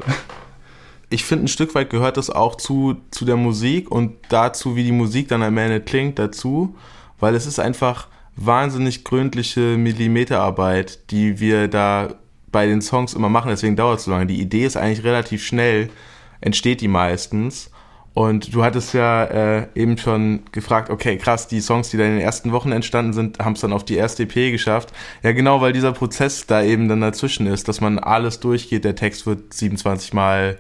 Ich 1.09 1.23
finde, 1.23 1.45
ein 1.45 1.49
Stück 1.49 1.75
weit 1.75 1.91
gehört 1.91 2.17
das 2.17 2.29
auch 2.29 2.55
zu, 2.55 2.95
zu 3.11 3.25
der 3.25 3.37
Musik 3.37 3.91
und 3.91 4.15
dazu, 4.29 4.75
wie 4.75 4.83
die 4.83 4.91
Musik 4.91 5.27
dann 5.27 5.43
am 5.43 5.57
Ende 5.57 5.81
klingt, 5.81 6.17
dazu, 6.17 6.75
weil 7.19 7.35
es 7.35 7.45
ist 7.45 7.59
einfach 7.59 8.07
wahnsinnig 8.35 9.03
gründliche 9.03 9.77
Millimeterarbeit, 9.77 11.11
die 11.11 11.39
wir 11.39 11.67
da 11.67 12.15
bei 12.51 12.65
den 12.65 12.81
Songs 12.81 13.13
immer 13.13 13.29
machen, 13.29 13.49
deswegen 13.49 13.75
dauert 13.75 13.99
es 13.99 14.05
so 14.05 14.11
lange. 14.11 14.25
Die 14.25 14.41
Idee 14.41 14.65
ist 14.65 14.77
eigentlich 14.77 15.03
relativ 15.03 15.45
schnell, 15.45 15.89
entsteht 16.41 16.81
die 16.81 16.87
meistens 16.87 17.69
Und 18.15 18.55
du 18.55 18.63
hattest 18.63 18.93
ja 18.93 19.25
äh, 19.25 19.67
eben 19.75 19.97
schon 19.97 20.39
gefragt, 20.53 20.89
okay, 20.89 21.17
krass, 21.17 21.49
die 21.49 21.59
Songs, 21.59 21.89
die 21.89 21.97
da 21.97 22.05
in 22.05 22.11
den 22.11 22.21
ersten 22.21 22.53
Wochen 22.53 22.71
entstanden 22.71 23.11
sind, 23.11 23.39
haben 23.39 23.53
es 23.53 23.59
dann 23.59 23.73
auf 23.73 23.83
die 23.83 23.97
erste 23.97 24.23
EP 24.23 24.53
geschafft. 24.53 24.93
Ja, 25.21 25.33
genau, 25.33 25.59
weil 25.59 25.73
dieser 25.73 25.91
Prozess 25.91 26.47
da 26.47 26.63
eben 26.63 26.87
dann 26.87 27.01
dazwischen 27.01 27.45
ist, 27.45 27.67
dass 27.67 27.81
man 27.81 27.99
alles 27.99 28.39
durchgeht. 28.39 28.85
Der 28.85 28.95
Text 28.95 29.27
wird 29.27 29.53
27 29.53 30.13
Mal 30.13 30.57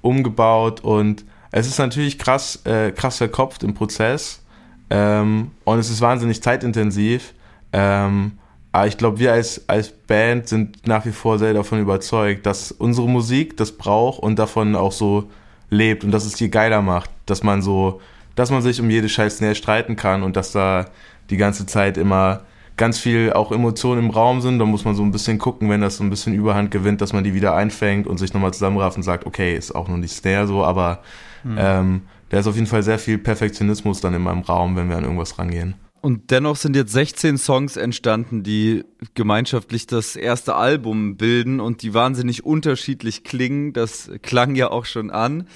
umgebaut 0.00 0.80
und 0.82 1.24
es 1.50 1.66
ist 1.66 1.78
natürlich 1.78 2.20
krass, 2.20 2.64
äh, 2.66 2.92
krass 2.92 3.18
verkopft 3.18 3.64
im 3.64 3.74
Prozess 3.74 4.40
ähm, 4.88 5.50
und 5.64 5.80
es 5.80 5.90
ist 5.90 6.00
wahnsinnig 6.02 6.40
zeitintensiv. 6.40 7.34
Ähm, 7.72 8.38
aber 8.70 8.86
ich 8.86 8.96
glaube, 8.96 9.18
wir 9.18 9.32
als, 9.32 9.68
als 9.68 9.90
Band 9.90 10.46
sind 10.46 10.86
nach 10.86 11.04
wie 11.04 11.10
vor 11.10 11.40
sehr 11.40 11.52
davon 11.52 11.80
überzeugt, 11.80 12.46
dass 12.46 12.70
unsere 12.70 13.08
Musik 13.08 13.56
das 13.56 13.72
braucht 13.72 14.22
und 14.22 14.38
davon 14.38 14.76
auch 14.76 14.92
so 14.92 15.28
lebt 15.72 16.04
und 16.04 16.10
dass 16.10 16.24
es 16.24 16.34
die 16.34 16.50
geiler 16.50 16.82
macht, 16.82 17.10
dass 17.26 17.42
man 17.42 17.62
so, 17.62 18.00
dass 18.36 18.50
man 18.50 18.62
sich 18.62 18.80
um 18.80 18.90
jede 18.90 19.08
scheiß 19.08 19.38
Snare 19.38 19.54
streiten 19.54 19.96
kann 19.96 20.22
und 20.22 20.36
dass 20.36 20.52
da 20.52 20.86
die 21.30 21.36
ganze 21.36 21.66
Zeit 21.66 21.96
immer 21.96 22.42
ganz 22.76 22.98
viel 22.98 23.32
auch 23.32 23.52
Emotionen 23.52 24.04
im 24.04 24.10
Raum 24.10 24.40
sind. 24.40 24.58
Da 24.58 24.64
muss 24.64 24.84
man 24.84 24.94
so 24.94 25.02
ein 25.02 25.12
bisschen 25.12 25.38
gucken, 25.38 25.70
wenn 25.70 25.80
das 25.80 25.96
so 25.96 26.04
ein 26.04 26.10
bisschen 26.10 26.34
Überhand 26.34 26.70
gewinnt, 26.70 27.00
dass 27.00 27.12
man 27.12 27.24
die 27.24 27.34
wieder 27.34 27.54
einfängt 27.54 28.06
und 28.06 28.18
sich 28.18 28.32
nochmal 28.34 28.52
zusammenrafft 28.52 28.96
und 28.96 29.02
sagt, 29.02 29.26
okay, 29.26 29.56
ist 29.56 29.74
auch 29.74 29.88
nur 29.88 29.98
die 29.98 30.08
Snare 30.08 30.46
so, 30.46 30.64
aber 30.64 31.00
mhm. 31.42 31.56
ähm, 31.58 32.02
da 32.28 32.38
ist 32.38 32.46
auf 32.46 32.54
jeden 32.54 32.66
Fall 32.66 32.82
sehr 32.82 32.98
viel 32.98 33.18
Perfektionismus 33.18 34.00
dann 34.00 34.14
in 34.14 34.22
meinem 34.22 34.40
Raum, 34.40 34.76
wenn 34.76 34.88
wir 34.88 34.96
an 34.96 35.04
irgendwas 35.04 35.38
rangehen. 35.38 35.74
Und 36.02 36.32
dennoch 36.32 36.56
sind 36.56 36.74
jetzt 36.74 36.92
16 36.92 37.38
Songs 37.38 37.76
entstanden, 37.76 38.42
die 38.42 38.82
gemeinschaftlich 39.14 39.86
das 39.86 40.16
erste 40.16 40.56
Album 40.56 41.16
bilden 41.16 41.60
und 41.60 41.82
die 41.82 41.94
wahnsinnig 41.94 42.44
unterschiedlich 42.44 43.22
klingen. 43.22 43.72
Das 43.72 44.10
klang 44.20 44.56
ja 44.56 44.68
auch 44.68 44.84
schon 44.84 45.12
an. 45.12 45.46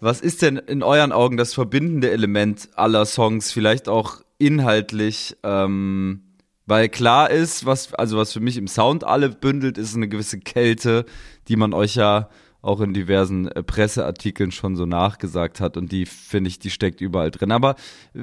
Was 0.00 0.20
ist 0.20 0.42
denn 0.42 0.58
in 0.58 0.82
euren 0.82 1.10
Augen 1.10 1.38
das 1.38 1.54
verbindende 1.54 2.10
Element 2.10 2.68
aller 2.74 3.06
Songs? 3.06 3.50
Vielleicht 3.50 3.88
auch 3.88 4.20
inhaltlich, 4.36 5.38
ähm, 5.42 6.20
weil 6.66 6.90
klar 6.90 7.30
ist, 7.30 7.64
was, 7.64 7.94
also 7.94 8.18
was 8.18 8.30
für 8.30 8.40
mich 8.40 8.58
im 8.58 8.68
Sound 8.68 9.04
alle 9.04 9.30
bündelt, 9.30 9.78
ist 9.78 9.96
eine 9.96 10.08
gewisse 10.08 10.38
Kälte, 10.38 11.06
die 11.48 11.56
man 11.56 11.72
euch 11.72 11.94
ja 11.94 12.28
auch 12.64 12.80
in 12.80 12.94
diversen 12.94 13.48
äh, 13.48 13.62
Presseartikeln 13.62 14.50
schon 14.50 14.76
so 14.76 14.86
nachgesagt 14.86 15.60
hat 15.60 15.76
und 15.76 15.92
die 15.92 16.06
finde 16.06 16.48
ich, 16.48 16.58
die 16.58 16.70
steckt 16.70 17.00
überall 17.00 17.30
drin. 17.30 17.52
Aber 17.52 17.72
äh, 18.14 18.20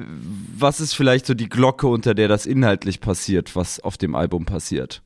was 0.56 0.80
ist 0.80 0.94
vielleicht 0.94 1.26
so 1.26 1.34
die 1.34 1.48
Glocke, 1.48 1.86
unter 1.86 2.14
der 2.14 2.28
das 2.28 2.46
inhaltlich 2.46 3.00
passiert, 3.00 3.54
was 3.56 3.80
auf 3.80 3.96
dem 3.96 4.14
Album 4.14 4.44
passiert? 4.44 5.02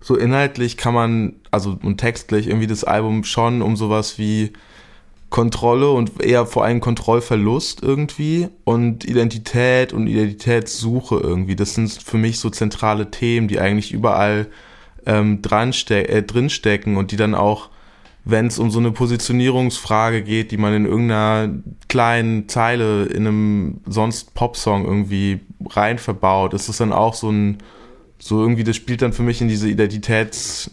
So 0.00 0.16
inhaltlich 0.16 0.76
kann 0.76 0.94
man, 0.94 1.36
also 1.52 1.78
und 1.82 1.98
textlich 1.98 2.48
irgendwie 2.48 2.66
das 2.66 2.82
Album 2.82 3.22
schon 3.22 3.62
um 3.62 3.76
sowas 3.76 4.18
wie 4.18 4.52
Kontrolle 5.30 5.90
und 5.90 6.22
eher 6.22 6.44
vor 6.44 6.64
allem 6.64 6.80
Kontrollverlust 6.80 7.82
irgendwie 7.82 8.48
und 8.64 9.04
Identität 9.04 9.92
und 9.92 10.06
Identitätssuche 10.06 11.16
irgendwie. 11.16 11.56
Das 11.56 11.74
sind 11.74 11.90
für 11.90 12.18
mich 12.18 12.38
so 12.38 12.50
zentrale 12.50 13.10
Themen, 13.10 13.48
die 13.48 13.58
eigentlich 13.58 13.92
überall 13.92 14.48
ähm, 15.06 15.40
dran 15.40 15.72
äh, 15.88 16.22
drinstecken 16.22 16.96
und 16.96 17.12
die 17.12 17.16
dann 17.16 17.34
auch 17.34 17.70
wenn 18.24 18.46
es 18.46 18.58
um 18.58 18.70
so 18.70 18.78
eine 18.78 18.92
Positionierungsfrage 18.92 20.22
geht, 20.22 20.52
die 20.52 20.56
man 20.56 20.74
in 20.74 20.86
irgendeiner 20.86 21.52
kleinen 21.88 22.48
Zeile 22.48 23.06
in 23.06 23.26
einem 23.26 23.80
sonst 23.86 24.34
Popsong 24.34 24.84
irgendwie 24.84 25.40
rein 25.70 25.98
verbaut, 25.98 26.54
ist 26.54 26.68
es 26.68 26.76
dann 26.76 26.92
auch 26.92 27.14
so 27.14 27.30
ein, 27.30 27.58
so 28.18 28.40
irgendwie, 28.40 28.62
das 28.64 28.76
spielt 28.76 29.02
dann 29.02 29.12
für 29.12 29.24
mich 29.24 29.40
in 29.40 29.48
diese 29.48 29.68
Identitätssuche 29.68 30.70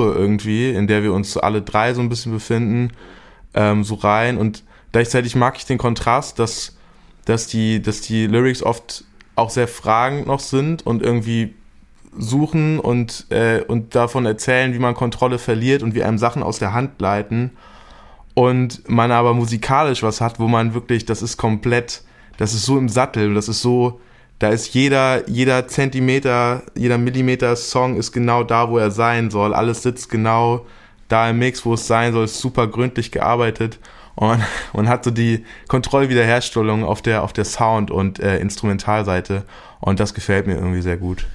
irgendwie, 0.00 0.70
in 0.70 0.86
der 0.86 1.02
wir 1.02 1.12
uns 1.12 1.36
alle 1.36 1.62
drei 1.62 1.94
so 1.94 2.00
ein 2.00 2.08
bisschen 2.08 2.30
befinden, 2.32 2.92
ähm, 3.54 3.82
so 3.82 3.96
rein. 3.96 4.38
Und 4.38 4.62
gleichzeitig 4.92 5.34
mag 5.34 5.56
ich 5.56 5.66
den 5.66 5.78
Kontrast, 5.78 6.38
dass, 6.38 6.76
dass 7.24 7.48
die, 7.48 7.82
dass 7.82 8.02
die 8.02 8.28
Lyrics 8.28 8.62
oft 8.62 9.04
auch 9.34 9.50
sehr 9.50 9.66
fragend 9.66 10.28
noch 10.28 10.40
sind 10.40 10.86
und 10.86 11.02
irgendwie 11.02 11.54
suchen 12.16 12.78
und, 12.78 13.26
äh, 13.30 13.62
und 13.66 13.94
davon 13.94 14.26
erzählen, 14.26 14.74
wie 14.74 14.78
man 14.78 14.94
Kontrolle 14.94 15.38
verliert 15.38 15.82
und 15.82 15.94
wie 15.94 16.02
einem 16.02 16.18
Sachen 16.18 16.42
aus 16.42 16.58
der 16.58 16.72
Hand 16.72 16.98
gleiten. 16.98 17.50
Und 18.34 18.88
man 18.88 19.10
aber 19.10 19.34
musikalisch 19.34 20.02
was 20.02 20.20
hat, 20.20 20.40
wo 20.40 20.48
man 20.48 20.74
wirklich, 20.74 21.04
das 21.04 21.22
ist 21.22 21.36
komplett, 21.36 22.02
das 22.38 22.54
ist 22.54 22.64
so 22.64 22.78
im 22.78 22.88
Sattel 22.88 23.28
und 23.28 23.34
das 23.34 23.48
ist 23.48 23.62
so, 23.62 24.00
da 24.38 24.48
ist 24.48 24.74
jeder, 24.74 25.28
jeder 25.28 25.68
Zentimeter, 25.68 26.62
jeder 26.74 26.98
Millimeter 26.98 27.54
Song 27.56 27.96
ist 27.96 28.12
genau 28.12 28.42
da, 28.42 28.70
wo 28.70 28.78
er 28.78 28.90
sein 28.90 29.30
soll. 29.30 29.54
Alles 29.54 29.82
sitzt 29.82 30.10
genau 30.10 30.66
da 31.08 31.28
im 31.28 31.38
Mix, 31.38 31.64
wo 31.64 31.74
es 31.74 31.86
sein 31.86 32.12
soll, 32.12 32.24
ist 32.24 32.38
super 32.38 32.66
gründlich 32.66 33.12
gearbeitet 33.12 33.78
und 34.14 34.40
man 34.72 34.88
hat 34.88 35.04
so 35.04 35.10
die 35.10 35.44
Kontrollwiederherstellung 35.68 36.84
auf 36.84 37.02
der, 37.02 37.22
auf 37.22 37.32
der 37.32 37.44
Sound- 37.44 37.90
und 37.90 38.20
äh, 38.20 38.38
Instrumentalseite 38.38 39.44
und 39.80 40.00
das 40.00 40.14
gefällt 40.14 40.46
mir 40.46 40.54
irgendwie 40.54 40.82
sehr 40.82 40.96
gut. 40.96 41.26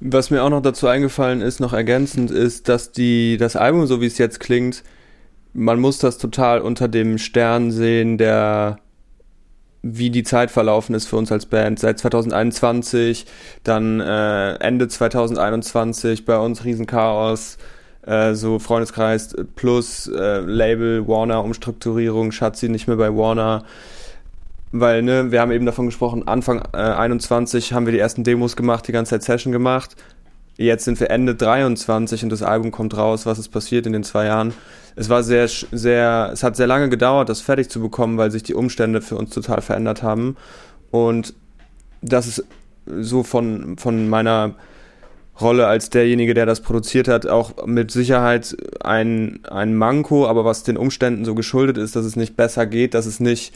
Was 0.00 0.30
mir 0.30 0.42
auch 0.42 0.50
noch 0.50 0.62
dazu 0.62 0.88
eingefallen 0.88 1.40
ist, 1.40 1.58
noch 1.58 1.72
ergänzend, 1.72 2.30
ist, 2.30 2.68
dass 2.68 2.92
die, 2.92 3.38
das 3.38 3.56
Album, 3.56 3.86
so 3.86 4.00
wie 4.00 4.06
es 4.06 4.18
jetzt 4.18 4.40
klingt, 4.40 4.82
man 5.54 5.80
muss 5.80 5.98
das 5.98 6.18
total 6.18 6.60
unter 6.60 6.86
dem 6.86 7.16
Stern 7.16 7.70
sehen, 7.70 8.18
der 8.18 8.78
wie 9.82 10.10
die 10.10 10.24
Zeit 10.24 10.50
verlaufen 10.50 10.94
ist 10.94 11.06
für 11.06 11.16
uns 11.16 11.30
als 11.30 11.46
Band. 11.46 11.78
Seit 11.78 11.98
2021, 11.98 13.24
dann 13.62 14.00
äh, 14.00 14.54
Ende 14.56 14.88
2021 14.88 16.24
bei 16.24 16.38
uns 16.38 16.64
Riesenchaos, 16.64 17.56
äh, 18.04 18.34
so 18.34 18.58
Freundeskreis 18.58 19.34
plus 19.54 20.08
äh, 20.08 20.40
Label 20.40 21.06
Warner 21.06 21.44
Umstrukturierung, 21.44 22.32
Schatzi 22.32 22.68
nicht 22.68 22.88
mehr 22.88 22.96
bei 22.96 23.14
Warner 23.14 23.64
weil 24.80 25.02
ne, 25.02 25.30
wir 25.32 25.40
haben 25.40 25.50
eben 25.52 25.66
davon 25.66 25.86
gesprochen, 25.86 26.26
Anfang 26.26 26.62
äh, 26.72 26.76
21 26.76 27.72
haben 27.72 27.86
wir 27.86 27.92
die 27.92 27.98
ersten 27.98 28.24
Demos 28.24 28.56
gemacht, 28.56 28.86
die 28.88 28.92
ganze 28.92 29.10
Zeit 29.10 29.22
Session 29.22 29.52
gemacht. 29.52 29.96
Jetzt 30.56 30.84
sind 30.84 30.98
wir 31.00 31.10
Ende 31.10 31.34
23 31.34 32.22
und 32.22 32.30
das 32.30 32.42
Album 32.42 32.70
kommt 32.70 32.96
raus. 32.96 33.26
Was 33.26 33.38
ist 33.38 33.48
passiert 33.48 33.86
in 33.86 33.92
den 33.92 34.04
zwei 34.04 34.26
Jahren? 34.26 34.54
Es 34.94 35.10
war 35.10 35.22
sehr, 35.22 35.48
sehr, 35.48 36.30
es 36.32 36.42
hat 36.42 36.56
sehr 36.56 36.66
lange 36.66 36.88
gedauert, 36.88 37.28
das 37.28 37.42
fertig 37.42 37.68
zu 37.68 37.80
bekommen, 37.80 38.16
weil 38.16 38.30
sich 38.30 38.42
die 38.42 38.54
Umstände 38.54 39.02
für 39.02 39.16
uns 39.16 39.30
total 39.30 39.60
verändert 39.60 40.02
haben. 40.02 40.36
Und 40.90 41.34
das 42.00 42.26
ist 42.26 42.44
so 42.86 43.22
von, 43.22 43.76
von 43.76 44.08
meiner 44.08 44.54
Rolle 45.40 45.66
als 45.66 45.90
derjenige, 45.90 46.32
der 46.32 46.46
das 46.46 46.60
produziert 46.60 47.08
hat, 47.08 47.26
auch 47.26 47.66
mit 47.66 47.90
Sicherheit 47.90 48.56
ein, 48.82 49.40
ein 49.50 49.74
Manko, 49.74 50.26
aber 50.26 50.46
was 50.46 50.62
den 50.62 50.78
Umständen 50.78 51.26
so 51.26 51.34
geschuldet 51.34 51.76
ist, 51.76 51.94
dass 51.94 52.06
es 52.06 52.16
nicht 52.16 52.36
besser 52.36 52.64
geht, 52.64 52.94
dass 52.94 53.04
es 53.04 53.20
nicht 53.20 53.54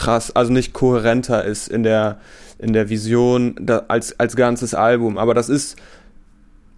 krass, 0.00 0.34
also 0.34 0.50
nicht 0.50 0.72
kohärenter 0.72 1.44
ist 1.44 1.68
in 1.68 1.82
der, 1.82 2.20
in 2.58 2.72
der 2.72 2.88
Vision 2.88 3.54
da, 3.60 3.84
als, 3.88 4.18
als 4.18 4.34
ganzes 4.34 4.74
Album. 4.74 5.18
Aber 5.18 5.34
das 5.34 5.50
ist 5.50 5.76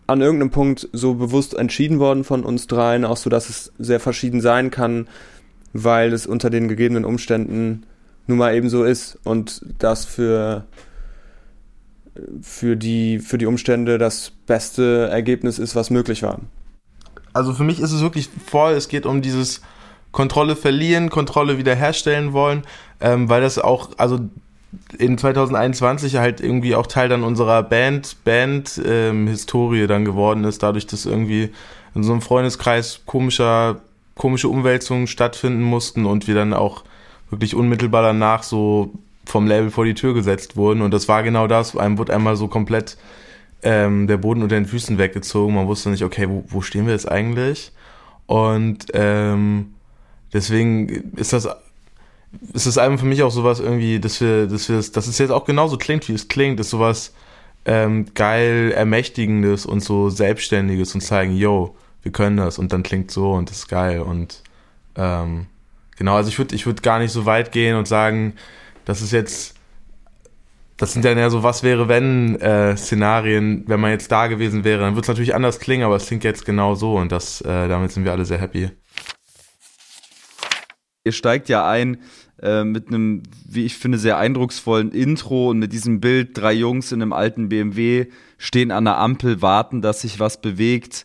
an 0.08 0.20
irgendeinem 0.20 0.50
Punkt 0.50 0.88
so 0.92 1.14
bewusst 1.14 1.54
entschieden 1.54 2.00
worden 2.00 2.24
von 2.24 2.44
uns 2.44 2.66
dreien, 2.66 3.04
auch 3.04 3.16
so, 3.16 3.30
dass 3.30 3.48
es 3.48 3.72
sehr 3.78 4.00
verschieden 4.00 4.40
sein 4.40 4.72
kann, 4.72 5.06
weil 5.72 6.12
es 6.12 6.26
unter 6.26 6.50
den 6.50 6.66
gegebenen 6.66 7.04
Umständen 7.04 7.84
nun 8.26 8.38
mal 8.38 8.56
eben 8.56 8.68
so 8.68 8.82
ist 8.82 9.18
und 9.22 9.62
das 9.78 10.04
für, 10.04 10.64
für, 12.40 12.76
die, 12.76 13.20
für 13.20 13.38
die 13.38 13.46
Umstände 13.46 13.98
das 13.98 14.32
beste 14.46 15.08
Ergebnis 15.12 15.60
ist, 15.60 15.76
was 15.76 15.90
möglich 15.90 16.24
war. 16.24 16.40
Also 17.32 17.54
für 17.54 17.64
mich 17.64 17.78
ist 17.78 17.92
es 17.92 18.00
wirklich 18.00 18.28
voll, 18.46 18.72
es 18.72 18.88
geht 18.88 19.06
um 19.06 19.22
dieses 19.22 19.62
Kontrolle 20.12 20.56
verlieren, 20.56 21.08
Kontrolle 21.08 21.56
wiederherstellen 21.58 22.32
wollen, 22.34 22.62
ähm, 23.03 23.28
weil 23.28 23.42
das 23.42 23.59
auch, 23.59 23.90
also 23.98 24.20
in 24.96 25.18
2021 25.18 26.16
halt 26.16 26.40
irgendwie 26.40 26.74
auch 26.74 26.86
Teil 26.86 27.09
dann 27.09 27.24
unserer 27.24 27.62
Band, 27.62 28.16
Band 28.24 28.80
ähm, 28.86 29.28
dann 29.88 30.05
geworden 30.05 30.44
ist, 30.44 30.62
dadurch, 30.62 30.86
dass 30.86 31.05
irgendwie 31.05 31.50
in 31.94 32.05
so 32.05 32.12
einem 32.12 32.22
Freundeskreis 32.22 33.03
komischer, 33.05 33.80
komische 34.14 34.48
Umwälzungen 34.48 35.09
stattfinden 35.09 35.62
mussten 35.62 36.07
und 36.07 36.26
wir 36.26 36.34
dann 36.34 36.55
auch 36.55 36.84
wirklich 37.28 37.55
unmittelbar 37.55 38.03
danach 38.03 38.42
so 38.42 38.92
vom 39.26 39.46
Label 39.46 39.70
vor 39.70 39.84
die 39.84 39.94
Tür 39.94 40.14
gesetzt 40.14 40.57
wurden. 40.57 40.80
Und 40.80 40.92
das 40.94 41.09
war 41.09 41.22
genau 41.22 41.46
das. 41.46 41.76
Einem 41.76 41.98
wurde 41.98 42.14
einmal 42.14 42.36
so 42.36 42.48
komplett 42.48 42.96
ähm, 43.62 44.07
der 44.07 44.16
Boden 44.16 44.42
unter 44.42 44.57
den 44.57 44.66
Füßen 44.66 44.96
weggezogen. 44.96 45.55
Man 45.55 45.66
wusste 45.66 45.90
nicht, 45.90 46.05
okay, 46.05 46.28
wo, 46.28 46.44
wo 46.48 46.62
stehen 46.62 46.86
wir 46.86 46.92
jetzt 46.92 47.11
eigentlich? 47.11 47.72
Und 48.26 48.86
ähm, 48.94 49.74
deswegen 50.32 51.12
ist 51.16 51.32
das 51.32 51.48
ist 52.53 52.66
das 52.66 52.78
Album 52.78 52.99
für 52.99 53.07
mich 53.07 53.22
auch 53.22 53.30
sowas 53.30 53.61
irgendwie, 53.61 54.01
dass 54.01 54.20
wir, 54.20 54.47
dass 54.47 54.68
wir, 54.68 54.76
dass 54.76 55.07
es 55.07 55.18
jetzt 55.18 55.30
auch 55.30 55.45
genauso 55.45 55.76
klingt, 55.76 56.09
wie 56.09 56.14
es 56.14 56.28
klingt, 56.28 56.61
ist 56.61 56.70
sowas 56.70 57.12
ähm, 57.64 58.07
geil 58.14 58.72
ermächtigendes 58.74 59.66
und 59.66 59.80
so 59.80 60.11
selbstständiges 60.11 60.95
und 60.95 61.01
zeigen, 61.01 61.37
yo, 61.37 61.76
wir 62.03 62.12
können 62.12 62.37
das 62.37 62.59
und 62.59 62.72
dann 62.72 62.83
klingt 62.83 63.11
so 63.11 63.33
und 63.33 63.51
das 63.51 63.59
ist 63.59 63.68
geil 63.68 64.01
und 64.01 64.43
ähm, 64.97 65.47
genau, 65.97 66.16
also 66.16 66.28
ich 66.28 66.39
würde, 66.39 66.55
ich 66.55 66.66
würde 66.66 66.83
gar 66.83 66.99
nicht 66.99 67.12
so 67.12 67.26
weit 67.26 67.53
gehen 67.53 67.76
und 67.76 67.87
sagen, 67.87 68.35
das 68.85 69.03
ist 69.03 69.12
jetzt, 69.12 69.55
das 70.76 70.93
sind 70.93 71.05
dann 71.05 71.18
ja 71.18 71.30
so 71.30 71.43
was 71.43 71.62
wäre 71.62 71.87
wenn 71.87 72.41
äh, 72.41 72.76
Szenarien, 72.76 73.64
wenn 73.68 73.78
man 73.78 73.93
jetzt 73.93 74.11
da 74.11 74.26
gewesen 74.26 74.64
wäre, 74.64 74.80
dann 74.80 74.95
würde 74.95 75.03
es 75.03 75.09
natürlich 75.09 75.35
anders 75.35 75.61
klingen, 75.61 75.85
aber 75.85 75.97
es 75.97 76.07
klingt 76.07 76.24
jetzt 76.24 76.45
genau 76.45 76.74
so 76.74 76.97
und 76.97 77.12
das, 77.12 77.41
äh, 77.43 77.68
damit 77.68 77.93
sind 77.93 78.05
wir 78.05 78.12
alle 78.12 78.24
sehr 78.24 78.39
happy. 78.39 78.70
Ihr 81.05 81.12
steigt 81.12 81.49
ja 81.49 81.68
ein 81.68 81.99
äh, 82.43 82.64
mit 82.64 82.88
einem, 82.88 83.22
wie 83.47 83.64
ich 83.64 83.76
finde, 83.76 83.99
sehr 83.99 84.18
eindrucksvollen 84.18 84.90
Intro 84.93 85.51
und 85.51 85.59
mit 85.59 85.72
diesem 85.72 86.01
Bild, 86.01 86.36
drei 86.36 86.53
Jungs 86.53 86.93
in 86.93 87.01
einem 87.01 87.12
alten 87.12 87.49
BMW 87.49 88.07
stehen 88.38 88.70
an 88.70 88.84
der 88.84 88.99
Ampel, 88.99 89.43
warten, 89.43 89.82
dass 89.82 90.01
sich 90.01 90.18
was 90.18 90.40
bewegt. 90.40 91.05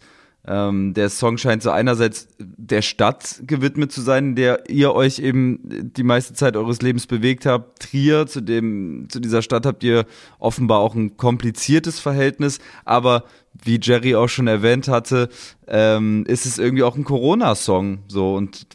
Ähm, 0.49 0.93
der 0.93 1.09
Song 1.09 1.37
scheint 1.37 1.61
so 1.61 1.71
einerseits 1.71 2.29
der 2.39 2.81
Stadt 2.81 3.41
gewidmet 3.45 3.91
zu 3.91 4.01
sein, 4.01 4.29
in 4.29 4.35
der 4.35 4.69
ihr 4.69 4.93
euch 4.93 5.19
eben 5.19 5.59
die 5.93 6.03
meiste 6.03 6.33
Zeit 6.33 6.55
eures 6.55 6.81
Lebens 6.81 7.05
bewegt 7.05 7.45
habt. 7.45 7.81
Trier, 7.81 8.27
zu 8.27 8.41
dem, 8.41 9.07
zu 9.09 9.19
dieser 9.19 9.41
Stadt 9.41 9.65
habt 9.65 9.83
ihr 9.83 10.05
offenbar 10.39 10.79
auch 10.79 10.95
ein 10.95 11.17
kompliziertes 11.17 11.99
Verhältnis, 11.99 12.59
aber 12.85 13.25
wie 13.61 13.79
Jerry 13.81 14.15
auch 14.15 14.29
schon 14.29 14.47
erwähnt 14.47 14.87
hatte, 14.87 15.27
ähm, 15.67 16.23
ist 16.27 16.45
es 16.45 16.59
irgendwie 16.59 16.83
auch 16.83 16.95
ein 16.95 17.03
Corona-Song. 17.03 17.99
So 18.07 18.35
und 18.35 18.67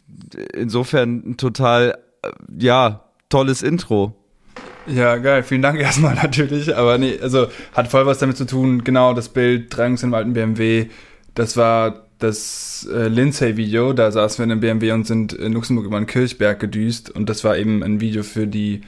insofern 0.53 1.23
ein 1.25 1.37
total, 1.37 1.97
ja, 2.57 3.01
tolles 3.29 3.61
Intro. 3.61 4.15
Ja, 4.87 5.17
geil. 5.17 5.43
Vielen 5.43 5.61
Dank 5.61 5.79
erstmal 5.79 6.15
natürlich. 6.21 6.75
Aber 6.75 6.97
nee, 6.97 7.17
also 7.21 7.47
hat 7.73 7.87
voll 7.87 8.05
was 8.05 8.19
damit 8.19 8.37
zu 8.37 8.45
tun. 8.45 8.83
Genau, 8.83 9.13
das 9.13 9.29
Bild, 9.29 9.73
in 9.73 9.81
einem 9.81 10.13
alten 10.13 10.33
BMW. 10.33 10.87
Das 11.35 11.57
war 11.57 12.03
das 12.19 12.87
äh, 12.91 13.07
Lindsay-Video. 13.07 13.93
Da 13.93 14.11
saßen 14.11 14.39
wir 14.39 14.43
in 14.45 14.51
einem 14.51 14.61
BMW 14.61 14.91
und 14.91 15.07
sind 15.07 15.33
in 15.33 15.53
Luxemburg 15.53 15.85
über 15.85 15.97
den 15.97 16.07
Kirchberg 16.07 16.59
gedüst. 16.59 17.09
Und 17.09 17.29
das 17.29 17.43
war 17.43 17.57
eben 17.57 17.83
ein 17.83 18.01
Video 18.01 18.23
für 18.23 18.47
die, 18.47 18.81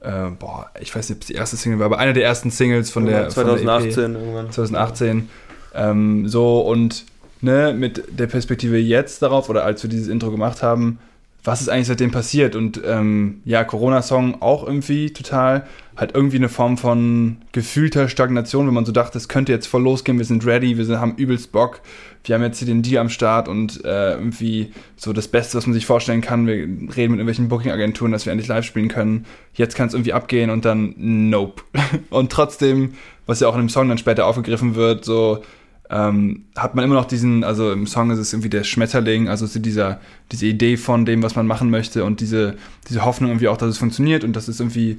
äh, 0.00 0.30
boah, 0.38 0.70
ich 0.80 0.94
weiß 0.94 1.08
nicht, 1.08 1.16
ob 1.16 1.22
es 1.22 1.26
die 1.28 1.34
erste 1.34 1.56
Single 1.56 1.78
war, 1.78 1.86
aber 1.86 1.98
eine 1.98 2.12
der 2.12 2.24
ersten 2.24 2.50
Singles 2.50 2.90
von 2.90 3.06
der 3.06 3.28
2018 3.28 3.92
von 3.92 4.12
der 4.12 4.20
EP. 4.20 4.24
irgendwann. 4.24 4.52
2018. 4.52 5.28
Ähm, 5.74 6.28
so 6.28 6.60
und 6.60 7.04
ne, 7.40 7.74
mit 7.76 8.02
der 8.18 8.26
Perspektive 8.26 8.78
jetzt 8.78 9.22
darauf 9.22 9.48
oder 9.48 9.64
als 9.64 9.82
wir 9.82 9.90
dieses 9.90 10.08
Intro 10.08 10.30
gemacht 10.30 10.62
haben, 10.62 10.98
was 11.46 11.60
ist 11.60 11.68
eigentlich 11.68 11.86
seitdem 11.86 12.10
passiert? 12.10 12.56
Und 12.56 12.80
ähm, 12.84 13.40
ja, 13.44 13.62
Corona-Song 13.62 14.42
auch 14.42 14.66
irgendwie 14.66 15.12
total, 15.12 15.66
halt 15.96 16.14
irgendwie 16.14 16.36
eine 16.36 16.48
Form 16.48 16.76
von 16.76 17.38
gefühlter 17.52 18.08
Stagnation, 18.08 18.66
wenn 18.66 18.74
man 18.74 18.84
so 18.84 18.92
dachte, 18.92 19.16
es 19.16 19.28
könnte 19.28 19.52
jetzt 19.52 19.66
voll 19.66 19.82
losgehen, 19.82 20.18
wir 20.18 20.24
sind 20.24 20.44
ready, 20.44 20.76
wir 20.76 20.84
sind, 20.84 20.98
haben 20.98 21.14
übelst 21.16 21.52
Bock, 21.52 21.80
wir 22.24 22.34
haben 22.34 22.42
jetzt 22.42 22.58
hier 22.58 22.66
den 22.66 22.82
Deal 22.82 23.00
am 23.00 23.08
Start 23.08 23.48
und 23.48 23.84
äh, 23.84 24.14
irgendwie 24.14 24.72
so 24.96 25.12
das 25.12 25.28
Beste, 25.28 25.56
was 25.56 25.66
man 25.66 25.74
sich 25.74 25.86
vorstellen 25.86 26.20
kann, 26.20 26.46
wir 26.48 26.54
reden 26.56 26.88
mit 26.88 26.98
irgendwelchen 26.98 27.48
Booking-Agenturen, 27.48 28.10
dass 28.10 28.26
wir 28.26 28.32
endlich 28.32 28.48
live 28.48 28.64
spielen 28.64 28.88
können, 28.88 29.24
jetzt 29.54 29.76
kann 29.76 29.86
es 29.86 29.94
irgendwie 29.94 30.12
abgehen 30.12 30.50
und 30.50 30.64
dann 30.64 30.94
nope. 30.96 31.62
Und 32.10 32.32
trotzdem, 32.32 32.94
was 33.26 33.40
ja 33.40 33.48
auch 33.48 33.54
in 33.54 33.62
dem 33.62 33.68
Song 33.68 33.88
dann 33.88 33.98
später 33.98 34.26
aufgegriffen 34.26 34.74
wird, 34.74 35.04
so 35.04 35.42
ähm, 35.90 36.44
hat 36.56 36.74
man 36.74 36.84
immer 36.84 36.94
noch 36.94 37.04
diesen, 37.04 37.44
also 37.44 37.72
im 37.72 37.86
Song 37.86 38.10
ist 38.10 38.18
es 38.18 38.32
irgendwie 38.32 38.48
der 38.48 38.64
Schmetterling, 38.64 39.28
also 39.28 39.46
so 39.46 39.60
dieser, 39.60 40.00
diese 40.32 40.46
Idee 40.46 40.76
von 40.76 41.04
dem, 41.04 41.22
was 41.22 41.36
man 41.36 41.46
machen 41.46 41.70
möchte 41.70 42.04
und 42.04 42.20
diese, 42.20 42.56
diese 42.88 43.04
Hoffnung 43.04 43.30
irgendwie 43.30 43.48
auch, 43.48 43.56
dass 43.56 43.70
es 43.70 43.78
funktioniert 43.78 44.24
und 44.24 44.34
dass 44.34 44.48
es 44.48 44.60
irgendwie, 44.60 44.98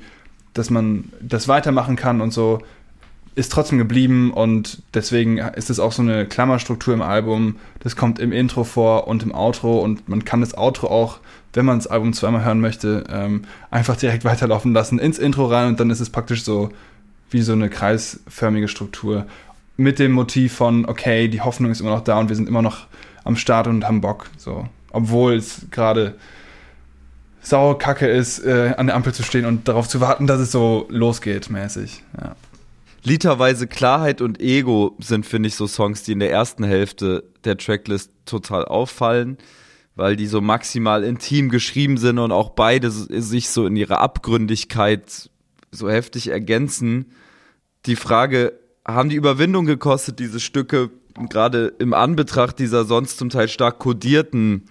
dass 0.53 0.69
man 0.69 1.05
das 1.21 1.47
weitermachen 1.47 1.95
kann 1.95 2.21
und 2.21 2.31
so, 2.31 2.59
ist 3.35 3.51
trotzdem 3.51 3.77
geblieben 3.77 4.31
und 4.33 4.81
deswegen 4.95 5.37
ist 5.37 5.69
es 5.69 5.79
auch 5.79 5.91
so 5.91 6.01
eine 6.01 6.25
Klammerstruktur 6.25 6.95
im 6.95 7.03
Album. 7.03 7.57
Das 7.81 7.95
kommt 7.95 8.17
im 8.17 8.31
Intro 8.31 8.63
vor 8.63 9.07
und 9.07 9.21
im 9.21 9.31
Outro 9.31 9.79
und 9.79 10.09
man 10.09 10.25
kann 10.25 10.41
das 10.41 10.57
Outro 10.57 10.87
auch, 10.87 11.19
wenn 11.53 11.63
man 11.63 11.77
das 11.77 11.85
Album 11.85 12.13
zweimal 12.13 12.43
hören 12.43 12.61
möchte, 12.61 13.03
ähm, 13.09 13.43
einfach 13.69 13.95
direkt 13.95 14.25
weiterlaufen 14.25 14.73
lassen 14.73 14.97
ins 14.97 15.19
Intro 15.19 15.45
rein 15.45 15.67
und 15.67 15.79
dann 15.79 15.91
ist 15.91 15.99
es 15.99 16.09
praktisch 16.09 16.43
so 16.43 16.71
wie 17.29 17.41
so 17.41 17.53
eine 17.53 17.69
kreisförmige 17.69 18.67
Struktur 18.67 19.27
mit 19.77 19.99
dem 19.99 20.11
Motiv 20.11 20.53
von, 20.53 20.85
okay, 20.85 21.27
die 21.27 21.41
Hoffnung 21.41 21.71
ist 21.71 21.79
immer 21.79 21.91
noch 21.91 22.03
da 22.03 22.19
und 22.19 22.29
wir 22.29 22.35
sind 22.35 22.49
immer 22.49 22.63
noch 22.63 22.87
am 23.23 23.35
Start 23.35 23.67
und 23.67 23.85
haben 23.85 24.01
Bock. 24.01 24.29
So. 24.37 24.67
Obwohl 24.91 25.35
es 25.35 25.67
gerade 25.71 26.15
sauer 27.41 27.77
Kacke 27.77 28.07
ist, 28.07 28.39
äh, 28.39 28.73
an 28.75 28.87
der 28.87 28.95
Ampel 28.95 29.13
zu 29.13 29.23
stehen 29.23 29.45
und 29.45 29.67
darauf 29.67 29.87
zu 29.87 30.01
warten, 30.01 30.27
dass 30.27 30.39
es 30.39 30.51
so 30.51 30.87
losgeht, 30.89 31.49
mäßig. 31.49 32.03
Ja. 32.19 32.35
Literweise 33.03 33.67
Klarheit 33.67 34.21
und 34.21 34.41
Ego 34.41 34.95
sind, 34.99 35.25
finde 35.25 35.47
ich, 35.47 35.55
so 35.55 35.67
Songs, 35.67 36.03
die 36.03 36.11
in 36.11 36.19
der 36.19 36.31
ersten 36.31 36.63
Hälfte 36.63 37.23
der 37.45 37.57
Tracklist 37.57 38.11
total 38.25 38.65
auffallen, 38.65 39.37
weil 39.95 40.15
die 40.15 40.27
so 40.27 40.41
maximal 40.41 41.03
intim 41.03 41.49
geschrieben 41.49 41.97
sind 41.97 42.19
und 42.19 42.31
auch 42.31 42.49
beide 42.49 42.91
sich 42.91 43.49
so 43.49 43.65
in 43.65 43.75
ihrer 43.75 44.01
Abgründigkeit 44.01 45.29
so 45.71 45.89
heftig 45.89 46.29
ergänzen. 46.29 47.13
Die 47.85 47.95
Frage, 47.95 48.59
haben 48.87 49.09
die 49.09 49.15
Überwindung 49.15 49.65
gekostet, 49.65 50.19
diese 50.19 50.39
Stücke, 50.39 50.89
gerade 51.29 51.73
im 51.79 51.93
Anbetracht 51.93 52.59
dieser 52.59 52.85
sonst 52.85 53.17
zum 53.17 53.29
Teil 53.29 53.49
stark 53.49 53.79
kodierten 53.79 54.63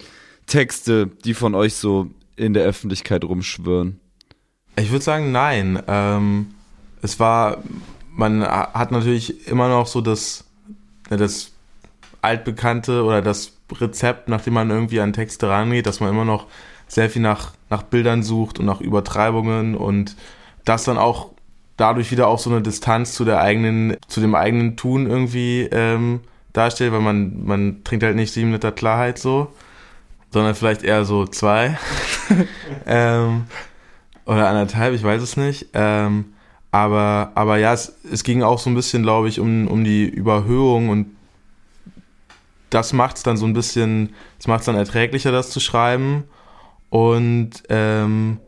Texte, 0.47 1.07
die 1.23 1.33
von 1.33 1.55
euch 1.55 1.75
so 1.75 2.09
in 2.35 2.53
der 2.53 2.63
Öffentlichkeit 2.63 3.23
rumschwirren? 3.23 3.99
Ich 4.75 4.91
würde 4.91 5.03
sagen, 5.03 5.31
nein. 5.31 5.81
Ähm, 5.87 6.47
es 7.01 7.19
war, 7.19 7.63
man 8.11 8.43
hat 8.43 8.91
natürlich 8.91 9.47
immer 9.47 9.69
noch 9.69 9.87
so 9.87 10.01
das, 10.01 10.45
ne, 11.09 11.17
das 11.17 11.51
altbekannte 12.21 13.03
oder 13.03 13.21
das 13.21 13.53
Rezept, 13.71 14.29
nachdem 14.29 14.53
man 14.53 14.69
irgendwie 14.69 15.01
an 15.01 15.13
Texte 15.13 15.49
rangeht, 15.49 15.85
dass 15.85 15.99
man 15.99 16.09
immer 16.09 16.25
noch 16.25 16.47
sehr 16.87 17.09
viel 17.09 17.21
nach, 17.21 17.53
nach 17.69 17.83
Bildern 17.83 18.23
sucht 18.23 18.59
und 18.59 18.65
nach 18.65 18.81
Übertreibungen 18.81 19.75
und 19.75 20.15
das 20.63 20.85
dann 20.85 20.97
auch 20.97 21.31
dadurch 21.77 22.11
wieder 22.11 22.27
auch 22.27 22.39
so 22.39 22.49
eine 22.49 22.61
Distanz 22.61 23.13
zu 23.13 23.23
der 23.23 23.39
eigenen, 23.39 23.95
zu 24.07 24.19
dem 24.19 24.35
eigenen 24.35 24.75
Tun 24.75 25.07
irgendwie 25.07 25.61
ähm, 25.71 26.21
darstellt, 26.53 26.91
weil 26.91 27.01
man, 27.01 27.45
man 27.45 27.83
trinkt 27.83 28.03
halt 28.03 28.15
nicht 28.15 28.33
sieben 28.33 28.51
Liter 28.51 28.71
Klarheit 28.71 29.19
so, 29.19 29.53
sondern 30.31 30.55
vielleicht 30.55 30.83
eher 30.83 31.05
so 31.05 31.25
zwei. 31.25 31.77
ähm, 32.85 33.45
oder 34.25 34.49
anderthalb, 34.49 34.93
ich 34.93 35.03
weiß 35.03 35.21
es 35.21 35.37
nicht. 35.37 35.67
Ähm, 35.73 36.33
aber, 36.71 37.31
aber 37.35 37.57
ja, 37.57 37.73
es, 37.73 37.95
es 38.11 38.23
ging 38.23 38.43
auch 38.43 38.59
so 38.59 38.69
ein 38.69 38.75
bisschen, 38.75 39.03
glaube 39.03 39.29
ich, 39.29 39.39
um, 39.39 39.67
um 39.67 39.83
die 39.83 40.05
Überhöhung 40.05 40.89
und 40.89 41.07
das 42.69 42.91
macht 42.91 43.17
es 43.17 43.23
dann 43.23 43.37
so 43.37 43.45
ein 43.45 43.53
bisschen, 43.53 44.13
es 44.39 44.47
macht 44.47 44.61
es 44.61 44.65
dann 44.65 44.75
erträglicher, 44.75 45.31
das 45.31 45.51
zu 45.51 45.59
schreiben. 45.59 46.25
Und 46.89 47.63
ähm, 47.69 48.39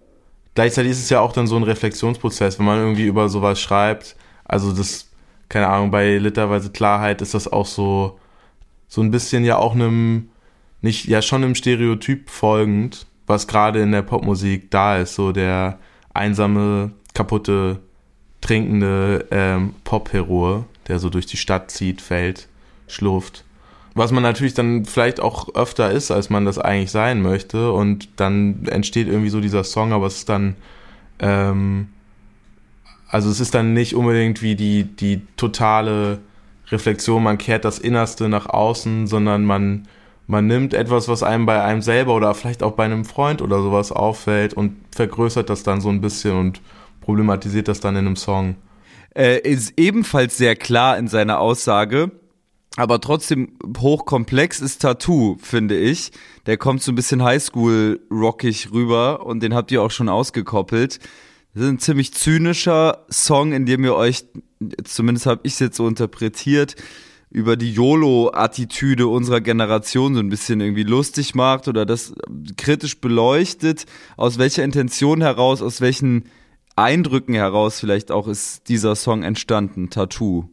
gleichzeitig 0.60 0.92
ist 0.92 1.04
es 1.04 1.10
ja 1.10 1.22
auch 1.22 1.32
dann 1.32 1.48
so 1.48 1.56
ein 1.56 1.64
Reflexionsprozess, 1.64 2.60
wenn 2.60 2.66
man 2.66 2.80
irgendwie 2.80 3.06
über 3.06 3.30
sowas 3.30 3.62
schreibt. 3.62 4.18
Also 4.44 4.74
das, 4.74 5.10
keine 5.48 5.70
Ahnung, 5.70 5.90
bei 5.90 6.18
literweise 6.18 6.70
Klarheit 6.70 7.22
ist 7.22 7.34
das 7.34 7.50
auch 7.50 7.66
so, 7.66 8.20
so 8.90 9.00
ein 9.00 9.10
bisschen 9.10 9.46
ja 9.46 9.56
auch 9.56 9.74
einem, 9.74 10.28
nicht, 10.82 11.06
ja 11.06 11.22
schon 11.22 11.46
einem 11.46 11.56
Stereotyp 11.56 12.30
folgend, 12.30 13.08
was 13.26 13.48
gerade 13.48 13.82
in 13.82 13.94
der 13.94 14.02
Popmusik 14.02 14.70
da 14.70 14.98
ist, 14.98 15.16
so 15.16 15.32
der 15.32 15.80
einsame, 16.14 16.92
kaputte, 17.14 17.80
trinkende 18.42 19.28
ähm, 19.32 19.76
Pop-Heroe, 19.86 20.66
der 20.90 21.00
so 21.00 21.10
durch 21.10 21.26
die 21.26 21.38
Stadt 21.38 21.72
zieht, 21.72 22.02
fällt, 22.02 22.50
schlurft 22.86 23.46
was 24.00 24.14
man 24.14 24.24
natürlich 24.24 24.54
dann 24.54 24.86
vielleicht 24.86 25.20
auch 25.20 25.54
öfter 25.56 25.92
ist, 25.92 26.10
als 26.10 26.30
man 26.30 26.46
das 26.46 26.58
eigentlich 26.58 26.90
sein 26.90 27.22
möchte. 27.22 27.74
Und 27.74 28.08
dann 28.16 28.66
entsteht 28.68 29.10
irgendwie 29.10 29.30
so 29.30 29.42
dieser 29.42 29.66
Song, 29.66 29.92
aber 29.92 30.08
es 30.08 30.20
ist 30.20 30.30
dann, 30.30 30.56
ähm, 31.20 31.90
also 33.10 33.30
es 33.30 33.42
ist 33.42 33.54
dann 33.54 33.74
nicht 33.74 33.96
unbedingt 33.96 34.42
wie 34.42 34.56
die, 34.56 34.86
die 34.86 35.22
totale 35.36 36.20
Reflexion, 36.70 37.22
man 37.22 37.38
kehrt 37.38 37.66
das 37.66 37.78
Innerste 37.78 38.30
nach 38.30 38.46
außen, 38.46 39.06
sondern 39.06 39.44
man, 39.44 39.86
man 40.28 40.48
nimmt 40.48 40.74
etwas, 40.74 41.10
was 41.10 41.22
einem 41.22 41.46
bei 41.46 41.62
einem 41.62 41.82
selber 41.82 42.16
oder 42.16 42.34
vielleicht 42.36 42.64
auch 42.64 42.74
bei 42.74 42.86
einem 42.86 43.04
Freund 43.04 43.42
oder 43.42 43.62
sowas 43.62 43.92
auffällt 43.92 44.54
und 44.54 44.78
vergrößert 44.96 45.50
das 45.50 45.64
dann 45.64 45.82
so 45.82 45.90
ein 45.90 46.00
bisschen 46.00 46.38
und 46.38 46.62
problematisiert 47.02 47.68
das 47.68 47.82
dann 47.82 47.98
in 47.98 48.06
einem 48.06 48.16
Song. 48.16 48.56
Äh, 49.14 49.40
ist 49.40 49.74
ebenfalls 49.76 50.38
sehr 50.38 50.56
klar 50.56 50.98
in 50.98 51.10
seiner 51.10 51.42
Aussage, 51.42 52.12
aber 52.80 53.02
trotzdem 53.02 53.58
hochkomplex 53.78 54.62
ist 54.62 54.82
Tattoo, 54.82 55.36
finde 55.42 55.78
ich. 55.78 56.12
Der 56.46 56.56
kommt 56.56 56.82
so 56.82 56.94
ein 56.94 56.96
bisschen 56.96 57.24
Highschool-rockig 57.24 58.72
rüber 58.72 59.26
und 59.26 59.44
den 59.44 59.54
habt 59.54 59.72
ihr 59.74 59.82
auch 59.82 59.92
schon 59.92 60.08
ausgekoppelt. 60.08 61.00
Das 61.54 61.64
ist 61.64 61.70
ein 61.70 61.80
ziemlich 61.80 62.14
zynischer 62.14 63.06
Song, 63.10 63.52
in 63.52 63.66
dem 63.66 63.84
ihr 63.84 63.96
euch, 63.96 64.24
zumindest 64.86 65.26
habe 65.26 65.42
ich 65.44 65.54
es 65.54 65.60
jetzt 65.60 65.76
so 65.76 65.90
interpretiert, 65.90 66.78
über 67.30 67.58
die 67.58 67.74
YOLO-Attitüde 67.74 69.08
unserer 69.08 69.42
Generation 69.42 70.14
so 70.14 70.22
ein 70.22 70.30
bisschen 70.30 70.62
irgendwie 70.62 70.84
lustig 70.84 71.36
macht 71.36 71.68
oder 71.68 71.86
das 71.86 72.14
kritisch 72.56 73.02
beleuchtet. 73.02 73.88
Aus 74.16 74.38
welcher 74.38 74.64
Intention 74.64 75.20
heraus, 75.20 75.62
aus 75.62 75.82
welchen 75.82 76.30
Eindrücken 76.78 77.36
heraus 77.36 77.78
vielleicht 77.78 78.10
auch 78.10 78.30
ist 78.30 78.70
dieser 78.70 78.96
Song 78.96 79.24
entstanden, 79.24 79.90
Tattoo? 79.90 80.50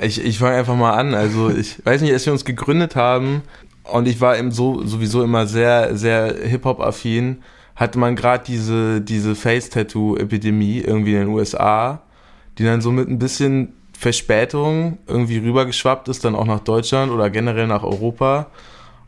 Ich, 0.00 0.24
ich 0.24 0.38
fange 0.38 0.56
einfach 0.56 0.76
mal 0.76 0.92
an. 0.92 1.14
Also 1.14 1.50
ich 1.50 1.84
weiß 1.84 2.00
nicht, 2.00 2.12
als 2.12 2.24
wir 2.24 2.32
uns 2.32 2.44
gegründet 2.44 2.96
haben 2.96 3.42
und 3.84 4.08
ich 4.08 4.20
war 4.20 4.38
eben 4.38 4.50
so 4.50 4.84
sowieso 4.86 5.22
immer 5.22 5.46
sehr, 5.46 5.96
sehr 5.96 6.34
Hip-Hop-affin, 6.34 7.42
hatte 7.76 7.98
man 7.98 8.16
gerade 8.16 8.44
diese, 8.46 9.00
diese 9.00 9.34
Face-Tattoo-Epidemie 9.34 10.78
irgendwie 10.78 11.14
in 11.14 11.20
den 11.20 11.28
USA, 11.28 12.02
die 12.58 12.64
dann 12.64 12.80
so 12.80 12.92
mit 12.92 13.08
ein 13.08 13.18
bisschen 13.18 13.74
Verspätung 13.98 14.98
irgendwie 15.06 15.38
rübergeschwappt 15.38 16.08
ist, 16.08 16.24
dann 16.24 16.34
auch 16.34 16.46
nach 16.46 16.60
Deutschland 16.60 17.12
oder 17.12 17.28
generell 17.28 17.66
nach 17.66 17.82
Europa. 17.82 18.46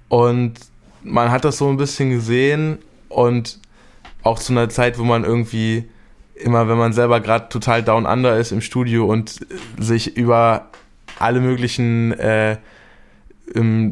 Und 0.08 0.54
man 1.02 1.30
hat 1.30 1.44
das 1.44 1.58
so 1.58 1.68
ein 1.68 1.78
bisschen 1.78 2.10
gesehen 2.10 2.78
und 3.08 3.58
auch 4.22 4.38
zu 4.38 4.52
einer 4.52 4.68
Zeit, 4.68 4.98
wo 4.98 5.04
man 5.04 5.24
irgendwie 5.24 5.84
immer, 6.34 6.68
wenn 6.68 6.78
man 6.78 6.92
selber 6.92 7.20
gerade 7.20 7.48
total 7.48 7.82
down 7.82 8.04
under 8.04 8.36
ist 8.36 8.52
im 8.52 8.60
Studio 8.60 9.06
und 9.06 9.46
sich 9.78 10.16
über 10.16 10.70
alle 11.18 11.40
möglichen 11.40 12.12
äh, 12.12 12.56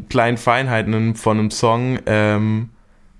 kleinen 0.09 0.37
Feinheiten 0.37 1.15
von 1.15 1.39
einem 1.39 1.51
Song 1.51 1.99
ähm, 2.05 2.69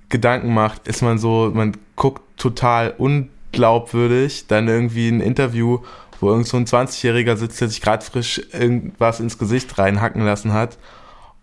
Gedanken 0.09 0.53
macht, 0.53 0.87
ist 0.87 1.01
man 1.01 1.17
so, 1.17 1.51
man 1.53 1.77
guckt 1.95 2.21
total 2.37 2.93
unglaubwürdig 2.97 4.47
dann 4.47 4.67
irgendwie 4.67 5.09
ein 5.09 5.21
Interview, 5.21 5.79
wo 6.19 6.29
irgend 6.29 6.47
so 6.47 6.57
ein 6.57 6.65
20-Jähriger 6.65 7.35
sitzt, 7.35 7.61
der 7.61 7.69
sich 7.69 7.81
gerade 7.81 8.03
frisch 8.03 8.41
irgendwas 8.51 9.19
ins 9.19 9.37
Gesicht 9.37 9.77
reinhacken 9.77 10.23
lassen 10.23 10.53
hat 10.53 10.77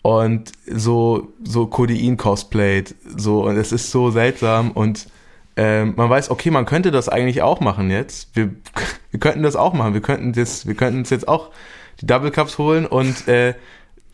und 0.02 0.52
so, 0.66 1.32
so 1.42 1.66
Codein 1.66 2.16
cosplayt, 2.16 2.94
so, 3.16 3.44
und 3.44 3.56
es 3.56 3.72
ist 3.72 3.90
so 3.90 4.10
seltsam 4.10 4.70
und 4.72 5.08
ähm, 5.56 5.94
man 5.96 6.08
weiß, 6.08 6.30
okay, 6.30 6.52
man 6.52 6.66
könnte 6.66 6.92
das 6.92 7.08
eigentlich 7.08 7.42
auch 7.42 7.58
machen 7.58 7.90
jetzt. 7.90 8.28
Wir, 8.34 8.50
wir 9.10 9.18
könnten 9.18 9.42
das 9.42 9.56
auch 9.56 9.72
machen. 9.72 9.92
Wir 9.92 10.00
könnten 10.00 10.32
das, 10.32 10.68
wir 10.68 10.74
könnten 10.76 11.00
uns 11.00 11.10
jetzt 11.10 11.26
auch 11.26 11.50
die 12.00 12.06
Double 12.06 12.30
Cups 12.30 12.58
holen 12.58 12.86
und 12.86 13.28
äh, 13.28 13.54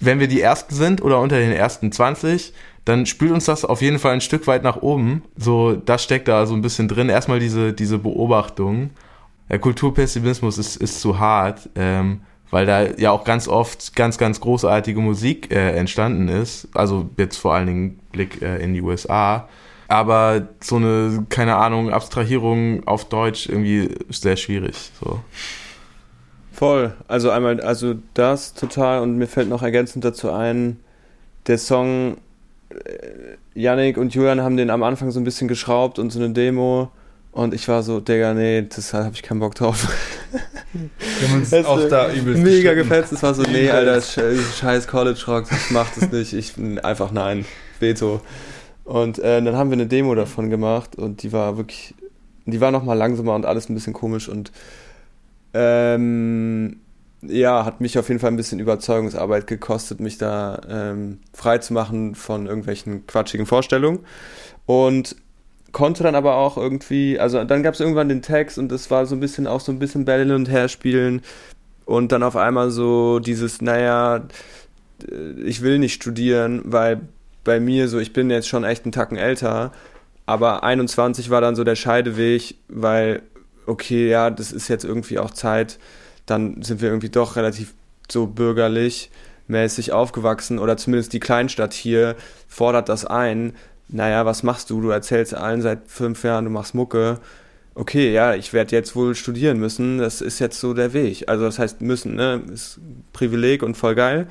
wenn 0.01 0.21
wir 0.21 0.29
die 0.29 0.41
Ersten 0.41 0.75
sind 0.75 1.03
oder 1.03 1.21
unter 1.21 1.39
den 1.39 1.53
ersten 1.53 1.93
20, 1.93 2.53
dann 2.85 3.07
spült 3.07 3.33
uns 3.33 3.47
das 3.47 3.65
auf 3.65 3.81
jeden 3.81 3.99
Fall 3.99 4.13
ein 4.13 4.21
Stück 4.21 4.47
weit 4.47 4.63
nach 4.63 4.77
oben. 4.77 5.23
So, 5.37 5.75
das 5.75 6.05
steckt 6.05 6.29
da 6.29 6.47
so 6.47 6.55
ein 6.55 6.63
bisschen 6.63 6.89
drin. 6.89 7.09
Erstmal 7.09 7.39
diese, 7.39 7.73
diese 7.73 7.99
Beobachtung. 7.99 8.91
Der 9.49 9.59
Kulturpessimismus 9.59 10.59
ist, 10.59 10.77
ist 10.77 11.01
zu 11.01 11.19
hart, 11.19 11.69
ähm, 11.77 12.21
weil 12.51 12.67
da 12.67 12.83
ja 12.97 13.11
auch 13.11 13.25
ganz 13.25 13.49
oft 13.49 13.95
ganz, 13.95 14.19
ganz 14.19 14.41
großartige 14.41 15.01
Musik 15.01 15.51
äh, 15.51 15.77
entstanden 15.77 16.29
ist. 16.29 16.69
Also 16.75 17.09
jetzt 17.17 17.37
vor 17.37 17.55
allen 17.55 17.67
Dingen 17.67 18.01
Blick 18.13 18.43
äh, 18.43 18.63
in 18.63 18.75
die 18.75 18.83
USA. 18.83 19.49
Aber 19.89 20.49
so 20.61 20.77
eine, 20.77 21.27
keine 21.29 21.57
Ahnung, 21.57 21.91
Abstrahierung 21.91 22.87
auf 22.87 23.09
Deutsch 23.09 23.49
irgendwie 23.49 23.91
sehr 24.09 24.37
schwierig. 24.37 24.91
So. 25.01 25.21
Voll. 26.55 26.95
Also 27.09 27.31
einmal, 27.31 27.61
also 27.61 27.95
das 28.15 28.55
total 28.55 29.01
und 29.03 29.19
mir 29.19 29.27
fällt 29.27 29.49
noch 29.49 29.63
ergänzend 29.63 30.05
dazu 30.05 30.31
ein, 30.31 30.79
der 31.49 31.59
Song, 31.59 32.17
äh, 32.71 33.37
Yannick 33.59 33.97
und 33.97 34.15
Julian 34.15 34.41
haben 34.41 34.57
den 34.57 34.71
am 34.71 34.83
Anfang 34.83 35.11
so 35.11 35.21
ein 35.21 35.25
bisschen 35.25 35.49
geschraubt 35.49 35.99
und 35.99 36.11
so 36.11 36.21
eine 36.21 36.31
Demo 36.31 36.91
und 37.33 37.53
ich 37.53 37.67
war 37.67 37.83
so, 37.83 37.99
Digga, 37.99 38.35
nee, 38.35 38.63
das 38.63 38.95
habe 38.95 39.11
ich 39.15 39.23
keinen 39.23 39.41
Bock 39.41 39.57
drauf. 39.57 39.89
Wir 40.73 41.29
haben 41.29 41.39
uns 41.39 41.51
das 41.51 41.67
auch 41.67 41.89
da 41.89 42.13
übelst 42.13 42.43
Mega 42.43 42.75
gefetzt, 42.75 43.13
das 43.13 43.23
war 43.23 43.35
so, 43.35 43.43
nee, 43.43 43.71
Alter, 43.71 44.01
scheiß 44.01 44.87
College 44.87 45.23
Rock, 45.27 45.49
das 45.49 45.71
macht 45.71 45.97
es 45.97 46.11
nicht, 46.11 46.33
ich 46.33 46.55
einfach 46.85 47.11
nein, 47.11 47.45
Veto. 47.81 48.21
Und 48.85 49.19
äh, 49.19 49.43
dann 49.43 49.57
haben 49.57 49.71
wir 49.71 49.75
eine 49.75 49.87
Demo 49.87 50.15
davon 50.15 50.51
gemacht 50.51 50.97
und 50.97 51.23
die 51.23 51.33
war 51.33 51.57
wirklich, 51.57 51.95
die 52.47 52.61
war 52.61 52.71
nochmal 52.71 52.97
langsamer 52.97 53.35
und 53.35 53.47
alles 53.47 53.69
ein 53.69 53.75
bisschen 53.75 53.93
komisch 53.93 54.29
und 54.29 54.53
ähm, 55.55 56.81
ja, 57.23 57.65
hat 57.65 57.81
mich 57.81 57.99
auf 57.99 58.09
jeden 58.09 58.21
Fall 58.21 58.31
ein 58.31 58.37
bisschen 58.37 58.61
Überzeugungsarbeit 58.61 59.47
gekostet, 59.47 60.01
mich 60.01 60.19
da 60.19 60.61
ähm, 60.69 61.21
frei 61.33 61.59
zu 61.59 61.73
machen 61.73 62.15
von 62.15 62.47
irgendwelchen 62.47 63.07
quatschigen 63.07 63.47
Vorstellungen. 63.47 64.01
Und 64.67 65.17
konnte 65.73 66.03
dann 66.03 66.15
aber 66.15 66.37
auch 66.37 66.57
irgendwie, 66.57 67.19
also 67.19 67.43
dann 67.45 67.63
gab 67.63 67.75
es 67.75 67.81
irgendwann 67.81 68.09
den 68.09 68.23
Text 68.23 68.59
und 68.59 68.73
es 68.73 68.91
war 68.91 69.07
so 69.07 69.17
ein 69.17 69.21
bisschen 69.21 69.47
auch 69.47 69.61
so 69.61 69.73
ein 69.73 69.79
bisschen 69.79 70.05
Bällen 70.05 70.31
und 70.31 70.49
Herspielen 70.49 71.23
und 71.85 72.13
dann 72.13 72.23
auf 72.23 72.37
einmal 72.37 72.71
so 72.71 73.19
dieses, 73.19 73.61
naja, 73.61 74.23
ich 75.45 75.63
will 75.63 75.79
nicht 75.79 75.95
studieren, 75.95 76.63
weil 76.65 77.01
bei 77.43 77.61
mir 77.61 77.89
so, 77.89 77.99
ich 77.99 78.13
bin 78.13 78.31
jetzt 78.31 78.49
schon 78.49 78.65
echt 78.65 78.85
einen 78.85 78.93
Tacken 78.93 79.19
älter, 79.19 79.73
aber 80.27 80.63
21 80.63 81.29
war 81.29 81.41
dann 81.41 81.57
so 81.57 81.65
der 81.65 81.75
Scheideweg, 81.75 82.55
weil 82.69 83.23
okay, 83.67 84.09
ja, 84.09 84.31
das 84.31 84.53
ist 84.53 84.69
jetzt 84.69 84.85
irgendwie 84.85 85.19
auch 85.19 85.31
Zeit, 85.31 85.79
dann 86.27 86.63
sind 86.63 86.81
wir 86.81 86.89
irgendwie 86.89 87.11
doch 87.11 87.37
relativ 87.37 87.75
so 88.11 88.27
bürgerlich 88.27 89.11
mäßig 89.47 89.93
aufgewachsen 89.93 90.59
oder 90.59 90.77
zumindest 90.77 91.13
die 91.13 91.21
Kleinstadt 91.21 91.75
hier 91.75 92.17
fordert 92.49 92.89
das 92.89 93.05
ein. 93.05 93.53
Naja, 93.89 94.25
was 94.25 94.43
machst 94.43 94.71
du? 94.71 94.81
Du 94.81 94.91
erzählst 94.91 95.35
allen 95.35 95.63
seit 95.63 95.81
fünf 95.87 96.25
Jahren, 96.25 96.47
du 96.47 96.51
machst 96.51 96.75
Mucke. 96.75 97.19
Okay, 97.75 98.13
ja, 98.13 98.35
ich 98.35 98.53
werde 98.53 98.75
jetzt 98.75 98.97
wohl 98.97 99.15
studieren 99.15 99.59
müssen. 99.59 99.99
Das 99.99 100.21
ist 100.21 100.39
jetzt 100.39 100.61
so 100.61 100.75
der 100.75 100.93
Weg. 100.93 101.29
Also 101.29 101.45
das 101.45 101.59
heißt 101.59 101.81
müssen, 101.83 102.15
ne? 102.15 102.43
Ist 102.53 102.79
Privileg 103.13 103.63
und 103.63 103.77
voll 103.77 103.95
geil. 103.95 104.29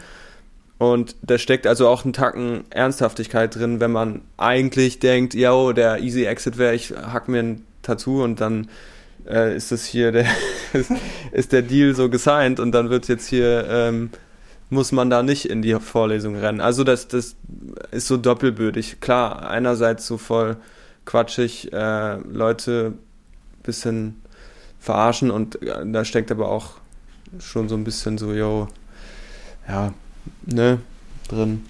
Und 0.78 1.16
da 1.22 1.38
steckt 1.38 1.68
also 1.68 1.88
auch 1.88 2.04
ein 2.04 2.14
Tacken 2.14 2.64
Ernsthaftigkeit 2.72 3.56
drin, 3.56 3.80
wenn 3.80 3.92
man 3.92 4.22
eigentlich 4.38 5.00
denkt, 5.00 5.34
ja, 5.34 5.72
der 5.74 6.00
Easy 6.00 6.26
Exit 6.26 6.58
wäre, 6.58 6.74
ich 6.74 6.92
hack 6.92 7.28
mir 7.28 7.40
ein 7.40 7.66
Tattoo 7.84 8.24
und 8.24 8.42
dann 8.42 8.68
äh, 9.28 9.56
ist 9.56 9.72
das 9.72 9.86
hier 9.86 10.12
der 10.12 10.26
ist 11.32 11.52
der 11.52 11.62
Deal 11.62 11.96
so 11.96 12.10
gesigned 12.10 12.60
und 12.60 12.72
dann 12.72 12.90
wird 12.90 13.08
jetzt 13.08 13.28
hier 13.28 13.68
ähm, 13.70 14.10
muss 14.70 14.92
man 14.92 15.10
da 15.10 15.24
nicht 15.24 15.50
in 15.50 15.62
die 15.62 15.76
Vorlesung 15.76 16.36
rennen. 16.36 16.62
Also 16.62 16.84
das 16.84 17.08
das 17.08 17.36
ist 17.92 18.08
so 18.08 18.18
doppelbödig. 18.18 19.00
Klar, 19.02 19.48
einerseits 19.50 20.08
so 20.08 20.18
voll 20.18 20.58
quatschig 21.06 21.72
äh, 21.74 22.16
Leute 22.18 22.94
bisschen 23.64 24.22
verarschen 24.80 25.32
und 25.32 25.62
äh, 25.62 25.86
da 25.86 26.04
steckt 26.04 26.32
aber 26.32 26.50
auch 26.50 26.72
schon 27.40 27.70
so 27.70 27.76
ein 27.76 27.84
bisschen 27.84 28.18
so 28.18 28.34
yo 28.34 28.68
ja 29.68 29.94
ne 30.46 30.80
drin. 31.30 31.64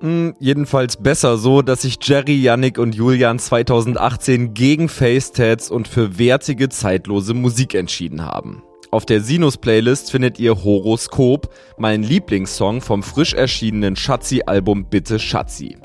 Hm, 0.00 0.34
jedenfalls 0.38 0.96
besser 0.96 1.38
so, 1.38 1.62
dass 1.62 1.82
sich 1.82 1.98
Jerry, 2.00 2.36
Yannick 2.40 2.78
und 2.78 2.94
Julian 2.94 3.38
2018 3.38 4.54
gegen 4.54 4.88
Facetats 4.88 5.70
und 5.70 5.88
für 5.88 6.18
wertige, 6.18 6.68
zeitlose 6.68 7.34
Musik 7.34 7.74
entschieden 7.74 8.24
haben. 8.24 8.62
Auf 8.90 9.04
der 9.04 9.20
Sinus-Playlist 9.20 10.10
findet 10.10 10.38
ihr 10.38 10.62
Horoskop, 10.62 11.52
mein 11.76 12.02
Lieblingssong 12.02 12.80
vom 12.80 13.02
frisch 13.02 13.34
erschienenen 13.34 13.96
Schatzi-Album 13.96 14.86
Bitte 14.86 15.18
Schatzi. 15.18 15.76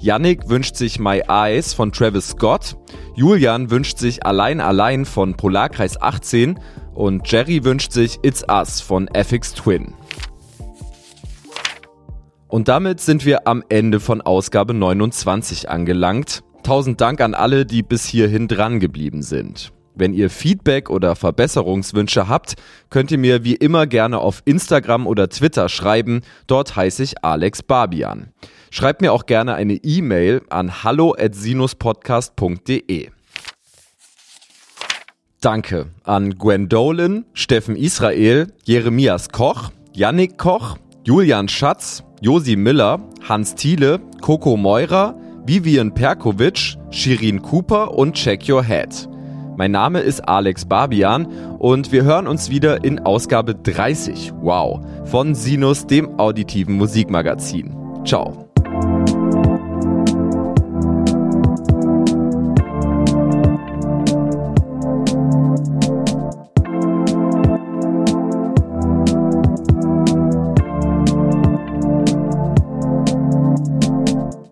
Yannick 0.00 0.48
wünscht 0.48 0.76
sich 0.76 0.98
My 0.98 1.22
Eyes 1.28 1.74
von 1.74 1.92
Travis 1.92 2.30
Scott, 2.30 2.76
Julian 3.14 3.70
wünscht 3.70 3.98
sich 3.98 4.24
Allein 4.24 4.60
Allein 4.60 5.04
von 5.04 5.36
Polarkreis 5.36 6.00
18 6.00 6.58
und 6.94 7.30
Jerry 7.30 7.64
wünscht 7.64 7.92
sich 7.92 8.18
It's 8.22 8.44
Us 8.48 8.80
von 8.80 9.08
FX 9.08 9.54
Twin. 9.54 9.94
Und 12.48 12.68
damit 12.68 13.00
sind 13.00 13.24
wir 13.26 13.46
am 13.46 13.62
Ende 13.68 14.00
von 14.00 14.22
Ausgabe 14.22 14.74
29 14.74 15.68
angelangt. 15.68 16.42
Tausend 16.62 17.00
Dank 17.00 17.20
an 17.20 17.34
alle, 17.34 17.66
die 17.66 17.82
bis 17.82 18.06
hierhin 18.06 18.46
dran 18.48 18.80
geblieben 18.80 19.22
sind. 19.22 19.72
Wenn 19.94 20.12
ihr 20.14 20.30
Feedback 20.30 20.90
oder 20.90 21.14
Verbesserungswünsche 21.16 22.28
habt, 22.28 22.54
könnt 22.88 23.10
ihr 23.10 23.18
mir 23.18 23.44
wie 23.44 23.56
immer 23.56 23.86
gerne 23.86 24.18
auf 24.18 24.40
Instagram 24.44 25.06
oder 25.06 25.28
Twitter 25.28 25.68
schreiben. 25.68 26.22
Dort 26.46 26.76
heiße 26.76 27.02
ich 27.02 27.22
Alex 27.24 27.62
Barbian. 27.62 28.32
Schreibt 28.70 29.02
mir 29.02 29.12
auch 29.12 29.26
gerne 29.26 29.54
eine 29.54 29.74
E-Mail 29.74 30.42
an 30.50 30.84
hallo@sinuspodcast.de. 30.84 33.10
Danke 35.40 35.86
an 36.04 36.38
Gwen 36.38 36.68
Dolan, 36.68 37.24
Steffen 37.32 37.74
Israel, 37.76 38.52
Jeremias 38.64 39.30
Koch, 39.30 39.70
Yannick 39.92 40.36
Koch, 40.38 40.76
Julian 41.04 41.48
Schatz, 41.48 42.02
Josi 42.20 42.56
Miller, 42.56 42.98
Hans 43.28 43.54
Thiele, 43.54 44.00
Coco 44.20 44.56
Meurer, 44.56 45.14
Vivian 45.46 45.94
Perkovic, 45.94 46.76
Shirin 46.90 47.42
Cooper 47.42 47.94
und 47.96 48.14
Check 48.14 48.48
Your 48.48 48.64
Head. 48.64 49.08
Mein 49.56 49.70
Name 49.70 50.00
ist 50.00 50.28
Alex 50.28 50.64
Barbian 50.64 51.26
und 51.58 51.92
wir 51.92 52.04
hören 52.04 52.26
uns 52.26 52.50
wieder 52.50 52.84
in 52.84 53.00
Ausgabe 53.00 53.54
30, 53.54 54.32
wow, 54.40 54.80
von 55.04 55.34
Sinus, 55.34 55.86
dem 55.86 56.18
auditiven 56.18 56.76
Musikmagazin. 56.76 57.74
Ciao. 58.04 58.48